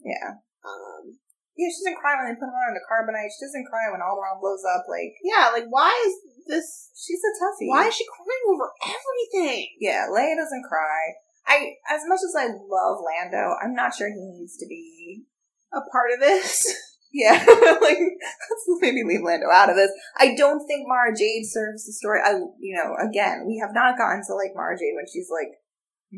Yeah. 0.00 0.40
Um, 0.64 1.18
Yeah, 1.56 1.72
she 1.72 1.80
doesn't 1.88 2.00
cry 2.00 2.20
when 2.20 2.28
they 2.28 2.36
put 2.36 2.52
her 2.52 2.64
on 2.68 2.76
the 2.76 2.84
carbonite. 2.84 3.32
She 3.32 3.48
doesn't 3.48 3.68
cry 3.72 3.88
when 3.88 4.04
Alderaan 4.04 4.40
blows 4.40 4.62
up. 4.68 4.84
Like 4.88 5.16
yeah, 5.24 5.50
like 5.52 5.66
why 5.68 5.90
is 6.06 6.14
this? 6.46 6.92
she's 6.94 7.20
a 7.24 7.32
toughie. 7.40 7.72
Why 7.72 7.88
is 7.88 7.94
she 7.96 8.04
crying 8.04 8.46
over 8.52 8.68
everything? 8.84 9.68
Yeah, 9.80 10.06
Leia 10.12 10.36
doesn't 10.36 10.64
cry. 10.68 11.16
I 11.46 11.76
as 11.88 12.02
much 12.06 12.20
as 12.20 12.34
I 12.36 12.46
love 12.46 13.00
Lando, 13.00 13.56
I'm 13.62 13.74
not 13.74 13.94
sure 13.94 14.08
he 14.08 14.20
needs 14.20 14.56
to 14.58 14.66
be. 14.66 15.24
A 15.72 15.80
part 15.90 16.12
of 16.14 16.20
this? 16.20 16.64
Yeah, 17.16 17.32
like 17.80 17.96
let's 17.96 18.80
maybe 18.80 19.02
leave 19.02 19.22
Lando 19.24 19.48
out 19.50 19.70
of 19.70 19.76
this. 19.76 19.90
I 20.18 20.34
don't 20.34 20.66
think 20.66 20.84
Mara 20.86 21.16
Jade 21.16 21.46
serves 21.46 21.86
the 21.86 21.92
story. 21.92 22.20
I, 22.22 22.32
you 22.60 22.76
know, 22.76 22.94
again, 23.00 23.46
we 23.46 23.56
have 23.56 23.72
not 23.72 23.96
gotten 23.96 24.20
to 24.26 24.34
like 24.34 24.52
Mara 24.54 24.76
Jade 24.76 24.92
when 24.94 25.06
she's 25.10 25.30
like 25.30 25.56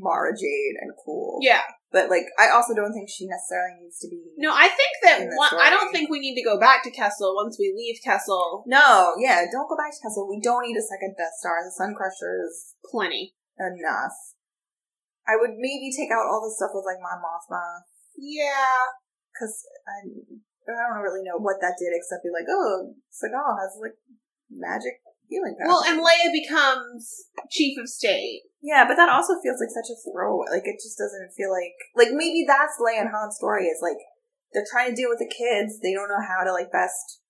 Mara 0.01 0.33
Jade 0.33 0.77
and 0.81 0.93
cool. 1.05 1.39
yeah. 1.43 1.63
but 1.93 2.11
like 2.11 2.27
I 2.39 2.51
also 2.51 2.75
don't 2.75 2.93
think 2.93 3.09
she 3.09 3.27
necessarily 3.27 3.81
needs 3.83 3.99
to 4.01 4.09
be. 4.09 4.23
No, 4.37 4.53
I 4.53 4.69
think 4.69 4.93
that 5.05 5.19
one, 5.37 5.55
I 5.61 5.71
don't 5.71 5.93
think 5.93 6.11
we 6.11 6.21
need 6.21 6.37
to 6.37 6.45
go 6.45 6.59
back 6.59 6.83
to 6.85 6.91
Kessel 6.91 7.35
once 7.35 7.57
we 7.59 7.73
leave 7.77 8.01
Kessel. 8.05 8.65
No, 8.67 9.15
yeah, 9.19 9.45
don't 9.51 9.69
go 9.69 9.77
back 9.77 9.93
to 9.93 10.03
Kessel. 10.03 10.29
We 10.29 10.41
don't 10.41 10.63
need 10.67 10.77
a 10.77 10.83
second 10.83 11.15
Death 11.17 11.35
Star. 11.41 11.65
The 11.65 11.73
Sun 11.73 11.95
Crusher 11.95 12.45
is 12.47 12.75
Plenty. 12.91 13.35
enough. 13.59 14.17
I 15.27 15.37
would 15.37 15.57
maybe 15.61 15.93
take 15.95 16.11
out 16.11 16.25
all 16.25 16.41
the 16.41 16.55
stuff 16.55 16.71
with 16.73 16.85
like 16.89 17.01
Mon 17.05 17.21
Mothma 17.21 17.85
Yeah. 18.17 18.89
because 19.33 19.61
I 19.87 20.09
I 20.69 20.93
don't 20.93 21.03
really 21.03 21.25
know 21.25 21.39
what 21.41 21.61
that 21.61 21.77
did 21.81 21.93
except 21.97 22.25
be 22.25 22.29
like, 22.33 22.49
oh, 22.49 22.93
Cilghal 23.13 23.57
has 23.61 23.77
like 23.81 23.97
magic 24.53 25.01
healing 25.29 25.57
powers. 25.57 25.69
Well, 25.69 25.85
and 25.85 26.01
Leia 26.01 26.33
becomes 26.33 27.29
chief 27.51 27.79
of 27.81 27.89
state. 27.89 28.43
Yeah, 28.61 28.83
but 28.87 28.99
that 28.99 29.09
also 29.09 29.39
feels 29.39 29.63
like 29.63 29.71
such 29.71 29.91
a 29.91 30.01
throwaway. 30.03 30.51
Like 30.51 30.67
it 30.67 30.83
just 30.83 30.99
doesn't 30.99 31.35
feel 31.39 31.55
like 31.55 31.79
like 31.95 32.11
maybe 32.11 32.43
that's 32.43 32.79
Leia 32.83 33.07
and 33.07 33.13
Han's 33.15 33.39
story 33.39 33.71
is 33.71 33.79
like 33.79 33.99
they're 34.51 34.67
trying 34.67 34.91
to 34.91 34.99
deal 34.99 35.11
with 35.11 35.23
the 35.23 35.31
kids. 35.31 35.79
They 35.79 35.95
don't 35.95 36.11
know 36.11 36.25
how 36.25 36.43
to 36.43 36.51
like 36.51 36.75
best 36.75 37.23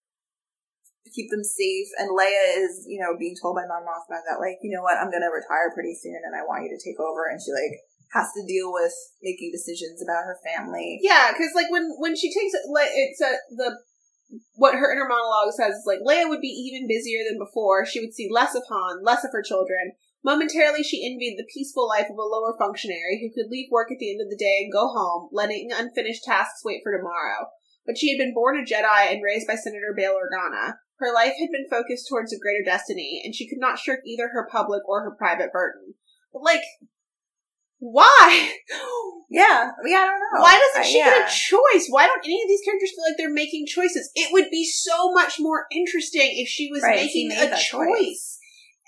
keep 1.12 1.28
them 1.28 1.44
safe. 1.44 1.88
And 2.00 2.16
Leia 2.16 2.56
is 2.56 2.88
you 2.88 2.96
know 2.96 3.12
being 3.20 3.36
told 3.36 3.60
by 3.60 3.68
Mon 3.68 3.84
Mothma 3.84 4.24
that 4.24 4.40
like 4.40 4.56
you 4.64 4.72
know 4.72 4.80
what 4.80 4.96
I'm 4.96 5.12
gonna 5.12 5.28
retire 5.28 5.68
pretty 5.76 5.92
soon 6.00 6.16
and 6.24 6.32
I 6.32 6.48
want 6.48 6.64
you 6.64 6.72
to 6.72 6.80
take 6.80 6.96
over. 6.96 7.28
And 7.28 7.36
she 7.36 7.52
like 7.52 7.76
has 8.16 8.32
to 8.32 8.48
deal 8.48 8.72
with 8.72 8.96
making 9.20 9.52
decisions 9.52 10.00
about 10.00 10.24
her 10.24 10.40
family. 10.40 10.96
Yeah, 11.04 11.28
because 11.32 11.52
like 11.52 11.68
when 11.68 11.92
when 12.00 12.16
she 12.16 12.32
takes 12.32 12.56
it, 12.56 12.64
it's 12.64 13.20
a, 13.20 13.36
the 13.52 13.76
what 14.56 14.74
her 14.74 14.92
inner 14.92 15.08
monologue 15.08 15.52
says 15.52 15.76
is 15.76 15.84
like 15.84 16.00
Leia 16.00 16.28
would 16.28 16.40
be 16.40 16.48
even 16.48 16.88
busier 16.88 17.20
than 17.28 17.36
before. 17.36 17.84
She 17.84 18.00
would 18.00 18.14
see 18.16 18.28
less 18.32 18.54
of 18.54 18.64
Han, 18.68 19.04
less 19.04 19.24
of 19.24 19.32
her 19.32 19.42
children. 19.42 19.92
Momentarily, 20.24 20.82
she 20.82 21.06
envied 21.06 21.36
the 21.38 21.46
peaceful 21.52 21.86
life 21.88 22.06
of 22.10 22.18
a 22.18 22.22
lower 22.22 22.54
functionary 22.58 23.20
who 23.22 23.30
could 23.32 23.50
leave 23.50 23.68
work 23.70 23.90
at 23.92 23.98
the 23.98 24.10
end 24.10 24.20
of 24.20 24.28
the 24.30 24.36
day 24.36 24.60
and 24.62 24.72
go 24.72 24.88
home, 24.88 25.28
letting 25.32 25.70
unfinished 25.72 26.24
tasks 26.24 26.62
wait 26.64 26.80
for 26.82 26.92
tomorrow. 26.96 27.46
But 27.86 27.96
she 27.96 28.10
had 28.10 28.18
been 28.18 28.34
born 28.34 28.58
a 28.58 28.62
Jedi 28.64 29.12
and 29.12 29.22
raised 29.22 29.46
by 29.46 29.54
Senator 29.54 29.94
Bail 29.96 30.12
Organa. 30.14 30.74
Her 30.98 31.14
life 31.14 31.34
had 31.38 31.50
been 31.52 31.70
focused 31.70 32.08
towards 32.08 32.32
a 32.32 32.38
greater 32.38 32.64
destiny, 32.64 33.22
and 33.24 33.34
she 33.34 33.48
could 33.48 33.58
not 33.60 33.78
shirk 33.78 34.00
either 34.04 34.28
her 34.34 34.48
public 34.50 34.82
or 34.88 35.02
her 35.04 35.14
private 35.16 35.52
burden. 35.52 35.94
But 36.32 36.42
like, 36.42 36.62
why? 37.78 38.52
Yeah, 39.30 39.72
yeah, 39.84 39.98
I 39.98 40.06
don't 40.06 40.20
know. 40.20 40.40
Why 40.40 40.58
doesn't 40.58 40.80
I- 40.80 40.86
she 40.86 40.98
yeah. 41.00 41.04
get 41.10 41.28
a 41.28 41.30
choice? 41.30 41.86
Why 41.90 42.06
don't 42.06 42.24
any 42.24 42.40
of 42.40 42.48
these 42.48 42.62
characters 42.64 42.92
feel 42.96 43.04
like 43.06 43.18
they're 43.18 43.28
making 43.30 43.66
choices? 43.66 44.10
It 44.14 44.32
would 44.32 44.46
be 44.50 44.64
so 44.64 45.12
much 45.12 45.34
more 45.38 45.66
interesting 45.70 46.30
if 46.32 46.48
she 46.48 46.70
was 46.72 46.82
Right, 46.82 46.96
making 46.96 47.28
made 47.28 47.48
a 47.48 47.50
choice. 47.50 47.60
choice. 47.68 48.37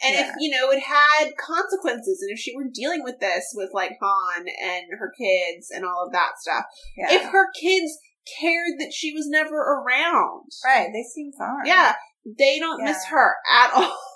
And 0.02 0.14
Yeah. 0.14 0.28
if, 0.28 0.34
you 0.38 0.50
know, 0.50 0.70
it 0.70 0.80
had 0.80 1.36
consequences, 1.36 2.22
and 2.22 2.30
if 2.30 2.38
she 2.38 2.56
were 2.56 2.68
dealing 2.72 3.02
with 3.04 3.20
this 3.20 3.52
with, 3.54 3.70
like, 3.74 3.98
Han 4.00 4.46
and 4.48 4.86
her 4.98 5.12
kids 5.16 5.70
and 5.70 5.84
all 5.84 6.06
of 6.06 6.12
that 6.12 6.38
stuff. 6.38 6.64
Yeah. 6.96 7.12
If 7.12 7.22
her 7.30 7.50
kids 7.52 7.98
cared 8.38 8.78
that 8.78 8.92
she 8.92 9.12
was 9.12 9.28
never 9.28 9.56
around. 9.56 10.50
right, 10.64 10.88
they 10.92 11.02
seem 11.02 11.32
fine. 11.36 11.66
Yeah, 11.66 11.94
they 12.24 12.58
don't 12.58 12.82
miss 12.84 13.04
her 13.06 13.36
at 13.52 13.72
all. 13.74 13.96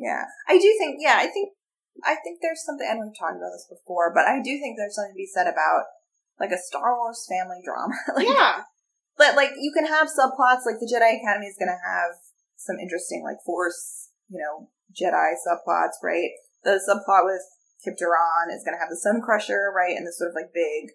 Yeah, 0.00 0.26
I 0.46 0.58
do 0.58 0.76
think. 0.78 0.98
Yeah, 1.00 1.16
I 1.18 1.26
think. 1.26 1.50
I 2.04 2.14
think 2.22 2.38
there's 2.40 2.62
something, 2.64 2.86
and 2.88 3.00
we've 3.02 3.18
talked 3.18 3.34
about 3.34 3.50
this 3.50 3.66
before, 3.66 4.14
but 4.14 4.30
I 4.30 4.38
do 4.38 4.54
think 4.62 4.78
there's 4.78 4.94
something 4.94 5.10
to 5.10 5.18
be 5.18 5.26
said 5.26 5.50
about 5.50 5.90
like 6.38 6.52
a 6.52 6.62
Star 6.62 6.94
Wars 6.96 7.26
family 7.28 7.58
drama. 7.66 7.98
like, 8.14 8.28
yeah. 8.28 8.62
but 9.18 9.34
like 9.34 9.50
you 9.58 9.72
can 9.74 9.86
have 9.86 10.06
subplots. 10.06 10.62
Like 10.62 10.78
the 10.78 10.86
Jedi 10.86 11.18
Academy 11.18 11.50
is 11.50 11.58
going 11.58 11.74
to 11.74 11.82
have 11.82 12.14
some 12.54 12.78
interesting 12.78 13.26
like 13.26 13.42
Force, 13.44 14.10
you 14.30 14.38
know, 14.38 14.70
Jedi 14.92 15.36
subplots, 15.44 16.00
right? 16.02 16.30
The 16.64 16.80
subplot 16.82 17.24
with 17.24 17.44
Kyp 17.84 17.94
Durron 17.94 18.50
is 18.50 18.64
going 18.66 18.74
to 18.74 18.82
have 18.82 18.90
the 18.90 18.98
Sun 18.98 19.22
Crusher, 19.22 19.70
right, 19.70 19.94
and 19.94 20.06
the 20.06 20.12
sort 20.12 20.30
of 20.30 20.36
like 20.36 20.50
big, 20.52 20.90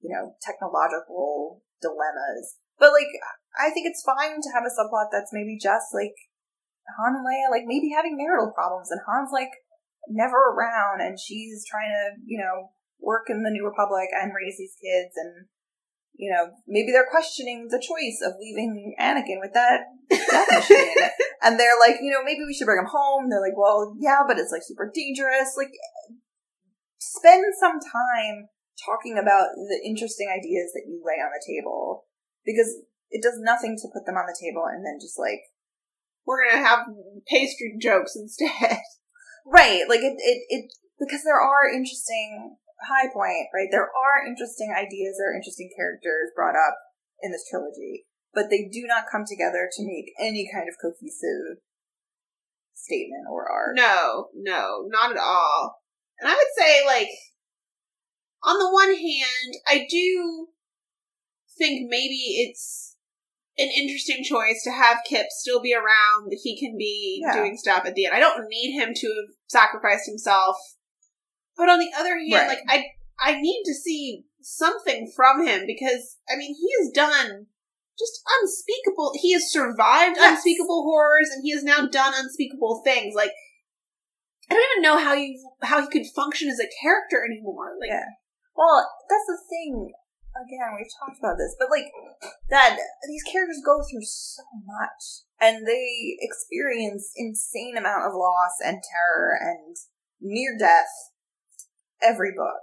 you 0.00 0.12
know, 0.12 0.36
technological 0.44 1.62
dilemmas. 1.80 2.60
But 2.78 2.92
like, 2.92 3.10
I 3.58 3.70
think 3.70 3.88
it's 3.88 4.04
fine 4.06 4.38
to 4.38 4.54
have 4.54 4.66
a 4.66 4.74
subplot 4.74 5.10
that's 5.10 5.32
maybe 5.32 5.58
just 5.58 5.90
like 5.94 6.14
Han 6.98 7.16
and 7.16 7.26
Leia, 7.26 7.50
like 7.50 7.66
maybe 7.66 7.90
having 7.94 8.16
marital 8.16 8.52
problems, 8.54 8.90
and 8.90 9.00
Han's 9.08 9.32
like 9.32 9.52
never 10.08 10.54
around, 10.54 11.00
and 11.00 11.18
she's 11.18 11.64
trying 11.68 11.90
to, 11.90 12.20
you 12.24 12.38
know, 12.38 12.70
work 13.00 13.28
in 13.28 13.42
the 13.42 13.50
New 13.50 13.64
Republic 13.64 14.08
and 14.12 14.34
raise 14.34 14.58
these 14.58 14.76
kids, 14.76 15.14
and 15.16 15.46
you 16.18 16.34
know, 16.34 16.50
maybe 16.66 16.90
they're 16.90 17.08
questioning 17.08 17.70
the 17.70 17.78
choice 17.78 18.18
of 18.26 18.34
leaving 18.42 18.94
Anakin 18.98 19.38
with 19.38 19.54
that 19.54 19.86
death 20.10 20.50
machine, 20.50 20.98
and 21.42 21.58
they're 21.58 21.78
like, 21.78 22.02
you 22.02 22.10
know, 22.10 22.26
maybe 22.26 22.42
we 22.44 22.52
should 22.52 22.66
bring 22.66 22.82
him 22.82 22.90
home. 22.90 23.30
They're 23.30 23.40
like, 23.40 23.56
well, 23.56 23.94
yeah, 24.02 24.26
but 24.26 24.36
it's 24.36 24.50
like 24.50 24.66
super 24.66 24.90
dangerous. 24.92 25.54
Like, 25.56 25.70
spend 26.98 27.44
some 27.62 27.78
time 27.78 28.50
talking 28.84 29.14
about 29.14 29.54
the 29.54 29.80
interesting 29.86 30.26
ideas 30.26 30.74
that 30.74 30.90
you 30.90 31.02
lay 31.06 31.22
on 31.22 31.30
the 31.30 31.42
table 31.46 32.06
because 32.44 32.82
it 33.10 33.22
does 33.22 33.38
nothing 33.38 33.78
to 33.78 33.88
put 33.94 34.04
them 34.06 34.18
on 34.18 34.26
the 34.26 34.38
table 34.38 34.66
and 34.66 34.84
then 34.84 34.98
just 35.00 35.18
like 35.18 35.40
We're 36.26 36.44
gonna 36.44 36.66
have 36.66 36.86
pastry 37.26 37.78
jokes 37.80 38.14
instead. 38.14 38.78
right 39.46 39.82
like 39.88 40.00
it 40.00 40.14
it, 40.18 40.38
it 40.48 40.72
because 40.98 41.24
there 41.24 41.40
are 41.40 41.72
interesting 41.72 42.56
high 42.86 43.10
point 43.12 43.50
right 43.54 43.68
there 43.70 43.90
are 43.90 44.26
interesting 44.26 44.70
ideas 44.70 45.18
there 45.18 45.32
are 45.32 45.36
interesting 45.36 45.70
characters 45.74 46.30
brought 46.34 46.54
up 46.54 46.76
in 47.22 47.32
this 47.32 47.44
trilogy 47.50 48.06
but 48.34 48.50
they 48.50 48.68
do 48.70 48.86
not 48.86 49.10
come 49.10 49.24
together 49.26 49.68
to 49.72 49.82
make 49.82 50.12
any 50.20 50.48
kind 50.52 50.68
of 50.68 50.76
cohesive 50.80 51.58
statement 52.74 53.26
or 53.30 53.50
arc 53.50 53.76
No, 53.76 54.28
no, 54.34 54.84
not 54.88 55.10
at 55.10 55.18
all. 55.18 55.80
And 56.20 56.28
I 56.30 56.34
would 56.34 56.52
say, 56.56 56.84
like, 56.86 57.08
on 58.44 58.58
the 58.58 58.70
one 58.70 58.94
hand, 58.94 59.54
I 59.66 59.86
do 59.90 60.48
think 61.56 61.88
maybe 61.88 62.46
it's 62.48 62.96
an 63.56 63.68
interesting 63.76 64.22
choice 64.24 64.62
to 64.64 64.70
have 64.70 64.98
Kyp 65.10 65.26
still 65.30 65.60
be 65.60 65.74
around. 65.74 66.32
He 66.42 66.58
can 66.58 66.76
be 66.78 67.20
Yeah. 67.24 67.34
doing 67.34 67.56
stuff 67.56 67.84
at 67.84 67.94
the 67.94 68.06
end. 68.06 68.14
I 68.14 68.20
don't 68.20 68.48
need 68.48 68.78
him 68.78 68.94
to 68.94 69.06
have 69.06 69.34
sacrificed 69.48 70.06
himself. 70.06 70.56
But 71.58 71.68
on 71.68 71.80
the 71.80 71.90
other 71.98 72.16
hand, 72.16 72.32
Right. 72.32 72.48
like, 72.48 72.62
I, 72.68 72.84
I 73.20 73.40
need 73.40 73.64
to 73.66 73.74
see 73.74 74.24
something 74.40 75.12
from 75.14 75.44
him 75.46 75.66
because, 75.66 76.16
I 76.32 76.36
mean, 76.36 76.54
he 76.54 76.70
has 76.78 76.90
done 76.94 77.46
just 77.98 78.22
unspeakable. 78.40 79.12
He 79.20 79.32
has 79.32 79.50
survived 79.50 80.16
Yes. 80.16 80.38
unspeakable 80.38 80.84
horrors, 80.84 81.28
and 81.32 81.42
he 81.42 81.50
has 81.52 81.64
now 81.64 81.86
done 81.86 82.14
unspeakable 82.16 82.82
things. 82.84 83.14
Like 83.14 83.32
I 84.48 84.54
don't 84.54 84.64
even 84.72 84.82
know 84.82 84.96
how 84.98 85.12
you 85.14 85.36
how 85.62 85.82
he 85.82 85.88
could 85.88 86.06
function 86.14 86.48
as 86.48 86.60
a 86.60 86.70
character 86.80 87.24
anymore. 87.24 87.74
Like 87.80 87.90
Yeah. 87.90 88.06
Well, 88.56 88.88
that's 89.10 89.26
the 89.26 89.38
thing. 89.50 89.92
Again, 90.36 90.76
we've 90.78 90.86
talked 91.00 91.18
about 91.18 91.36
this, 91.38 91.56
but 91.58 91.70
like 91.70 91.90
that, 92.50 92.78
these 93.08 93.24
characters 93.24 93.60
go 93.64 93.82
through 93.82 94.04
so 94.04 94.42
much, 94.64 95.26
and 95.40 95.66
they 95.66 96.16
experience 96.20 97.10
insane 97.16 97.76
amount 97.76 98.06
of 98.06 98.12
loss 98.14 98.54
and 98.64 98.78
terror 98.80 99.36
and 99.40 99.74
near 100.20 100.56
death 100.56 100.86
every 102.02 102.32
book. 102.36 102.62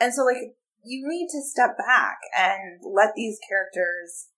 And 0.00 0.12
so, 0.12 0.24
like, 0.24 0.56
you 0.84 1.06
need 1.06 1.28
to 1.30 1.42
step 1.42 1.78
back 1.78 2.18
and 2.36 2.80
let 2.82 3.14
these 3.14 3.38
characters 3.48 4.28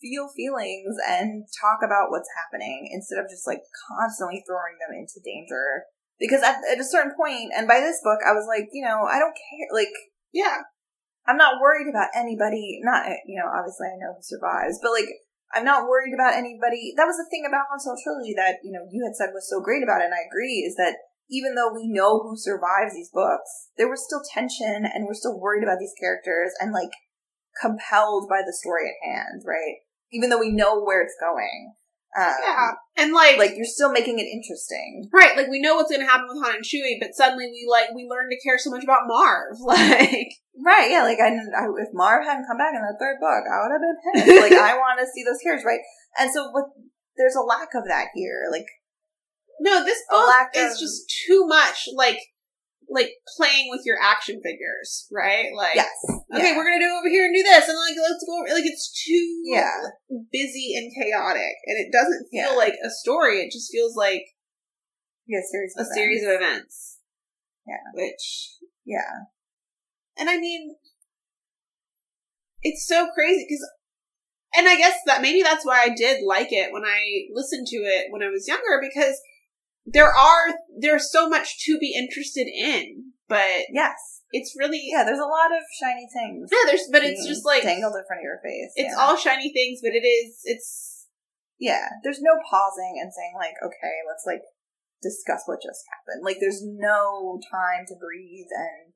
feel 0.00 0.28
feelings 0.28 0.96
and 1.06 1.46
talk 1.60 1.80
about 1.84 2.10
what's 2.10 2.28
happening 2.36 2.88
instead 2.92 3.18
of 3.18 3.30
just 3.30 3.46
like 3.46 3.62
constantly 3.88 4.42
throwing 4.46 4.76
them 4.80 4.92
into 4.96 5.22
danger 5.24 5.86
because 6.18 6.42
at, 6.42 6.60
at 6.70 6.80
a 6.80 6.86
certain 6.86 7.12
point 7.16 7.52
and 7.56 7.68
by 7.68 7.80
this 7.80 8.00
book 8.02 8.18
i 8.26 8.32
was 8.32 8.46
like 8.48 8.68
you 8.72 8.84
know 8.84 9.06
i 9.08 9.18
don't 9.18 9.36
care 9.36 9.68
like 9.72 9.92
yeah, 10.34 10.66
i'm 11.30 11.38
not 11.38 11.62
worried 11.62 11.86
about 11.86 12.10
anybody 12.16 12.80
not 12.82 13.06
you 13.26 13.38
know 13.38 13.48
obviously 13.48 13.86
i 13.86 13.96
know 14.00 14.12
who 14.12 14.24
survives 14.24 14.80
but 14.82 14.92
like 14.92 15.08
i'm 15.54 15.64
not 15.64 15.86
worried 15.86 16.12
about 16.12 16.34
anybody 16.34 16.92
that 16.96 17.08
was 17.08 17.16
the 17.16 17.28
thing 17.30 17.44
about 17.46 17.68
Solo 17.78 17.96
trilogy 18.02 18.34
that 18.36 18.60
you 18.64 18.72
know 18.72 18.84
you 18.90 19.04
had 19.04 19.16
said 19.16 19.32
was 19.32 19.48
so 19.48 19.60
great 19.60 19.82
about 19.82 20.02
it 20.02 20.10
and 20.10 20.16
i 20.16 20.26
agree 20.26 20.64
is 20.66 20.76
that 20.76 20.96
even 21.30 21.54
though 21.54 21.72
we 21.72 21.88
know 21.88 22.20
who 22.20 22.36
survives 22.36 22.94
these 22.94 23.10
books 23.12 23.68
there 23.76 23.88
was 23.88 24.04
still 24.04 24.22
tension 24.32 24.84
and 24.84 25.06
we're 25.06 25.14
still 25.14 25.38
worried 25.38 25.62
about 25.62 25.78
these 25.78 25.94
characters 26.00 26.52
and 26.60 26.72
like 26.72 26.90
compelled 27.60 28.28
by 28.28 28.40
the 28.44 28.52
story 28.52 28.88
at 28.88 29.08
hand 29.08 29.42
right 29.46 29.84
even 30.12 30.30
though 30.30 30.40
we 30.40 30.52
know 30.52 30.82
where 30.82 31.02
it's 31.02 31.16
going 31.20 31.74
um, 32.14 32.30
yeah, 32.46 32.70
and 32.96 33.12
like 33.12 33.38
like 33.38 33.56
you're 33.56 33.66
still 33.66 33.90
making 33.90 34.20
it 34.20 34.30
interesting 34.30 35.10
right, 35.12 35.36
like 35.36 35.48
we 35.48 35.60
know 35.60 35.74
what's 35.74 35.90
going 35.90 36.00
to 36.00 36.06
happen 36.06 36.28
with 36.30 36.46
Han 36.46 36.62
and 36.62 36.64
Chewie, 36.64 37.02
but 37.02 37.10
suddenly 37.10 37.46
we 37.50 37.66
like 37.68 37.90
we 37.90 38.06
learn 38.06 38.30
to 38.30 38.38
care 38.38 38.54
so 38.56 38.70
much 38.70 38.84
about 38.84 39.10
Marv. 39.10 39.58
Like 39.66 40.30
Right, 40.54 40.90
yeah, 40.90 41.02
like 41.02 41.18
I, 41.18 41.34
I 41.34 41.66
if 41.82 41.90
Marv 41.92 42.24
hadn't 42.24 42.46
come 42.46 42.58
back 42.58 42.70
in 42.70 42.86
the 42.86 42.94
third 42.94 43.18
book, 43.18 43.42
I 43.50 43.66
would 43.66 43.74
have 43.74 43.82
been 43.82 43.98
pissed. 44.14 44.42
like 44.46 44.54
I 44.54 44.78
want 44.78 45.00
to 45.02 45.10
see 45.10 45.26
those 45.26 45.42
characters, 45.42 45.66
right? 45.66 45.82
And 46.18 46.30
so 46.30 46.50
what 46.54 46.70
there's 47.16 47.34
a 47.34 47.42
lack 47.42 47.74
of 47.74 47.82
that 47.90 48.14
here. 48.14 48.46
Like 48.50 48.66
no, 49.60 49.84
this 49.84 49.98
book 50.10 50.48
is 50.54 50.74
of- 50.74 50.80
just 50.80 51.12
too 51.26 51.46
much. 51.46 51.88
Like 51.94 52.18
like 52.90 53.12
playing 53.36 53.68
with 53.70 53.80
your 53.84 53.96
action 54.02 54.40
figures, 54.44 55.08
right? 55.10 55.46
Like 55.56 55.74
yes. 55.76 55.88
okay, 56.34 56.50
yeah. 56.50 56.56
we're 56.56 56.64
gonna 56.64 56.84
do 56.84 56.92
over 57.00 57.08
here 57.08 57.24
and 57.24 57.34
do 57.34 57.42
this, 57.42 57.68
and 57.68 57.78
like 57.78 57.96
let's 57.96 58.24
go. 58.26 58.34
Over. 58.38 58.54
Like 58.54 58.66
it's 58.66 58.92
too 59.04 59.40
Yeah. 59.44 59.72
busy 60.30 60.74
and 60.76 60.92
chaotic, 60.94 61.56
and 61.66 61.78
it 61.78 61.92
doesn't 61.92 62.28
feel 62.30 62.50
Yeah. 62.52 62.56
like 62.56 62.74
a 62.84 62.90
story. 62.90 63.40
It 63.40 63.52
just 63.52 63.70
feels 63.72 63.96
like 63.96 64.22
yeah, 65.26 65.40
series 65.50 65.74
a 65.78 65.84
series 65.94 66.22
of 66.24 66.30
events. 66.32 66.98
Yeah. 67.66 67.76
which 67.94 68.50
Yeah. 68.84 69.24
And 70.16 70.28
I 70.28 70.36
mean, 70.36 70.76
it's 72.62 72.86
so 72.86 73.08
crazy 73.14 73.46
because, 73.48 73.66
and 74.56 74.68
I 74.68 74.76
guess 74.76 74.98
that 75.06 75.22
maybe 75.22 75.42
that's 75.42 75.64
why 75.64 75.80
I 75.82 75.94
did 75.94 76.22
like 76.24 76.52
it 76.52 76.72
when 76.72 76.84
I 76.84 77.00
listened 77.32 77.66
to 77.68 77.76
it 77.76 78.06
when 78.10 78.22
I 78.22 78.28
was 78.28 78.46
younger 78.46 78.80
because 78.80 79.18
there 79.86 80.12
are 80.12 80.54
there's 80.78 81.10
so 81.10 81.28
much 81.28 81.64
to 81.66 81.78
be 81.78 81.94
interested 81.94 82.46
in, 82.48 83.12
but 83.28 83.68
Yes. 83.72 84.22
it's 84.32 84.54
really 84.58 84.80
Yeah, 84.84 85.04
there's 85.04 85.18
a 85.20 85.28
lot 85.28 85.52
of 85.52 85.62
shiny 85.80 86.08
things. 86.12 86.48
yeah. 86.50 86.64
There's 86.66 86.88
but 86.90 87.04
it's 87.04 87.26
just 87.26 87.44
like 87.44 87.62
dangled 87.62 87.94
in 87.94 88.04
front 88.06 88.20
of 88.20 88.24
your 88.24 88.40
face. 88.42 88.72
it's 88.76 88.94
yeah. 88.94 89.00
all 89.00 89.16
shiny 89.16 89.52
things, 89.52 89.80
but 89.82 89.92
it 89.92 90.04
is 90.06 90.40
it's 90.44 91.06
Yeah. 91.58 91.88
There's 92.02 92.20
no 92.22 92.32
pausing 92.48 92.98
and 93.00 93.12
saying 93.12 93.34
like, 93.36 93.54
okay, 93.62 93.96
let's 94.08 94.24
like 94.26 94.42
discuss 95.02 95.42
what 95.46 95.60
just 95.62 95.84
happened. 95.92 96.24
Like 96.24 96.38
there's 96.40 96.62
no 96.64 97.38
time 97.50 97.84
to 97.88 97.94
breathe 98.00 98.48
and 98.56 98.94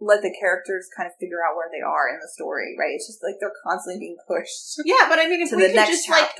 let 0.00 0.22
the 0.22 0.32
characters 0.40 0.88
kind 0.96 1.06
of 1.08 1.12
figure 1.18 1.42
out 1.42 1.56
where 1.56 1.68
they 1.70 1.82
are 1.82 2.08
in 2.08 2.20
the 2.22 2.30
story, 2.32 2.76
right? 2.78 2.94
It's 2.94 3.06
just 3.08 3.22
like 3.22 3.34
they're 3.40 3.52
constantly 3.66 3.98
being 4.00 4.16
pushed 4.26 4.80
yeah. 4.86 5.08
But 5.10 5.18
I 5.18 5.26
mean, 5.28 5.42
if 5.42 5.50
we 5.52 5.60
the 5.60 5.68
could 5.68 5.76
next 5.76 6.06
just 6.06 6.08
like 6.08 6.32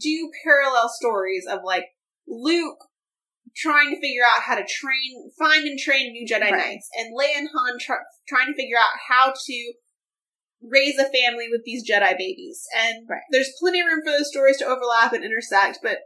do 0.00 0.30
parallel 0.42 0.88
stories 0.88 1.46
of 1.46 1.60
like 1.62 1.84
Luke 2.26 2.78
trying 3.54 3.90
to 3.90 4.00
figure 4.00 4.22
out 4.24 4.42
how 4.42 4.54
to 4.54 4.64
train, 4.64 5.30
find 5.38 5.66
and 5.66 5.78
train 5.78 6.12
new 6.12 6.26
Jedi 6.26 6.50
Right. 6.50 6.52
Knights, 6.52 6.88
and 6.98 7.12
Leia 7.16 7.36
and 7.38 7.48
Han 7.52 7.78
tr- 7.78 8.08
trying 8.28 8.46
to 8.46 8.54
figure 8.54 8.78
out 8.78 8.92
how 9.08 9.32
to 9.32 9.72
raise 10.62 10.98
a 10.98 11.10
family 11.10 11.48
with 11.50 11.62
these 11.64 11.88
Jedi 11.88 12.16
babies. 12.16 12.64
And 12.74 13.06
Right. 13.08 13.22
there's 13.30 13.52
plenty 13.58 13.80
of 13.80 13.86
room 13.86 14.00
for 14.04 14.12
those 14.12 14.30
stories 14.30 14.58
to 14.58 14.66
overlap 14.66 15.12
and 15.12 15.24
intersect, 15.24 15.80
but 15.82 15.98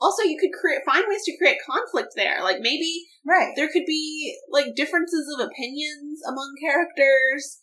also 0.00 0.22
you 0.22 0.38
could 0.38 0.52
create 0.58 0.80
find 0.86 1.04
ways 1.08 1.24
to 1.24 1.36
create 1.36 1.58
conflict 1.68 2.12
there. 2.16 2.42
Like 2.42 2.60
maybe 2.60 3.06
right. 3.26 3.52
there 3.56 3.68
could 3.68 3.84
be 3.86 4.36
like 4.50 4.74
differences 4.76 5.26
of 5.34 5.44
opinions 5.46 6.20
among 6.26 6.54
characters. 6.60 7.58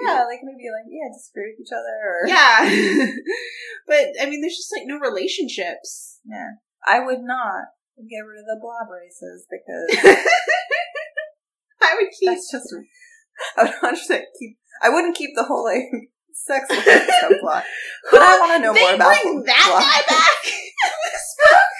Yeah, 0.00 0.24
like 0.24 0.40
maybe 0.42 0.70
like 0.72 0.88
yeah, 0.88 1.12
disagree 1.12 1.52
with 1.52 1.66
each 1.66 1.72
other 1.72 2.00
or 2.08 2.26
Yeah. 2.26 3.12
but 3.86 4.06
I 4.20 4.30
mean 4.30 4.40
there's 4.40 4.56
just 4.56 4.72
like 4.76 4.86
no 4.86 4.98
relationships. 4.98 6.18
yeah. 6.24 6.48
I 6.86 7.00
would 7.04 7.20
not 7.22 7.64
get 8.08 8.24
rid 8.26 8.40
of 8.40 8.46
the 8.46 8.58
blob 8.60 8.88
races 8.90 9.46
because 9.50 10.16
I 11.82 11.94
would 11.98 12.10
keep 12.18 12.30
that's 12.30 12.50
just 12.50 12.74
I 13.56 13.64
would 13.64 13.72
not 13.82 14.20
keep. 14.38 14.56
I 14.82 14.88
wouldn't 14.88 15.16
keep 15.16 15.30
the 15.34 15.44
whole 15.44 15.64
like 15.64 15.84
sex 16.32 16.66
subplot, 16.70 17.62
but 18.10 18.20
I 18.22 18.38
want 18.40 18.52
to 18.56 18.62
know 18.62 18.74
they 18.74 18.80
more 18.82 18.94
about 18.94 19.20
bring 19.22 19.42
that 19.44 19.66
plot. 19.68 19.82
guy 19.82 20.14
back. 20.14 20.44
in 20.44 20.90
this 21.12 21.36
book. 21.38 21.72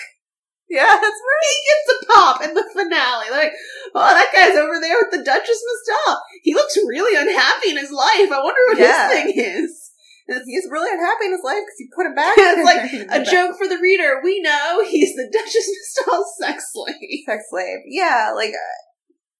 Yeah, 0.70 0.86
that's 0.88 1.02
right. 1.02 1.48
he 1.50 1.58
gets 1.68 1.92
a 1.92 2.06
pop 2.12 2.42
in 2.44 2.54
the 2.54 2.64
finale. 2.72 3.30
Like, 3.30 3.52
oh, 3.94 4.14
that 4.14 4.32
guy's 4.32 4.56
over 4.56 4.80
there 4.80 4.96
with 5.02 5.10
the 5.12 5.22
Duchess 5.24 5.60
Mistal. 5.60 6.16
He 6.42 6.54
looks 6.54 6.76
really 6.88 7.14
unhappy 7.20 7.70
in 7.70 7.76
his 7.76 7.90
life. 7.90 8.32
I 8.32 8.40
wonder 8.42 8.60
what 8.68 8.78
Yeah. 8.78 9.10
his 9.10 9.22
thing 9.22 9.32
is. 9.36 9.81
He's 10.28 10.68
really 10.70 10.90
unhappy 10.90 11.26
in 11.26 11.32
his 11.32 11.44
life 11.44 11.62
because 11.62 11.80
you 11.80 11.88
put 11.94 12.06
him 12.06 12.14
back. 12.14 12.34
it's 12.38 12.64
like 12.72 12.84
a 13.10 13.24
joke 13.24 13.56
for 13.58 13.66
the 13.68 13.78
reader. 13.78 14.20
We 14.22 14.40
know 14.40 14.82
he's 14.88 15.14
the 15.14 15.28
Duchess 15.32 15.68
Mistal's 15.68 16.30
sex 16.40 16.72
slave. 16.72 17.26
sex 17.26 17.44
slave. 17.50 17.80
Yeah, 17.86 18.32
like 18.34 18.54
uh, 18.54 18.78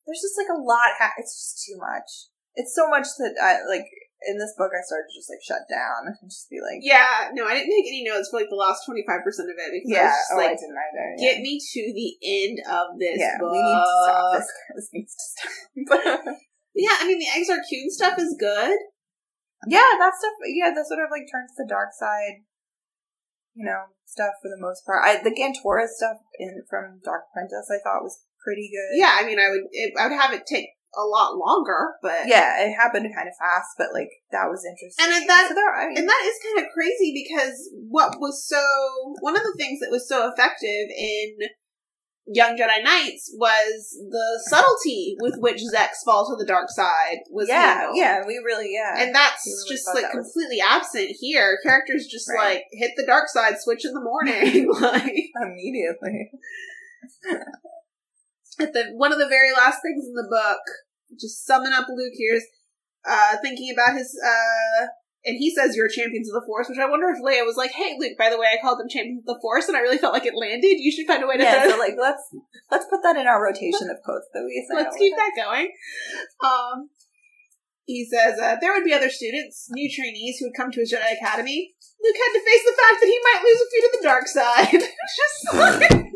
there's 0.07 0.23
just 0.23 0.39
like 0.39 0.51
a 0.51 0.61
lot. 0.61 0.91
Ha- 0.99 1.17
it's 1.19 1.35
just 1.35 1.65
too 1.67 1.79
much. 1.79 2.09
It's 2.55 2.75
so 2.75 2.89
much 2.89 3.07
that 3.19 3.35
I 3.41 3.65
like. 3.69 3.87
In 4.23 4.39
this 4.39 4.55
book, 4.57 4.71
I 4.71 4.79
started 4.87 5.11
to 5.11 5.19
just 5.19 5.27
like 5.27 5.43
shut 5.43 5.67
down 5.67 6.07
and 6.07 6.31
just 6.31 6.47
be 6.47 6.63
like, 6.63 6.79
Yeah, 6.79 7.35
no, 7.35 7.43
I 7.43 7.59
didn't 7.59 7.75
take 7.75 7.91
any 7.91 8.07
notes 8.07 8.31
for 8.31 8.39
like 8.39 8.47
the 8.47 8.55
last 8.55 8.87
twenty 8.87 9.03
five 9.03 9.27
percent 9.27 9.51
of 9.51 9.59
it 9.59 9.75
because 9.75 9.91
I 9.91 9.99
yeah, 9.99 10.07
was 10.07 10.15
just 10.15 10.31
oh, 10.31 10.39
I 10.39 10.47
like, 10.47 10.59
didn't 10.63 10.79
either. 10.79 11.07
Yeah. 11.19 11.23
get 11.27 11.37
me 11.43 11.59
to 11.59 11.83
the 11.91 12.11
end 12.23 12.57
of 12.71 12.87
this 13.03 13.19
yeah, 13.19 13.35
book. 13.43 13.51
we 13.51 13.59
need 13.59 13.83
to 13.83 13.95
stop 14.07 14.23
this. 14.39 14.49
This 14.79 14.89
needs 14.95 15.15
to 15.19 15.25
stop. 15.27 16.23
Yeah, 16.79 16.95
I 17.03 17.07
mean 17.11 17.19
the 17.19 17.35
Exar 17.35 17.59
Kun 17.67 17.91
stuff 17.91 18.15
is 18.23 18.37
good. 18.39 18.79
Yeah, 19.66 19.90
that 19.98 20.14
stuff. 20.18 20.34
Yeah, 20.47 20.70
that 20.74 20.86
sort 20.86 21.05
of 21.05 21.10
like 21.10 21.26
turns 21.30 21.55
to 21.56 21.62
the 21.64 21.68
dark 21.68 21.90
side. 21.94 22.43
You 23.55 23.66
know, 23.66 23.93
stuff 24.06 24.32
for 24.40 24.48
the 24.48 24.60
most 24.60 24.84
part. 24.86 25.05
I 25.05 25.22
the 25.22 25.30
Gantoris 25.34 25.94
stuff 26.01 26.18
in 26.39 26.64
from 26.68 27.01
Dark 27.05 27.28
Apprentice, 27.30 27.68
I 27.68 27.78
thought 27.84 28.02
was 28.02 28.24
pretty 28.43 28.70
good. 28.72 28.98
Yeah, 28.98 29.14
I 29.18 29.26
mean 29.26 29.39
I 29.39 29.48
would 29.51 29.68
it, 29.70 29.93
I 29.98 30.09
would 30.09 30.16
have 30.18 30.32
it 30.32 30.47
take 30.47 30.68
a 30.93 31.05
lot 31.09 31.36
longer, 31.36 31.97
but 32.02 32.28
yeah, 32.28 32.60
it 32.64 32.72
happened 32.76 33.09
kind 33.14 33.28
of 33.28 33.36
fast, 33.40 33.76
but 33.78 33.93
like 33.93 34.10
that 34.32 34.48
was 34.48 34.64
interesting. 34.64 35.01
And 35.05 35.28
that- 35.28 35.48
so 35.48 35.55
there, 35.55 35.72
I 35.72 35.89
mean, 35.89 35.97
And 35.98 36.09
that 36.09 36.22
is 36.28 36.36
kind 36.44 36.64
of 36.66 36.72
crazy 36.72 37.12
because 37.16 37.56
what 37.89 38.20
was 38.20 38.44
so 38.47 38.60
one 39.20 39.36
of 39.36 39.43
the 39.43 39.56
things 39.56 39.80
that 39.80 39.90
was 39.93 40.09
so 40.09 40.28
effective 40.28 40.89
in 40.93 41.48
Young 42.27 42.57
Jedi 42.57 42.85
Knights 42.85 43.35
was 43.36 43.99
the 44.11 44.43
subtlety 44.49 45.16
with 45.20 45.35
which 45.39 45.61
Zekk's 45.74 46.03
fall 46.05 46.24
to 46.28 46.36
the 46.36 46.47
dark 46.47 46.70
side 46.70 47.19
was 47.31 47.49
yeah, 47.49 47.74
handled. 47.78 47.97
yeah, 47.97 48.23
we 48.27 48.39
really, 48.44 48.73
yeah. 48.73 48.94
And 49.03 49.12
that's 49.15 49.44
really 49.47 49.69
just 49.77 49.89
like 49.93 50.05
that 50.05 50.15
was- 50.15 50.31
completely 50.32 50.61
absent 50.61 51.11
here. 51.19 51.59
Characters 51.65 52.07
just 52.07 52.28
Right. 52.28 52.55
like 52.55 52.65
hit 52.70 52.93
the 52.97 53.05
dark 53.07 53.28
side 53.28 53.55
switch 53.59 53.85
in 53.85 53.93
the 53.93 54.01
morning. 54.01 54.70
like 54.81 55.12
immediately. 55.43 56.31
at 58.61 58.73
the 58.73 58.93
one 58.94 59.12
of 59.12 59.19
the 59.19 59.28
very 59.28 59.51
last 59.53 59.81
things 59.82 60.05
in 60.07 60.15
the 60.15 60.28
book, 60.31 60.61
just 61.19 61.44
summing 61.44 61.73
up 61.73 61.86
Luke 61.89 62.12
here's 62.16 62.44
uh 63.05 63.36
thinking 63.43 63.74
about 63.74 63.97
his 63.97 64.16
uh 64.24 64.86
and 65.24 65.36
he 65.39 65.55
says 65.55 65.77
you're 65.77 65.89
champions 65.89 66.28
of 66.28 66.35
the 66.35 66.47
force, 66.47 66.69
which 66.69 66.78
I 66.78 66.89
wonder 66.89 67.09
if 67.09 67.23
Leia 67.23 67.47
was 67.47 67.57
like, 67.57 67.73
Hey 67.73 67.94
Luke, 67.99 68.19
by 68.19 68.31
the 68.31 68.39
way, 68.39 68.47
I 68.47 68.61
called 68.61 68.81
them 68.81 68.89
champions 68.89 69.23
of 69.23 69.27
the 69.27 69.40
force 69.40 69.69
and 69.69 69.77
I 69.77 69.81
really 69.81 69.99
felt 69.99 70.12
like 70.12 70.27
it 70.27 70.35
landed. 70.35 70.78
You 70.78 70.90
should 70.90 71.07
find 71.07 71.23
a 71.23 71.27
way 71.27 71.36
to 71.36 71.43
Yeah, 71.43 71.69
so 71.70 71.78
like 71.78 71.94
let's 72.01 72.23
let's 72.70 72.86
put 72.90 73.03
that 73.03 73.16
in 73.16 73.27
our 73.27 73.43
rotation 73.43 73.90
of 73.90 74.03
quotes 74.05 74.27
that 74.35 74.43
we 74.44 74.66
say. 74.69 74.74
Let's 74.74 74.97
keep 74.97 75.15
that 75.16 75.32
going. 75.36 75.70
Um, 76.44 76.90
he 77.85 78.07
says 78.07 78.39
uh, 78.39 78.57
there 78.61 78.73
would 78.73 78.85
be 78.85 78.94
other 78.94 79.11
students, 79.11 79.69
new 79.70 79.90
trainees, 79.90 80.39
who 80.39 80.47
would 80.47 80.57
come 80.57 80.70
to 80.70 80.81
his 80.81 80.93
Jedi 80.93 81.12
Academy. 81.19 81.74
Luke 82.03 82.16
had 82.16 82.32
to 82.35 82.44
face 82.44 82.65
the 82.65 82.77
fact 82.78 82.99
that 83.01 83.07
he 83.07 83.19
might 83.23 83.43
lose 83.44 83.61
a 83.62 83.70
few 83.70 83.82
to 83.82 83.90
the 83.99 84.03
dark 84.03 84.27
side. 84.27 84.82
Just 85.19 85.55
like 85.55 86.12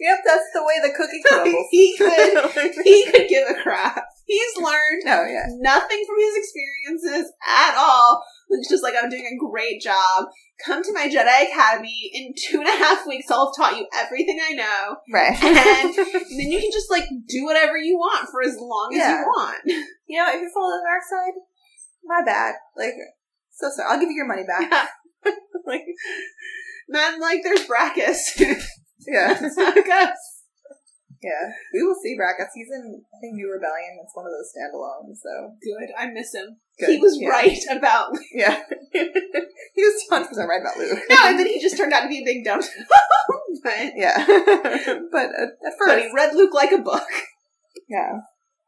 Yep, 0.00 0.18
that's 0.26 0.50
the 0.52 0.62
way 0.62 0.74
the 0.82 0.94
cookie 0.96 1.22
crumbles. 1.26 1.66
he 1.70 1.96
could, 1.96 2.84
he 2.84 3.10
could 3.10 3.28
give 3.28 3.48
a 3.48 3.62
crap. 3.62 4.04
He's 4.26 4.56
learned 4.56 5.02
no, 5.04 5.24
yeah. 5.24 5.46
nothing 5.58 6.04
from 6.06 6.16
his 6.18 6.36
experiences 6.36 7.32
at 7.46 7.76
all. 7.76 8.24
Luke's 8.50 8.68
just 8.68 8.82
like, 8.82 8.94
I'm 9.00 9.10
doing 9.10 9.26
a 9.26 9.50
great 9.50 9.80
job. 9.80 10.26
Come 10.64 10.82
to 10.82 10.92
my 10.92 11.08
Jedi 11.08 11.50
Academy. 11.50 12.10
In 12.12 12.32
two 12.36 12.58
and 12.58 12.68
a 12.68 12.84
half 12.84 13.06
weeks, 13.06 13.30
I'll 13.30 13.46
have 13.46 13.56
taught 13.56 13.78
you 13.78 13.86
everything 13.94 14.40
I 14.42 14.52
know. 14.52 14.96
Right. 15.12 15.42
And 15.42 15.56
then 15.56 16.06
you 16.30 16.60
can 16.60 16.70
just 16.72 16.90
like 16.90 17.04
do 17.28 17.44
whatever 17.44 17.76
you 17.76 17.96
want 17.96 18.28
for 18.30 18.42
as 18.42 18.56
long 18.58 18.94
as 18.94 19.08
you 19.08 19.16
want. 19.26 19.60
you 20.06 20.18
know, 20.18 20.28
if 20.28 20.40
you 20.40 20.50
follow 20.54 20.70
the 20.70 20.86
dark 20.88 21.02
side, 21.08 21.34
my 22.04 22.22
bad. 22.24 22.54
Like, 22.76 22.94
so 23.52 23.70
sorry. 23.74 23.88
I'll 23.90 24.00
give 24.00 24.10
you 24.10 24.16
your 24.16 24.28
money 24.28 24.44
back. 24.46 24.88
like, 25.66 25.84
Man, 26.88 27.20
like 27.20 27.42
there's 27.42 27.66
Brakiss. 27.66 28.38
yeah. 29.06 29.34
That's 29.40 29.56
how 29.56 29.72
it 29.72 29.86
goes. 29.86 30.16
Yeah. 31.24 31.48
We 31.72 31.82
will 31.82 31.96
see 32.02 32.16
Brakiss. 32.20 32.52
He's 32.54 32.68
in, 32.70 33.00
I 33.00 33.16
think, 33.20 33.34
New 33.34 33.48
Rebellion. 33.50 33.96
It's 34.04 34.14
one 34.14 34.26
of 34.26 34.32
those 34.36 34.52
standalones, 34.52 35.16
so. 35.24 35.56
Good. 35.64 35.88
I 35.96 36.06
miss 36.12 36.34
him. 36.34 36.60
Good. 36.78 36.90
He 36.90 36.98
was 36.98 37.16
Yeah. 37.18 37.28
right 37.30 37.58
about 37.72 38.12
Yeah. 38.34 38.60
he 38.92 39.82
was 39.82 40.04
100% 40.12 40.28
right 40.46 40.60
about 40.60 40.76
Luke. 40.76 40.98
no, 41.08 41.16
and 41.24 41.38
then 41.38 41.46
he 41.46 41.60
just 41.60 41.76
turned 41.78 41.92
out 41.92 42.02
to 42.02 42.08
be 42.08 42.20
a 42.20 42.24
big 42.24 42.44
dumb. 42.44 42.60
but 43.64 43.92
Yeah. 43.96 44.18
but 45.10 45.26
at 45.32 45.48
but 45.62 45.72
first, 45.78 46.04
he 46.04 46.10
read 46.14 46.34
Luke 46.34 46.52
like 46.52 46.72
a 46.72 46.78
book. 46.78 47.08
yeah. 47.88 48.20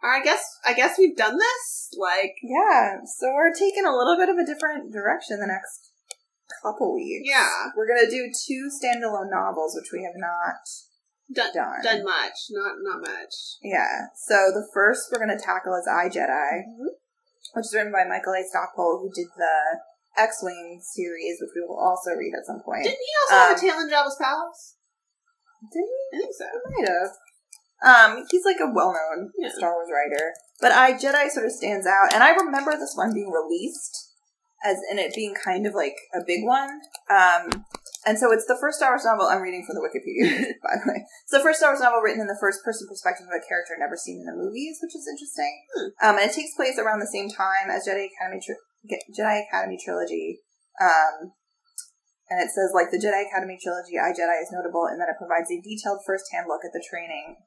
I 0.02 0.22
guess 0.22 0.42
I 0.64 0.72
guess 0.72 0.98
we've 0.98 1.16
done 1.16 1.36
this. 1.36 1.90
Like 1.98 2.34
Yeah. 2.42 2.98
So 3.18 3.32
we're 3.34 3.52
taking 3.52 3.84
a 3.84 3.94
little 3.96 4.16
bit 4.16 4.28
of 4.28 4.36
a 4.38 4.46
different 4.46 4.92
direction 4.92 5.40
the 5.40 5.46
next 5.46 5.90
couple 6.62 6.94
weeks. 6.94 7.28
Yeah. 7.28 7.48
We're 7.76 7.88
going 7.88 8.04
to 8.04 8.10
do 8.10 8.30
two 8.46 8.70
standalone 8.70 9.30
novels, 9.30 9.74
which 9.74 9.90
we 9.92 10.04
have 10.04 10.14
not 10.16 10.62
done 11.32 11.50
done. 11.54 11.82
done 11.82 12.04
much, 12.04 12.50
not 12.50 12.74
not 12.82 13.00
much. 13.00 13.34
Yeah. 13.62 14.06
So 14.14 14.50
the 14.54 14.66
first 14.72 15.08
we're 15.12 15.24
going 15.24 15.36
to 15.36 15.42
tackle 15.42 15.74
is 15.74 15.88
I 15.88 16.08
Jedi, 16.08 16.62
which 17.54 17.66
is 17.66 17.74
written 17.74 17.92
by 17.92 18.04
Michael 18.08 18.34
A. 18.34 18.42
Stackpole, 18.46 19.00
who 19.02 19.10
did 19.14 19.28
the 19.36 19.80
X 20.16 20.40
Wing 20.42 20.80
series, 20.82 21.38
which 21.40 21.50
we 21.54 21.62
will 21.66 21.78
also 21.78 22.10
read 22.12 22.32
at 22.38 22.46
some 22.46 22.60
point. 22.64 22.84
Didn't 22.84 22.98
he 22.98 23.12
also 23.22 23.34
have 23.36 23.50
Um, 23.50 23.56
a 23.56 23.60
tale 23.60 23.80
in 23.80 23.90
Jabba's 23.90 24.16
palace? 24.20 24.76
Did 25.72 25.84
he? 25.84 26.16
I 26.16 26.20
think 26.20 26.34
so. 26.34 26.46
He 26.46 26.82
Might 26.82 26.88
have. 26.88 27.12
Um, 27.84 28.24
he's 28.30 28.44
like 28.44 28.56
a 28.60 28.72
well-known 28.72 29.32
Yeah. 29.36 29.50
Star 29.52 29.74
Wars 29.74 29.90
writer, 29.92 30.32
but 30.60 30.72
I 30.72 30.92
Jedi 30.94 31.28
sort 31.28 31.44
of 31.44 31.52
stands 31.52 31.86
out, 31.86 32.14
and 32.14 32.24
I 32.24 32.30
remember 32.34 32.72
this 32.72 32.94
one 32.96 33.12
being 33.12 33.30
released 33.30 34.12
as 34.64 34.78
in 34.90 34.98
it 34.98 35.14
being 35.14 35.34
kind 35.34 35.66
of 35.66 35.74
like 35.74 35.94
a 36.14 36.20
big 36.26 36.44
one. 36.44 36.80
Um, 37.10 37.66
and 38.06 38.14
so 38.14 38.30
it's 38.30 38.46
the 38.46 38.56
first 38.62 38.78
Star 38.78 38.94
Wars 38.94 39.02
novel 39.02 39.26
I'm 39.26 39.42
reading 39.42 39.66
from 39.66 39.74
the 39.74 39.82
Wikipedia, 39.82 40.54
by 40.64 40.78
the 40.78 40.86
way. 40.86 41.02
It's 41.26 41.34
the 41.34 41.42
first 41.42 41.58
Star 41.58 41.74
Wars 41.74 41.82
novel 41.82 41.98
written 41.98 42.22
in 42.22 42.30
the 42.30 42.38
first-person 42.38 42.86
perspective 42.86 43.26
of 43.26 43.34
a 43.34 43.42
character 43.42 43.74
never 43.74 43.98
seen 43.98 44.22
in 44.22 44.30
the 44.30 44.38
movies, 44.38 44.78
which 44.78 44.94
is 44.94 45.10
interesting. 45.10 45.50
Um, 45.98 46.14
and 46.14 46.30
it 46.30 46.34
takes 46.38 46.54
place 46.54 46.78
around 46.78 47.02
the 47.02 47.10
same 47.10 47.26
time 47.26 47.66
as 47.66 47.82
Jedi 47.82 48.06
Academy 48.06 48.38
tri- 48.38 48.62
Jedi 49.10 49.42
Academy 49.50 49.74
trilogy. 49.74 50.38
Um, 50.78 51.34
and 52.30 52.38
it 52.38 52.54
says 52.54 52.70
like 52.70 52.94
the 52.94 53.02
Jedi 53.02 53.26
Academy 53.26 53.58
trilogy, 53.58 53.98
I 53.98 54.14
Jedi 54.14 54.38
is 54.38 54.54
notable 54.54 54.86
in 54.86 55.02
that 55.02 55.10
it 55.10 55.18
provides 55.18 55.50
a 55.50 55.58
detailed 55.58 56.06
first-hand 56.06 56.46
look 56.46 56.62
at 56.62 56.70
the 56.70 56.86
training. 56.86 57.42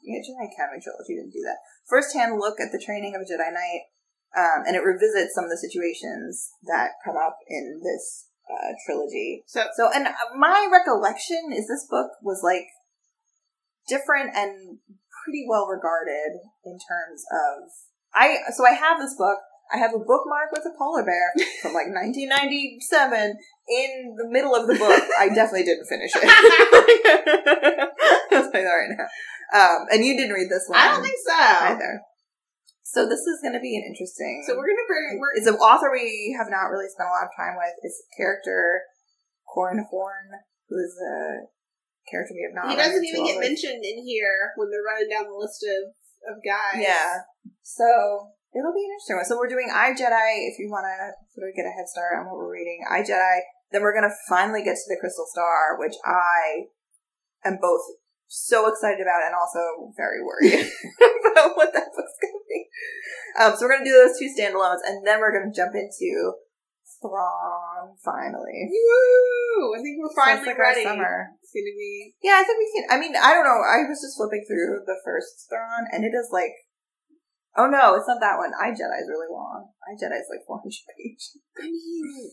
Yeah, 0.00 0.24
Jedi 0.24 0.48
Academy 0.48 0.80
trilogy 0.80 1.20
didn't 1.20 1.36
do 1.36 1.44
that. 1.44 1.60
First-hand 1.92 2.40
look 2.40 2.56
at 2.56 2.72
the 2.72 2.80
training 2.80 3.12
of 3.12 3.20
a 3.20 3.28
Jedi 3.28 3.52
Knight, 3.52 3.92
um, 4.32 4.64
and 4.64 4.80
it 4.80 4.84
revisits 4.86 5.36
some 5.36 5.44
of 5.44 5.52
the 5.52 5.60
situations 5.60 6.56
that 6.64 6.96
come 7.04 7.20
up 7.20 7.36
in 7.52 7.84
this 7.84 8.29
uh, 8.50 8.72
trilogy. 8.86 9.42
So 9.46 9.64
So, 9.76 9.90
and 9.94 10.06
uh, 10.06 10.12
my 10.36 10.68
recollection 10.70 11.52
is 11.52 11.66
this 11.68 11.86
book 11.88 12.10
was 12.22 12.40
like 12.42 12.66
different 13.88 14.34
and 14.34 14.78
pretty 15.24 15.44
well 15.48 15.66
regarded 15.66 16.40
in 16.64 16.78
terms 16.78 17.24
of 17.30 17.70
I. 18.14 18.38
So 18.56 18.66
I 18.66 18.72
have 18.72 18.98
this 19.00 19.14
book. 19.16 19.38
I 19.72 19.78
have 19.78 19.94
a 19.94 19.98
bookmark 20.02 20.50
with 20.50 20.66
a 20.66 20.74
polar 20.76 21.04
bear 21.04 21.30
from 21.62 21.74
like 21.74 21.86
1997 21.94 23.38
in 23.70 24.16
the 24.18 24.26
middle 24.28 24.52
of 24.54 24.66
the 24.66 24.74
book. 24.74 25.02
I 25.16 25.28
definitely 25.28 25.62
didn't 25.62 25.86
finish 25.86 26.10
it. 26.14 26.22
Tell 28.30 28.42
you 28.42 28.50
that 28.50 28.66
right 28.66 28.90
now. 28.90 29.06
Um, 29.54 29.86
and 29.92 30.04
you 30.04 30.16
didn't 30.16 30.34
read 30.34 30.48
this 30.50 30.64
one. 30.66 30.76
I 30.78 30.88
don't 30.88 31.02
think 31.02 31.18
so. 31.24 31.32
either. 31.38 32.02
So 32.90 33.06
this 33.06 33.22
is 33.22 33.38
going 33.38 33.54
to 33.54 33.62
be 33.62 33.78
an 33.78 33.86
interesting. 33.86 34.42
So 34.42 34.58
we're 34.58 34.66
gonna 34.66 34.90
bring 34.90 35.22
we're 35.22 35.38
It's 35.38 35.46
an 35.46 35.62
author 35.62 35.94
we 35.94 36.34
have 36.34 36.50
not 36.50 36.74
really 36.74 36.90
spent 36.90 37.06
a 37.06 37.14
lot 37.14 37.22
of 37.22 37.30
time 37.38 37.54
with. 37.54 37.70
It's 37.86 38.02
character 38.18 38.82
Corran 39.46 39.86
Horn, 39.86 40.34
who 40.66 40.74
is 40.74 40.98
a 40.98 41.46
character 42.10 42.34
we 42.34 42.42
have 42.42 42.58
not. 42.58 42.66
he 42.66 42.74
doesn't 42.74 43.06
even 43.06 43.30
get 43.30 43.38
mentioned 43.38 43.86
in 43.86 44.02
here 44.02 44.50
when 44.58 44.74
they're 44.74 44.82
running 44.82 45.06
down 45.06 45.30
the 45.30 45.38
list 45.38 45.62
of 45.62 45.94
of 46.34 46.42
guys. 46.42 46.82
Yeah. 46.82 47.22
So 47.62 47.86
it'll 48.50 48.74
be 48.74 48.82
an 48.82 48.90
interesting 48.98 49.22
one. 49.22 49.26
So 49.30 49.38
we're 49.38 49.46
doing 49.46 49.70
I 49.70 49.94
Jedi. 49.94 50.50
If 50.50 50.58
you 50.58 50.66
want 50.66 50.90
to 50.90 51.14
sort 51.30 51.46
of 51.46 51.54
get 51.54 51.70
a 51.70 51.74
head 51.74 51.86
start 51.86 52.18
on 52.18 52.26
what 52.26 52.42
we're 52.42 52.50
reading, 52.50 52.82
I 52.90 53.06
Jedi. 53.06 53.46
Then 53.70 53.86
we're 53.86 53.94
gonna 53.94 54.14
finally 54.26 54.66
get 54.66 54.74
to 54.74 54.88
the 54.90 54.98
Crystal 54.98 55.30
Star, 55.30 55.78
which 55.78 55.94
I 56.02 56.74
am 57.46 57.62
both 57.62 57.86
so 58.30 58.70
excited 58.70 59.02
about 59.02 59.26
and 59.26 59.34
also 59.34 59.90
very 59.98 60.22
worried 60.22 60.54
about 61.34 61.58
what 61.58 61.74
that 61.74 61.90
book's 61.90 62.14
gonna 62.22 62.46
be. 62.46 62.60
Um, 63.42 63.50
so 63.58 63.66
we're 63.66 63.74
gonna 63.74 63.90
do 63.90 63.98
those 63.98 64.14
two 64.14 64.30
standalones, 64.30 64.86
and 64.86 65.02
then 65.02 65.18
we're 65.18 65.34
gonna 65.34 65.50
jump 65.50 65.74
into 65.74 66.38
Thrawn 67.02 67.98
finally. 68.06 68.70
Woo! 68.70 69.74
I 69.74 69.82
think 69.82 69.98
we're 69.98 70.14
finally 70.14 70.46
like 70.54 70.58
ready. 70.62 70.86
summer. 70.86 71.34
It's 71.42 71.50
gonna 71.50 71.74
be 71.74 72.14
Yeah, 72.22 72.38
I 72.38 72.46
think 72.46 72.58
we 72.62 72.70
can. 72.70 72.84
I 72.86 72.96
mean, 73.02 73.18
I 73.18 73.34
don't 73.34 73.42
know. 73.48 73.58
I 73.66 73.82
was 73.90 73.98
just 73.98 74.14
flipping 74.14 74.46
through 74.46 74.86
the 74.86 75.02
first 75.02 75.50
Thrawn, 75.50 75.90
and 75.90 76.06
it 76.06 76.14
is 76.14 76.30
like, 76.30 76.54
oh 77.58 77.66
no, 77.66 77.98
it's 77.98 78.06
not 78.06 78.22
that 78.22 78.38
one. 78.38 78.54
I 78.54 78.70
Jedi 78.70 78.94
is 79.02 79.10
really 79.10 79.26
long. 79.26 79.74
I 79.82 79.98
Jedi 79.98 80.14
is 80.22 80.30
like 80.30 80.46
400 80.46 80.70
pages. 80.94 81.34
I 81.58 81.66
mean 81.66 82.30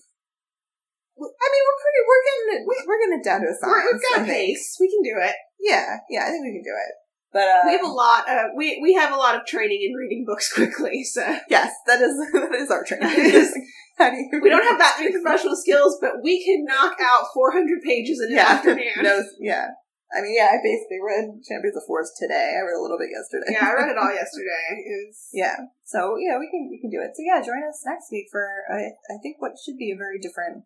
I 1.18 1.48
mean, 1.50 1.64
we're 1.66 1.82
pretty. 1.82 2.02
We're 2.06 2.26
getting 2.30 2.48
it. 2.54 2.62
we- 2.70 2.86
We're 2.86 3.00
getting 3.02 3.18
it 3.18 3.26
down 3.26 3.42
to 3.42 3.50
a 3.50 3.58
science. 3.58 3.90
we've 3.90 4.06
got 4.14 4.30
think. 4.30 4.54
pace. 4.54 4.78
We 4.78 4.86
can 4.86 5.02
do 5.02 5.18
it. 5.18 5.34
Yeah, 5.60 5.98
yeah. 6.10 6.24
I 6.24 6.30
think 6.30 6.44
we 6.46 6.54
can 6.54 6.64
do 6.64 6.76
it. 6.76 6.94
But 7.34 7.44
uh, 7.50 7.62
we 7.66 7.72
have 7.74 7.84
a 7.84 7.92
lot 7.92 8.24
uh, 8.30 8.48
we 8.56 8.80
we 8.82 8.94
have 8.94 9.12
a 9.12 9.18
lot 9.18 9.36
of 9.36 9.46
training 9.46 9.84
in 9.84 9.94
reading 9.94 10.24
books 10.26 10.52
quickly, 10.58 11.04
so 11.04 11.22
yes, 11.50 11.74
that 11.86 12.00
is 12.02 12.16
that 12.34 12.56
is 12.56 12.72
our 12.72 12.84
training. 12.84 13.10
How 13.98 14.10
do 14.12 14.16
you? 14.16 14.30
we 14.42 14.50
don't 14.50 14.64
have 14.64 14.78
that 14.80 14.98
many 15.00 15.12
professional 15.12 15.56
skills, 15.58 15.98
but 16.00 16.22
we 16.24 16.44
can 16.46 16.64
knock 16.66 16.96
out 17.02 17.26
four 17.34 17.52
hundred 17.52 17.82
pages 17.84 18.22
in 18.22 18.30
an 18.32 18.38
Yeah. 18.38 18.48
afternoon. 18.54 19.02
No, 19.02 19.22
yeah. 19.40 19.68
I 20.08 20.22
mean, 20.24 20.38
yeah. 20.40 20.56
I 20.56 20.64
basically 20.64 21.04
read 21.04 21.44
Champions 21.44 21.76
of 21.76 21.84
Force 21.84 22.16
today. 22.16 22.56
I 22.56 22.64
read 22.64 22.80
a 22.80 22.82
little 22.82 22.98
bit 22.98 23.12
yesterday. 23.12 23.52
Yeah, 23.60 23.68
I 23.68 23.74
read 23.76 23.90
it 23.92 23.98
all 24.00 24.14
yesterday. 24.14 24.64
It 24.88 25.12
was 25.12 25.28
Yeah. 25.34 25.58
So 25.84 26.16
yeah, 26.16 26.40
we 26.40 26.48
can 26.48 26.70
we 26.72 26.80
can 26.80 26.90
do 26.90 27.04
it. 27.04 27.12
So 27.18 27.26
yeah, 27.28 27.44
join 27.44 27.60
us 27.68 27.84
next 27.84 28.08
week 28.10 28.32
for 28.32 28.48
I 28.72 28.96
I 29.12 29.18
think 29.20 29.42
what 29.44 29.60
should 29.60 29.76
be 29.76 29.92
a 29.92 29.98
very 30.00 30.18
different 30.22 30.64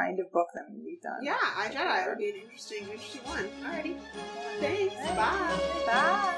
kind 0.00 0.18
of 0.18 0.32
book 0.32 0.48
than 0.54 0.64
we've 0.84 1.02
done. 1.02 1.22
Yeah, 1.22 1.36
I 1.38 1.68
Jedi 1.68 2.08
would 2.08 2.18
be 2.18 2.30
an 2.30 2.36
interesting, 2.42 2.82
interesting 2.84 3.20
one. 3.24 3.48
Alrighty. 3.62 3.96
Thanks. 4.60 4.94
Bye. 5.14 5.58
Bye. 5.86 6.34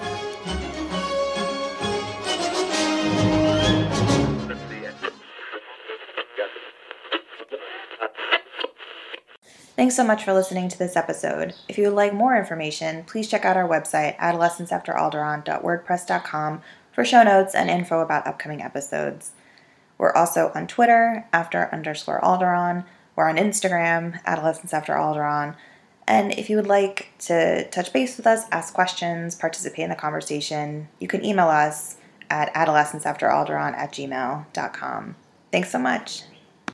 Thanks 9.75 9.97
so 9.97 10.05
much 10.05 10.23
for 10.25 10.35
listening 10.35 10.69
to 10.69 10.79
this 10.79 10.97
episode. 10.97 11.55
If 11.69 11.79
you 11.79 11.85
would 11.87 11.95
like 11.95 12.13
more 12.13 12.37
information, 12.37 13.05
please 13.05 13.29
check 13.29 13.45
out 13.45 13.57
our 13.57 13.69
website, 13.69 14.19
adolescenceafteralderon.wordpress.com, 14.19 16.63
for 16.93 17.05
show 17.05 17.23
notes 17.23 17.55
and 17.55 17.71
info 17.71 18.01
about 18.01 18.27
upcoming 18.27 18.61
episodes. 18.61 19.31
We're 19.99 20.13
also 20.13 20.51
on 20.55 20.67
Twitter, 20.67 21.27
after 21.33 21.71
underscore 21.73 22.21
Alderaan. 22.21 22.85
We're 23.17 23.29
on 23.29 23.37
Instagram, 23.37 24.21
Adolescence 24.25 24.73
After 24.73 24.95
Alderaan. 24.95 25.57
And 26.07 26.33
if 26.33 26.51
you 26.51 26.57
would 26.57 26.67
like 26.67 27.11
to 27.21 27.69
touch 27.71 27.93
base 27.93 28.17
with 28.17 28.27
us, 28.27 28.45
ask 28.51 28.75
questions, 28.75 29.35
participate 29.35 29.85
in 29.85 29.91
the 29.91 29.97
conversation, 29.97 30.89
you 30.99 31.09
can 31.09 31.25
email 31.25 31.49
us 31.49 31.97
at 32.29 32.53
adolescenceafteralderon 32.55 33.75
at 33.75 33.93
gmail.com. 33.93 35.17
Thanks 35.53 35.71
so 35.71 35.79
much. 35.79 36.23